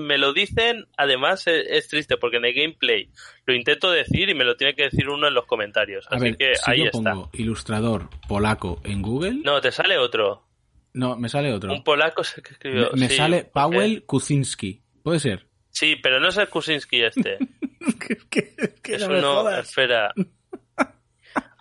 me 0.01 0.17
lo 0.17 0.31
dicen, 0.31 0.85
además 0.95 1.45
es, 1.47 1.65
es 1.67 1.87
triste 1.89 2.15
porque 2.15 2.37
en 2.37 2.45
el 2.45 2.53
gameplay 2.53 3.09
lo 3.45 3.53
intento 3.53 3.91
decir 3.91 4.29
y 4.29 4.33
me 4.35 4.45
lo 4.45 4.55
tiene 4.55 4.75
que 4.75 4.83
decir 4.83 5.09
uno 5.09 5.27
en 5.27 5.33
los 5.33 5.45
comentarios. 5.45 6.05
a 6.09 6.15
Así 6.15 6.25
ver, 6.25 6.37
que 6.37 6.55
si 6.55 6.71
ahí 6.71 6.79
yo 6.79 6.85
está. 6.85 7.11
pongo 7.11 7.29
ilustrador 7.33 8.09
polaco 8.29 8.79
en 8.85 9.01
Google, 9.01 9.33
no, 9.43 9.53
No, 9.55 9.61
te 9.61 9.71
sale 9.73 9.97
otro. 9.97 10.45
me 10.93 11.27
sale 11.27 11.51
otro. 11.51 11.73
Un 11.73 11.83
polaco 11.83 12.21
que 12.21 12.41
Me, 12.41 12.49
escribió. 12.51 12.89
me 12.93 13.09
sí, 13.09 13.15
sale 13.17 13.43
Paweł 13.43 14.05
Kuczynski. 14.05 14.81
¿Puede 15.03 15.19
ser? 15.19 15.47
Sí, 15.71 15.95
pero 15.97 16.19
no 16.19 16.29
es 16.29 16.37
el 16.37 16.49
Kuczynski 16.49 17.03
este. 17.03 17.37
que 18.29 18.95
Eso 18.95 19.09
no, 19.09 19.49
espera. 19.49 20.13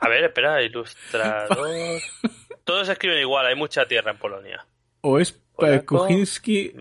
A 0.00 0.08
ver, 0.08 0.24
espera, 0.24 0.62
ilustrador. 0.62 1.58
Todos 2.64 2.88
escriben 2.88 3.18
igual, 3.20 3.46
hay 3.46 3.54
mucha 3.54 3.86
tierra 3.86 4.12
en 4.12 4.18
Polonia. 4.18 4.64
O 5.00 5.18
es 5.18 5.32
Polaco, 5.32 5.98
Kuczynski, 6.00 6.72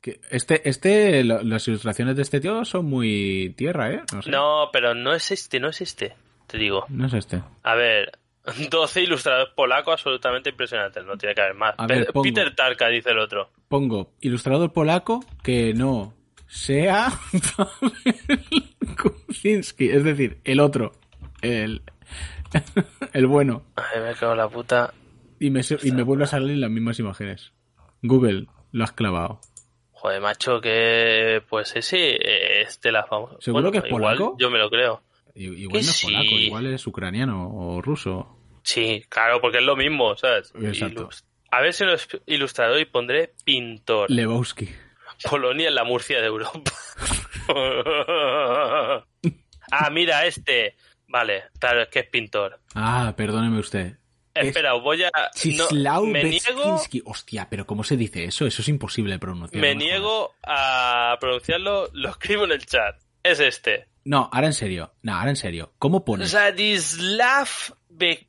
que 0.00 0.20
Este, 0.30 0.68
este, 0.68 1.24
lo- 1.24 1.42
las 1.42 1.66
ilustraciones 1.68 2.16
de 2.16 2.22
este 2.22 2.40
tío 2.40 2.64
son 2.64 2.86
muy 2.86 3.54
tierra, 3.56 3.92
¿eh? 3.92 4.02
No 4.12 4.22
sé. 4.22 4.30
No, 4.30 4.70
pero 4.72 4.94
no 4.94 5.12
es 5.14 5.30
este, 5.30 5.58
no 5.60 5.68
es 5.68 5.80
este, 5.80 6.14
te 6.46 6.58
digo. 6.58 6.84
No 6.88 7.06
es 7.06 7.14
este. 7.14 7.42
A 7.62 7.74
ver, 7.74 8.12
12 8.70 9.02
ilustradores 9.02 9.52
polacos 9.54 9.94
absolutamente 9.94 10.50
impresionantes, 10.50 11.04
no 11.04 11.16
tiene 11.16 11.34
que 11.34 11.40
haber 11.42 11.54
más. 11.54 11.74
Ver, 11.86 12.06
pongo. 12.12 12.22
Peter 12.22 12.54
Tarka, 12.54 12.88
dice 12.88 13.10
el 13.10 13.18
otro. 13.18 13.50
Pongo 13.68 14.12
ilustrador 14.20 14.72
polaco 14.72 15.24
que 15.42 15.74
no 15.74 16.14
sea 16.46 17.12
Kuczynski. 19.02 19.90
Es 19.90 20.04
decir, 20.04 20.40
el 20.44 20.60
otro. 20.60 20.92
El, 21.42 21.82
el 23.12 23.26
bueno. 23.26 23.62
Ay, 23.76 24.00
me 24.02 24.14
cago 24.14 24.32
en 24.32 24.38
la 24.38 24.48
puta. 24.48 24.92
Y 25.38 25.50
me, 25.50 25.60
y 25.82 25.92
me 25.92 26.02
vuelve 26.02 26.24
a 26.24 26.28
salir 26.28 26.56
las 26.56 26.70
mismas 26.70 26.98
imágenes. 26.98 27.52
Google, 28.02 28.46
lo 28.72 28.84
has 28.84 28.92
clavado. 28.92 29.40
Joder, 29.92 30.20
macho, 30.20 30.60
que 30.60 31.42
pues 31.48 31.74
ese 31.76 32.60
es 32.62 32.80
de 32.80 32.92
la 32.92 33.04
famosa. 33.04 33.36
¿Seguro 33.40 33.70
que 33.70 33.78
es 33.78 33.84
igual 33.86 34.16
polaco? 34.16 34.36
Yo 34.38 34.50
me 34.50 34.58
lo 34.58 34.70
creo. 34.70 35.02
Igual 35.34 35.72
no 35.72 35.78
es 35.78 35.86
sí. 35.86 36.06
polaco, 36.06 36.34
igual 36.34 36.66
es 36.66 36.86
ucraniano 36.86 37.50
o 37.52 37.82
ruso. 37.82 38.37
Sí, 38.68 39.02
claro, 39.08 39.40
porque 39.40 39.58
es 39.58 39.64
lo 39.64 39.76
mismo, 39.76 40.14
¿sabes? 40.14 40.52
A 41.50 41.60
ver 41.62 41.72
si 41.72 41.84
no 41.84 41.94
es 41.94 42.06
ilustrador 42.26 42.78
y 42.78 42.84
pondré 42.84 43.32
pintor. 43.42 44.10
Lebowski. 44.10 44.68
Polonia 45.22 45.68
en 45.68 45.74
la 45.74 45.84
Murcia 45.84 46.20
de 46.20 46.26
Europa. 46.26 46.70
ah, 49.72 49.90
mira, 49.90 50.26
este. 50.26 50.76
Vale, 51.06 51.44
claro, 51.58 51.80
es 51.80 51.88
que 51.88 52.00
es 52.00 52.08
pintor. 52.08 52.60
Ah, 52.74 53.14
perdóneme 53.16 53.58
usted. 53.58 53.96
Es 54.34 54.48
Espera, 54.48 54.74
os 54.74 54.82
voy 54.82 55.02
a. 55.02 55.10
no, 55.72 56.02
me 56.02 56.24
niego. 56.24 56.78
Hostia, 57.06 57.48
pero 57.48 57.66
¿cómo 57.66 57.82
se 57.84 57.96
dice 57.96 58.24
eso? 58.24 58.46
Eso 58.46 58.60
es 58.60 58.68
imposible 58.68 59.14
de 59.14 59.18
pronunciar. 59.18 59.62
me 59.62 59.74
niego 59.74 60.34
a 60.46 61.16
pronunciarlo, 61.18 61.88
lo 61.94 62.10
escribo 62.10 62.44
en 62.44 62.52
el 62.52 62.66
chat. 62.66 62.96
Es 63.22 63.40
este. 63.40 63.88
No, 64.04 64.28
ahora 64.30 64.48
en 64.48 64.52
serio. 64.52 64.92
No, 65.02 65.14
ahora 65.16 65.30
en 65.30 65.36
serio. 65.36 65.72
¿Cómo 65.78 66.04
pones? 66.04 66.32
Zadislav 66.32 67.48
Be- 67.88 68.27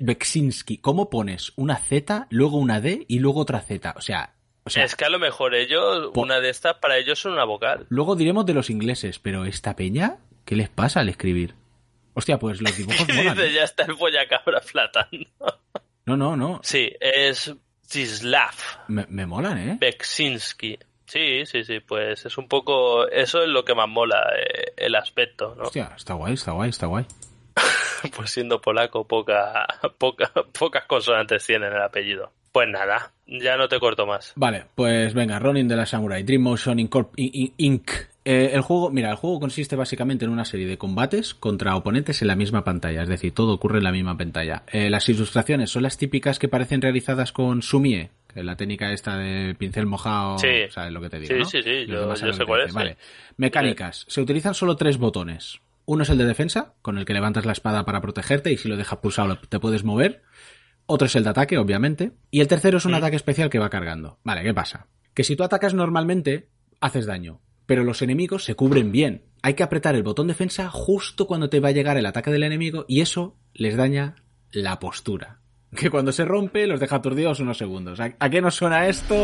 Beksinski. 0.00 0.78
¿Cómo 0.78 1.10
pones 1.10 1.52
una 1.56 1.76
Z, 1.76 2.26
luego 2.30 2.56
una 2.58 2.80
D 2.80 3.04
y 3.08 3.18
luego 3.18 3.40
otra 3.40 3.60
Z? 3.60 3.94
O 3.96 4.00
sea, 4.00 4.34
o 4.64 4.70
sea, 4.70 4.84
Es 4.84 4.96
que 4.96 5.04
a 5.04 5.10
lo 5.10 5.18
mejor 5.18 5.54
ellos, 5.54 6.10
una 6.14 6.40
de 6.40 6.50
estas, 6.50 6.74
para 6.78 6.96
ellos 6.98 7.18
son 7.20 7.32
una 7.32 7.44
vocal. 7.44 7.86
luego 7.88 8.16
diremos 8.16 8.46
de 8.46 8.54
los 8.54 8.70
ingleses, 8.70 9.18
pero 9.18 9.44
esta 9.44 9.76
peña, 9.76 10.18
¿qué 10.44 10.56
les 10.56 10.68
pasa 10.68 11.00
al 11.00 11.08
escribir? 11.08 11.54
Hostia, 12.14 12.38
pues 12.38 12.60
los 12.60 12.76
dibujos 12.76 13.06
molan. 13.14 13.38
¿eh? 13.40 13.52
ya 13.52 13.64
está 13.64 13.84
el 13.84 13.96
pollacabra 13.96 14.60
flotando. 14.60 15.26
No, 16.06 16.16
no, 16.16 16.36
no. 16.36 16.60
Sí, 16.62 16.90
es 17.00 17.54
Zislav 17.86 18.54
Me, 18.88 19.06
me 19.08 19.26
molan, 19.26 19.58
¿eh? 19.58 19.76
Beksinski. 19.80 20.78
Sí, 21.04 21.46
sí, 21.46 21.62
sí, 21.62 21.78
pues 21.80 22.26
es 22.26 22.36
un 22.36 22.48
poco... 22.48 23.06
Eso 23.08 23.40
es 23.42 23.48
lo 23.48 23.64
que 23.64 23.74
más 23.76 23.88
mola, 23.88 24.20
eh, 24.36 24.72
el 24.76 24.96
aspecto, 24.96 25.54
¿no? 25.56 25.64
Hostia, 25.64 25.92
está 25.96 26.14
guay, 26.14 26.34
está 26.34 26.50
guay, 26.52 26.70
está 26.70 26.86
guay. 26.86 27.04
Pues 28.16 28.30
siendo 28.30 28.60
polaco, 28.60 29.06
poca, 29.06 29.66
poca, 29.98 30.30
pocas 30.58 30.84
consonantes 30.86 31.44
tienen 31.44 31.72
el 31.72 31.82
apellido. 31.82 32.30
Pues 32.52 32.68
nada, 32.68 33.12
ya 33.26 33.56
no 33.56 33.68
te 33.68 33.78
corto 33.80 34.06
más. 34.06 34.32
Vale, 34.36 34.64
pues 34.74 35.12
venga, 35.12 35.38
Ronin 35.38 35.66
de 35.68 35.76
la 35.76 35.84
Samurai, 35.86 36.22
Dream 36.22 36.42
Motion 36.42 36.78
Incorp- 36.78 37.12
Inc. 37.16 37.90
Eh, 38.24 38.50
el 38.54 38.60
juego, 38.62 38.90
mira, 38.90 39.10
el 39.10 39.16
juego 39.16 39.38
consiste 39.40 39.76
básicamente 39.76 40.24
en 40.24 40.30
una 40.30 40.44
serie 40.44 40.66
de 40.66 40.78
combates 40.78 41.34
contra 41.34 41.76
oponentes 41.76 42.22
en 42.22 42.28
la 42.28 42.34
misma 42.36 42.64
pantalla, 42.64 43.02
es 43.02 43.08
decir, 43.08 43.32
todo 43.32 43.52
ocurre 43.52 43.78
en 43.78 43.84
la 43.84 43.92
misma 43.92 44.16
pantalla. 44.16 44.62
Eh, 44.72 44.88
las 44.90 45.08
ilustraciones 45.08 45.70
son 45.70 45.82
las 45.82 45.96
típicas 45.98 46.38
que 46.38 46.48
parecen 46.48 46.80
realizadas 46.82 47.30
con 47.32 47.62
Sumie, 47.62 48.10
que 48.32 48.40
es 48.40 48.46
la 48.46 48.56
técnica 48.56 48.90
esta 48.92 49.16
de 49.16 49.54
pincel 49.54 49.86
mojado, 49.86 50.38
Sí. 50.38 50.66
¿sabes 50.70 50.92
lo 50.92 51.00
que 51.00 51.10
te 51.10 51.20
digo? 51.20 51.34
Sí, 51.34 51.38
no? 51.40 51.44
sí, 51.44 51.62
sí, 51.62 51.86
yo- 51.86 52.14
yo 52.14 52.32
sé 52.32 52.44
cuál 52.46 52.62
es, 52.62 52.72
Vale. 52.72 52.96
sí. 52.98 53.32
Mecánicas. 53.36 54.04
Se 54.08 54.20
utilizan 54.20 54.54
solo 54.54 54.76
tres 54.76 54.96
botones. 54.98 55.60
Uno 55.86 56.02
es 56.02 56.10
el 56.10 56.18
de 56.18 56.24
defensa, 56.26 56.74
con 56.82 56.98
el 56.98 57.04
que 57.04 57.14
levantas 57.14 57.46
la 57.46 57.52
espada 57.52 57.84
para 57.84 58.00
protegerte 58.00 58.52
y 58.52 58.56
si 58.58 58.68
lo 58.68 58.76
dejas 58.76 58.98
pulsado 58.98 59.38
te 59.38 59.58
puedes 59.60 59.84
mover. 59.84 60.22
Otro 60.86 61.06
es 61.06 61.16
el 61.16 61.24
de 61.24 61.30
ataque, 61.30 61.58
obviamente. 61.58 62.12
Y 62.30 62.40
el 62.40 62.48
tercero 62.48 62.78
es 62.78 62.84
un 62.84 62.94
ataque 62.94 63.16
especial 63.16 63.50
que 63.50 63.58
va 63.58 63.70
cargando. 63.70 64.18
Vale, 64.24 64.42
¿qué 64.42 64.52
pasa? 64.52 64.86
Que 65.14 65.24
si 65.24 65.34
tú 65.36 65.42
atacas 65.44 65.74
normalmente, 65.74 66.48
haces 66.80 67.06
daño. 67.06 67.40
Pero 67.66 67.82
los 67.82 68.02
enemigos 68.02 68.44
se 68.44 68.54
cubren 68.54 68.92
bien. 68.92 69.24
Hay 69.42 69.54
que 69.54 69.62
apretar 69.64 69.94
el 69.96 70.02
botón 70.04 70.26
defensa 70.28 70.68
justo 70.70 71.26
cuando 71.26 71.48
te 71.50 71.58
va 71.60 71.68
a 71.68 71.72
llegar 71.72 71.96
el 71.96 72.06
ataque 72.06 72.30
del 72.30 72.42
enemigo 72.44 72.84
y 72.88 73.00
eso 73.00 73.36
les 73.54 73.76
daña 73.76 74.16
la 74.52 74.78
postura. 74.78 75.40
Que 75.74 75.90
cuando 75.90 76.12
se 76.12 76.24
rompe 76.24 76.66
los 76.68 76.78
deja 76.78 76.96
aturdidos 76.96 77.40
unos 77.40 77.58
segundos. 77.58 77.98
¿A, 78.00 78.14
a 78.18 78.30
qué 78.30 78.40
nos 78.40 78.54
suena 78.54 78.86
esto? 78.88 79.14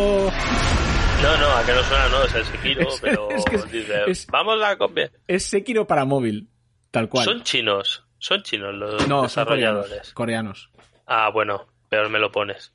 No, 1.22 1.38
no, 1.38 1.56
a 1.56 1.64
que 1.64 1.72
no 1.72 1.82
suena, 1.84 2.08
no, 2.08 2.24
es 2.24 2.34
el 2.34 2.44
Sekiro, 2.44 2.80
Es- 2.88 3.00
pero 3.00 3.30
es 3.30 3.44
que 3.44 3.56
es- 3.56 3.70
dice, 3.70 3.94
es- 4.08 4.26
vamos 4.26 4.56
a 4.64 4.76
copiar. 4.76 5.12
Es 5.28 5.44
Sekiro 5.44 5.86
para 5.86 6.04
móvil. 6.04 6.48
Tal 6.92 7.08
cual. 7.08 7.24
Son 7.24 7.42
chinos, 7.42 8.04
son 8.18 8.42
chinos 8.44 8.72
los 8.74 9.08
no, 9.08 9.28
son 9.28 9.44
coreanos. 9.46 9.82
desarrolladores. 9.88 10.12
Coreanos. 10.14 10.70
Ah, 11.06 11.30
bueno, 11.30 11.66
peor 11.88 12.08
me 12.10 12.20
lo 12.20 12.30
pones. 12.30 12.72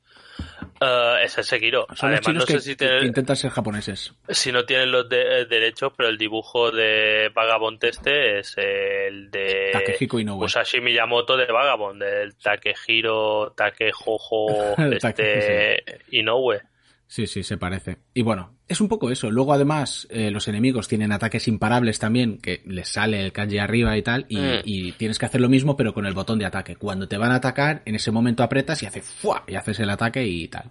Eh, 0.80 1.14
es 1.24 1.36
el 1.38 1.44
Sekiro. 1.44 1.86
Son 1.94 2.10
los 2.10 2.20
Además, 2.20 2.20
chinos 2.26 2.40
no 2.42 2.46
que, 2.46 2.52
sé 2.54 2.60
si, 2.60 2.70
que 2.76 2.86
tienen- 2.86 3.06
intentan 3.06 3.34
ser 3.36 3.50
japoneses. 3.50 4.14
si 4.28 4.52
no 4.52 4.64
tienen 4.64 4.92
los 4.92 5.08
de- 5.08 5.40
eh, 5.40 5.44
derechos, 5.46 5.92
pero 5.96 6.08
el 6.08 6.18
dibujo 6.18 6.70
de 6.70 7.30
Vagabond 7.34 7.82
este 7.84 8.38
es 8.40 8.54
el 8.58 9.30
de 9.30 9.70
Takehiko 9.72 10.20
Inoue. 10.20 10.38
Musashi 10.42 10.80
Miyamoto 10.80 11.36
de 11.36 11.46
Vagabond, 11.46 12.00
del 12.02 12.36
Takehiro 12.36 13.54
Takejojo 13.56 14.46
este 14.92 15.82
Inoue. 16.10 16.60
Sí, 17.06 17.26
sí, 17.26 17.42
se 17.42 17.56
parece. 17.56 17.98
Y 18.14 18.22
bueno, 18.22 18.57
es 18.68 18.80
un 18.80 18.88
poco 18.88 19.10
eso. 19.10 19.30
Luego, 19.30 19.52
además, 19.54 20.06
eh, 20.10 20.30
los 20.30 20.46
enemigos 20.48 20.88
tienen 20.88 21.10
ataques 21.12 21.48
imparables 21.48 21.98
también, 21.98 22.38
que 22.38 22.60
les 22.66 22.88
sale 22.88 23.20
el 23.24 23.32
kanji 23.32 23.58
arriba 23.58 23.96
y 23.96 24.02
tal, 24.02 24.26
y, 24.28 24.36
Mm. 24.36 24.60
y 24.64 24.92
tienes 24.92 25.18
que 25.18 25.26
hacer 25.26 25.40
lo 25.40 25.48
mismo, 25.48 25.76
pero 25.76 25.94
con 25.94 26.06
el 26.06 26.14
botón 26.14 26.38
de 26.38 26.44
ataque. 26.46 26.76
Cuando 26.76 27.08
te 27.08 27.16
van 27.16 27.32
a 27.32 27.36
atacar, 27.36 27.82
en 27.86 27.94
ese 27.94 28.10
momento 28.10 28.42
apretas 28.42 28.82
y 28.82 28.86
hace 28.86 29.00
¡fua! 29.02 29.44
y 29.46 29.54
haces 29.54 29.80
el 29.80 29.90
ataque 29.90 30.26
y 30.26 30.48
tal. 30.48 30.70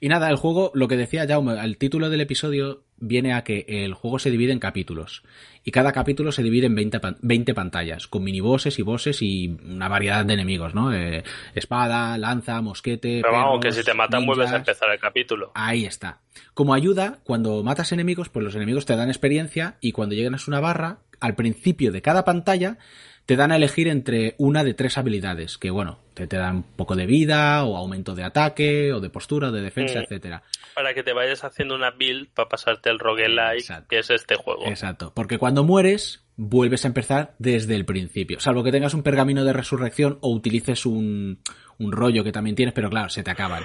Y 0.00 0.08
nada, 0.08 0.30
el 0.30 0.36
juego, 0.36 0.70
lo 0.74 0.86
que 0.88 0.96
decía 0.96 1.26
Jaume, 1.26 1.58
el 1.64 1.76
título 1.78 2.08
del 2.10 2.20
episodio 2.20 2.84
viene 3.02 3.34
a 3.34 3.44
que 3.44 3.64
el 3.68 3.94
juego 3.94 4.18
se 4.18 4.30
divide 4.30 4.52
en 4.52 4.58
capítulos. 4.58 5.22
Y 5.64 5.70
cada 5.70 5.92
capítulo 5.92 6.32
se 6.32 6.42
divide 6.42 6.66
en 6.66 6.74
20, 6.74 6.98
pan- 7.00 7.16
20 7.20 7.54
pantallas, 7.54 8.06
con 8.08 8.24
minibosses 8.24 8.78
y 8.78 8.82
bosses 8.82 9.22
y 9.22 9.48
una 9.64 9.88
variedad 9.88 10.24
de 10.24 10.34
enemigos, 10.34 10.74
¿no? 10.74 10.92
Eh, 10.94 11.22
espada, 11.54 12.16
lanza, 12.18 12.60
mosquete. 12.62 13.20
Pero 13.22 13.32
vamos, 13.32 13.60
que 13.60 13.72
si 13.72 13.84
te 13.84 13.94
matan 13.94 14.24
vuelves 14.26 14.50
a 14.52 14.56
empezar 14.56 14.90
el 14.90 14.98
capítulo. 14.98 15.52
Ahí 15.54 15.84
está. 15.84 16.20
Como 16.54 16.74
ayuda, 16.74 17.18
cuando 17.24 17.62
matas 17.62 17.92
enemigos, 17.92 18.28
pues 18.28 18.44
los 18.44 18.54
enemigos 18.56 18.86
te 18.86 18.96
dan 18.96 19.08
experiencia 19.08 19.76
y 19.80 19.92
cuando 19.92 20.14
llegas 20.14 20.46
a 20.48 20.50
una 20.50 20.60
barra, 20.60 20.98
al 21.20 21.34
principio 21.36 21.92
de 21.92 22.02
cada 22.02 22.24
pantalla, 22.24 22.78
te 23.26 23.36
dan 23.36 23.52
a 23.52 23.56
elegir 23.56 23.88
entre 23.88 24.34
una 24.38 24.64
de 24.64 24.74
tres 24.74 24.98
habilidades, 24.98 25.56
que 25.58 25.70
bueno, 25.70 25.98
te, 26.14 26.26
te 26.26 26.36
dan 26.36 26.56
un 26.56 26.62
poco 26.62 26.96
de 26.96 27.06
vida, 27.06 27.64
o 27.64 27.76
aumento 27.76 28.14
de 28.14 28.24
ataque, 28.24 28.92
o 28.92 29.00
de 29.00 29.10
postura, 29.10 29.48
o 29.48 29.52
de 29.52 29.62
defensa, 29.62 30.00
Mm. 30.00 30.02
etcétera. 30.02 30.42
Para 30.74 30.94
que 30.94 31.02
te 31.02 31.12
vayas 31.12 31.44
haciendo 31.44 31.74
una 31.74 31.90
build 31.90 32.28
para 32.34 32.48
pasarte 32.48 32.90
el 32.90 32.98
roguelike, 32.98 33.86
que 33.88 33.98
es 33.98 34.10
este 34.10 34.34
juego. 34.36 34.66
Exacto. 34.66 35.12
Porque 35.14 35.38
cuando 35.38 35.64
mueres, 35.64 36.24
vuelves 36.36 36.84
a 36.84 36.88
empezar 36.88 37.34
desde 37.38 37.76
el 37.76 37.84
principio. 37.84 38.40
Salvo 38.40 38.64
que 38.64 38.72
tengas 38.72 38.94
un 38.94 39.02
pergamino 39.02 39.44
de 39.44 39.52
resurrección 39.52 40.18
o 40.22 40.30
utilices 40.30 40.86
un, 40.86 41.38
un 41.78 41.92
rollo 41.92 42.24
que 42.24 42.32
también 42.32 42.56
tienes, 42.56 42.74
pero 42.74 42.88
claro, 42.90 43.08
se 43.10 43.22
te 43.22 43.30
acaban. 43.30 43.62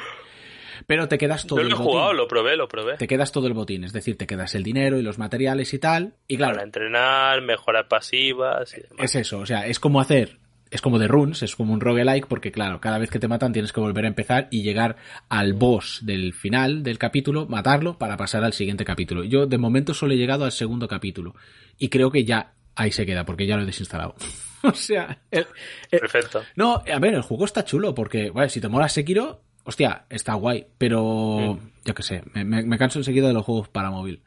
Pero 0.86 1.08
te 1.08 1.18
quedas 1.18 1.46
todo 1.48 1.60
Yo 1.60 1.64
lo 1.64 1.68
el 1.70 1.74
he 1.74 1.76
botín. 1.78 1.92
jugado, 1.92 2.14
lo 2.14 2.28
probé, 2.28 2.56
lo 2.56 2.68
probé. 2.68 2.98
Te 2.98 3.08
quedas 3.08 3.32
todo 3.32 3.48
el 3.48 3.54
botín, 3.54 3.84
es 3.84 3.94
decir, 3.94 4.18
te 4.18 4.28
quedas 4.28 4.54
el 4.56 4.64
dinero 4.64 4.98
y 5.00 5.02
los 5.02 5.18
materiales 5.18 5.74
y 5.74 5.80
tal. 5.80 6.14
Y 6.28 6.38
claro, 6.38 6.54
Para 6.54 6.66
entrenar, 6.66 7.42
mejorar 7.42 7.88
pasivas 7.88 8.74
y 8.78 8.82
demás. 8.82 8.98
es 9.00 9.16
eso, 9.16 9.40
o 9.40 9.46
sea, 9.46 9.66
es 9.68 9.80
como 9.80 10.00
hacer, 10.02 10.38
es 10.70 10.82
como 10.82 11.00
de 11.00 11.08
runes, 11.08 11.44
es 11.44 11.56
como 11.56 11.74
un 11.74 11.80
roguelike, 11.82 12.28
porque 12.28 12.52
claro, 12.52 12.80
cada 12.82 12.98
vez 12.98 13.10
que 13.10 13.20
te 13.20 13.28
matan 13.28 13.54
tienes 13.54 13.72
que 13.74 13.80
volver 13.80 14.06
a 14.06 14.10
empezar 14.10 14.48
y 14.52 14.64
llegar 14.64 14.98
al 15.30 15.54
boss 15.54 16.02
del 16.04 16.34
final 16.34 16.84
del 16.84 16.98
capítulo, 16.98 17.46
matarlo 17.48 17.98
para 17.98 18.18
pasar 18.18 18.44
al 18.44 18.54
siguiente 18.54 18.84
capítulo. 18.86 19.24
Yo 19.24 19.46
de 19.46 19.58
momento 19.58 19.94
solo 19.94 20.14
he 20.14 20.18
llegado 20.18 20.46
al 20.46 20.52
segundo 20.52 20.88
capítulo 20.88 21.36
y 21.78 21.90
creo 21.90 22.12
que 22.12 22.26
ya 22.26 22.54
ahí 22.76 22.92
se 22.92 23.06
queda, 23.06 23.26
porque 23.26 23.48
ya 23.48 23.56
lo 23.56 23.64
he 23.64 23.66
desinstalado. 23.66 24.16
o 24.64 24.74
sea, 24.74 25.20
el- 25.32 25.48
el- 25.92 26.00
Perfecto. 26.00 26.44
no, 26.56 26.84
a 26.92 27.00
ver, 27.00 27.14
el 27.14 27.22
juego 27.22 27.46
está 27.46 27.64
chulo, 27.64 27.96
porque, 27.96 28.30
bueno, 28.30 28.50
si 28.50 28.60
te 28.62 28.68
mola 28.68 28.90
Sekiro, 28.90 29.42
hostia, 29.68 30.06
está 30.10 30.34
guay, 30.34 30.66
pero 30.78 31.60
yo 31.86 31.94
qué 31.94 32.02
sé, 32.04 32.24
me, 32.34 32.44
me- 32.46 32.64
me 32.64 32.78
canso 32.78 33.00
enseguida 33.00 33.28
de 33.28 33.34
los 33.34 33.46
juegos 33.46 33.68
para 33.70 33.92
móvil. 33.92 34.22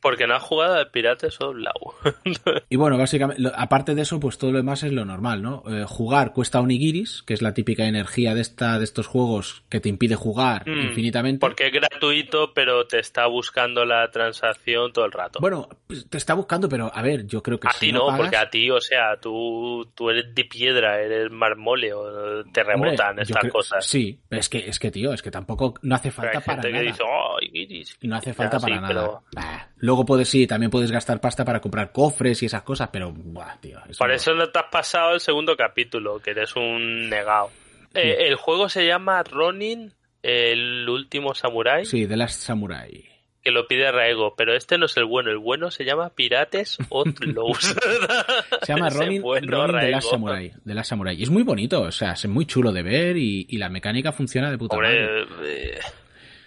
Porque 0.00 0.26
no 0.26 0.34
has 0.34 0.42
jugado 0.42 0.74
al 0.74 0.90
Pirates 0.90 1.40
of 1.40 1.56
Lau. 1.56 1.94
Y 2.70 2.76
bueno, 2.76 2.98
básicamente, 2.98 3.42
lo- 3.42 3.52
aparte 3.56 3.94
de 3.94 4.02
eso, 4.02 4.20
pues 4.20 4.38
todo 4.38 4.52
lo 4.52 4.58
demás 4.58 4.82
es 4.82 4.92
lo 4.92 5.04
normal, 5.04 5.42
¿no? 5.42 5.62
Eh, 5.68 5.84
jugar 5.86 6.32
cuesta 6.32 6.60
onigiris, 6.60 7.22
que 7.22 7.34
es 7.34 7.42
la 7.42 7.54
típica 7.54 7.84
energía 7.86 8.34
de 8.34 8.40
esta 8.40 8.78
de 8.78 8.84
estos 8.84 9.06
juegos 9.06 9.62
que 9.68 9.80
te 9.80 9.88
impide 9.88 10.14
jugar 10.14 10.68
Mm, 10.68 10.80
infinitamente. 10.88 11.40
Porque 11.40 11.66
es 11.66 11.72
gratuito, 11.72 12.52
pero 12.54 12.86
te 12.86 12.98
está 12.98 13.26
buscando 13.26 13.84
la 13.84 14.10
transacción 14.10 14.92
todo 14.92 15.04
el 15.04 15.12
rato. 15.12 15.38
Bueno, 15.40 15.68
pues, 15.86 16.08
te 16.08 16.18
está 16.18 16.34
buscando, 16.34 16.68
pero 16.68 16.90
a 16.94 17.02
ver, 17.02 17.26
yo 17.26 17.42
creo 17.42 17.58
que 17.58 17.68
a 17.68 17.72
si 17.72 17.86
ti 17.86 17.92
no, 17.92 18.00
no, 18.00 18.06
pagas- 18.06 18.18
porque 18.20 18.36
a 18.36 18.50
ti, 18.50 18.70
o 18.70 18.80
sea, 18.80 19.16
tú, 19.20 19.88
tú 19.94 20.10
eres 20.10 20.34
de 20.34 20.44
piedra, 20.44 21.00
eres 21.00 21.30
marmóleo, 21.30 22.44
te 22.52 22.60
Hombre, 22.62 22.90
rebotan 22.90 23.16
yo 23.16 23.22
estas 23.22 23.40
creo- 23.40 23.52
cosas. 23.52 23.84
Sí, 23.86 24.18
pero 24.28 24.40
es 24.40 24.48
que, 24.48 24.58
es 24.68 24.78
que, 24.78 24.90
tío, 24.90 25.12
es 25.12 25.22
que 25.22 25.30
tampoco 25.30 25.74
no 25.82 25.94
hace 25.94 26.10
Pero 26.10 26.14
falta 26.22 26.38
hay 26.38 26.44
para 26.44 26.62
gente 26.62 26.70
nada. 26.72 26.82
que 26.84 26.90
dice, 26.90 27.02
oh, 27.06 27.36
Iris. 27.40 27.98
No 28.02 28.16
hace 28.16 28.30
Ya, 28.30 28.34
falta 28.34 28.58
sí, 28.60 28.62
para 28.66 28.76
nada. 28.80 28.88
pero 28.88 29.22
Bah. 29.34 29.68
Luego 29.88 30.04
puedes, 30.04 30.28
sí, 30.28 30.46
también 30.46 30.70
puedes 30.70 30.90
gastar 30.92 31.18
pasta 31.18 31.44
para 31.46 31.60
comprar 31.60 31.92
cofres 31.92 32.42
y 32.42 32.46
esas 32.46 32.60
cosas, 32.62 32.90
pero, 32.92 33.10
buah, 33.10 33.56
tío. 33.58 33.78
eso 33.88 33.96
Por 33.98 34.08
no- 34.08 34.14
eso 34.14 34.34
no 34.34 34.50
te 34.50 34.58
has 34.58 34.66
pasado 34.70 35.14
el 35.14 35.20
segundo 35.20 35.56
capítulo, 35.56 36.20
que 36.20 36.32
eres 36.32 36.54
un 36.56 37.08
negado. 37.08 37.50
Eh, 37.94 38.26
el 38.28 38.34
juego 38.34 38.68
se 38.68 38.86
llama 38.86 39.22
Ronin, 39.22 39.94
el 40.22 40.86
último 40.90 41.34
samurai, 41.34 41.86
Sí, 41.86 42.04
de 42.04 42.16
las 42.18 42.34
Samurai. 42.34 43.08
que 43.42 43.50
lo 43.50 43.66
pide 43.66 43.90
Raego, 43.90 44.34
pero 44.36 44.54
este 44.54 44.76
no 44.76 44.84
es 44.84 44.96
el 44.98 45.06
bueno, 45.06 45.30
el 45.30 45.38
bueno 45.38 45.70
se 45.70 45.86
llama 45.86 46.10
Pirates 46.10 46.76
Outlaws. 46.90 47.74
Se 48.62 48.74
llama 48.74 48.90
Ronin, 48.90 49.22
bueno, 49.22 49.50
Ronin 49.50 49.66
de 49.68 49.72
Raego. 49.80 49.90
las 49.96 50.04
Samurai. 50.10 50.52
De 50.64 50.74
las 50.74 50.86
Samurai. 50.86 51.16
Y 51.18 51.22
es 51.22 51.30
muy 51.30 51.44
bonito, 51.44 51.80
o 51.80 51.90
sea, 51.92 52.12
es 52.12 52.26
muy 52.26 52.44
chulo 52.44 52.72
de 52.72 52.82
ver 52.82 53.16
y, 53.16 53.46
y 53.48 53.56
la 53.56 53.70
mecánica 53.70 54.12
funciona 54.12 54.50
de 54.50 54.58
puta 54.58 54.76
madre. 54.76 55.22
Hombre, 55.22 55.54
eh, 55.72 55.78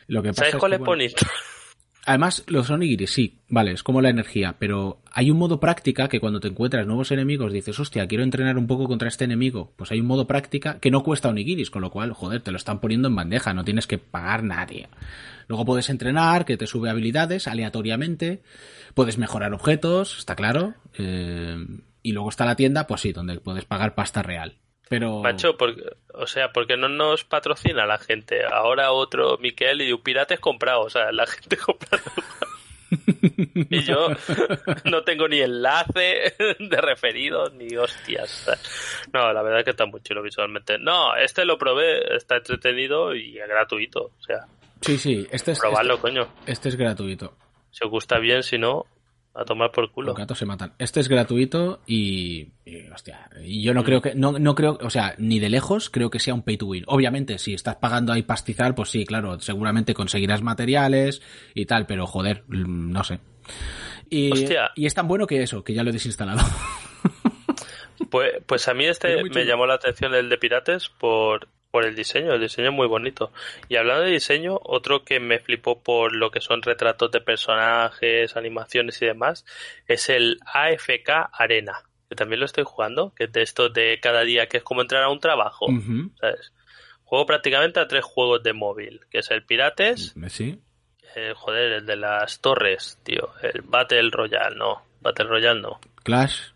Lo 0.07 0.21
que 0.21 0.29
pasa 0.29 0.41
¿sabes 0.41 0.53
es 0.53 0.59
cuál 0.59 0.71
que, 0.73 0.75
es 0.75 0.79
bueno, 0.79 0.91
bonito? 0.91 1.25
Además, 2.04 2.43
los 2.47 2.70
onigiris, 2.72 3.12
sí, 3.12 3.38
vale, 3.47 3.74
es 3.74 3.84
como 3.84 4.02
la 4.02 4.10
energía, 4.10 4.56
pero 4.58 5.02
hay 5.12 5.30
un 5.30 5.38
modo 5.38 5.60
práctica 5.60 6.08
que 6.08 6.20
cuando 6.20 6.39
te 6.39 6.47
encuentras 6.47 6.88
nuevos 6.88 7.12
enemigos 7.12 7.54
dices, 7.54 7.80
hostia, 7.80 8.08
quiero 8.08 8.24
entrenar 8.24 8.58
un 8.58 8.66
poco 8.66 8.88
contra 8.88 9.08
este 9.08 9.26
enemigo. 9.26 9.72
Pues 9.76 9.91
hay 9.91 9.99
un 9.99 10.08
modo 10.08 10.26
práctica 10.26 10.80
que 10.80 10.89
no 10.89 11.04
cuesta 11.04 11.30
onigiris, 11.30 11.70
con 11.70 11.84
lo 11.84 11.91
cual, 11.91 12.14
joder, 12.14 12.41
te 12.41 12.49
lo 12.49 12.58
están 12.58 12.80
poniendo 12.80 13.08
en 13.08 13.16
bandeja, 13.16 13.54
no 13.54 13.64
tienes 13.64 13.86
que 13.86 13.99
pagar 13.99 14.43
nadie. 14.43 14.89
Luego 15.47 15.64
puedes 15.64 15.91
entrenar, 15.91 16.45
que 16.45 16.58
te 16.58 16.66
sube 16.66 16.89
habilidades 16.89 17.47
aleatoriamente, 17.47 18.41
puedes 18.95 19.20
mejorar 19.20 19.54
objetos, 19.54 20.18
está 20.18 20.36
claro, 20.36 20.74
eh, 20.97 21.58
y 22.02 22.14
luego 22.14 22.30
está 22.30 22.45
la 22.45 22.56
tienda, 22.56 22.88
pues 22.88 23.02
sí, 23.02 23.14
donde 23.14 23.39
puedes 23.39 23.66
pagar 23.66 23.93
pasta 23.93 24.24
real. 24.24 24.56
Pero... 24.91 25.21
Macho, 25.21 25.55
porque, 25.55 25.83
o 26.13 26.27
sea, 26.27 26.51
porque 26.51 26.75
no 26.75 26.89
nos 26.89 27.23
patrocina 27.23 27.85
la 27.85 27.97
gente. 27.97 28.41
Ahora 28.43 28.91
otro 28.91 29.37
Miquel 29.37 29.81
y 29.81 29.93
un 29.93 30.01
Pirates 30.03 30.37
comprado. 30.41 30.81
O 30.81 30.89
sea, 30.89 31.13
la 31.13 31.25
gente 31.27 31.55
compra. 31.55 31.97
y 33.69 33.83
yo 33.83 34.09
no 34.83 35.03
tengo 35.03 35.29
ni 35.29 35.39
enlace 35.39 36.35
de 36.59 36.81
referidos 36.81 37.53
ni 37.53 37.73
hostias. 37.77 38.49
No, 39.13 39.31
la 39.31 39.41
verdad 39.41 39.59
es 39.59 39.63
que 39.63 39.71
está 39.71 39.85
muy 39.85 40.01
chulo 40.01 40.21
visualmente. 40.21 40.77
No, 40.77 41.15
este 41.15 41.45
lo 41.45 41.57
probé, 41.57 42.17
está 42.17 42.35
entretenido 42.35 43.15
y 43.15 43.39
es 43.39 43.47
gratuito. 43.47 44.11
O 44.19 44.23
sea, 44.23 44.45
Sí, 44.81 44.97
sí, 44.97 45.25
este 45.31 45.51
es, 45.53 45.59
probarlo, 45.59 45.93
este, 45.93 46.01
coño. 46.01 46.27
este 46.45 46.67
es 46.67 46.75
gratuito. 46.75 47.33
Si 47.69 47.85
os 47.85 47.89
gusta 47.91 48.19
bien, 48.19 48.43
si 48.43 48.57
no, 48.57 48.85
a 49.34 49.45
tomar 49.45 49.71
por 49.71 49.91
culo. 49.91 50.07
Los 50.07 50.17
gatos 50.17 50.38
se 50.38 50.45
matan. 50.45 50.73
Este 50.77 50.99
es 50.99 51.07
gratuito 51.07 51.82
y, 51.88 52.49
y, 52.65 52.88
hostia, 52.93 53.29
y 53.43 53.63
yo 53.63 53.73
no 53.73 53.84
creo 53.84 54.01
que, 54.01 54.13
no, 54.13 54.34
no 54.34 54.55
creo, 54.55 54.77
o 54.82 54.89
sea, 54.89 55.15
ni 55.17 55.39
de 55.39 55.49
lejos 55.49 55.89
creo 55.89 56.09
que 56.09 56.19
sea 56.19 56.34
un 56.34 56.43
pay 56.43 56.57
to 56.57 56.65
win. 56.65 56.84
Obviamente, 56.88 57.38
si 57.38 57.53
estás 57.53 57.77
pagando 57.77 58.11
ahí 58.13 58.23
pastizal, 58.23 58.75
pues 58.75 58.89
sí, 58.89 59.05
claro, 59.05 59.39
seguramente 59.39 59.93
conseguirás 59.93 60.41
materiales 60.41 61.21
y 61.53 61.65
tal, 61.65 61.86
pero 61.86 62.07
joder, 62.07 62.43
mm, 62.47 62.91
no 62.91 63.03
sé. 63.03 63.19
Y, 64.09 64.32
Hostia. 64.32 64.71
y 64.75 64.86
es 64.86 64.93
tan 64.93 65.07
bueno 65.07 65.25
que 65.27 65.41
eso, 65.41 65.63
que 65.63 65.73
ya 65.73 65.84
lo 65.84 65.89
he 65.89 65.93
desinstalado. 65.93 66.41
Pues, 68.09 68.34
pues 68.45 68.67
a 68.67 68.73
mí 68.73 68.86
este 68.86 69.23
me 69.23 69.45
llamó 69.45 69.65
la 69.65 69.75
atención 69.75 70.13
el 70.13 70.27
de 70.27 70.38
Pirates 70.38 70.89
por 70.89 71.47
Por 71.72 71.86
el 71.86 71.95
diseño, 71.95 72.34
el 72.34 72.41
diseño 72.41 72.67
es 72.69 72.74
muy 72.76 72.88
bonito. 72.88 73.32
Y 73.69 73.78
hablando 73.78 74.03
de 74.03 74.11
diseño, 74.11 74.59
otro 74.61 75.03
que 75.05 75.19
me 75.22 75.39
flipó 75.39 75.82
por 75.82 76.13
lo 76.13 76.30
que 76.30 76.41
son 76.41 76.61
retratos 76.61 77.11
de 77.11 77.22
personajes, 77.22 78.36
animaciones 78.36 79.01
y 79.01 79.05
demás, 79.05 79.45
es 79.88 80.09
el 80.09 80.38
AFK 80.53 81.30
Arena, 81.32 81.82
que 82.09 82.15
también 82.15 82.41
lo 82.41 82.45
estoy 82.45 82.65
jugando, 82.65 83.13
que 83.15 83.24
es 83.24 83.32
de 83.32 83.41
esto 83.41 83.69
de 83.69 83.99
cada 84.01 84.22
día, 84.24 84.47
que 84.47 84.57
es 84.57 84.63
como 84.63 84.82
entrar 84.82 85.01
a 85.03 85.09
un 85.09 85.22
trabajo. 85.22 85.67
Juego 87.05 87.26
prácticamente 87.26 87.80
a 87.80 87.88
tres 87.88 88.03
juegos 88.05 88.43
de 88.43 88.53
móvil, 88.53 89.01
que 89.09 89.19
es 89.19 89.32
el 89.32 89.43
Pirates, 89.45 90.13
Sí. 90.30 90.59
el, 91.15 91.34
joder, 91.34 91.72
el 91.74 91.86
de 91.86 91.95
las 91.97 92.39
torres, 92.41 92.99
tío, 93.03 93.32
el 93.41 93.61
Battle 93.63 94.09
Royale, 94.11 94.55
no, 94.55 94.82
Battle 95.01 95.26
Royale 95.26 95.61
no, 95.61 95.80
Clash. 96.03 96.51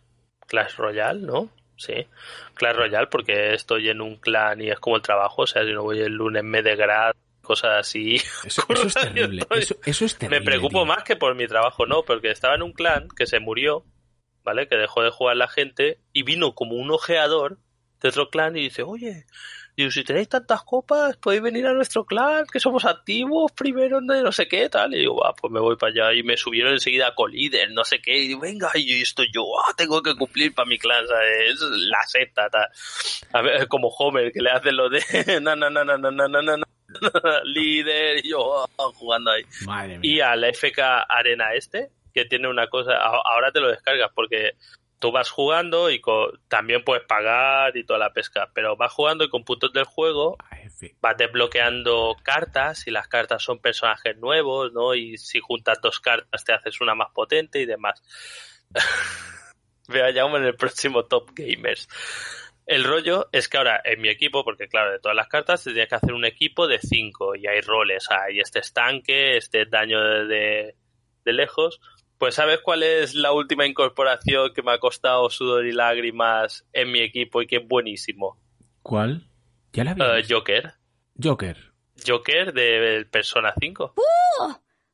Clash 0.48 0.76
Royale, 0.76 1.22
¿no? 1.22 1.50
Sí, 1.78 2.08
Clash 2.54 2.76
Royale 2.76 3.08
porque 3.08 3.54
estoy 3.54 3.90
en 3.90 4.00
un 4.02 4.16
clan 4.16 4.62
y 4.62 4.70
es 4.70 4.80
como 4.80 4.96
el 4.96 5.02
trabajo, 5.02 5.42
o 5.42 5.48
sea, 5.48 5.64
si 5.66 5.72
no 5.74 5.84
voy 5.84 6.00
el 6.00 6.14
lunes 6.14 6.44
me 6.44 6.62
degrado, 6.64 7.14
cosas 7.42 7.80
así. 7.80 8.16
Eso, 8.46 8.64
eso 8.70 8.88
es 8.88 8.94
terrible. 8.94 9.42
Estoy- 9.42 9.60
Eso, 9.60 9.76
eso 9.86 10.06
es 10.06 10.18
terrible. 10.18 10.40
me 10.40 10.46
preocupo 10.46 10.80
tío. 10.80 10.86
más 10.86 11.04
que 11.04 11.16
por 11.18 11.36
mi 11.36 11.48
trabajo, 11.48 11.86
no, 11.86 12.04
porque 12.04 12.32
estaba 12.32 12.56
en 12.56 12.64
un 12.64 12.72
clan 12.72 13.08
que 13.10 13.26
se 13.28 13.40
murió, 13.40 13.84
¿vale? 14.44 14.68
Que 14.68 14.78
dejó 14.78 15.04
de 15.04 15.10
jugar 15.10 15.36
la 15.36 15.48
gente 15.50 16.00
y 16.14 16.24
vino 16.24 16.56
como 16.56 16.76
un 16.76 16.92
ojeador 16.92 17.58
de 18.02 18.10
otro 18.10 18.30
clan 18.30 18.56
y 18.56 18.62
dice, 18.62 18.84
oye, 18.84 19.26
digo, 19.76 19.92
si 19.92 20.04
tenéis 20.04 20.30
tantas 20.30 20.64
copas, 20.64 21.18
podéis 21.18 21.42
venir 21.42 21.68
a 21.68 21.74
nuestro 21.74 22.06
clan, 22.06 22.46
que 22.52 22.60
somos 22.60 22.86
activos 22.86 23.52
primero, 23.52 24.02
no 24.02 24.22
no 24.22 24.32
sé 24.32 24.48
qué, 24.48 24.70
tal. 24.70 24.94
Y 24.94 25.00
digo, 25.00 25.18
va, 25.18 25.34
pues 25.34 25.52
me 25.52 25.60
voy 25.60 25.76
para 25.76 25.92
allá. 25.92 26.14
Y 26.14 26.24
me 26.24 26.38
subieron 26.38 26.74
enseguida 26.74 27.08
a 27.08 27.16
colíder, 27.16 27.72
no 27.72 27.84
sé 27.84 28.02
qué. 28.02 28.18
Y 28.18 28.28
digo, 28.30 28.42
venga, 28.42 28.72
y 28.76 29.02
esto 29.02 29.24
yo, 29.32 29.44
ah, 29.60 29.74
tengo 29.76 30.02
que 30.02 30.16
cumplir 30.16 30.54
para 30.54 30.68
mi 30.68 30.78
clan, 30.78 31.06
¿sabes? 31.08 31.54
Es 31.54 31.62
la 31.62 32.04
seta, 32.08 32.50
tal. 32.50 32.68
A 33.34 33.42
ver, 33.42 33.68
como 33.68 33.90
Homer, 33.90 34.32
que 34.32 34.42
le 34.42 34.52
hacen 34.52 34.76
lo 34.76 34.90
de, 34.90 35.02
na, 35.42 35.56
na, 35.56 35.70
na, 35.70 35.84
na, 35.84 35.98
na, 35.98 36.12
na, 36.12 36.28
na, 36.28 36.42
na, 36.42 36.66
líder, 37.44 38.26
y 38.26 38.30
yo 38.30 38.64
ah, 38.64 38.68
jugando 38.94 39.32
ahí 39.32 39.44
Madre 39.66 40.00
mía. 40.00 40.12
y 40.16 40.22
al 40.22 40.46
FK 40.46 40.80
Arena 41.10 41.54
este, 41.54 41.90
que 42.14 42.26
tiene 42.26 42.48
una 42.48 42.68
cosa, 42.68 42.94
ahora 42.96 43.52
te 43.52 43.60
lo 43.60 43.70
descargas 43.70 44.12
porque 44.16 44.54
tú 45.06 45.12
vas 45.12 45.30
jugando 45.30 45.92
y 45.92 46.02
co- 46.02 46.32
también 46.48 46.84
puedes 46.84 47.06
pagar 47.06 47.78
y 47.78 47.84
toda 47.86 48.00
la 48.00 48.12
pesca, 48.12 48.50
pero 48.56 48.76
vas 48.76 48.92
jugando 48.92 49.24
y 49.24 49.30
con 49.30 49.44
puntos 49.44 49.72
del 49.72 49.84
juego 49.84 50.36
AF. 50.40 50.82
vas 51.00 51.16
desbloqueando 51.16 52.16
cartas 52.24 52.88
y 52.88 52.92
las 52.92 53.08
cartas 53.08 53.44
son 53.44 53.60
personajes 53.60 54.18
nuevos, 54.18 54.74
¿no? 54.74 54.96
Y 54.96 55.20
si 55.20 55.40
juntas 55.40 55.80
dos 55.80 56.00
cartas 56.00 56.44
te 56.44 56.54
haces 56.54 56.82
una 56.82 56.96
más 56.96 57.12
potente 57.14 57.62
y 57.62 57.68
demás. 57.68 58.02
Vea 59.88 60.10
ya 60.10 60.24
en 60.24 60.44
el 60.44 60.56
próximo 60.56 61.06
Top 61.06 61.30
Gamers. 61.36 61.88
El 62.66 62.84
rollo 62.84 63.28
es 63.32 63.48
que 63.48 63.58
ahora 63.58 63.80
en 63.84 64.02
mi 64.02 64.10
equipo, 64.10 64.44
porque 64.44 64.68
claro, 64.68 64.92
de 64.92 64.98
todas 65.00 65.16
las 65.16 65.28
cartas 65.28 65.64
te 65.64 65.70
tienes 65.72 65.88
que 65.88 65.96
hacer 65.96 66.14
un 66.14 66.26
equipo 66.26 66.68
de 66.68 66.80
cinco 66.80 67.36
y 67.36 67.46
hay 67.46 67.62
roles, 67.62 68.08
hay 68.10 68.40
este 68.40 68.58
estanque, 68.58 69.38
este 69.38 69.66
daño 69.68 70.02
de, 70.02 70.26
de, 70.26 70.76
de 71.26 71.34
lejos. 71.34 71.80
Pues 72.18 72.36
¿sabes 72.36 72.60
cuál 72.62 72.84
es 72.84 73.14
la 73.14 73.34
última 73.34 73.66
incorporación 73.66 74.54
que 74.54 74.64
me 74.64 74.72
ha 74.72 74.80
costado 74.80 75.30
sudor 75.30 75.66
y 75.66 75.74
lágrimas 75.74 76.66
en 76.72 76.92
mi 76.92 77.02
equipo 77.02 77.42
y 77.42 77.48
que 77.48 77.58
es 77.58 77.68
buenísimo? 77.68 78.38
¿Cuál? 78.82 79.28
Ya 79.74 79.84
la 79.84 79.94
vi. 79.94 80.02
Eh, 80.02 80.24
Joker. 80.30 80.74
Joker. 81.22 81.58
Joker 82.06 82.54
de 82.54 83.06
Persona 83.12 83.54
5. 83.60 83.96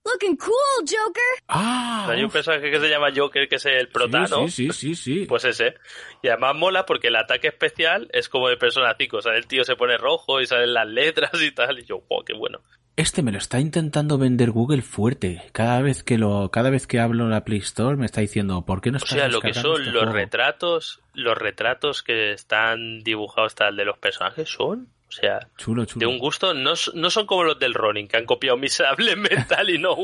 Looking 0.04 0.36
cool, 0.38 0.86
Joker. 0.88 1.44
Ah. 1.48 2.08
Hay 2.10 2.20
un 2.20 2.26
uf. 2.26 2.34
personaje 2.34 2.72
que 2.72 2.80
se 2.80 2.90
llama 2.90 3.10
Joker 3.16 3.48
que 3.48 3.56
es 3.58 3.66
el 3.66 3.88
prota, 3.90 4.26
sí, 4.26 4.34
¿no? 4.34 4.48
Sí, 4.48 4.70
sí, 4.72 4.74
sí, 4.74 4.96
sí. 4.96 5.26
Pues 5.26 5.46
ese. 5.46 5.76
Y 6.24 6.30
además 6.30 6.56
mola 6.56 6.86
porque 6.88 7.10
el 7.10 7.16
ataque 7.16 7.50
especial 7.50 8.10
es 8.12 8.28
como 8.28 8.50
de 8.50 8.58
Persona 8.58 8.96
5. 8.98 9.18
O 9.18 9.22
sea, 9.22 9.36
el 9.36 9.46
tío 9.46 9.64
se 9.64 9.76
pone 9.76 9.98
rojo 9.98 10.42
y 10.42 10.48
salen 10.48 10.74
las 10.74 10.88
letras 10.88 11.32
y 11.40 11.52
tal. 11.52 11.80
Y 11.80 11.86
yo, 11.86 12.02
wow, 12.10 12.24
qué 12.26 12.34
bueno. 12.34 12.62
Este 12.98 13.24
me 13.24 13.32
lo 13.32 13.38
está 13.38 13.60
intentando 13.60 14.18
vender 14.18 14.52
Google 14.52 14.82
fuerte. 14.82 15.42
Cada 15.54 15.82
vez 15.82 16.04
que 16.04 16.18
lo, 16.18 16.52
cada 16.52 16.70
vez 16.70 16.88
que 16.88 17.00
hablo 17.00 17.24
en 17.24 17.32
la 17.32 17.44
Play 17.46 17.60
Store 17.60 17.96
me 17.96 18.06
está 18.06 18.22
diciendo, 18.22 18.66
¿por 18.66 18.82
qué 18.82 18.92
no 18.92 18.98
O 18.98 19.06
sea, 19.06 19.28
lo 19.28 19.42
que 19.42 19.54
son 19.54 19.80
este 19.80 19.92
los 19.92 20.04
juego?". 20.04 20.14
retratos, 20.18 21.00
los 21.14 21.38
retratos 21.38 22.04
que 22.04 22.34
están 22.34 23.02
dibujados 23.04 23.56
tal 23.56 23.76
de 23.76 23.86
los 23.86 23.98
personajes 23.98 24.50
son, 24.50 24.90
o 25.08 25.12
sea, 25.12 25.40
Chulo, 25.58 25.86
chulo. 25.86 26.00
de 26.00 26.14
un 26.14 26.20
gusto, 26.20 26.54
no, 26.54 26.74
no 26.94 27.10
son 27.10 27.26
como 27.26 27.44
los 27.44 27.60
del 27.60 27.74
Ronin, 27.74 28.08
que 28.08 28.18
han 28.18 28.26
copiado 28.26 28.58
Miserable 28.58 29.16
Metal 29.16 29.70
y 29.74 29.78
no. 29.78 29.96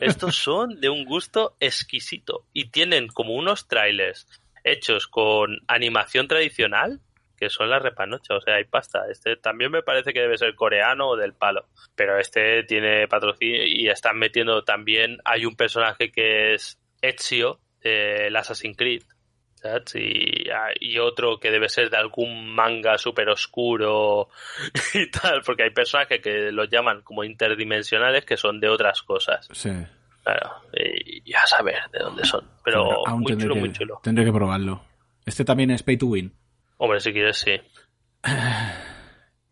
Estos 0.00 0.36
son 0.36 0.80
de 0.80 0.88
un 0.90 1.04
gusto 1.06 1.56
exquisito. 1.60 2.44
Y 2.52 2.66
tienen 2.66 3.08
como 3.08 3.34
unos 3.34 3.68
trailers 3.68 4.26
hechos 4.64 5.06
con 5.06 5.58
animación 5.66 6.28
tradicional, 6.28 7.00
que 7.38 7.48
son 7.48 7.70
la 7.70 7.78
repanocha, 7.78 8.34
o 8.34 8.40
sea, 8.40 8.56
hay 8.56 8.64
pasta. 8.64 9.04
Este 9.10 9.36
también 9.36 9.70
me 9.70 9.82
parece 9.82 10.12
que 10.12 10.20
debe 10.20 10.36
ser 10.36 10.54
coreano 10.54 11.10
o 11.10 11.16
del 11.16 11.34
palo. 11.34 11.66
Pero 11.94 12.18
este 12.18 12.64
tiene 12.64 13.06
patrocinio 13.08 13.64
y 13.64 13.88
están 13.88 14.18
metiendo 14.18 14.62
también, 14.64 15.18
hay 15.24 15.46
un 15.46 15.56
personaje 15.56 16.10
que 16.10 16.54
es 16.54 16.78
Ezio, 17.00 17.60
del 17.80 18.34
Assassin's 18.36 18.76
Creed. 18.76 19.02
¿sabes? 19.54 19.94
Y, 19.96 20.46
y 20.80 20.98
otro 20.98 21.38
que 21.38 21.50
debe 21.50 21.68
ser 21.68 21.90
de 21.90 21.96
algún 21.96 22.54
manga 22.54 22.96
súper 22.98 23.28
oscuro 23.28 24.28
y 24.94 25.10
tal, 25.10 25.42
porque 25.44 25.64
hay 25.64 25.70
personajes 25.70 26.20
que 26.20 26.52
los 26.52 26.68
llaman 26.68 27.02
como 27.02 27.24
interdimensionales 27.24 28.24
que 28.24 28.36
son 28.36 28.60
de 28.60 28.68
otras 28.68 29.02
cosas. 29.02 29.48
Sí. 29.52 29.70
Claro, 30.22 30.56
y 30.74 31.32
a 31.32 31.46
saber 31.46 31.78
de 31.90 32.00
dónde 32.00 32.22
son. 32.24 32.44
Pero 32.62 33.02
muy 33.16 33.34
chulo, 33.38 33.54
que, 33.54 33.60
muy 33.60 33.72
chulo. 33.72 34.00
Tendré 34.02 34.26
que 34.26 34.32
probarlo. 34.32 34.82
Este 35.24 35.42
también 35.42 35.70
es 35.70 35.82
Pay 35.82 35.96
to 35.96 36.06
Win. 36.06 36.34
Hombre, 36.78 37.00
si 37.00 37.12
quieres, 37.12 37.38
sí. 37.38 37.52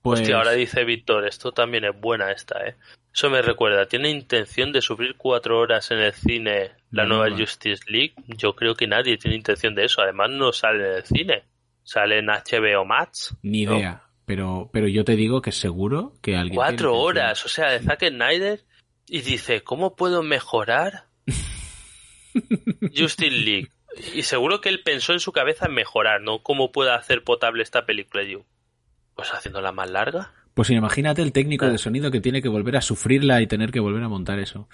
Pues, 0.02 0.20
Hostia, 0.20 0.36
ahora 0.36 0.52
dice 0.52 0.84
Víctor, 0.84 1.26
esto 1.26 1.50
también 1.50 1.84
es 1.84 2.00
buena 2.00 2.30
esta, 2.30 2.64
¿eh? 2.64 2.76
Eso 3.12 3.28
me 3.28 3.42
recuerda, 3.42 3.86
¿tiene 3.86 4.08
intención 4.08 4.70
de 4.70 4.80
sufrir 4.80 5.16
cuatro 5.16 5.58
horas 5.58 5.90
en 5.90 5.98
el 5.98 6.12
cine 6.12 6.74
la 6.92 7.02
No, 7.02 7.16
nueva 7.16 7.30
no. 7.30 7.36
Justice 7.38 7.82
League? 7.88 8.14
Yo 8.28 8.54
creo 8.54 8.76
que 8.76 8.86
nadie 8.86 9.16
tiene 9.16 9.36
intención 9.36 9.74
de 9.74 9.86
eso. 9.86 10.02
Además, 10.02 10.30
no 10.30 10.52
sale 10.52 10.86
en 10.86 10.94
el 10.98 11.04
cine. 11.04 11.42
Sale 11.82 12.18
en 12.18 12.26
HBO 12.26 12.84
Max. 12.84 13.34
ni 13.42 13.64
¿no? 13.64 13.78
idea. 13.78 14.02
Pero, 14.26 14.70
pero 14.72 14.86
yo 14.86 15.04
te 15.04 15.16
digo 15.16 15.42
que 15.42 15.50
seguro 15.50 16.12
que 16.22 16.36
alguien. 16.36 16.54
Cuatro 16.54 16.90
tiene 16.90 17.04
horas, 17.04 17.44
o 17.44 17.48
sea, 17.48 17.70
de 17.72 17.80
Zack 17.80 18.06
Snyder. 18.08 18.60
Y 19.08 19.22
dice, 19.22 19.62
¿cómo 19.62 19.96
puedo 19.96 20.22
mejorar 20.22 21.06
Justice 22.96 23.30
League? 23.30 23.70
Y 24.14 24.22
seguro 24.22 24.60
que 24.60 24.68
él 24.68 24.82
pensó 24.82 25.12
en 25.12 25.20
su 25.20 25.32
cabeza 25.32 25.66
en 25.66 25.74
mejorar, 25.74 26.20
¿no? 26.20 26.42
¿Cómo 26.42 26.72
puedo 26.72 26.92
hacer 26.92 27.24
potable 27.24 27.62
esta 27.62 27.86
película? 27.86 28.22
Yo, 28.24 28.44
pues 29.14 29.32
haciéndola 29.32 29.72
más 29.72 29.90
larga. 29.90 30.32
Pues 30.54 30.70
imagínate 30.70 31.20
el 31.20 31.32
técnico 31.32 31.66
de 31.66 31.76
sonido 31.76 32.10
que 32.10 32.20
tiene 32.22 32.40
que 32.40 32.48
volver 32.48 32.76
a 32.76 32.80
sufrirla 32.80 33.42
y 33.42 33.46
tener 33.46 33.70
que 33.72 33.80
volver 33.80 34.02
a 34.02 34.08
montar 34.08 34.38
eso. 34.38 34.68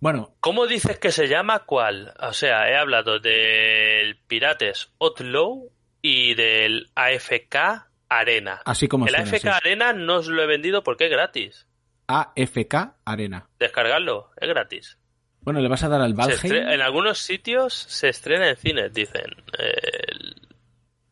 Bueno, 0.00 0.34
¿Cómo 0.40 0.66
dices 0.66 0.98
que 0.98 1.12
se 1.12 1.28
llama 1.28 1.60
cuál? 1.66 2.14
O 2.20 2.32
sea, 2.32 2.70
he 2.70 2.76
hablado 2.76 3.18
del 3.18 4.16
Pirates 4.26 4.88
Outlaw 4.98 5.70
y 6.00 6.32
del 6.34 6.90
AFK 6.94 7.86
Arena. 8.08 8.62
así 8.64 8.88
como 8.88 9.06
El 9.06 9.10
suena, 9.14 9.24
AFK 9.30 9.42
sí. 9.42 9.48
Arena 9.48 9.92
no 9.92 10.16
os 10.16 10.26
lo 10.28 10.42
he 10.42 10.46
vendido 10.46 10.82
porque 10.82 11.04
es 11.04 11.10
gratis. 11.10 11.66
AFK 12.06 12.94
Arena. 13.04 13.48
Descargarlo, 13.58 14.30
es 14.40 14.48
gratis. 14.48 14.98
Bueno, 15.46 15.60
le 15.60 15.68
vas 15.68 15.82
a 15.84 15.88
dar 15.88 16.02
al 16.02 16.12
Valheim. 16.12 16.52
en 16.54 16.80
algunos 16.82 17.18
sitios 17.20 17.72
se 17.72 18.10
estrena 18.10 18.50
en 18.50 18.56
cines, 18.56 18.92
dicen. 18.92 19.22
El- 19.58 20.42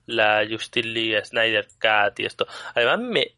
la 0.07 0.45
Justice 0.47 0.87
League 0.87 1.24
Snyder 1.24 1.66
Cut 1.80 2.20
y 2.20 2.26
esto. 2.26 2.47
Además, 2.74 2.99
me, 3.01 3.37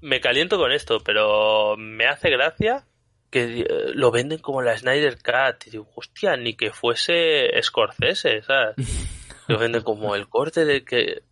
me 0.00 0.20
caliento 0.20 0.56
con 0.56 0.70
esto, 0.70 1.00
pero 1.00 1.76
me 1.76 2.06
hace 2.06 2.30
gracia 2.30 2.86
que 3.30 3.60
eh, 3.62 3.66
lo 3.94 4.12
venden 4.12 4.38
como 4.38 4.62
la 4.62 4.76
Snyder 4.78 5.16
Cut. 5.16 5.66
Y 5.66 5.70
digo, 5.70 5.88
hostia, 5.96 6.36
ni 6.36 6.54
que 6.54 6.70
fuese 6.70 7.50
Scorsese, 7.62 8.42
¿sabes? 8.42 8.76
Lo 9.48 9.58
venden 9.58 9.82
como 9.82 10.14
el 10.14 10.28
corte 10.28 10.64
de 10.64 10.84
que. 10.84 11.22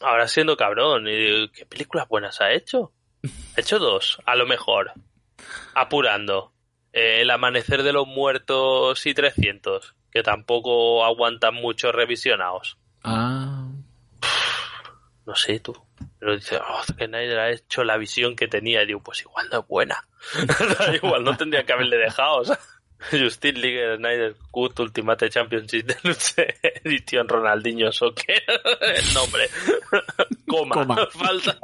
Ahora 0.00 0.26
siendo 0.26 0.56
cabrón. 0.56 1.06
Y 1.06 1.14
digo, 1.14 1.52
¿qué 1.52 1.66
películas 1.66 2.08
buenas 2.08 2.40
ha 2.40 2.52
hecho? 2.52 2.92
Ha 3.56 3.60
hecho 3.60 3.78
dos, 3.78 4.18
a 4.24 4.36
lo 4.36 4.46
mejor. 4.46 4.92
Apurando. 5.74 6.52
Eh, 6.96 7.20
el 7.20 7.30
amanecer 7.30 7.82
de 7.82 7.92
los 7.92 8.06
muertos 8.06 9.04
y 9.06 9.12
300, 9.14 9.94
que 10.10 10.22
tampoco 10.22 11.04
aguantan 11.04 11.54
mucho 11.54 11.92
revisionados. 11.92 12.78
Ah, 13.04 13.68
No 15.26 15.34
sé 15.34 15.60
tú. 15.60 15.76
Pero 16.18 16.34
dice, 16.36 16.56
oh, 16.56 16.82
Zack 16.82 17.04
Snyder 17.04 17.38
ha 17.38 17.50
hecho 17.50 17.84
la 17.84 17.96
visión 17.98 18.34
que 18.34 18.48
tenía. 18.48 18.82
Y 18.82 18.86
digo, 18.86 19.02
pues 19.02 19.20
igual 19.20 19.48
no 19.52 19.60
es 19.60 19.66
buena. 19.68 20.08
igual 20.94 21.22
no 21.22 21.36
tendría 21.36 21.64
que 21.64 21.72
haberle 21.74 21.98
dejado. 21.98 22.38
o 22.38 22.44
sea. 22.44 22.58
Justice 23.10 23.52
League 23.58 23.96
Snyder 23.98 24.34
Cut 24.50 24.80
Ultimate 24.80 25.28
Championship 25.28 25.84
de 25.86 25.96
lucha 26.02 26.42
edición 26.82 27.28
Ronaldinho 27.28 27.92
Soccer. 27.92 28.42
El 28.80 29.14
nombre. 29.14 29.48
Coma. 30.48 30.74
Coma. 30.74 31.06
Falta. 31.12 31.58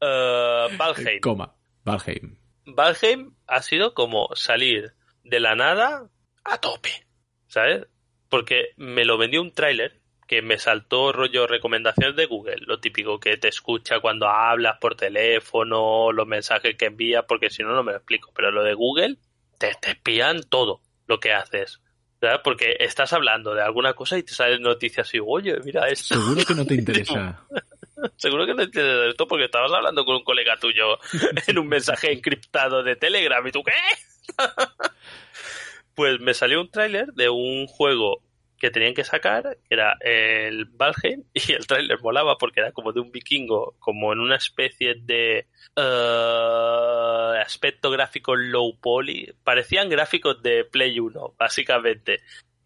Eh, 0.00 0.68
Valheim. 0.76 1.20
coma. 1.20 1.54
Valheim. 1.84 2.36
Valheim 2.64 3.34
ha 3.46 3.62
sido 3.62 3.94
como 3.94 4.28
salir 4.34 4.92
de 5.24 5.40
la 5.40 5.54
nada 5.54 6.08
a 6.44 6.58
tope, 6.58 7.06
¿sabes? 7.46 7.86
Porque 8.28 8.70
me 8.76 9.04
lo 9.04 9.18
vendió 9.18 9.42
un 9.42 9.52
tráiler 9.52 10.00
que 10.26 10.42
me 10.42 10.58
saltó 10.58 11.12
rollo 11.12 11.46
recomendaciones 11.46 12.16
de 12.16 12.26
Google, 12.26 12.56
lo 12.60 12.80
típico 12.80 13.20
que 13.20 13.36
te 13.36 13.48
escucha 13.48 14.00
cuando 14.00 14.28
hablas 14.28 14.78
por 14.80 14.94
teléfono, 14.94 16.10
los 16.12 16.26
mensajes 16.26 16.76
que 16.76 16.86
envías, 16.86 17.24
porque 17.28 17.50
si 17.50 17.62
no, 17.62 17.74
no 17.74 17.82
me 17.82 17.92
lo 17.92 17.98
explico. 17.98 18.32
Pero 18.34 18.50
lo 18.50 18.62
de 18.62 18.74
Google, 18.74 19.18
te, 19.58 19.74
te 19.80 19.90
espían 19.90 20.42
todo 20.48 20.80
lo 21.06 21.20
que 21.20 21.32
haces. 21.32 21.82
¿verdad? 22.22 22.40
Porque 22.42 22.76
estás 22.78 23.12
hablando 23.12 23.52
de 23.52 23.62
alguna 23.62 23.94
cosa 23.94 24.16
y 24.16 24.22
te 24.22 24.32
salen 24.32 24.62
noticias 24.62 25.12
y 25.12 25.18
oye, 25.18 25.58
mira 25.64 25.88
esto. 25.88 26.14
Seguro 26.14 26.44
que 26.46 26.54
no 26.54 26.64
te 26.64 26.74
interesa. 26.76 27.44
Seguro 28.16 28.46
que 28.46 28.54
no 28.54 28.62
entiendes 28.62 29.10
esto 29.10 29.26
porque 29.26 29.46
estabas 29.46 29.72
hablando 29.72 30.04
con 30.04 30.16
un 30.16 30.24
colega 30.24 30.56
tuyo 30.56 30.98
en 31.46 31.58
un 31.58 31.68
mensaje 31.68 32.12
encriptado 32.12 32.82
de 32.82 32.96
Telegram 32.96 33.46
y 33.46 33.52
tú, 33.52 33.62
¿qué? 33.62 33.72
pues 35.94 36.20
me 36.20 36.34
salió 36.34 36.60
un 36.60 36.70
tráiler 36.70 37.12
de 37.12 37.28
un 37.28 37.66
juego 37.66 38.22
que 38.62 38.70
tenían 38.70 38.94
que 38.94 39.02
sacar, 39.02 39.58
que 39.68 39.74
era 39.74 39.96
el 40.00 40.66
Valheim, 40.66 41.24
y 41.34 41.52
el 41.52 41.66
tráiler 41.66 41.98
volaba 41.98 42.38
porque 42.38 42.60
era 42.60 42.70
como 42.70 42.92
de 42.92 43.00
un 43.00 43.10
vikingo, 43.10 43.74
como 43.80 44.12
en 44.12 44.20
una 44.20 44.36
especie 44.36 44.94
de 45.02 45.48
eh, 45.74 47.40
aspecto 47.44 47.90
gráfico 47.90 48.36
low 48.36 48.78
poly. 48.80 49.34
Parecían 49.42 49.88
gráficos 49.88 50.40
de 50.44 50.64
Play 50.64 51.00
1, 51.00 51.34
básicamente. 51.36 52.20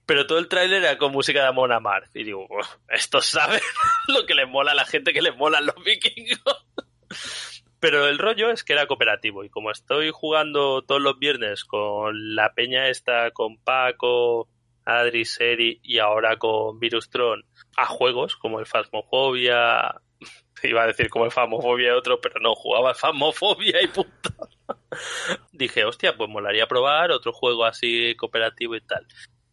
Pero 0.07 0.27
todo 0.27 0.39
el 0.39 0.49
tráiler 0.49 0.85
era 0.85 0.99
con 0.99 1.13
música 1.13 1.43
de 1.43 1.49
Amon 1.49 1.73
Amarth. 1.73 2.15
Y 2.15 2.23
digo, 2.25 2.47
"Uf, 2.49 2.77
estos 2.89 3.27
saben 3.27 3.61
lo 4.09 4.25
que 4.25 4.35
les 4.35 4.49
mola 4.49 4.73
a 4.73 4.77
la 4.77 4.85
gente 4.85 5.13
que 5.13 5.21
les 5.21 5.37
molan 5.37 5.67
los 5.67 5.83
vikingos. 5.85 6.67
Pero 7.81 8.07
el 8.07 8.19
rollo 8.19 8.51
es 8.51 8.65
que 8.65 8.73
era 8.73 8.87
cooperativo. 8.87 9.45
Y 9.45 9.51
como 9.51 9.71
estoy 9.71 10.11
jugando 10.11 10.83
todos 10.83 11.01
los 11.01 11.19
viernes 11.19 11.65
con 11.65 12.35
la 12.35 12.55
peña 12.55 12.89
esta, 12.89 13.33
con 13.33 13.59
Paco, 13.59 14.49
Adri, 14.85 15.25
Seri 15.25 15.81
y 15.83 15.99
ahora 15.99 16.39
con 16.39 16.79
Virustron 16.79 17.45
a 17.77 17.87
juegos 17.87 18.37
como 18.37 18.61
el 18.61 18.67
Phasmophobia. 18.67 20.01
Iba 20.63 20.85
a 20.85 20.87
decir 20.87 21.11
como 21.11 21.27
el 21.27 21.33
Phasmophobia 21.33 21.89
y 21.89 21.97
otro, 21.97 22.21
pero 22.21 22.41
no, 22.41 22.55
jugaba 22.55 22.91
al 22.91 22.95
Phasmophobia 22.95 23.83
y 23.83 23.89
punto. 23.89 24.31
Dije, 25.53 25.85
hostia, 25.85 26.17
pues 26.17 26.31
molaría 26.31 26.67
probar 26.67 27.11
otro 27.11 27.33
juego 27.33 27.65
así 27.65 28.15
cooperativo 28.17 28.75
y 28.77 28.81
tal. 28.81 29.07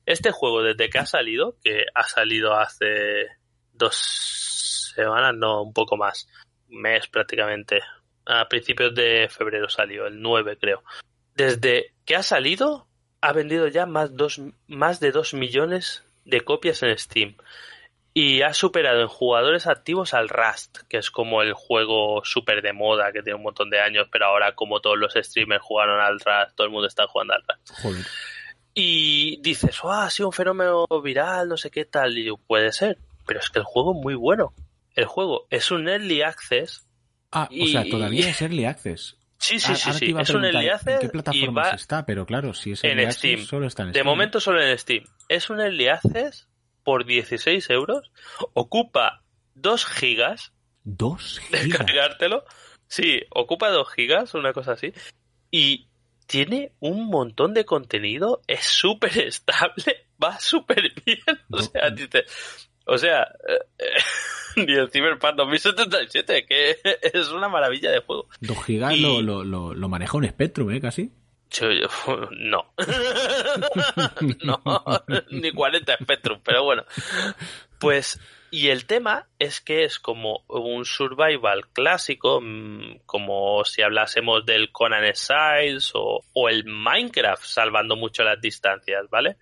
Este 0.05 0.31
juego, 0.31 0.61
desde 0.61 0.89
que 0.89 0.99
ha 0.99 1.05
salido, 1.05 1.57
que 1.63 1.85
ha 1.93 2.03
salido 2.03 2.53
hace 2.53 3.27
dos 3.71 4.91
semanas, 4.95 5.33
no, 5.35 5.63
un 5.63 5.73
poco 5.73 5.97
más, 5.97 6.27
mes 6.67 7.07
prácticamente, 7.07 7.79
a 8.25 8.47
principios 8.47 8.93
de 8.93 9.27
febrero 9.29 9.69
salió, 9.69 10.07
el 10.07 10.21
9 10.21 10.57
creo. 10.59 10.83
Desde 11.35 11.93
que 12.05 12.15
ha 12.15 12.23
salido, 12.23 12.87
ha 13.21 13.33
vendido 13.33 13.67
ya 13.67 13.85
más, 13.85 14.15
dos, 14.15 14.41
más 14.67 14.99
de 14.99 15.11
2 15.11 15.33
millones 15.33 16.03
de 16.25 16.41
copias 16.41 16.83
en 16.83 16.97
Steam. 16.97 17.35
Y 18.15 18.43
ha 18.43 18.53
superado 18.53 19.01
en 19.01 19.07
jugadores 19.07 19.65
activos 19.65 20.13
al 20.13 20.29
Rust, 20.29 20.81
que 20.87 20.97
es 20.97 21.09
como 21.09 21.41
el 21.41 21.53
juego 21.53 22.23
súper 22.23 22.61
de 22.61 22.71
moda, 22.71 23.11
que 23.11 23.23
tiene 23.23 23.37
un 23.37 23.43
montón 23.43 23.71
de 23.71 23.79
años, 23.79 24.07
pero 24.11 24.27
ahora 24.27 24.53
como 24.53 24.81
todos 24.81 24.99
los 24.99 25.13
streamers 25.15 25.63
jugaron 25.63 25.99
al 25.99 26.19
Rust, 26.19 26.55
todo 26.55 26.67
el 26.67 26.71
mundo 26.71 26.87
está 26.87 27.07
jugando 27.07 27.33
al 27.33 27.43
Rust. 27.47 27.81
Joder. 27.81 28.05
Y 28.73 29.39
dices, 29.41 29.83
oh, 29.83 29.91
ha 29.91 30.09
sido 30.09 30.29
un 30.29 30.33
fenómeno 30.33 30.85
viral, 31.03 31.47
no 31.49 31.57
sé 31.57 31.69
qué 31.69 31.85
tal. 31.85 32.17
Y 32.17 32.23
digo, 32.23 32.37
puede 32.37 32.71
ser, 32.71 32.97
pero 33.27 33.39
es 33.39 33.49
que 33.49 33.59
el 33.59 33.65
juego 33.65 33.93
es 33.95 34.03
muy 34.03 34.15
bueno. 34.15 34.53
El 34.95 35.05
juego 35.05 35.47
es 35.49 35.69
un 35.71 35.87
early 35.87 36.21
access. 36.21 36.85
Ah, 37.31 37.49
o 37.51 37.65
sea, 37.67 37.85
Y- 37.85 37.89
todavía 37.89 38.29
es 38.29 38.41
Early 38.41 38.65
Access. 38.65 39.17
Sí, 39.39 39.59
sí, 39.59 39.71
Ah, 39.73 39.75
sí, 39.75 39.91
sí. 39.93 40.15
Es 40.17 40.29
un 40.29 40.45
early 40.45 40.69
access 40.69 40.93
¿En 40.93 40.99
qué 41.01 41.05
y 41.07 41.09
plataformas 41.09 41.67
va 41.67 41.75
está? 41.75 42.05
Pero 42.05 42.25
claro, 42.25 42.53
si 42.53 42.71
es 42.73 42.83
en 42.83 42.91
Early 42.91 43.05
Access, 43.05 43.17
Steam. 43.19 43.45
solo 43.45 43.67
está 43.67 43.81
en 43.83 43.87
De 43.89 43.93
Steam. 43.93 44.05
momento 44.05 44.39
solo 44.39 44.61
en 44.63 44.77
Steam. 44.77 45.03
Es 45.27 45.49
un 45.49 45.59
early 45.59 45.87
access 45.87 46.47
por 46.83 47.05
16 47.05 47.69
euros. 47.71 48.11
Ocupa 48.53 49.23
2 49.55 49.85
gigas 49.85 50.53
Dos 50.83 51.39
gigas. 51.39 51.67
descargártelo. 51.67 52.45
Sí, 52.87 53.21
ocupa 53.31 53.69
2 53.69 53.91
gigas, 53.91 54.33
una 54.35 54.53
cosa 54.53 54.73
así. 54.73 54.93
Y 55.51 55.87
tiene 56.33 56.71
un 56.79 57.05
montón 57.11 57.53
de 57.53 57.63
contenido, 57.63 58.41
es 58.47 58.61
súper 58.65 59.15
estable, 59.19 60.07
va 60.23 60.39
súper 60.39 60.91
bien. 61.05 61.19
O 61.51 61.59
sea, 61.61 61.91
dice, 61.91 62.25
o 62.87 62.97
sea, 62.97 63.21
eh, 63.47 63.85
ni 64.55 64.73
el 64.73 64.89
Cyberpunk 64.89 65.35
2077, 65.35 66.43
que 66.47 66.77
es 67.13 67.29
una 67.29 67.49
maravilla 67.49 67.91
de 67.91 67.99
juego. 67.99 68.27
Dos 68.41 68.65
gigas 68.65 68.95
Y- 68.95 69.01
lo, 69.01 69.21
lo, 69.21 69.43
lo, 69.43 69.75
lo 69.75 69.89
maneja 69.89 70.17
un 70.17 70.27
Spectrum, 70.27 70.71
¿eh? 70.71 70.81
Casi. 70.81 71.11
Yo- 71.51 71.71
yo- 71.71 71.87
no. 72.31 72.73
no, 74.43 74.63
ni 75.29 75.51
40 75.51 75.97
Spectrum, 76.01 76.39
pero 76.43 76.63
bueno. 76.63 76.83
Pues, 77.79 78.19
y 78.53 78.69
el 78.69 78.85
tema 78.85 79.27
es 79.39 79.61
que 79.61 79.83
es 79.83 79.97
como 79.97 80.43
un 80.47 80.85
survival 80.85 81.69
clásico, 81.69 82.39
mm, 82.39 82.99
como 83.07 83.65
si 83.65 83.81
hablásemos 83.81 84.45
del 84.45 84.71
Conan 84.71 85.05
Exiles 85.05 85.89
o, 85.95 86.23
o 86.33 86.49
el 86.49 86.63
Minecraft, 86.63 87.43
salvando 87.43 87.95
mucho 87.95 88.23
las 88.23 88.39
distancias, 88.39 89.09
¿vale? 89.09 89.37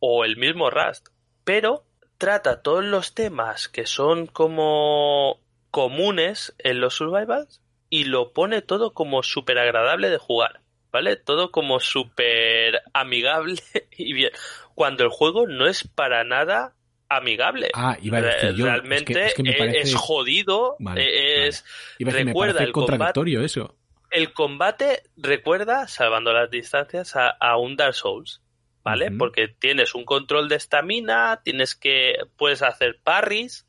O 0.00 0.24
el 0.24 0.36
mismo 0.36 0.70
Rust. 0.70 1.06
Pero 1.44 1.84
trata 2.18 2.60
todos 2.60 2.82
los 2.82 3.14
temas 3.14 3.68
que 3.68 3.86
son 3.86 4.26
como 4.26 5.38
comunes 5.70 6.52
en 6.58 6.80
los 6.80 6.94
survivals 6.94 7.62
y 7.88 8.06
lo 8.06 8.32
pone 8.32 8.60
todo 8.60 8.92
como 8.92 9.22
súper 9.22 9.60
agradable 9.60 10.10
de 10.10 10.18
jugar. 10.18 10.62
¿vale? 10.90 11.14
Todo 11.14 11.52
como 11.52 11.78
súper 11.78 12.82
amigable 12.92 13.62
y 13.92 14.14
bien. 14.14 14.32
Cuando 14.74 15.04
el 15.04 15.10
juego 15.10 15.46
no 15.46 15.68
es 15.68 15.86
para 15.86 16.24
nada 16.24 16.74
amigable. 17.08 17.70
Ah, 17.74 17.96
iba 18.02 18.18
a 18.18 18.22
decir 18.22 18.50
Re- 18.50 18.56
yo. 18.56 18.64
Realmente 18.66 19.12
es 19.12 19.16
que, 19.18 19.26
es 19.26 19.34
que 19.34 19.42
me 19.42 19.50
es- 19.50 19.56
parece, 19.58 19.80
es 19.80 19.94
jodido, 19.94 20.76
Vale, 20.78 21.02
eh, 21.02 21.46
es 21.48 21.64
iba 21.98 22.10
a 22.10 22.12
decir, 22.12 22.26
me 22.26 22.30
recuerda 22.32 22.62
el 22.64 22.72
combate- 22.72 23.44
eso. 23.44 23.76
el 24.10 24.32
combate 24.32 25.02
recuerda, 25.16 25.86
salvando 25.88 26.32
las 26.32 26.50
distancias, 26.50 27.16
a, 27.16 27.28
a 27.28 27.56
un 27.56 27.76
Dark 27.76 27.94
Souls, 27.94 28.42
¿vale? 28.82 29.10
Porque 29.10 29.48
tienes 29.48 29.94
un 29.94 30.04
control 30.04 30.48
de 30.48 30.56
estamina, 30.56 31.40
tienes 31.44 31.74
que, 31.74 32.14
puedes 32.36 32.62
hacer 32.62 33.00
parries 33.02 33.66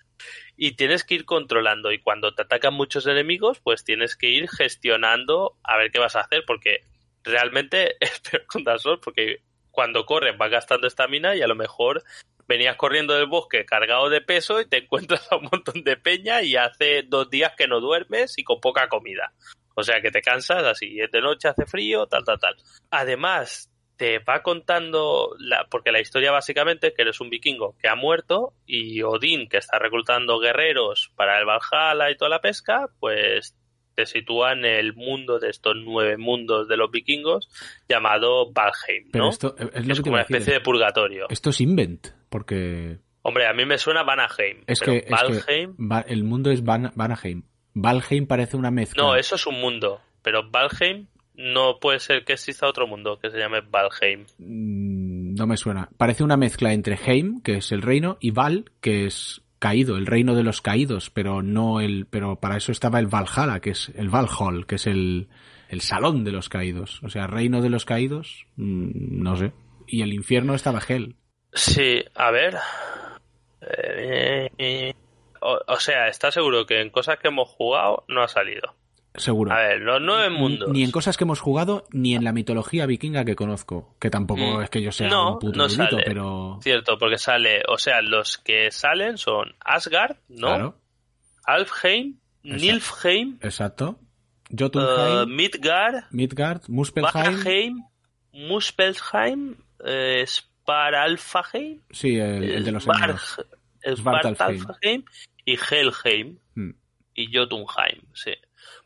y 0.56 0.74
tienes 0.74 1.04
que 1.04 1.16
ir 1.16 1.26
controlando. 1.26 1.92
Y 1.92 2.00
cuando 2.00 2.34
te 2.36 2.42
atacan 2.44 2.74
muchos 2.74 3.06
enemigos, 3.08 3.60
pues 3.62 3.84
tienes 3.84 4.16
que 4.16 4.30
ir 4.30 4.48
gestionando 4.50 5.58
a 5.64 5.78
ver 5.78 5.92
qué 5.92 6.00
vas 6.00 6.16
a 6.16 6.22
hacer, 6.22 6.44
porque 6.46 6.84
realmente 7.24 7.96
es 8.00 8.20
peor 8.20 8.46
con 8.46 8.64
Dark 8.64 8.80
Souls, 8.80 9.00
porque 9.04 9.42
cuando 9.72 10.06
corres 10.06 10.38
vas 10.38 10.50
gastando 10.52 10.88
estamina 10.88 11.36
y 11.36 11.42
a 11.42 11.48
lo 11.48 11.56
mejor 11.56 12.04
venías 12.50 12.76
corriendo 12.76 13.14
del 13.14 13.28
bosque 13.28 13.64
cargado 13.64 14.10
de 14.10 14.22
peso 14.22 14.60
y 14.60 14.68
te 14.68 14.80
encuentras 14.80 15.32
a 15.32 15.38
un 15.38 15.48
montón 15.52 15.84
de 15.84 15.96
peña 15.96 16.42
y 16.42 16.56
hace 16.56 17.04
dos 17.04 17.30
días 17.30 17.54
que 17.56 17.68
no 17.68 17.80
duermes 17.80 18.38
y 18.38 18.44
con 18.44 18.60
poca 18.60 18.90
comida. 18.90 19.32
O 19.76 19.84
sea 19.84 20.02
que 20.02 20.12
te 20.12 20.22
cansas 20.22 20.64
así, 20.64 21.00
es 21.00 21.12
de 21.12 21.22
noche, 21.22 21.48
hace 21.48 21.66
frío, 21.66 22.08
tal, 22.08 22.26
tal, 22.26 22.40
tal. 22.40 22.56
Además, 22.90 23.72
te 23.96 24.18
va 24.20 24.42
contando, 24.42 25.36
la, 25.38 25.68
porque 25.70 25.92
la 25.92 26.02
historia 26.02 26.32
básicamente 26.32 26.88
es 26.88 26.94
que 26.96 27.04
eres 27.04 27.22
un 27.22 27.30
vikingo 27.30 27.76
que 27.80 27.88
ha 27.88 27.96
muerto 27.96 28.54
y 28.66 29.04
Odín, 29.04 29.48
que 29.48 29.58
está 29.58 29.78
reclutando 29.78 30.40
guerreros 30.40 31.12
para 31.16 31.38
el 31.38 31.46
Valhalla 31.46 32.10
y 32.10 32.18
toda 32.18 32.30
la 32.30 32.42
pesca, 32.42 32.90
pues 33.00 33.56
te 33.94 34.06
sitúa 34.06 34.54
en 34.54 34.66
el 34.66 34.96
mundo 34.96 35.40
de 35.40 35.50
estos 35.50 35.76
nueve 35.76 36.18
mundos 36.18 36.68
de 36.68 36.78
los 36.78 36.90
vikingos 36.90 37.50
llamado 37.88 38.52
Valheim, 38.52 39.12
Pero 39.12 39.26
¿no? 39.26 39.30
esto 39.30 39.56
es 39.58 39.86
lo 39.86 39.94
es 39.94 40.00
que 40.00 40.04
como 40.04 40.14
una 40.14 40.24
especie 40.24 40.54
de 40.54 40.62
purgatorio. 40.62 41.28
Esto 41.30 41.50
es 41.52 41.62
Invent, 41.62 42.08
porque 42.30 43.00
Hombre, 43.22 43.48
a 43.48 43.54
mí 43.54 43.66
me 43.66 43.78
suena 43.78 44.04
Vanaheim. 44.04 44.64
es 44.66 44.80
pero 44.80 44.92
que, 44.94 44.98
es 45.00 45.46
que 45.46 45.70
el 46.08 46.24
mundo 46.24 46.52
es 46.52 46.64
Van- 46.64 46.92
Vanaheim. 46.96 47.44
Valheim 47.74 48.28
parece 48.28 48.58
una 48.58 48.72
mezcla. 48.72 49.04
No, 49.04 49.16
eso 49.16 49.36
es 49.36 49.46
un 49.46 49.60
mundo. 49.60 50.00
Pero 50.22 50.50
Valheim 50.50 51.08
no 51.36 51.80
puede 51.80 52.00
ser 52.00 52.26
que 52.26 52.34
exista 52.34 52.68
otro 52.68 52.88
mundo 52.88 53.20
que 53.22 53.30
se 53.30 53.38
llame 53.38 53.62
Valheim. 53.62 54.26
Mm, 54.40 55.36
No 55.36 55.48
me 55.48 55.58
suena. 55.58 55.90
Parece 55.98 56.24
una 56.24 56.38
mezcla 56.38 56.74
entre 56.74 56.98
Heim, 57.06 57.42
que 57.42 57.58
es 57.58 57.72
el 57.72 57.82
reino, 57.82 58.18
y 58.20 58.32
Val, 58.32 58.72
que 58.82 59.06
es 59.06 59.42
caído, 59.60 59.98
el 59.98 60.06
reino 60.06 60.36
de 60.36 60.44
los 60.44 60.62
caídos, 60.62 61.10
pero 61.10 61.42
no 61.42 61.82
el, 61.82 62.06
pero 62.10 62.38
para 62.38 62.58
eso 62.58 62.72
estaba 62.72 63.00
el 63.00 63.08
Valhalla, 63.08 63.60
que 63.60 63.72
es 63.72 63.90
el 63.96 64.10
Valhall, 64.10 64.66
que 64.66 64.76
es 64.76 64.88
el, 64.88 65.28
el 65.70 65.82
salón 65.82 66.24
de 66.24 66.32
los 66.32 66.50
caídos. 66.50 67.02
O 67.04 67.10
sea, 67.10 67.28
reino 67.28 67.62
de 67.62 67.70
los 67.70 67.86
caídos, 67.86 68.46
mm, 68.56 69.22
no 69.22 69.36
sé. 69.36 69.52
Y 69.88 70.02
el 70.02 70.14
infierno 70.14 70.56
estaba 70.56 70.82
Hell. 70.88 71.16
Sí, 71.54 72.04
a 72.16 72.32
ver. 72.32 72.58
Eh, 73.62 74.50
eh, 74.58 74.94
o, 75.42 75.60
o 75.68 75.80
sea, 75.80 76.08
¿estás 76.08 76.34
seguro 76.34 76.66
que 76.66 76.82
en 76.82 76.90
cosas 76.90 77.18
que 77.20 77.28
hemos 77.30 77.50
jugado 77.50 78.04
no 78.08 78.22
ha 78.24 78.28
salido? 78.28 78.76
Seguro. 79.16 79.52
A 79.52 79.58
ver, 79.58 79.82
los 79.82 80.00
nueve 80.02 80.30
mundos. 80.30 80.70
Ni 80.70 80.84
en 80.84 80.92
cosas 80.92 81.18
que 81.18 81.24
hemos 81.24 81.40
jugado, 81.42 81.86
ni 81.92 82.14
en 82.16 82.24
la 82.24 82.32
mitología 82.32 82.86
vikinga 82.86 83.26
que 83.26 83.36
conozco. 83.36 83.96
Que 84.00 84.10
tampoco 84.10 84.42
Mm. 84.60 84.62
es 84.62 84.70
que 84.70 84.82
yo 84.82 84.92
sea 84.92 85.10
No, 85.10 85.34
un 85.34 85.40
puto 85.40 85.58
no 85.58 85.66
erudito, 85.66 85.90
sale. 85.90 86.04
pero. 86.06 86.60
Cierto, 86.62 86.98
porque 86.98 87.18
sale, 87.18 87.64
o 87.68 87.78
sea, 87.78 88.02
los 88.02 88.38
que 88.38 88.72
salen 88.72 89.18
son 89.18 89.56
Asgard, 89.66 90.18
¿no? 90.30 90.48
Claro, 90.48 90.76
Alfheim, 91.44 92.20
Exacto. 92.44 92.66
Nilfheim, 92.66 93.40
exacto. 93.42 94.00
eh, 94.52 94.56
Jotunheim, 94.58 95.36
Midgard, 95.36 96.04
Midgard, 96.12 96.62
Muspelheim. 96.70 97.84
Muspelheim, 98.32 99.56
eh, 99.86 100.26
Sparalfaheim, 100.70 101.82
Sí, 101.92 102.18
el, 102.18 102.44
el 102.44 102.64
de 102.64 102.72
los 102.72 102.88
y 105.46 105.58
Helheim 105.58 106.38
Mm. 106.56 106.72
y 107.16 107.36
Jotunheim, 107.36 108.04
sí. 108.14 108.34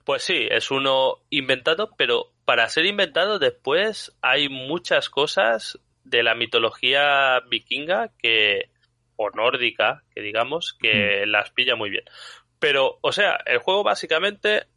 Pues 0.06 0.24
sí, 0.24 0.48
es 0.50 0.72
uno 0.72 1.18
inventado, 1.30 1.92
pero 1.98 2.32
para 2.46 2.70
ser 2.70 2.86
inventado 2.86 3.40
después 3.40 4.16
hay 4.22 4.50
muchas 4.50 5.10
cosas 5.10 5.80
de 6.04 6.24
la 6.24 6.36
mitología 6.36 7.42
vikinga 7.50 8.12
que 8.18 8.70
o 9.16 9.30
nórdica, 9.30 10.04
que 10.14 10.22
digamos, 10.22 10.76
que 10.80 11.26
las 11.26 11.52
pilla 11.52 11.76
muy 11.76 11.90
bien. 11.90 12.04
Pero, 12.60 12.98
o 13.02 13.12
sea, 13.12 13.40
el 13.46 13.60
juego 13.60 13.84
básicamente, 13.84 14.68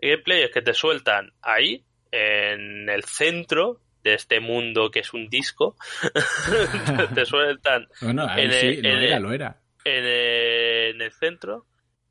gameplay 0.00 0.42
es 0.42 0.50
que 0.50 0.62
te 0.62 0.74
sueltan 0.74 1.32
ahí, 1.42 1.84
en 2.10 2.88
el 2.88 3.04
centro 3.04 3.80
de 4.06 4.14
este 4.14 4.40
mundo 4.40 4.90
que 4.90 5.00
es 5.00 5.12
un 5.12 5.28
disco, 5.28 5.76
te 7.14 7.24
sueltan 7.26 7.86
Bueno, 8.00 8.26
ahí 8.28 8.44
En 8.44 8.52
sí, 8.52 8.66
el- 8.66 8.82
lo 8.82 8.88
en 8.88 9.02
era, 9.02 9.16
el- 9.16 9.22
lo 9.22 9.32
era. 9.32 9.60
en 9.84 10.04
el, 10.04 10.94
en 10.94 11.02
el 11.02 11.12
centro 11.12 11.66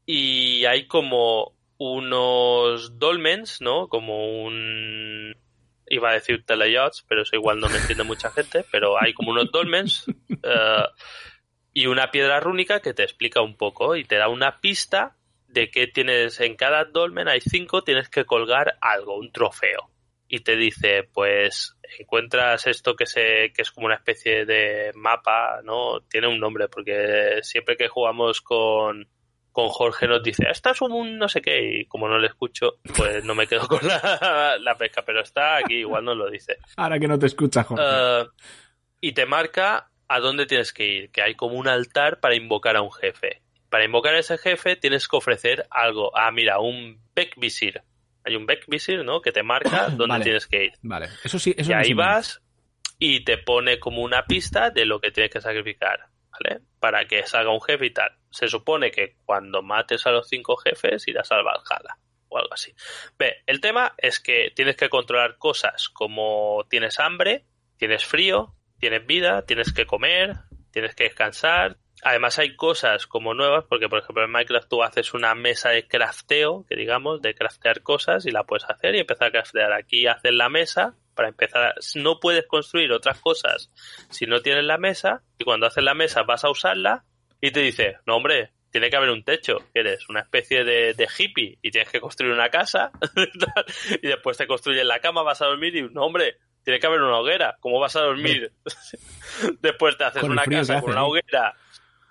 y 0.06 0.66
hay 0.66 0.88
como 0.88 1.56
unos 1.78 2.98
dolmens, 3.00 3.62
¿no? 3.62 3.88
Como 3.88 4.44
un... 4.44 5.36
Iba 5.88 6.10
a 6.12 6.14
decir 6.14 6.44
teleyachts, 6.46 7.04
pero 7.08 7.22
eso 7.24 7.36
igual 7.36 7.60
no 7.60 7.70
me 7.70 7.78
entiende 7.78 8.04
mucha 8.04 8.32
gente, 8.32 8.66
pero 8.72 9.00
hay 9.00 9.14
como 9.14 9.32
unos 9.32 9.52
dolmens 9.52 10.06
eh, 10.44 10.84
y 11.74 11.88
una 11.88 12.10
piedra 12.12 12.40
rúnica 12.40 12.80
que 12.80 12.94
te 12.94 13.04
explica 13.04 13.42
un 13.42 13.56
poco 13.58 13.96
y 13.96 14.04
te 14.06 14.16
da 14.16 14.28
una 14.30 14.62
pista 14.62 15.16
de 15.48 15.70
que 15.70 15.88
tienes 15.88 16.40
en 16.40 16.56
cada 16.56 16.86
dolmen, 16.86 17.28
hay 17.28 17.40
cinco, 17.42 17.84
tienes 17.84 18.10
que 18.10 18.26
colgar 18.26 18.78
algo, 18.82 19.18
un 19.18 19.32
trofeo. 19.32 19.90
Y 20.28 20.40
te 20.40 20.56
dice, 20.56 21.04
pues 21.14 21.75
encuentras 21.99 22.68
esto 22.68 22.95
que 22.95 23.06
se 23.06 23.52
que 23.53 23.62
es 23.62 23.72
como 23.72 23.88
una 23.88 23.95
especie 23.95 24.45
de 24.45 24.91
mapa, 24.95 25.62
¿no? 25.64 26.02
Tiene 26.10 26.28
un 26.28 26.40
nombre 26.40 26.68
porque 26.68 27.40
siempre 27.41 27.78
que 27.78 27.88
jugamos 27.88 28.41
con 28.41 29.07
con 29.52 29.70
Jorge 29.70 30.06
nos 30.06 30.22
dice, 30.22 30.44
esto 30.52 30.72
es 30.72 30.82
un 30.82 31.18
no 31.18 31.30
sé 31.30 31.41
qué, 31.41 31.80
y 31.80 31.86
como 31.86 32.10
no 32.10 32.18
le 32.18 32.28
escucho, 32.28 32.74
pues 32.98 33.24
no 33.24 33.34
me 33.36 33.48
quedo 33.48 33.66
con 33.70 33.88
la, 33.88 34.57
la 34.60 34.76
pesca, 34.76 35.02
pero 35.06 35.22
está 35.22 35.56
aquí, 35.56 35.76
igual 35.76 36.03
nos 36.03 36.18
lo 36.18 36.30
dice. 36.30 36.57
Ahora 36.76 36.99
que 36.99 37.07
no 37.07 37.18
te 37.18 37.28
escucha, 37.28 37.64
Jorge. 37.64 37.84
Eh, 37.88 38.26
y 38.99 39.14
te 39.14 39.26
marca 39.26 39.90
a 40.07 40.20
dónde 40.20 40.45
tienes 40.45 40.74
que 40.74 40.86
ir, 40.86 41.10
que 41.10 41.22
hay 41.22 41.36
como 41.36 41.56
un 41.56 41.70
altar 41.70 42.20
para 42.20 42.36
invocar 42.36 42.76
a 42.76 42.82
un 42.82 42.91
jefe. 42.91 43.41
Para 43.70 43.86
invocar 43.86 44.16
a 44.16 44.20
ese 44.20 44.38
jefe 44.38 44.76
tienes 44.76 45.07
que 45.07 45.18
ofrecer 45.18 45.66
algo. 45.70 46.12
Ah, 46.16 46.32
mira, 46.32 46.60
un 46.60 47.02
Beckvisir. 47.16 47.82
Hay 48.26 48.36
un 48.36 48.46
Beckvisir, 48.46 49.04
¿no? 49.06 49.22
Que 49.22 49.32
te 49.32 49.44
marca 49.44 49.86
dónde 49.90 50.08
Vale. 50.08 50.24
tienes 50.24 50.48
que 50.48 50.66
ir. 50.66 50.74
vale, 50.82 51.08
eso 51.24 51.38
sí, 51.40 51.54
eso 51.58 51.72
y 51.72 51.76
no 51.76 51.80
ahí 51.82 51.94
vas 51.94 52.42
y 52.98 53.24
te 53.24 53.38
pone 53.38 53.80
como 53.80 54.02
una 54.02 54.26
pista 54.26 54.70
de 54.72 54.86
lo 54.86 55.00
que 55.00 55.12
tienes 55.12 55.32
que 55.32 55.42
sacrificar, 55.42 56.00
¿vale? 56.32 56.62
Para 56.80 57.06
que 57.06 57.26
salga 57.28 57.52
un 57.52 57.62
jefe 57.62 57.86
y 57.88 57.94
tal. 57.94 58.10
Se 58.30 58.48
supone 58.48 58.92
que 58.92 59.16
cuando 59.26 59.62
mates 59.62 60.06
a 60.08 60.12
los 60.12 60.28
cinco 60.28 60.56
jefes 60.58 61.08
irás 61.08 61.32
al 61.32 61.44
Valhalla 61.44 61.98
o 62.30 62.38
algo 62.38 62.54
así. 62.54 62.74
Ve, 63.20 63.44
el 63.46 63.62
tema 63.62 63.94
es 63.98 64.20
que 64.20 64.52
tienes 64.56 64.76
que 64.76 64.90
controlar 64.90 65.38
cosas 65.38 65.90
como 65.90 66.66
tienes 66.70 67.00
hambre, 67.00 67.46
tienes 67.78 68.06
frío, 68.06 68.56
tienes 68.80 69.06
vida, 69.06 69.46
tienes 69.46 69.74
que 69.74 69.86
comer, 69.86 70.36
tienes 70.72 70.96
que 70.96 71.06
descansar. 71.06 71.78
Además 72.07 72.38
hay 72.38 72.56
cosas 72.56 73.07
como 73.07 73.34
nuevas, 73.34 73.65
porque 73.68 73.90
por 73.90 73.98
ejemplo 73.98 74.23
en 74.23 74.30
Minecraft 74.30 74.69
tú 74.69 74.84
haces 74.84 75.15
una 75.15 75.34
mesa 75.34 75.69
de 75.72 75.88
crafteo, 75.88 76.64
que 76.69 76.76
digamos, 76.76 77.19
de 77.19 77.34
craftear 77.34 77.82
cosas 77.82 78.27
y 78.27 78.32
la 78.32 78.44
puedes 78.44 78.64
hacer 78.69 78.94
y 78.94 78.99
empezar 78.99 79.30
a 79.30 79.32
craftear. 79.32 79.73
Aquí 79.73 80.06
haces 80.06 80.32
la 80.32 80.48
mesa 80.48 80.94
para 81.15 81.30
empezar. 81.30 81.64
a- 81.64 81.73
No 81.95 82.19
puedes 82.19 82.45
construir 82.45 82.91
otras 82.91 83.19
cosas 83.19 83.72
si 84.11 84.27
no 84.27 84.41
tienes 84.41 84.65
la 84.65 84.77
mesa 84.77 85.23
y 85.40 85.44
cuando 85.45 85.65
haces 85.65 85.84
la 85.84 85.95
mesa 85.95 86.22
vas 86.22 86.44
a 86.45 86.52
usarla 86.52 87.06
y 87.41 87.49
te 87.49 87.61
dice, 87.61 87.98
no 88.06 88.18
hombre, 88.18 88.52
tiene 88.69 88.91
que 88.91 88.98
haber 88.98 89.10
un 89.10 89.23
techo, 89.23 89.57
eres 89.73 90.07
una 90.07 90.19
especie 90.19 90.64
de, 90.64 90.94
de 90.94 91.07
hippie 91.18 91.57
y 91.64 91.72
tienes 91.72 91.90
que 91.90 91.99
construir 91.99 92.34
una 92.34 92.49
casa 92.49 92.91
y 94.02 94.07
después 94.07 94.38
te 94.38 94.45
construyes 94.45 94.86
la 94.86 94.99
cama, 94.99 95.23
vas 95.23 95.41
a 95.41 95.45
dormir 95.48 95.76
y 95.76 95.82
no 95.82 96.03
hombre, 96.06 96.38
tiene 96.64 96.80
que 96.80 96.86
haber 96.86 97.02
una 97.02 97.18
hoguera, 97.18 97.57
¿cómo 97.61 97.80
vas 97.80 97.95
a 97.95 98.02
dormir? 98.02 98.52
después 99.61 99.98
te 99.98 100.03
haces 100.03 100.22
una 100.34 100.44
casa 100.60 100.73
hace, 100.73 100.82
con 100.84 100.91
una 100.91 101.06
hoguera, 101.06 101.56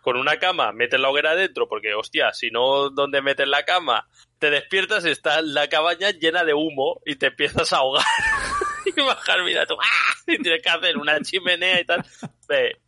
con 0.04 0.16
una 0.16 0.36
cama, 0.38 0.70
metes 0.72 1.00
la 1.00 1.08
hoguera 1.08 1.34
dentro 1.34 1.66
porque 1.66 1.94
hostia, 1.94 2.32
si 2.32 2.50
no, 2.50 2.90
¿dónde 2.90 3.22
metes 3.22 3.48
la 3.48 3.64
cama? 3.64 4.06
Te 4.38 4.50
despiertas 4.50 5.04
y 5.06 5.10
está 5.10 5.40
la 5.42 5.68
cabaña 5.68 6.10
llena 6.10 6.44
de 6.44 6.52
humo 6.54 7.00
y 7.06 7.16
te 7.16 7.26
empiezas 7.28 7.72
a 7.72 7.78
ahogar. 7.78 8.04
y 8.86 9.00
bajar, 9.00 9.42
mira 9.42 9.64
tú, 9.66 9.74
¡ah! 9.80 10.14
y 10.26 10.38
tienes 10.42 10.62
que 10.62 10.68
hacer 10.68 10.96
una 10.98 11.20
chimenea 11.20 11.80
y 11.80 11.84
tal. 11.86 12.04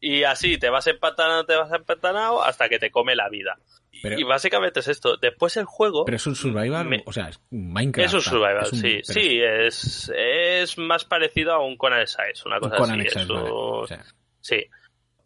Y 0.01 0.23
así 0.25 0.59
te 0.59 0.69
vas 0.69 0.87
empantanado, 0.87 1.45
te 1.47 1.57
vas 1.57 1.73
empantanado 1.73 2.43
hasta 2.45 2.69
que 2.69 2.79
te 2.79 2.91
come 2.91 3.17
la 3.17 3.29
vida. 3.31 3.59
Pero- 4.03 4.19
y 4.21 4.23
básicamente 4.25 4.81
es 4.81 4.89
esto. 4.89 5.17
Después 5.17 5.57
el 5.57 5.65
juego 5.65 6.05
Pero 6.05 6.17
es 6.17 6.27
un 6.27 6.37
survival, 6.37 6.85
Me- 6.87 7.03
o 7.07 7.13
sea, 7.15 7.31
es 7.31 7.41
un 7.51 7.73
Minecraft. 7.73 8.07
es 8.09 8.13
un 8.15 8.21
survival, 8.21 8.63
es 8.65 8.73
un- 8.75 8.79
sí. 8.79 9.01
pero 9.07 9.21
Sí, 9.21 9.41
es, 9.43 10.13
es 10.15 10.77
más 10.77 11.07
parecido 11.07 11.55
a 11.55 11.65
un 11.65 11.79
Conan 11.79 12.03
Exiles, 12.03 12.45
una 12.45 12.57
un 12.57 12.61
cosa 12.61 12.77
Conan 12.77 13.01
así. 13.01 13.07
Exiles, 13.07 13.23
es 13.25 13.35
vale, 13.35 13.51
un- 13.51 13.83
o 13.85 13.87
sea, 13.87 14.05
Sí. 14.43 14.67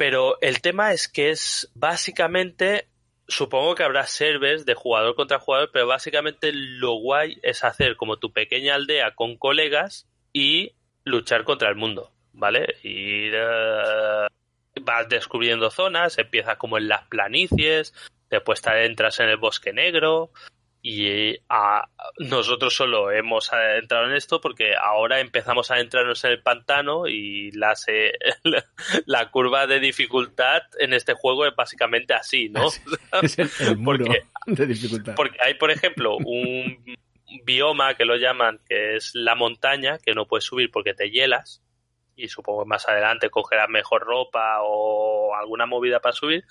Pero 0.01 0.41
el 0.41 0.63
tema 0.63 0.95
es 0.95 1.09
que 1.09 1.29
es 1.29 1.71
básicamente. 1.75 2.89
Supongo 3.29 3.75
que 3.75 3.83
habrá 3.83 4.07
servers 4.07 4.65
de 4.65 4.73
jugador 4.73 5.15
contra 5.15 5.39
jugador, 5.39 5.69
pero 5.75 5.87
básicamente 5.87 6.53
lo 6.55 6.95
guay 6.95 7.39
es 7.43 7.65
hacer 7.65 7.97
como 7.97 8.17
tu 8.17 8.33
pequeña 8.33 8.77
aldea 8.77 9.15
con 9.15 9.37
colegas 9.37 10.09
y 10.33 10.73
luchar 11.05 11.45
contra 11.45 11.69
el 11.69 11.77
mundo, 11.77 12.11
¿vale? 12.33 12.77
Ir. 12.83 13.35
eh, 13.37 14.27
vas 14.81 15.07
descubriendo 15.11 15.71
zonas, 15.71 16.17
empiezas 16.17 16.57
como 16.57 16.79
en 16.79 16.89
las 16.89 17.07
planicies, 17.09 17.93
después 18.31 18.63
te 18.63 18.87
entras 18.87 19.21
en 19.21 19.29
el 19.29 19.37
bosque 19.37 19.75
negro. 19.75 20.31
Y 20.82 21.36
a- 21.51 21.86
nosotros 22.19 22.74
solo 22.74 23.11
hemos 23.11 23.52
eh, 23.52 23.78
entrado 23.78 24.07
en 24.07 24.15
esto 24.15 24.40
porque 24.40 24.74
ahora 24.74 25.20
empezamos 25.20 25.70
a 25.70 25.78
entrarnos 25.78 26.24
en 26.24 26.31
el 26.32 26.43
pantano 26.43 27.07
y 27.07 27.51
las, 27.52 27.86
eh, 27.89 28.12
la, 28.44 28.65
la 29.07 29.31
curva 29.31 29.66
de 29.66 29.78
dificultad 29.78 30.62
en 30.78 30.94
este 30.94 31.12
juego 31.15 31.44
es 31.47 31.55
básicamente 31.55 32.15
así, 32.15 32.48
¿no? 32.48 32.69
es 33.23 33.39
el, 33.39 33.51
el 33.61 33.77
muro 33.77 34.05
Porque- 34.07 34.24
de 34.47 34.66
dificultad. 34.66 35.15
Porque 35.16 35.36
hay, 35.44 35.55
por 35.55 35.70
ejemplo, 35.70 36.16
un 36.16 36.82
bioma 37.44 37.94
que 37.94 38.07
lo 38.07 38.16
llaman, 38.16 38.59
que 38.66 38.97
es 38.97 39.11
la 39.15 39.35
montaña, 39.35 39.98
que 39.98 40.15
no 40.15 40.27
puedes 40.27 40.44
subir 40.44 40.70
porque 40.70 40.94
te 40.94 41.11
hielas. 41.11 41.62
Y 42.16 42.28
supongo 42.28 42.65
que 42.65 42.69
más 42.69 42.89
adelante 42.89 43.28
cogerás 43.31 43.69
mejor 43.69 44.02
ropa 44.02 44.59
o 44.62 45.35
alguna 45.35 45.66
movida 45.66 46.01
para 46.01 46.12
subir. 46.15 46.44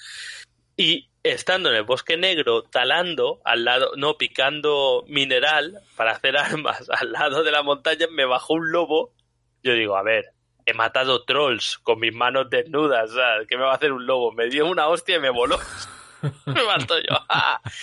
Y 0.78 1.10
estando 1.30 1.70
en 1.70 1.76
el 1.76 1.84
bosque 1.84 2.18
negro, 2.18 2.64
talando 2.64 3.42
al 3.44 3.66
lado, 3.66 3.92
no, 3.96 4.18
picando 4.18 5.04
mineral 5.08 5.80
para 5.96 6.12
hacer 6.12 6.38
armas 6.38 6.90
al 6.90 7.12
lado 7.12 7.44
de 7.44 7.52
la 7.52 7.64
montaña, 7.64 8.08
me 8.12 8.26
bajó 8.26 8.56
un 8.56 8.72
lobo. 8.72 9.14
Yo 9.64 9.74
digo, 9.74 9.98
a 9.98 10.04
ver, 10.04 10.34
he 10.66 10.74
matado 10.74 11.26
trolls 11.26 11.80
con 11.80 12.00
mis 12.00 12.14
manos 12.14 12.50
desnudas, 12.50 13.12
¿sabes? 13.12 13.48
¿Qué 13.48 13.58
me 13.58 13.64
va 13.64 13.72
a 13.72 13.76
hacer 13.76 13.92
un 13.92 14.06
lobo? 14.06 14.32
Me 14.32 14.48
dio 14.48 14.68
una 14.68 14.88
hostia 14.88 15.18
y 15.18 15.20
me 15.20 15.30
voló. 15.30 15.58
me 16.46 16.64
mato 16.64 16.98
yo. 17.00 17.16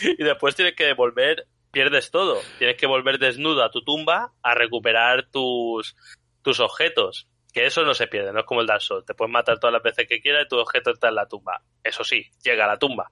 y 0.03 0.23
después 0.23 0.55
tienes 0.55 0.75
que 0.75 0.85
devolver, 0.85 1.47
pierdes 1.71 2.11
todo. 2.11 2.41
Tienes 2.59 2.77
que 2.77 2.87
volver 2.87 3.19
desnudo 3.19 3.63
a 3.63 3.71
tu 3.71 3.83
tumba 3.83 4.33
a 4.43 4.55
recuperar 4.55 5.29
tus, 5.31 5.97
tus 6.43 6.61
objetos. 6.61 7.29
Que 7.53 7.67
eso 7.67 7.85
no 7.85 7.95
se 7.95 8.07
pierde, 8.07 8.33
no 8.33 8.41
es 8.41 8.47
como 8.47 8.61
el 8.61 8.67
Dark 8.67 8.83
Souls. 8.83 9.07
Te 9.07 9.15
puedes 9.15 9.33
matar 9.33 9.59
todas 9.59 9.73
las 9.73 9.83
veces 9.83 10.07
que 10.07 10.21
quieras 10.21 10.45
y 10.45 10.49
tu 10.49 10.59
objeto 10.59 10.91
está 10.91 11.09
en 11.09 11.15
la 11.15 11.27
tumba. 11.27 11.63
Eso 11.83 12.05
sí, 12.05 12.27
llega 12.43 12.65
a 12.65 12.69
la 12.69 12.79
tumba. 12.79 13.11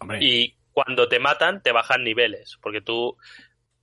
Hombre, 0.00 0.18
Y 0.22 0.54
cuando 0.72 1.08
te 1.08 1.18
matan, 1.18 1.62
te 1.62 1.72
bajan 1.72 2.04
niveles. 2.04 2.58
Porque 2.60 2.80
tú, 2.80 3.16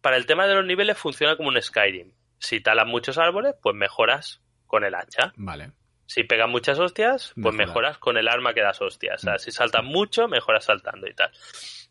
para 0.02 0.18
el 0.18 0.26
tema 0.26 0.46
de 0.48 0.56
los 0.56 0.66
niveles, 0.66 0.98
funciona 0.98 1.36
como 1.38 1.50
un 1.50 1.62
Skyrim. 1.62 2.12
Si 2.40 2.60
talas 2.62 2.86
muchos 2.88 3.18
árboles, 3.18 3.56
pues 3.62 3.76
mejoras 3.76 4.42
con 4.68 4.84
el 4.84 4.96
hacha. 4.96 5.34
vale. 5.36 5.72
Si 6.06 6.24
pegas 6.26 6.50
muchas 6.50 6.78
hostias, 6.80 7.32
pues 7.42 7.56
Mejora. 7.56 7.66
mejoras 7.68 7.98
con 7.98 8.18
el 8.18 8.28
arma 8.28 8.54
que 8.54 8.62
das 8.62 8.82
hostias. 8.82 9.24
O 9.24 9.26
sea, 9.26 9.40
si 9.40 9.52
saltas 9.52 9.84
mucho, 9.84 10.28
mejoras 10.28 10.66
saltando 10.66 11.08
y 11.08 11.14
tal. 11.14 11.32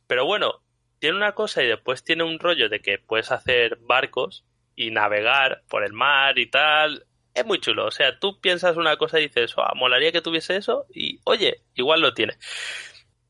Pero 0.07 0.27
bueno, 0.27 0.63
tiene 0.99 1.17
una 1.17 1.33
cosa 1.33 1.63
y 1.63 1.67
después 1.67 2.05
tiene 2.05 2.23
un 2.23 2.39
rollo 2.39 2.69
de 2.69 2.81
que 2.81 2.99
puedes 2.99 3.33
hacer 3.33 3.79
barcos 3.81 4.45
y 4.77 4.91
navegar 4.91 5.63
por 5.69 5.83
el 5.83 5.95
mar 5.95 6.39
y 6.39 6.47
tal. 6.51 7.07
Es 7.35 7.45
muy 7.47 7.59
chulo. 7.59 7.87
O 7.87 7.91
sea, 7.91 8.19
tú 8.21 8.39
piensas 8.41 8.77
una 8.77 8.97
cosa 8.99 9.19
y 9.19 9.23
dices, 9.29 9.55
"Ah, 9.57 9.73
molaría 9.75 10.13
que 10.13 10.21
tuviese 10.21 10.57
eso 10.57 10.87
y, 10.95 11.19
oye, 11.25 11.63
igual 11.75 12.03
lo 12.03 12.13
tiene. 12.13 12.35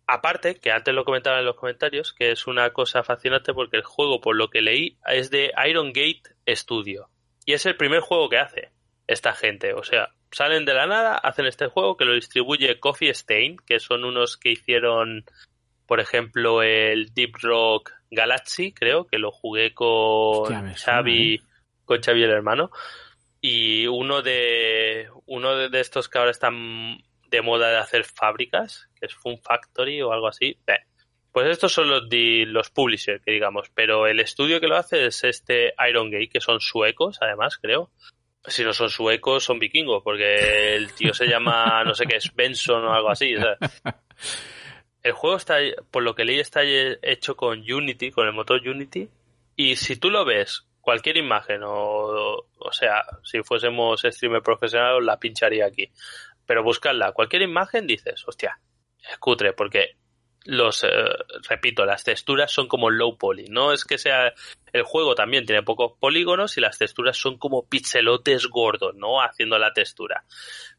Aparte, 0.07 0.57
que 0.57 0.73
antes 0.73 0.95
lo 0.95 1.05
comentaba 1.05 1.39
en 1.39 1.45
los 1.45 1.57
comentarios, 1.57 2.12
que 2.12 2.33
es 2.33 2.47
una 2.47 2.70
cosa 2.70 3.03
fascinante 3.03 3.55
porque 3.55 3.77
el 3.77 3.85
juego, 3.85 4.20
por 4.20 4.37
lo 4.37 4.49
que 4.49 4.61
leí, 4.61 4.99
es 5.07 5.31
de 5.31 5.53
Iron 5.69 5.93
Gate 5.93 6.23
Studio. 6.49 7.09
Y 7.45 7.55
es 7.55 7.66
el 7.66 7.77
primer 7.77 8.01
juego 8.01 8.29
que 8.29 8.39
hace 8.39 8.70
esta 9.07 9.33
gente. 9.33 9.74
O 9.74 9.83
sea, 9.83 10.11
salen 10.31 10.65
de 10.65 10.74
la 10.74 10.87
nada, 10.87 11.16
hacen 11.16 11.47
este 11.47 11.69
juego 11.69 11.97
que 11.97 12.05
lo 12.05 12.15
distribuye 12.15 12.81
Coffee 12.81 13.11
Stain, 13.11 13.57
que 13.66 13.79
son 13.79 14.05
unos 14.05 14.37
que 14.37 14.51
hicieron, 14.51 15.24
por 15.87 16.01
ejemplo, 16.01 16.62
el 16.62 17.12
Deep 17.15 17.37
Rock 17.43 17.93
Galaxy, 18.11 18.73
creo, 18.73 19.07
que 19.07 19.19
lo 19.19 19.31
jugué 19.31 19.73
con 19.74 19.89
Hostia, 19.89 20.59
suena, 20.59 20.74
Xavi, 20.74 21.35
¿eh? 21.35 21.41
con 21.85 22.03
Xavi 22.03 22.23
el 22.24 22.31
hermano. 22.31 22.70
Y 23.41 23.87
uno 23.87 24.23
de 24.23 25.09
uno 25.27 25.69
de 25.69 25.81
estos 25.81 26.09
que 26.09 26.19
ahora 26.19 26.31
están 26.31 27.03
de 27.32 27.42
moda 27.42 27.70
de 27.70 27.78
hacer 27.78 28.04
fábricas, 28.04 28.88
que 29.00 29.06
es 29.06 29.14
Fun 29.14 29.38
Factory 29.42 30.00
o 30.02 30.12
algo 30.12 30.28
así. 30.28 30.56
Beh, 30.66 30.78
Pues 31.32 31.48
estos 31.48 31.72
son 31.72 31.88
los, 31.88 32.09
di- 32.09 32.44
los 32.44 32.70
publishers, 32.70 33.22
que 33.24 33.32
digamos, 33.32 33.70
pero 33.74 34.06
el 34.06 34.20
estudio 34.20 34.60
que 34.60 34.68
lo 34.68 34.76
hace 34.76 35.06
es 35.06 35.24
este 35.24 35.72
Iron 35.88 36.10
Gate, 36.10 36.28
que 36.28 36.40
son 36.40 36.60
suecos, 36.60 37.18
además, 37.20 37.59
creo. 37.59 37.90
Si 38.46 38.64
no 38.64 38.72
son 38.72 38.90
suecos, 38.90 39.44
son 39.44 39.59
vikingos, 39.59 40.02
porque 40.02 40.74
el 40.76 40.92
tío 40.94 41.14
se 41.14 41.26
llama, 41.26 41.82
no 41.86 41.94
sé 41.94 42.06
qué, 42.06 42.16
es 42.16 42.34
Benson 42.34 42.84
o 42.84 42.92
algo 42.92 43.09
así. 43.10 43.34
o 43.36 43.40
sea. 43.40 43.56
El 45.02 45.12
juego 45.12 45.36
está, 45.36 45.56
por 45.90 46.02
lo 46.02 46.14
que 46.14 46.24
leí, 46.24 46.38
está 46.38 46.62
hecho 46.64 47.34
con 47.36 47.59
Unity, 47.60 48.10
con 48.12 48.26
el 48.26 48.32
motor 48.32 48.60
Unity, 48.66 49.09
y 49.56 49.76
si 49.76 49.96
tú 49.96 50.10
lo 50.10 50.24
ves, 50.24 50.66
cualquier 50.80 51.16
imagen, 51.16 51.62
o, 51.64 52.46
o 52.59 52.72
sea, 52.72 53.02
si 53.24 53.42
fuésemos 53.42 54.02
streamer 54.02 54.42
profesional, 54.42 55.04
la 55.04 55.18
pincharía 55.18 55.66
aquí. 55.66 55.90
Pero 56.47 56.62
buscarla, 56.62 57.12
cualquier 57.12 57.43
imagen, 57.43 57.86
dices, 57.86 58.27
hostia, 58.27 58.59
es 58.98 59.19
cutre, 59.19 59.52
porque 59.52 59.97
los, 60.44 60.82
eh, 60.85 60.89
repito, 61.48 61.85
las 61.85 62.05
texturas 62.05 62.51
son 62.51 62.66
como 62.66 62.90
low 62.90 63.16
poly. 63.16 63.47
No 63.48 63.73
es 63.73 63.85
que 63.85 63.98
sea. 63.98 64.32
El 64.73 64.82
juego 64.82 65.14
también 65.14 65.47
tiene 65.47 65.62
pocos 65.62 65.93
polígonos 65.98 66.56
y 66.56 66.60
las 66.60 66.78
texturas 66.78 67.16
son 67.16 67.39
como 67.39 67.69
pixelotes 67.69 68.47
gordos, 68.47 68.94
¿no? 68.94 69.23
Haciendo 69.23 69.59
la 69.59 69.73
textura. 69.73 70.24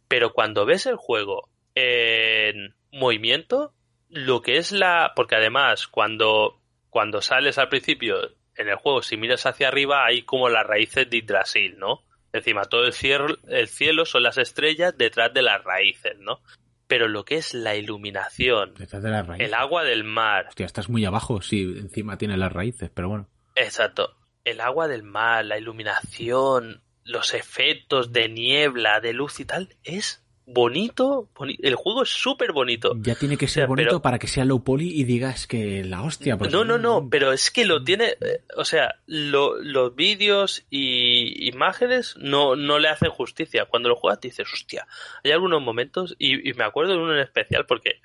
Pero 0.08 0.34
cuando 0.34 0.66
ves 0.66 0.86
el 0.86 0.96
juego 0.96 1.50
en 1.76 2.76
movimiento, 2.92 3.74
lo 4.10 4.42
que 4.42 4.58
es 4.58 4.72
la. 4.72 5.14
Porque 5.16 5.36
además, 5.36 5.88
cuando, 5.88 6.60
cuando 6.90 7.22
sales 7.22 7.58
al 7.58 7.70
principio 7.70 8.18
en 8.56 8.68
el 8.68 8.76
juego, 8.76 9.02
si 9.02 9.18
miras 9.18 9.46
hacia 9.46 9.70
arriba, 9.70 10.06
hay 10.06 10.24
como 10.24 10.50
las 10.50 10.66
raíces 10.66 11.10
de 11.10 11.18
Yggdrasil, 11.18 11.78
¿no? 11.78 12.04
Encima, 12.34 12.66
todo 12.66 12.86
el 12.86 12.94
cielo, 12.94 13.38
el 13.48 13.68
cielo 13.68 14.06
son 14.06 14.24
las 14.24 14.38
estrellas 14.38 14.96
detrás 14.98 15.34
de 15.34 15.44
las 15.44 15.64
raíces, 15.64 16.18
¿no? 16.20 16.42
Pero 16.88 17.08
lo 17.08 17.24
que 17.26 17.36
es 17.38 17.54
la 17.54 17.76
iluminación, 17.76 18.74
Detrás 18.78 19.02
de 19.04 19.10
las 19.12 19.26
raíces. 19.26 19.48
el 19.48 19.54
agua 19.54 19.84
del 19.84 20.04
mar, 20.04 20.48
Hostia, 20.50 20.66
estás 20.66 20.90
muy 20.90 21.06
abajo 21.06 21.42
si 21.42 21.62
encima 21.62 22.18
tiene 22.18 22.36
las 22.38 22.52
raíces, 22.52 22.90
pero 22.94 23.08
bueno. 23.10 23.30
exacto, 23.56 24.16
el 24.44 24.60
agua 24.62 24.88
del 24.88 25.04
mar, 25.04 25.46
la 25.46 25.58
iluminación, 25.60 26.82
los 27.06 27.34
efectos 27.34 28.12
de 28.12 28.30
niebla, 28.30 29.00
de 29.00 29.14
luz 29.14 29.40
y 29.40 29.46
tal, 29.46 29.70
es 29.84 30.20
bonito, 30.46 31.30
boni- 31.34 31.58
el 31.64 31.76
juego 31.76 32.04
es 32.04 32.10
súper 32.10 32.52
bonito. 32.52 32.94
Ya 33.00 33.16
tiene 33.16 33.38
que 33.38 33.46
O 33.46 33.48
sea, 33.48 33.62
ser 33.64 33.68
bonito 33.70 33.88
pero- 33.92 34.02
para 34.02 34.20
que 34.20 34.28
sea 34.28 34.44
low 34.44 34.62
poly 34.62 34.90
y 34.92 35.06
digas 35.06 35.48
que 35.48 35.86
la 35.86 36.04
hostia. 36.04 36.38
pues- 36.38 36.52
No, 36.52 36.66
no, 36.66 36.78
no, 36.78 37.08
pero 37.10 37.32
es 37.32 37.50
que 37.50 37.64
lo 37.66 37.82
tiene, 37.86 38.18
eh, 38.20 38.42
o 38.58 38.66
sea, 38.66 38.96
lo- 39.06 39.56
los 39.62 39.96
vídeos 39.96 40.66
y 40.70 41.23
imágenes 41.48 42.16
no, 42.18 42.56
no 42.56 42.80
le 42.80 42.90
hacen 42.90 43.10
justicia. 43.10 43.66
Cuando 43.66 43.90
lo 43.90 43.96
juegas 43.96 44.22
dices, 44.22 44.52
hostia, 44.52 44.88
hay 45.24 45.32
algunos 45.32 45.62
momentos, 45.62 46.16
y, 46.18 46.54
me 46.54 46.64
acuerdo 46.64 46.94
de 46.94 47.00
uno 47.00 47.14
en 47.14 47.20
especial 47.20 47.66
porque 47.66 48.02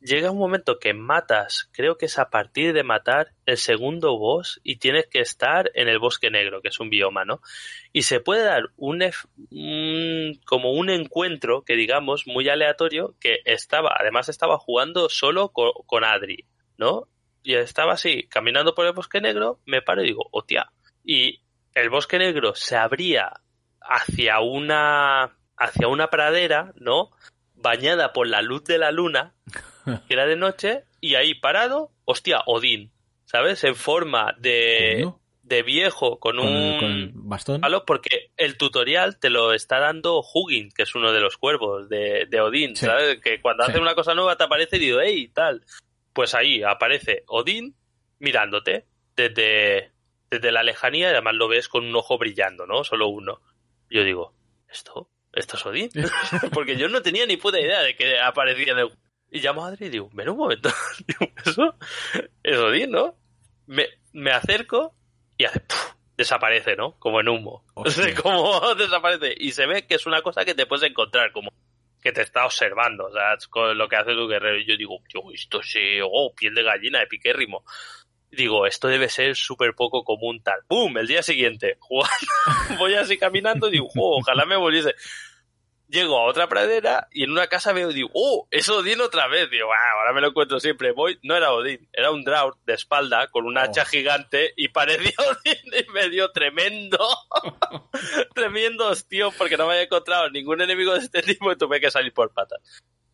llega 0.00 0.30
un 0.30 0.38
momento 0.38 0.78
que 0.78 0.92
matas, 0.92 1.70
creo 1.72 1.96
que 1.96 2.06
es 2.06 2.18
a 2.18 2.28
partir 2.28 2.72
de 2.74 2.82
matar 2.82 3.32
el 3.46 3.56
segundo 3.56 4.18
boss 4.18 4.60
y 4.62 4.76
tienes 4.76 5.06
que 5.06 5.20
estar 5.20 5.70
en 5.74 5.88
el 5.88 5.98
bosque 5.98 6.30
negro, 6.30 6.60
que 6.60 6.68
es 6.68 6.78
un 6.80 6.90
bioma, 6.90 7.24
¿no? 7.24 7.40
Y 7.92 8.02
se 8.02 8.20
puede 8.20 8.44
dar 8.44 8.64
un, 8.76 9.02
como 10.44 10.72
un 10.72 10.90
encuentro 10.90 11.62
que 11.62 11.74
digamos 11.74 12.26
muy 12.26 12.48
aleatorio 12.48 13.14
que 13.20 13.38
estaba, 13.44 13.96
además 13.98 14.28
estaba 14.28 14.58
jugando 14.58 15.08
solo 15.08 15.50
co- 15.50 15.84
con 15.86 16.04
Adri, 16.04 16.44
¿no? 16.76 17.08
y 17.44 17.54
estaba 17.54 17.92
así, 17.92 18.26
caminando 18.28 18.74
por 18.74 18.86
el 18.86 18.94
bosque 18.94 19.20
negro, 19.20 19.60
me 19.66 19.82
paro 19.82 20.02
y 20.02 20.06
digo, 20.06 20.26
hostia. 20.32 20.72
Y 21.04 21.42
el 21.74 21.90
bosque 21.90 22.18
negro 22.18 22.54
se 22.54 22.76
abría 22.76 23.32
hacia 23.80 24.40
una, 24.40 25.36
hacia 25.56 25.88
una 25.88 26.08
pradera, 26.08 26.72
¿no? 26.76 27.10
Bañada 27.54 28.12
por 28.12 28.26
la 28.26 28.42
luz 28.42 28.64
de 28.64 28.78
la 28.78 28.90
luna, 28.92 29.34
que 30.08 30.14
era 30.14 30.26
de 30.26 30.36
noche, 30.36 30.84
y 31.00 31.14
ahí 31.16 31.34
parado, 31.34 31.90
hostia, 32.04 32.40
Odín, 32.46 32.92
¿sabes? 33.24 33.64
En 33.64 33.74
forma 33.74 34.34
de, 34.38 35.00
Coño. 35.02 35.20
de 35.42 35.62
viejo, 35.62 36.18
con, 36.18 36.36
Con, 36.36 36.46
un 36.46 36.78
con 36.78 37.28
bastón. 37.28 37.60
palo, 37.60 37.84
porque 37.84 38.30
el 38.36 38.56
tutorial 38.56 39.18
te 39.18 39.30
lo 39.30 39.52
está 39.52 39.78
dando 39.80 40.20
Hugin, 40.22 40.70
que 40.70 40.82
es 40.84 40.94
uno 40.94 41.12
de 41.12 41.20
los 41.20 41.36
cuervos 41.36 41.88
de, 41.88 42.26
de 42.28 42.40
Odín, 42.40 42.76
Sí. 42.76 42.86
¿sabes? 42.86 43.20
Que 43.20 43.40
cuando 43.40 43.64
Sí. 43.64 43.70
hace 43.72 43.80
una 43.80 43.94
cosa 43.94 44.14
nueva 44.14 44.36
te 44.36 44.44
aparece 44.44 44.76
y 44.76 44.80
digo, 44.80 45.00
hey, 45.02 45.28
tal. 45.34 45.64
Pues 46.12 46.34
ahí 46.34 46.62
aparece 46.62 47.24
Odín 47.26 47.74
mirándote 48.20 48.86
desde, 49.16 49.90
desde 50.30 50.52
la 50.52 50.62
lejanía 50.62 51.08
y 51.08 51.12
además 51.12 51.34
lo 51.34 51.48
ves 51.48 51.68
con 51.68 51.84
un 51.84 51.96
ojo 51.96 52.18
brillando, 52.18 52.66
¿no? 52.66 52.84
Solo 52.84 53.08
uno. 53.08 53.40
Yo 53.90 54.02
digo, 54.02 54.34
¿esto? 54.68 55.08
¿Esto 55.32 55.56
es 55.56 55.66
Odín? 55.66 55.90
porque 56.52 56.76
yo 56.76 56.88
no 56.88 57.02
tenía 57.02 57.26
ni 57.26 57.36
puta 57.36 57.60
idea 57.60 57.82
de 57.82 57.94
que 57.96 58.18
aparecía 58.18 58.72
en 58.72 58.78
el... 58.78 58.90
Y 59.30 59.40
llamo 59.40 59.64
a 59.64 59.68
Adri 59.68 59.86
y 59.86 59.90
digo, 59.90 60.10
ven 60.12 60.28
un 60.28 60.36
momento. 60.36 60.70
Digo, 61.06 61.32
¿eso? 61.44 61.74
Es 62.42 62.56
Odín, 62.56 62.92
¿no? 62.92 63.16
Me, 63.66 63.88
me 64.12 64.30
acerco 64.30 64.94
y 65.36 65.44
desaparece, 66.16 66.76
¿no? 66.76 66.96
Como 66.98 67.20
en 67.20 67.28
humo. 67.28 67.64
Hostia. 67.74 68.14
como 68.14 68.74
desaparece. 68.76 69.34
Y 69.36 69.50
se 69.52 69.66
ve 69.66 69.86
que 69.86 69.96
es 69.96 70.06
una 70.06 70.22
cosa 70.22 70.44
que 70.44 70.54
te 70.54 70.66
puedes 70.66 70.88
encontrar, 70.88 71.32
como 71.32 71.52
que 72.00 72.12
te 72.12 72.20
está 72.20 72.44
observando, 72.44 73.06
o 73.06 73.12
sea, 73.12 73.36
con 73.48 73.76
lo 73.76 73.88
que 73.88 73.96
hace 73.96 74.12
tu 74.14 74.28
guerrero. 74.28 74.58
Y 74.58 74.66
yo 74.66 74.76
digo, 74.76 74.98
yo, 75.08 75.22
esto 75.32 75.62
sí, 75.62 75.98
oh, 76.02 76.34
piel 76.34 76.54
de 76.54 76.62
gallina, 76.62 77.00
de 77.00 77.06
piquérrimo. 77.06 77.64
Digo, 78.36 78.66
esto 78.66 78.88
debe 78.88 79.08
ser 79.08 79.36
súper 79.36 79.74
poco 79.74 80.04
común 80.04 80.42
tal. 80.42 80.60
¡Pum! 80.66 80.96
El 80.98 81.06
día 81.06 81.22
siguiente, 81.22 81.76
jugando, 81.80 82.26
voy 82.78 82.94
así 82.94 83.16
caminando 83.16 83.68
y 83.68 83.72
digo, 83.72 83.88
oh, 83.96 84.18
ojalá 84.20 84.44
me 84.44 84.56
volviese. 84.56 84.94
Llego 85.86 86.18
a 86.18 86.24
otra 86.24 86.48
pradera 86.48 87.08
y 87.12 87.24
en 87.24 87.30
una 87.30 87.46
casa 87.46 87.72
veo 87.72 87.90
y 87.90 87.94
digo, 87.94 88.10
¡oh! 88.14 88.48
Es 88.50 88.68
Odín 88.68 89.00
otra 89.00 89.28
vez. 89.28 89.50
Digo, 89.50 89.68
ah, 89.72 89.98
ahora 89.98 90.12
me 90.12 90.20
lo 90.20 90.28
encuentro 90.28 90.58
siempre. 90.58 90.92
Voy, 90.92 91.18
no 91.22 91.36
era 91.36 91.52
Odín, 91.52 91.88
era 91.92 92.10
un 92.10 92.24
Drought 92.24 92.56
de 92.64 92.72
espalda 92.72 93.28
con 93.28 93.44
un 93.44 93.58
hacha 93.58 93.84
gigante 93.84 94.54
y 94.56 94.68
parecía 94.68 95.12
Odín 95.18 95.86
y 95.86 95.92
me 95.92 96.08
dio 96.08 96.32
tremendo, 96.32 96.98
tremendo 98.34 98.88
hostío 98.88 99.30
porque 99.36 99.56
no 99.56 99.66
me 99.66 99.74
había 99.74 99.84
encontrado 99.84 100.30
ningún 100.30 100.62
enemigo 100.62 100.94
de 100.94 101.00
este 101.00 101.22
tipo 101.22 101.52
y 101.52 101.56
tuve 101.56 101.80
que 101.80 101.90
salir 101.90 102.12
por 102.12 102.32
patas. 102.32 102.60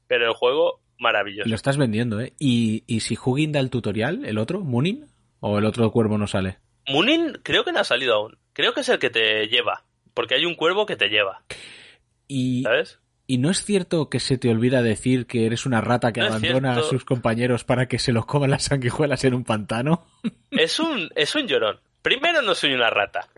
Pero 0.07 0.27
el 0.27 0.35
juego, 0.35 0.81
maravilloso. 1.01 1.49
Lo 1.49 1.55
estás 1.57 1.77
vendiendo, 1.77 2.21
¿eh? 2.21 2.35
¿Y, 2.39 2.85
y 2.87 3.01
si 3.01 3.17
Hugin 3.23 3.53
da 3.53 3.61
el 3.61 3.71
tutorial, 3.71 4.25
el 4.25 4.39
otro, 4.39 4.61
Munin? 4.61 5.07
¿O 5.41 5.59
el 5.59 5.65
otro 5.65 5.91
cuervo 5.91 6.19
no 6.19 6.27
sale? 6.27 6.59
Munin 6.87 7.39
creo 7.43 7.65
que 7.65 7.73
no 7.73 7.81
ha 7.81 7.85
salido 7.85 8.15
aún. 8.15 8.39
Creo 8.53 8.75
que 8.75 8.81
es 8.81 8.89
el 8.89 8.99
que 8.99 9.11
te 9.11 9.47
lleva. 9.49 9.85
Porque 10.15 10.35
hay 10.35 10.45
un 10.45 10.55
cuervo 10.55 10.87
que 10.87 10.97
te 10.97 11.09
lleva, 11.09 11.43
Y, 12.29 12.63
¿sabes? 12.65 12.99
y 13.27 13.39
no 13.39 13.49
es 13.51 13.65
cierto 13.65 14.11
que 14.11 14.19
se 14.19 14.39
te 14.39 14.51
olvida 14.51 14.83
decir 14.83 15.27
que 15.27 15.47
eres 15.47 15.65
una 15.67 15.81
rata 15.81 16.13
que 16.13 16.21
No 16.21 16.27
abandona 16.27 16.73
a 16.73 16.83
sus 16.83 17.05
compañeros 17.05 17.63
para 17.65 17.87
que 17.87 17.99
se 18.01 18.13
los 18.13 18.27
coman 18.27 18.51
las 18.51 18.65
sanguijuelas 18.65 19.25
en 19.25 19.35
un 19.35 19.45
pantano. 19.45 20.07
Es 20.51 20.81
un, 20.81 21.11
es 21.15 21.35
un 21.37 21.47
llorón. 21.47 21.81
Primero 22.03 22.43
no 22.43 22.57
soy 22.57 22.75
una 22.75 22.91
rata. 22.91 23.29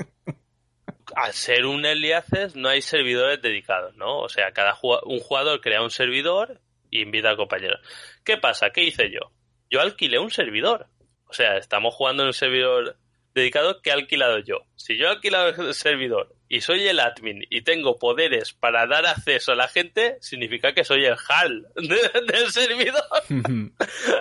Al 1.14 1.32
ser 1.34 1.66
un 1.66 1.84
early 1.84 2.12
access 2.12 2.56
no 2.56 2.70
hay 2.70 2.80
servidores 2.80 3.42
dedicados, 3.42 3.94
¿no? 3.96 4.18
O 4.20 4.30
sea, 4.30 4.52
cada 4.52 4.74
un 5.04 5.20
jugador 5.20 5.60
crea 5.60 5.82
un 5.82 5.90
servidor 5.90 6.58
y 6.92 7.02
invita 7.02 7.30
a 7.30 7.36
compañeros. 7.36 7.80
¿Qué 8.24 8.36
pasa? 8.36 8.70
¿Qué 8.70 8.84
hice 8.84 9.10
yo? 9.10 9.32
Yo 9.68 9.80
alquilé 9.80 10.20
un 10.20 10.30
servidor. 10.30 10.86
O 11.26 11.32
sea, 11.32 11.56
estamos 11.56 11.94
jugando 11.94 12.22
en 12.22 12.28
un 12.28 12.32
servidor 12.34 12.98
dedicado 13.34 13.80
que 13.80 13.88
he 13.90 13.92
alquilado 13.94 14.38
yo. 14.38 14.66
Si 14.76 14.96
yo 14.98 15.06
he 15.06 15.08
alquilado 15.08 15.48
el 15.48 15.72
servidor 15.74 16.36
y 16.48 16.60
soy 16.60 16.86
el 16.86 17.00
admin 17.00 17.42
y 17.48 17.62
tengo 17.62 17.98
poderes 17.98 18.52
para 18.52 18.86
dar 18.86 19.06
acceso 19.06 19.52
a 19.52 19.56
la 19.56 19.68
gente, 19.68 20.18
significa 20.20 20.74
que 20.74 20.84
soy 20.84 21.06
el 21.06 21.16
HAL 21.28 21.66
de- 21.76 22.32
del 22.32 22.50
servidor. 22.52 23.02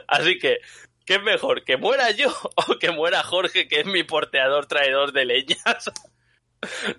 Así 0.08 0.40
que, 0.40 0.60
¿qué 1.06 1.16
es 1.16 1.22
mejor? 1.24 1.66
¿Que 1.66 1.76
muera 1.76 2.12
yo 2.12 2.30
o 2.56 2.80
que 2.80 2.92
muera 2.92 3.22
Jorge, 3.24 3.68
que 3.68 3.82
es 3.82 3.86
mi 3.86 4.04
porteador 4.04 4.66
traidor 4.68 5.12
de 5.12 5.26
leñas? 5.26 5.92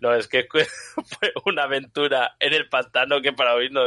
No, 0.00 0.14
es 0.14 0.28
que 0.28 0.46
fue 0.50 1.32
una 1.44 1.64
aventura 1.64 2.34
en 2.40 2.52
el 2.52 2.68
pantano 2.68 3.20
que 3.20 3.32
para 3.32 3.54
hoy 3.54 3.70
no... 3.70 3.82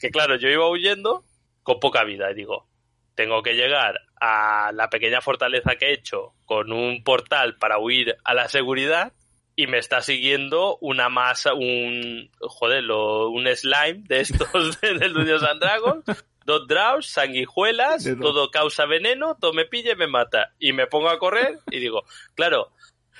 Que 0.00 0.10
claro, 0.10 0.36
yo 0.36 0.48
iba 0.48 0.68
huyendo 0.68 1.24
con 1.62 1.80
poca 1.80 2.04
vida 2.04 2.30
y 2.30 2.34
digo, 2.34 2.66
tengo 3.14 3.42
que 3.42 3.54
llegar 3.54 4.00
a 4.20 4.70
la 4.72 4.88
pequeña 4.90 5.20
fortaleza 5.20 5.76
que 5.76 5.86
he 5.86 5.92
hecho 5.92 6.32
con 6.46 6.72
un 6.72 7.02
portal 7.04 7.56
para 7.56 7.78
huir 7.78 8.16
a 8.24 8.32
la 8.34 8.48
seguridad 8.48 9.12
y 9.54 9.66
me 9.66 9.78
está 9.78 10.00
siguiendo 10.02 10.78
una 10.80 11.08
masa, 11.08 11.52
un, 11.52 12.30
joder, 12.40 12.84
lo- 12.84 13.28
un 13.28 13.46
slime 13.54 14.04
de 14.06 14.20
estos 14.20 14.80
de- 14.80 14.94
del 14.98 15.12
Dungeons 15.12 15.42
and 15.42 15.60
Dragons, 15.60 16.04
dos 16.46 16.66
draws, 16.68 17.06
sanguijuelas, 17.06 18.04
todo 18.22 18.50
causa 18.50 18.86
veneno, 18.86 19.36
todo 19.38 19.52
me 19.52 19.66
pilla 19.66 19.92
y 19.92 19.96
me 19.96 20.06
mata. 20.06 20.54
Y 20.58 20.72
me 20.72 20.86
pongo 20.86 21.10
a 21.10 21.18
correr 21.18 21.58
y 21.70 21.80
digo, 21.80 22.04
claro, 22.34 22.70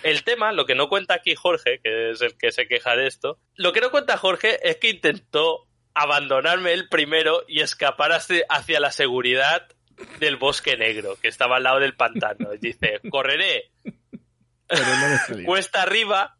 el 0.02 0.24
tema, 0.24 0.52
lo 0.52 0.66
que 0.66 0.74
no 0.74 0.88
cuenta 0.88 1.14
aquí 1.14 1.34
Jorge, 1.34 1.80
que 1.82 2.10
es 2.10 2.22
el 2.22 2.36
que 2.36 2.52
se 2.52 2.66
queja 2.66 2.96
de 2.96 3.06
esto, 3.06 3.38
lo 3.54 3.72
que 3.72 3.80
no 3.80 3.90
cuenta 3.90 4.16
Jorge 4.16 4.58
es 4.68 4.76
que 4.76 4.90
intentó 4.90 5.66
abandonarme 5.94 6.72
él 6.72 6.88
primero 6.88 7.44
y 7.48 7.60
escapar 7.60 8.12
hacia, 8.12 8.80
la 8.80 8.92
seguridad 8.92 9.66
del 10.20 10.36
bosque 10.36 10.76
negro, 10.76 11.16
que 11.20 11.28
estaba 11.28 11.56
al 11.56 11.64
lado 11.64 11.80
del 11.80 11.96
pantano. 11.96 12.54
Y 12.54 12.58
dice, 12.58 13.00
correré 13.10 13.72
no 14.70 15.44
cuesta 15.44 15.82
arriba 15.82 16.36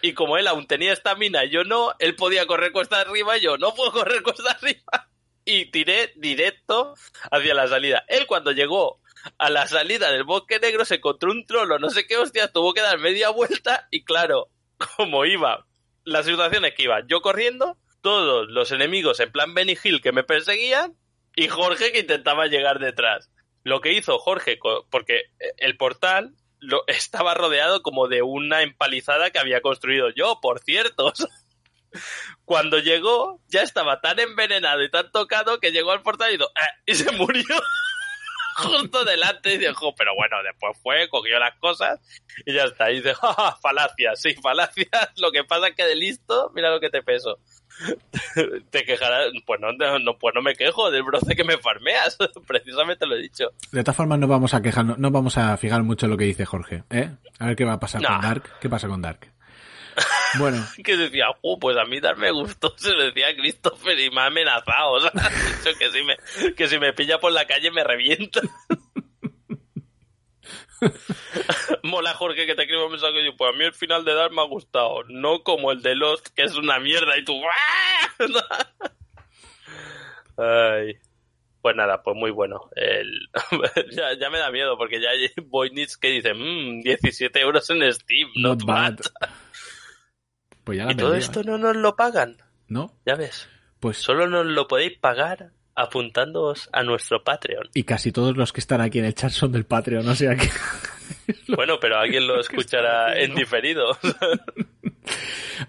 y 0.00 0.12
como 0.14 0.36
él 0.36 0.46
aún 0.46 0.66
tenía 0.66 0.92
estamina 0.92 1.44
y 1.44 1.50
yo 1.50 1.64
no, 1.64 1.94
él 1.98 2.16
podía 2.16 2.46
correr 2.46 2.72
cuesta 2.72 3.00
arriba 3.00 3.38
y 3.38 3.40
yo 3.40 3.56
no 3.56 3.74
puedo 3.74 3.92
correr 3.92 4.22
cuesta 4.22 4.50
arriba. 4.50 5.08
y 5.44 5.70
tiré 5.70 6.12
directo 6.16 6.94
hacia 7.30 7.54
la 7.54 7.66
salida. 7.66 8.04
Él 8.08 8.26
cuando 8.26 8.52
llegó 8.52 9.00
a 9.38 9.50
la 9.50 9.66
salida 9.66 10.10
del 10.10 10.24
bosque 10.24 10.58
negro 10.58 10.84
se 10.84 10.96
encontró 10.96 11.30
un 11.30 11.46
trolo, 11.46 11.78
no 11.78 11.90
sé 11.90 12.06
qué 12.06 12.16
hostia, 12.16 12.48
tuvo 12.52 12.74
que 12.74 12.80
dar 12.80 12.98
media 12.98 13.30
vuelta 13.30 13.88
y 13.90 14.04
claro, 14.04 14.48
como 14.96 15.24
iba, 15.24 15.66
la 16.04 16.22
situación 16.22 16.64
es 16.64 16.74
que 16.74 16.84
iba 16.84 17.00
yo 17.06 17.20
corriendo, 17.20 17.76
todos 18.00 18.48
los 18.48 18.72
enemigos 18.72 19.20
en 19.20 19.30
plan 19.30 19.54
Benny 19.54 19.76
Hill 19.82 20.00
que 20.02 20.12
me 20.12 20.24
perseguían 20.24 20.96
y 21.36 21.48
Jorge 21.48 21.92
que 21.92 22.00
intentaba 22.00 22.46
llegar 22.46 22.78
detrás. 22.78 23.30
Lo 23.64 23.80
que 23.80 23.92
hizo 23.92 24.18
Jorge, 24.18 24.58
porque 24.90 25.22
el 25.58 25.76
portal 25.76 26.34
lo, 26.58 26.82
estaba 26.88 27.34
rodeado 27.34 27.82
como 27.82 28.08
de 28.08 28.22
una 28.22 28.62
empalizada 28.62 29.30
que 29.30 29.38
había 29.38 29.60
construido 29.62 30.10
yo, 30.10 30.40
por 30.40 30.60
cierto. 30.60 31.12
Cuando 32.44 32.78
llegó, 32.78 33.40
ya 33.48 33.62
estaba 33.62 34.00
tan 34.00 34.18
envenenado 34.18 34.82
y 34.82 34.90
tan 34.90 35.10
tocado 35.12 35.60
que 35.60 35.72
llegó 35.72 35.92
al 35.92 36.02
portal 36.02 36.32
y, 36.32 36.36
"Eh", 36.36 36.48
y 36.86 36.94
se 36.94 37.10
murió 37.12 37.44
justo 38.56 39.04
delante 39.04 39.54
y 39.54 39.58
dijo, 39.58 39.94
pero 39.94 40.14
bueno, 40.14 40.36
después 40.42 40.76
fue, 40.82 41.08
cogió 41.08 41.38
las 41.38 41.56
cosas 41.58 42.00
y 42.46 42.54
ya 42.54 42.64
está. 42.64 42.90
Y 42.90 42.96
dice, 42.96 43.14
"Ja, 43.20 43.32
ja, 43.34 43.56
falacias, 43.60 44.20
sí, 44.20 44.34
falacias. 44.34 44.88
Lo 45.16 45.30
que 45.32 45.44
pasa 45.44 45.68
es 45.68 45.74
que 45.74 45.84
de 45.84 45.96
listo, 45.96 46.50
mira 46.54 46.70
lo 46.70 46.80
que 46.80 46.90
te 46.90 47.02
peso. 47.02 47.38
te 48.70 48.84
quejarás, 48.84 49.30
pues 49.46 49.60
no, 49.60 49.72
no, 49.72 50.18
pues 50.18 50.34
no 50.34 50.42
me 50.42 50.54
quejo 50.54 50.90
del 50.90 51.02
broce 51.02 51.34
que 51.34 51.44
me 51.44 51.58
farmeas, 51.58 52.16
precisamente 52.46 53.06
lo 53.06 53.16
he 53.16 53.22
dicho. 53.22 53.50
De 53.72 53.82
todas 53.82 53.96
formas, 53.96 54.18
no 54.18 54.28
vamos 54.28 54.54
a 54.54 54.60
quejar, 54.62 54.84
no, 54.84 54.96
no 54.96 55.10
vamos 55.10 55.38
a 55.38 55.56
fijar 55.56 55.82
mucho 55.82 56.06
en 56.06 56.10
lo 56.10 56.18
que 56.18 56.24
dice 56.24 56.44
Jorge, 56.44 56.84
¿eh? 56.90 57.10
A 57.38 57.46
ver 57.46 57.56
qué 57.56 57.64
va 57.64 57.74
a 57.74 57.80
pasar 57.80 58.02
con. 58.04 58.20
Dark. 58.20 58.58
¿Qué 58.60 58.68
pasa 58.68 58.88
con 58.88 59.00
Dark? 59.02 59.31
Bueno, 60.38 60.66
Que 60.82 60.96
decía, 60.96 61.26
"Uh, 61.42 61.58
pues 61.58 61.76
a 61.76 61.84
mí 61.84 62.00
darme 62.00 62.30
gusto, 62.30 62.72
se 62.78 62.92
lo 62.92 63.04
decía 63.04 63.34
Christopher 63.36 63.98
y 63.98 64.10
me 64.10 64.22
ha 64.22 64.26
amenazado, 64.26 64.92
o 64.92 65.00
sea, 65.00 65.12
que 65.78 65.90
si 65.90 66.02
me, 66.02 66.16
que 66.54 66.68
si 66.68 66.78
me 66.78 66.92
pilla 66.92 67.18
por 67.18 67.32
la 67.32 67.46
calle 67.46 67.70
me 67.70 67.84
revienta. 67.84 68.40
Mola 71.82 72.14
Jorge 72.14 72.46
que 72.46 72.54
te 72.54 72.62
escriba 72.62 72.86
un 72.86 72.92
mensaje 72.92 73.20
y 73.20 73.24
dice, 73.24 73.36
pues 73.36 73.54
a 73.54 73.56
mí 73.56 73.64
el 73.64 73.74
final 73.74 74.04
de 74.04 74.14
Dark 74.14 74.32
me 74.32 74.40
ha 74.40 74.46
gustado, 74.46 75.04
no 75.08 75.42
como 75.42 75.70
el 75.70 75.82
de 75.82 75.94
Lost, 75.94 76.28
que 76.34 76.42
es 76.42 76.56
una 76.56 76.78
mierda 76.80 77.16
y 77.18 77.24
tú... 77.24 77.40
Ay. 80.36 80.96
Pues 81.60 81.76
nada, 81.76 82.02
pues 82.02 82.16
muy 82.16 82.32
bueno. 82.32 82.68
El... 82.74 83.28
ya, 83.92 84.14
ya 84.18 84.30
me 84.30 84.38
da 84.38 84.50
miedo 84.50 84.76
porque 84.76 85.00
ya 85.00 85.10
hay 85.10 85.30
Voynich 85.44 85.96
que 86.00 86.08
dice, 86.08 86.34
mmm, 86.34 86.80
17 86.80 87.40
euros 87.40 87.70
en 87.70 87.92
Steam, 87.92 88.30
not, 88.34 88.58
not 88.58 88.66
bad. 88.66 88.98
bad. 89.20 89.30
Pues 90.64 90.78
ya 90.78 90.84
la 90.86 90.92
Y 90.92 90.96
todo 90.96 91.14
esto 91.14 91.40
¿eh? 91.40 91.44
no 91.44 91.58
nos 91.58 91.76
lo 91.76 91.96
pagan, 91.96 92.36
¿No? 92.68 92.92
ya 93.06 93.14
ves. 93.16 93.48
Pues 93.80 93.98
Solo 93.98 94.28
nos 94.28 94.46
lo 94.46 94.68
podéis 94.68 94.96
pagar 94.98 95.50
apuntándoos 95.74 96.68
a 96.72 96.82
nuestro 96.82 97.24
Patreon. 97.24 97.68
y 97.74 97.84
casi 97.84 98.12
todos 98.12 98.36
los 98.36 98.52
que 98.52 98.60
están 98.60 98.80
aquí 98.80 98.98
en 98.98 99.06
el 99.06 99.14
chat 99.14 99.30
son 99.30 99.52
del 99.52 99.64
Patreon, 99.64 100.06
o 100.08 100.14
sea 100.14 100.36
que 100.36 100.48
Bueno, 101.56 101.78
pero 101.80 101.98
alguien 101.98 102.26
lo 102.26 102.38
escuchará 102.40 103.18
en 103.18 103.34
diferido. 103.34 103.96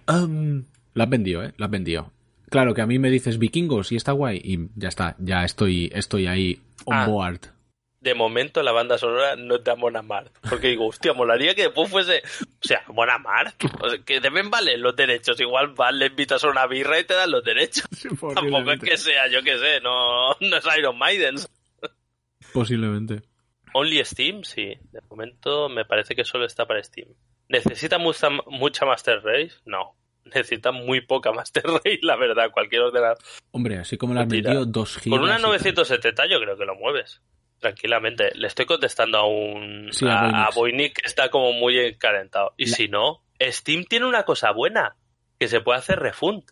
Um, 0.08 0.66
la 0.94 1.04
has 1.06 1.10
vendido, 1.10 1.44
¿eh? 1.44 1.54
La 1.58 1.66
has 1.66 1.72
vendido. 1.72 2.12
Claro 2.50 2.74
que 2.74 2.82
a 2.82 2.86
mí 2.88 3.00
me 3.00 3.10
dices 3.10 3.40
vikingos 3.40 3.92
y 3.92 3.96
está 3.96 4.12
guay 4.12 4.40
y 4.44 4.70
ya 4.76 4.90
está, 4.90 5.16
ya 5.20 5.44
estoy, 5.44 5.92
estoy 5.94 6.28
ahí 6.28 6.60
on 6.86 6.96
Ah. 6.98 7.06
board. 7.08 7.40
De 8.04 8.14
momento 8.14 8.62
la 8.62 8.74
banda 8.74 8.98
sonora 8.98 9.38
no 9.38 9.56
es 9.56 9.64
de 9.64 9.72
Amon 9.72 9.96
Amarth. 9.96 10.32
Porque 10.50 10.68
digo, 10.68 10.88
hostia, 10.88 11.14
molaría 11.14 11.56
que 11.56 11.64
después 11.64 11.90
fuese... 11.90 12.22
O 12.42 12.68
sea, 12.68 12.84
Amon 12.88 13.10
Amarth. 13.10 13.64
O 13.82 13.90
sea, 13.90 14.00
que 14.00 14.20
deben 14.20 14.50
valer 14.50 14.80
los 14.80 14.96
derechos. 14.96 15.40
Igual 15.40 15.70
van, 15.70 15.98
le 15.98 16.08
invitas 16.08 16.44
a 16.44 16.50
una 16.50 16.68
birra 16.68 17.00
y 17.00 17.06
te 17.06 17.14
dan 17.14 17.32
los 17.32 17.44
derechos. 17.44 17.88
Tampoco 18.36 18.72
es 18.72 18.80
que 18.82 18.98
sea, 18.98 19.30
yo 19.30 19.42
qué 19.42 19.58
sé, 19.58 19.80
no, 19.82 20.34
no 20.40 20.58
es 20.58 20.66
Iron 20.78 20.98
Maiden. 20.98 21.36
Posiblemente. 22.54 23.22
Only 23.74 24.04
Steam, 24.04 24.44
sí. 24.44 24.78
De 24.92 25.02
momento 25.10 25.70
me 25.70 25.86
parece 25.86 26.16
que 26.16 26.26
solo 26.26 26.46
está 26.46 26.66
para 26.66 26.84
Steam. 26.84 27.08
¿Necesita 27.50 27.98
mucha, 27.98 28.30
mucha 28.48 28.86
Master 28.86 29.22
Race? 29.24 29.56
No. 29.66 29.96
Necesita 30.26 30.72
muy 30.72 31.02
poca 31.02 31.32
Master 31.32 31.64
Race, 31.66 32.00
la 32.02 32.16
verdad. 32.16 32.52
Cualquier 32.52 32.82
ordenador. 32.82 33.18
Hombre, 33.52 33.78
así 33.78 33.98
como 33.98 34.14
la 34.14 34.22
has 34.22 34.28
vendido, 34.28 34.66
dos 34.66 34.98
gigas. 34.98 35.20
Con 35.20 35.28
una 35.28 35.38
y 35.38 35.42
tal. 35.42 35.52
970 35.52 36.28
yo 36.28 36.40
creo 36.40 36.58
que 36.58 36.66
lo 36.66 36.76
mueves. 36.76 37.22
Tranquilamente. 37.64 38.32
Le 38.36 38.48
estoy 38.48 38.66
contestando 38.66 39.18
a 39.20 39.26
un... 39.26 39.88
Sí, 39.94 40.06
a 40.06 40.46
a, 40.46 40.50
Voynich 40.54 40.92
que 40.94 41.06
está 41.06 41.30
como 41.30 41.54
muy 41.54 41.80
encalentado. 41.80 42.54
Y 42.58 42.66
La- 42.70 42.76
si 42.76 42.88
no, 42.90 43.24
Steam 43.42 43.86
tiene 43.86 44.06
una 44.06 44.24
cosa 44.24 44.52
buena. 44.52 44.98
Que 45.40 45.48
se 45.48 45.62
puede 45.62 45.80
hacer 45.80 46.00
refund. 46.00 46.44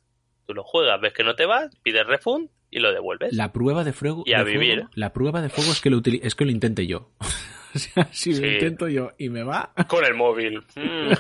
Tú 0.48 0.54
lo 0.54 0.64
juegas, 0.64 1.02
ves 1.02 1.12
que 1.14 1.24
no 1.26 1.36
te 1.36 1.46
va, 1.46 1.70
pides 1.84 2.08
refund 2.08 2.50
y 2.70 2.80
lo 2.80 2.94
devuelves. 2.94 3.34
La 3.34 3.52
prueba 3.52 3.84
de 3.84 3.92
fuego, 3.92 4.24
Y 4.26 4.34
a 4.34 4.44
vivir. 4.44 4.76
fuego- 4.80 4.90
la 4.96 5.12
prueba 5.12 5.42
de 5.42 5.50
fuego 5.50 5.70
es 5.72 5.82
que 5.82 5.90
lo 5.90 6.02
es 6.06 6.34
que 6.36 6.46
lo 6.46 6.52
intente 6.52 6.88
yo. 6.88 7.12
o 7.76 7.78
sea, 7.80 8.08
si 8.14 8.34
Sí. 8.34 8.42
lo 8.42 8.48
intento 8.48 8.88
yo 8.88 9.12
y 9.18 9.28
me 9.28 9.44
va, 9.44 9.74
Con 9.88 10.06
el 10.06 10.14
móvil. 10.16 10.64
Mm. 10.76 11.12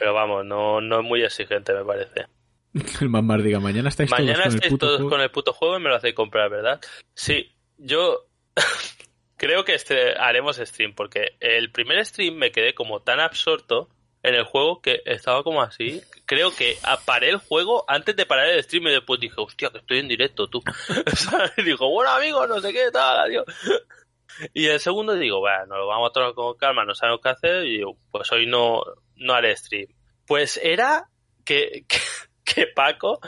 Pero 0.00 0.14
vamos, 0.14 0.44
no, 0.44 0.80
no 0.80 1.00
es 1.00 1.06
muy 1.06 1.22
exigente, 1.22 1.72
me 1.72 1.84
parece. 1.84 2.26
el 3.00 3.08
mamar 3.08 3.40
diga, 3.42 3.60
mañana 3.60 3.88
estáis 3.88 4.10
Mañana 4.10 4.42
todos 4.42 4.54
con 4.56 4.64
el 4.64 4.70
puto 4.70 4.86
todos 4.86 4.96
juego". 4.96 5.10
con 5.10 5.20
el 5.20 5.30
puto 5.30 5.52
juego 5.52 5.78
y 5.78 5.80
me 5.82 5.88
lo 5.90 5.94
hacéis 5.94 6.14
comprar, 6.14 6.50
¿verdad? 6.50 6.80
Sí, 7.14 7.52
yo 7.78 8.26
creo 9.36 9.64
que 9.64 9.74
este 9.74 10.16
haremos 10.18 10.56
stream 10.56 10.94
porque 10.94 11.36
el 11.40 11.70
primer 11.70 12.04
stream 12.04 12.34
me 12.34 12.52
quedé 12.52 12.74
como 12.74 13.00
tan 13.00 13.20
absorto 13.20 13.88
en 14.24 14.34
el 14.34 14.44
juego 14.44 14.80
que 14.80 15.02
estaba 15.04 15.42
como 15.44 15.62
así. 15.62 16.02
Creo 16.24 16.50
que 16.50 16.78
paré 17.04 17.28
el 17.28 17.36
juego 17.36 17.84
antes 17.86 18.16
de 18.16 18.24
parar 18.24 18.48
el 18.48 18.62
stream 18.64 18.88
y 18.88 18.92
después 18.92 19.20
dije, 19.20 19.34
hostia, 19.36 19.68
que 19.68 19.78
estoy 19.78 19.98
en 19.98 20.08
directo, 20.08 20.48
tú. 20.48 20.62
Y 21.58 21.62
dijo, 21.62 21.88
bueno, 21.90 22.10
amigos, 22.10 22.48
no 22.48 22.60
sé 22.60 22.72
qué, 22.72 22.90
tal, 22.90 23.18
adiós. 23.18 23.44
Y 24.54 24.66
el 24.66 24.80
segundo 24.80 25.14
digo, 25.14 25.40
bueno, 25.40 25.76
lo 25.76 25.86
vamos 25.86 26.10
a 26.10 26.12
tomar 26.12 26.32
con 26.32 26.56
calma, 26.56 26.84
no 26.84 26.94
sabemos 26.94 27.20
qué 27.22 27.28
hacer, 27.28 27.66
y 27.66 27.78
digo, 27.78 27.98
pues 28.10 28.32
hoy 28.32 28.46
no, 28.46 28.82
no 29.16 29.34
haré 29.34 29.54
stream. 29.56 29.88
Pues 30.26 30.58
era 30.62 31.08
que, 31.44 31.84
que 32.54 32.66
Paco 32.66 33.20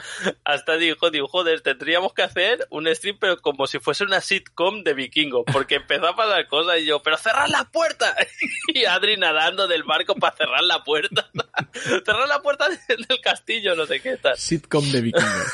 hasta 0.43 0.77
dijo, 0.77 1.09
dijo, 1.09 1.27
joder, 1.27 1.61
tendríamos 1.61 2.13
que 2.13 2.23
hacer 2.23 2.67
un 2.69 2.93
stream, 2.93 3.17
pero 3.19 3.41
como 3.41 3.67
si 3.67 3.79
fuese 3.79 4.03
una 4.03 4.21
sitcom 4.21 4.83
de 4.83 4.93
vikingos, 4.93 5.43
porque 5.51 5.75
empezó 5.75 6.07
a 6.07 6.15
pasar 6.15 6.47
cosas 6.47 6.79
y 6.79 6.85
yo, 6.85 7.01
pero 7.01 7.17
cerrar 7.17 7.49
la 7.49 7.65
puerta. 7.65 8.15
Y 8.73 8.85
Adri 8.85 9.17
nadando 9.17 9.67
del 9.67 9.83
barco 9.83 10.13
para 10.15 10.35
cerrar 10.35 10.63
la 10.63 10.83
puerta. 10.83 11.29
cerrar 12.05 12.27
la 12.27 12.41
puerta 12.41 12.67
del, 12.69 13.07
castillo, 13.21 13.75
no 13.75 13.85
sé 13.85 13.99
qué 14.01 14.17
tal. 14.17 14.37
Sitcom 14.37 14.91
de 14.91 15.01
vikingos. 15.01 15.53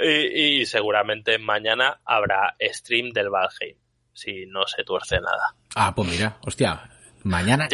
Y, 0.00 0.60
y 0.60 0.66
seguramente 0.66 1.38
mañana 1.38 2.00
habrá 2.04 2.56
stream 2.60 3.10
del 3.10 3.30
Valheim, 3.30 3.76
si 4.12 4.46
no 4.46 4.66
se 4.66 4.84
tuerce 4.84 5.20
nada. 5.20 5.54
ah, 5.74 5.94
pues 5.94 6.08
mira, 6.08 6.38
hostia, 6.42 6.90
mañana. 7.22 7.68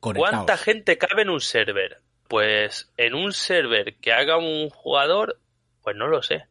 Conectaos. 0.00 0.30
¿cuánta 0.30 0.56
gente 0.56 0.96
cabe 0.96 1.22
en 1.22 1.30
un 1.30 1.40
server? 1.40 2.00
Pues 2.28 2.92
en 2.96 3.14
un 3.14 3.32
server 3.32 3.96
que 3.96 4.12
haga 4.12 4.36
un 4.36 4.70
jugador, 4.70 5.38
pues 5.82 5.96
no 5.96 6.06
lo 6.08 6.22
sé. 6.22 6.46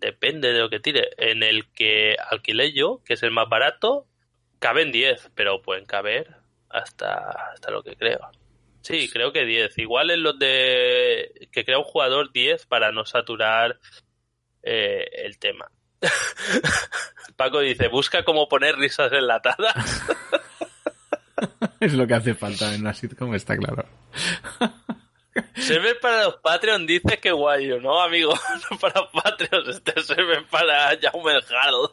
Depende 0.00 0.52
de 0.52 0.60
lo 0.60 0.70
que 0.70 0.80
tire. 0.80 1.10
En 1.18 1.42
el 1.42 1.70
que 1.72 2.16
alquilé 2.30 2.72
yo, 2.72 3.02
que 3.04 3.14
es 3.14 3.22
el 3.22 3.30
más 3.30 3.48
barato, 3.48 4.06
caben 4.58 4.92
10, 4.92 5.30
pero 5.34 5.62
pueden 5.62 5.84
caber 5.86 6.36
hasta, 6.68 7.52
hasta 7.52 7.70
lo 7.70 7.82
que 7.82 7.96
creo. 7.96 8.20
Sí, 8.82 9.10
creo 9.12 9.32
que 9.32 9.44
10. 9.44 9.78
Igual 9.78 10.10
en 10.10 10.22
los 10.22 10.38
de 10.38 11.48
que 11.52 11.64
crea 11.64 11.78
un 11.78 11.84
jugador 11.84 12.32
10 12.32 12.66
para 12.66 12.92
no 12.92 13.04
saturar 13.04 13.78
eh, 14.62 15.08
el 15.24 15.38
tema. 15.38 15.70
Paco 17.36 17.60
dice, 17.60 17.88
busca 17.88 18.24
cómo 18.24 18.48
poner 18.48 18.76
risas 18.76 19.12
enlatadas. 19.12 19.74
Es 21.80 21.94
lo 21.94 22.06
que 22.06 22.12
hace 22.12 22.34
falta 22.34 22.74
en 22.74 22.82
una 22.82 22.92
sitcom, 22.92 23.34
está 23.34 23.56
claro. 23.56 23.86
Server 25.54 25.98
para 26.00 26.24
los 26.24 26.36
Patreon 26.38 26.86
dice 26.86 27.18
que 27.18 27.30
guay, 27.32 27.68
Yo, 27.68 27.80
no 27.80 28.00
amigo, 28.02 28.32
no 28.70 28.78
para 28.78 29.08
Patreon, 29.10 29.70
este 29.70 30.02
server 30.02 30.44
para 30.50 30.98
Jaume 31.00 31.32
Harold. 31.32 31.90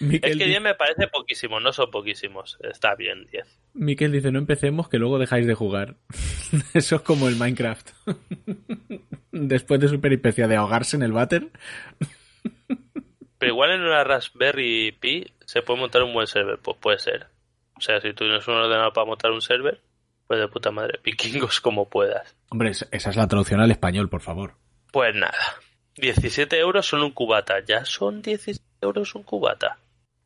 Miquel, 0.00 0.32
Es 0.32 0.36
que 0.38 0.44
di- 0.44 0.50
10 0.50 0.60
me 0.62 0.74
parece 0.74 1.06
poquísimo, 1.08 1.60
no 1.60 1.72
son 1.72 1.90
poquísimos, 1.90 2.58
está 2.60 2.94
bien 2.96 3.26
10. 3.30 3.46
Miquel 3.74 4.12
dice, 4.12 4.30
no 4.32 4.38
empecemos 4.38 4.88
que 4.88 4.98
luego 4.98 5.18
dejáis 5.18 5.46
de 5.46 5.54
jugar. 5.54 5.94
Eso 6.74 6.96
es 6.96 7.02
como 7.02 7.28
el 7.28 7.36
Minecraft. 7.36 7.90
Después 9.32 9.80
de 9.80 9.88
su 9.88 10.00
peripecia 10.00 10.46
de 10.48 10.56
ahogarse 10.56 10.96
en 10.96 11.02
el 11.02 11.12
váter. 11.12 11.50
Pero 13.38 13.52
igual 13.52 13.72
en 13.72 13.82
una 13.82 14.04
Raspberry 14.04 14.92
Pi 14.92 15.26
se 15.44 15.62
puede 15.62 15.80
montar 15.80 16.02
un 16.02 16.12
buen 16.12 16.26
server, 16.26 16.58
pues 16.58 16.76
puede 16.78 16.98
ser. 16.98 17.26
O 17.76 17.80
sea, 17.80 18.00
si 18.00 18.08
tú 18.12 18.24
tienes 18.24 18.46
un 18.46 18.54
ordenador 18.54 18.92
para 18.92 19.06
montar 19.06 19.32
un 19.32 19.42
server, 19.42 19.80
pues 20.26 20.40
de 20.40 20.48
puta 20.48 20.70
madre, 20.70 21.00
vikingos 21.04 21.60
como 21.60 21.88
puedas. 21.88 22.36
Hombre, 22.50 22.70
es- 22.70 22.88
esa 22.90 23.10
es 23.10 23.16
la 23.16 23.26
traducción 23.28 23.60
al 23.60 23.70
español, 23.70 24.08
por 24.08 24.20
favor. 24.20 24.54
Pues 24.92 25.14
nada, 25.14 25.34
17 25.96 26.58
euros 26.58 26.86
son 26.86 27.02
un 27.02 27.10
cubata, 27.12 27.64
ya 27.64 27.84
son 27.84 28.22
17 28.22 28.62
euros 28.80 29.14
un 29.14 29.22
cubata. 29.24 29.78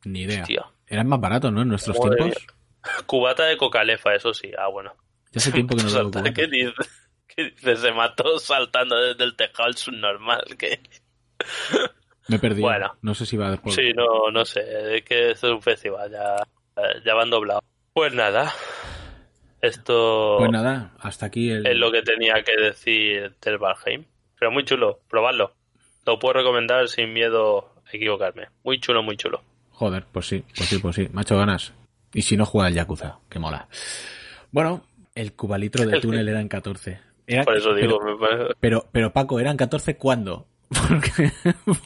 Ni 0.05 0.21
idea. 0.21 0.41
Hostia. 0.41 0.65
Eran 0.87 1.07
más 1.07 1.19
baratos, 1.19 1.51
¿no? 1.51 1.61
En 1.61 1.67
nuestros 1.69 1.97
Madre 1.99 2.17
tiempos. 2.17 2.47
Cubata 3.05 3.43
de 3.45 3.57
cocalefa, 3.57 4.15
eso 4.15 4.33
sí, 4.33 4.51
ah 4.57 4.67
bueno. 4.69 4.93
Ya 5.31 5.39
hace 5.39 5.51
tiempo 5.51 5.75
que 5.75 5.83
no 5.83 5.89
veo 5.93 6.11
¿Qué 6.11 6.19
cubatas. 6.21 6.49
dice? 6.49 6.73
¿Qué 7.27 7.43
dice? 7.43 7.75
Se 7.75 7.91
mató 7.91 8.39
saltando 8.39 8.95
desde 8.97 9.23
el 9.25 9.35
tejado 9.35 9.65
al 9.65 9.75
subnormal. 9.75 10.43
¿Qué? 10.57 10.79
Me 12.27 12.37
he 12.37 12.39
perdido. 12.39 12.67
Bueno. 12.67 12.95
No 13.01 13.13
sé 13.13 13.25
si 13.25 13.35
va 13.37 13.51
después. 13.51 13.75
Sí, 13.75 13.91
no, 13.93 14.31
no 14.31 14.45
sé, 14.45 14.97
es 14.97 15.03
que 15.03 15.31
esto 15.31 15.47
es 15.47 15.53
un 15.53 15.61
festival, 15.61 16.09
ya, 16.11 16.35
ya 17.05 17.13
van 17.13 17.29
doblado. 17.29 17.61
Pues 17.93 18.13
nada, 18.13 18.53
esto 19.61 20.35
Pues 20.39 20.51
nada, 20.51 20.93
hasta 20.99 21.25
aquí 21.27 21.49
el... 21.51 21.65
es 21.65 21.75
lo 21.77 21.91
que 21.91 22.01
tenía 22.01 22.35
que 22.43 22.55
decir 22.61 23.33
del 23.41 23.57
Valheim. 23.57 24.05
Pero 24.39 24.51
muy 24.51 24.63
chulo, 24.63 24.99
probadlo. 25.09 25.53
Lo 26.05 26.17
puedo 26.19 26.33
recomendar 26.33 26.87
sin 26.87 27.13
miedo 27.13 27.73
a 27.85 27.95
equivocarme. 27.95 28.47
Muy 28.63 28.79
chulo, 28.79 29.03
muy 29.03 29.17
chulo. 29.17 29.41
Joder, 29.71 30.05
pues 30.11 30.27
sí, 30.27 30.43
pues 30.55 30.69
sí, 30.69 30.77
pues 30.79 30.95
sí. 30.95 31.07
Macho 31.11 31.37
ganas. 31.37 31.73
Y 32.13 32.21
si 32.23 32.37
no 32.37 32.45
juega 32.45 32.69
el 32.69 32.73
Yakuza, 32.75 33.19
que 33.29 33.39
mola. 33.39 33.67
Bueno, 34.51 34.83
el 35.15 35.33
cubalitro 35.33 35.85
de 35.85 35.99
túnel 36.01 36.27
eran 36.29 36.47
14. 36.47 36.99
Era- 37.27 37.43
Por 37.43 37.57
eso 37.57 37.73
digo, 37.75 37.99
pero, 37.99 38.17
me 38.17 38.27
parece- 38.27 38.53
pero, 38.59 38.85
pero, 38.91 39.13
Paco, 39.13 39.39
¿eran 39.39 39.57
14 39.57 39.97
cuándo? 39.97 40.47
Porque, 40.87 41.31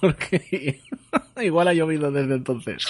porque 0.01 0.81
igual 1.41 1.69
ha 1.69 1.73
llovido 1.73 2.11
desde 2.11 2.33
entonces. 2.35 2.85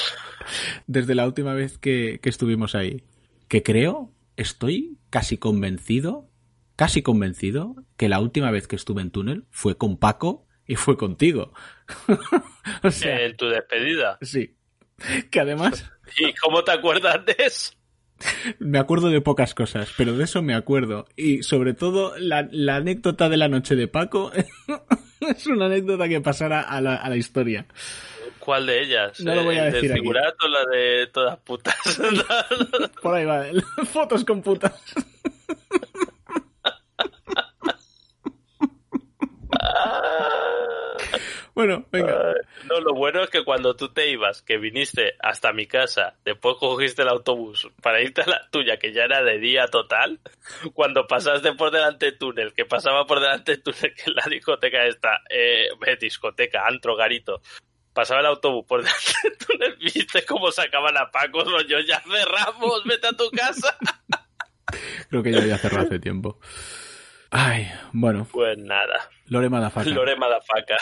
Desde 0.88 1.14
la 1.14 1.26
última 1.28 1.54
vez 1.54 1.78
que, 1.78 2.20
que 2.22 2.30
estuvimos 2.30 2.74
ahí. 2.74 3.04
Que 3.48 3.62
creo, 3.62 4.10
estoy 4.38 4.98
casi 5.10 5.38
convencido, 5.38 6.30
casi 6.76 7.02
convencido, 7.02 7.76
que 7.98 8.10
la 8.10 8.20
última 8.20 8.52
vez 8.52 8.68
que 8.68 8.76
estuve 8.76 9.02
en 9.02 9.12
túnel 9.12 9.46
fue 9.50 9.78
con 9.78 9.98
Paco 9.98 10.48
y 10.66 10.76
fue 10.76 10.98
contigo. 10.98 11.54
o 12.84 12.92
sea, 12.92 13.22
en 13.22 13.36
tu 13.38 13.48
despedida. 13.48 14.18
sí. 14.22 14.56
Que 15.32 15.40
además 15.40 15.92
¿Y 16.18 16.34
cómo 16.36 16.64
te 16.64 16.72
acuerdas 16.72 17.26
de 17.26 17.36
eso? 17.40 17.74
me 18.60 18.80
acuerdo 18.80 19.10
de 19.10 19.20
pocas 19.20 19.54
cosas, 19.54 19.92
pero 19.98 20.16
de 20.16 20.24
eso 20.24 20.42
me 20.42 20.54
acuerdo. 20.54 21.06
Y 21.16 21.44
sobre 21.44 21.74
todo 21.74 22.18
la, 22.18 22.48
la 22.52 22.78
anécdota 22.78 23.28
de 23.28 23.38
la 23.38 23.50
noche 23.50 23.76
de 23.76 23.88
Paco 23.88 24.32
es 25.28 25.48
una 25.48 25.66
anécdota 25.66 26.08
que 26.08 26.22
pasará 26.22 26.62
a 26.62 26.80
la, 26.80 26.96
a 26.96 27.10
la 27.10 27.18
historia. 27.18 27.66
¿Cuál 28.44 28.66
de 28.66 28.82
ellas? 28.82 29.22
No 29.22 29.36
lo 29.36 29.44
voy 29.46 29.58
a 29.58 29.68
¿El 29.68 29.72
decir 29.72 29.90
¿Del 29.90 29.92
aquí. 29.94 30.02
figurat 30.02 30.36
o 30.44 30.48
la 30.50 30.66
de 30.66 31.08
todas 31.08 31.40
putas? 31.40 31.76
Por 33.02 33.16
ahí 33.16 33.24
va, 33.24 33.46
fotos 33.86 34.26
con 34.26 34.42
putas. 34.42 34.74
Bueno, 41.56 41.86
venga. 41.92 42.34
No, 42.68 42.80
lo 42.80 42.96
bueno 42.96 43.22
es 43.22 43.30
que 43.30 43.44
cuando 43.44 43.76
tú 43.76 43.90
te 43.94 44.10
ibas, 44.10 44.42
que 44.42 44.58
viniste 44.58 45.14
hasta 45.20 45.54
mi 45.54 45.68
casa, 45.68 46.16
después 46.26 46.56
cogiste 46.60 47.04
el 47.04 47.10
autobús 47.10 47.70
para 47.82 48.02
irte 48.02 48.24
a 48.24 48.28
la 48.28 48.50
tuya, 48.50 48.78
que 48.78 48.92
ya 48.92 49.04
era 49.04 49.22
de 49.22 49.38
día 49.38 49.68
total, 49.68 50.20
cuando 50.74 51.06
pasaste 51.06 51.54
por 51.54 51.70
delante 51.70 52.08
del 52.08 52.18
túnel, 52.18 52.54
que 52.54 52.66
pasaba 52.66 53.06
por 53.06 53.20
delante 53.20 53.52
del 53.52 53.62
túnel, 53.62 53.94
que 53.94 54.10
la 54.12 54.26
discoteca 54.28 54.86
esta, 54.88 55.22
eh, 55.30 55.68
eh, 55.86 55.96
discoteca, 56.02 56.66
antro, 56.66 56.96
garito, 56.96 57.40
pasaba 57.94 58.20
el 58.22 58.26
autobús 58.28 58.66
por 58.68 58.84
delante 58.84 59.14
del 59.24 59.38
túnel, 59.38 59.78
viste 59.78 60.26
cómo 60.26 60.52
sacaban 60.52 60.98
a 60.98 61.10
Paco, 61.12 61.44
rollo, 61.44 61.80
ya 61.82 62.02
cerramos, 62.02 62.84
vete 62.86 63.08
a 63.08 63.14
tu 63.14 63.30
casa. 63.32 63.78
Creo 65.10 65.22
que 65.24 65.32
ya 65.32 65.40
había 65.40 65.58
cerrado 65.58 65.86
hace 65.86 66.00
tiempo. 66.00 66.40
Ay, 67.30 67.68
bueno, 67.94 68.28
Pues 68.32 68.58
nada, 68.58 69.10
Lore 69.28 69.50
Madafaka. 69.50 69.90
Lore 69.90 70.16
Madafaka, 70.16 70.78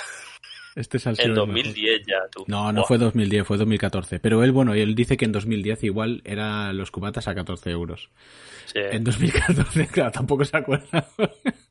Este 0.76 0.98
es 0.98 1.06
el 1.06 1.12
en 1.12 1.16
señor 1.18 1.36
2010 1.36 2.02
ya, 2.06 2.20
tú. 2.30 2.44
No, 2.48 2.72
no 2.72 2.84
fue 2.84 2.98
2010, 2.98 3.46
fue 3.48 3.58
2014. 3.58 4.20
Pero 4.20 4.44
él, 4.44 4.52
bueno, 4.52 4.74
él 4.74 4.96
dice 4.96 5.16
que 5.18 5.26
en 5.26 5.32
2010 5.32 5.84
igual 5.86 6.22
eran 6.26 6.78
los 6.78 6.92
cubatas 6.92 7.28
a 7.28 7.36
14 7.36 7.70
euros. 7.72 8.10
Sí. 8.66 8.80
En 8.80 9.04
2014, 9.04 9.88
claro, 9.92 10.12
tampoco 10.12 10.44
se 10.46 10.58
acuerda. 10.58 11.08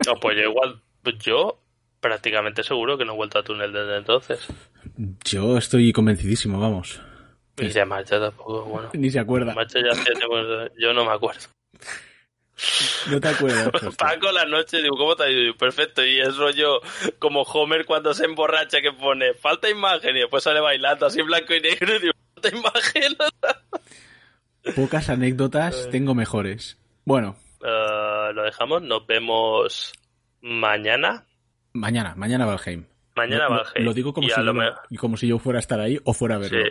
No, 0.07 0.15
pues 0.21 0.37
yo 0.37 0.43
igual, 0.51 0.81
yo 1.19 1.61
prácticamente 2.01 2.63
seguro 2.63 2.97
que 2.97 3.05
no 3.05 3.13
he 3.13 3.17
vuelto 3.17 3.39
a 3.39 3.43
túnel 3.43 3.73
desde 3.73 3.99
entonces. 3.99 4.47
Yo 5.25 5.57
estoy 5.57 5.93
convencidísimo, 5.93 6.59
vamos. 6.61 7.01
Y 7.57 7.69
de 7.69 7.85
marcha 7.85 8.19
tampoco, 8.21 8.65
bueno. 8.65 8.91
Ni 8.95 9.11
se 9.11 9.19
acuerda. 9.19 9.55
Marcha 9.55 9.79
ya 9.81 10.03
yo 10.79 10.93
no 10.93 11.05
me 11.05 11.13
acuerdo. 11.13 11.47
No 13.11 13.21
te 13.21 13.29
acuerdas. 13.29 13.71
Paco 13.99 14.31
la 14.33 14.45
noche, 14.45 14.83
digo, 14.83 14.97
¿cómo 14.97 15.17
te 15.17 15.25
ha 15.25 15.31
ido? 15.31 15.55
Perfecto, 15.57 16.05
y 16.05 16.21
es 16.21 16.37
rollo 16.37 16.81
como 17.19 17.43
Homer 17.43 17.87
cuando 17.87 18.13
se 18.13 18.25
emborracha 18.27 18.81
que 18.83 18.93
pone 18.93 19.33
falta 19.35 19.69
imagen 19.71 20.17
y 20.17 20.21
después 20.21 20.43
sale 20.45 20.61
bailando 20.61 21.07
así 21.07 21.21
en 21.21 21.27
blanco 21.27 21.55
y 21.55 21.61
negro 21.61 21.97
y 21.97 21.99
digo, 22.01 22.13
falta 22.35 22.57
imagen. 22.57 23.17
Pocas 24.77 25.09
anécdotas 25.09 25.89
tengo 25.91 26.15
mejores. 26.15 26.79
Bueno, 27.05 27.37
Eh, 27.63 28.33
lo 28.35 28.43
dejamos, 28.43 28.83
nos 28.83 29.07
vemos 29.07 29.93
mañana. 30.43 31.27
mañana, 31.73 32.15
mañana 32.15 32.45
Valheim. 32.47 32.85
Mañana 33.29 33.49
lo, 33.77 33.85
lo- 33.85 33.93
digo 33.95 34.13
como 34.13 34.29
si 34.29 34.41
lo 34.41 34.47
yo, 34.47 34.55
me- 34.55 34.99
como 34.99 35.17
si 35.17 35.29
yo 35.29 35.39
fuera 35.39 35.59
a 35.59 35.61
estar 35.61 35.81
ahí 35.81 35.99
o 36.05 36.13
fuera 36.13 36.37
a 36.37 36.39
verlo. 36.39 36.63
Sí. 36.65 36.71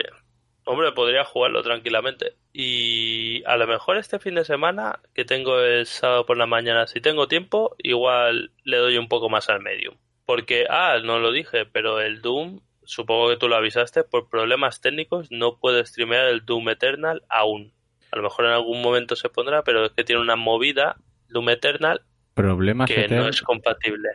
Hombre, 0.64 0.92
podría 0.92 1.24
jugarlo 1.24 1.62
tranquilamente. 1.62 2.34
Y 2.52 3.42
a 3.46 3.56
lo 3.56 3.66
mejor 3.66 3.96
este 3.96 4.18
fin 4.18 4.34
de 4.36 4.44
semana, 4.44 5.00
que 5.14 5.24
tengo 5.24 5.58
el 5.60 5.86
sábado 5.86 6.26
por 6.26 6.36
la 6.36 6.46
mañana, 6.46 6.86
si 6.86 7.00
tengo 7.00 7.26
tiempo, 7.28 7.74
igual 7.78 8.52
le 8.64 8.76
doy 8.76 8.96
un 8.98 9.08
poco 9.08 9.28
más 9.28 9.48
al 9.48 9.60
medium. 9.62 9.96
Porque, 10.26 10.66
ah, 10.70 10.98
no 11.02 11.18
lo 11.18 11.32
dije, 11.32 11.66
pero 11.66 12.00
el 12.00 12.20
Doom, 12.22 12.60
supongo 12.84 13.30
que 13.30 13.36
tú 13.36 13.48
lo 13.48 13.56
avisaste, 13.56 14.04
por 14.04 14.28
problemas 14.28 14.80
técnicos 14.80 15.28
no 15.32 15.58
puedo 15.58 15.84
streamear 15.84 16.26
el 16.28 16.44
Doom 16.44 16.68
Eternal 16.68 17.22
aún. 17.28 17.72
A 18.12 18.16
lo 18.16 18.22
mejor 18.22 18.44
en 18.44 18.52
algún 18.52 18.80
momento 18.82 19.16
se 19.16 19.28
pondrá, 19.28 19.62
pero 19.64 19.86
es 19.86 19.92
que 19.92 20.04
tiene 20.04 20.20
una 20.22 20.36
movida 20.36 20.96
Doom 21.30 21.48
Eternal 21.50 22.02
Problemas, 22.34 22.88
que 22.88 23.08
no 23.08 23.28
es 23.28 23.42
compatible. 23.42 24.08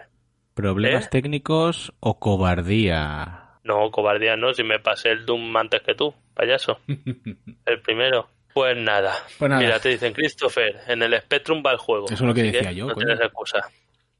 Problemas 0.56 1.06
¿Eh? 1.06 1.10
técnicos 1.12 1.94
o 2.00 2.18
cobardía. 2.20 3.42
No, 3.64 3.92
cobardía 3.92 4.36
no, 4.36 4.54
si 4.54 4.64
me 4.64 4.80
pasé 4.80 5.10
el 5.12 5.26
Doom 5.26 5.56
antes 5.58 5.82
que 5.82 5.94
tú, 5.96 6.14
payaso. 6.34 6.80
El 7.66 7.82
primero. 7.82 8.30
Pues 8.54 8.78
nada. 8.78 9.14
Pues 9.38 9.50
nada. 9.50 9.62
Mira, 9.62 9.80
te 9.80 9.90
dicen 9.90 10.14
Christopher, 10.14 10.80
en 10.88 11.04
el 11.04 11.20
Spectrum 11.22 11.62
va 11.66 11.72
el 11.74 11.78
juego. 11.78 12.06
Eso 12.06 12.14
es 12.14 12.22
lo 12.22 12.34
que 12.34 12.44
decía 12.44 12.72
yo, 12.72 12.88
No 12.88 12.94
coño. 12.94 13.06
tienes 13.08 13.26
excusa. 13.26 13.60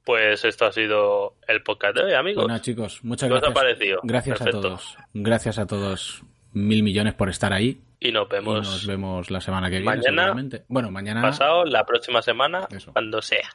Pues 0.04 0.44
esto 0.44 0.66
ha 0.66 0.72
sido 0.74 1.36
el 1.48 1.64
podcast 1.64 1.96
de 1.96 2.04
hoy, 2.04 2.14
amigos. 2.14 2.44
Bueno, 2.44 2.60
chicos, 2.60 3.00
muchas 3.04 3.30
¿Qué 3.30 3.34
os 3.34 3.38
ha 3.38 3.46
gracias. 3.48 3.64
parecido? 3.64 4.00
Gracias 4.04 4.38
Perfecto. 4.38 4.58
a 4.60 4.62
todos. 4.62 4.98
Gracias 5.14 5.58
a 5.58 5.66
todos. 5.66 6.22
Mil 6.52 6.84
millones 6.84 7.14
por 7.14 7.30
estar 7.30 7.54
ahí. 7.54 7.82
Y 8.00 8.12
nos 8.12 8.28
Y 8.28 8.32
vemos 8.34 8.56
nos 8.68 8.86
vemos 8.86 9.32
la 9.32 9.40
semana 9.42 9.70
que 9.70 9.80
viene. 9.80 9.96
Mañana. 9.96 10.36
Bueno, 10.68 10.92
mañana. 10.92 11.22
pasado, 11.22 11.64
la 11.64 11.86
próxima 11.86 12.22
semana, 12.22 12.68
Eso. 12.72 12.92
cuando 12.92 13.22
sea. 13.22 13.50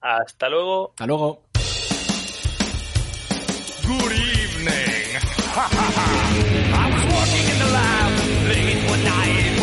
Hasta 0.00 0.48
luego. 0.48 0.90
Hasta 0.90 1.06
luego. 1.06 1.43
Good 3.86 4.12
evening. 4.12 5.20
I 5.56 6.90
was 6.90 7.04
walking 7.12 7.46
in 7.46 7.58
the 7.58 7.70
lab 7.70 8.48
late 8.48 8.88
one 8.88 9.04
night. 9.04 9.53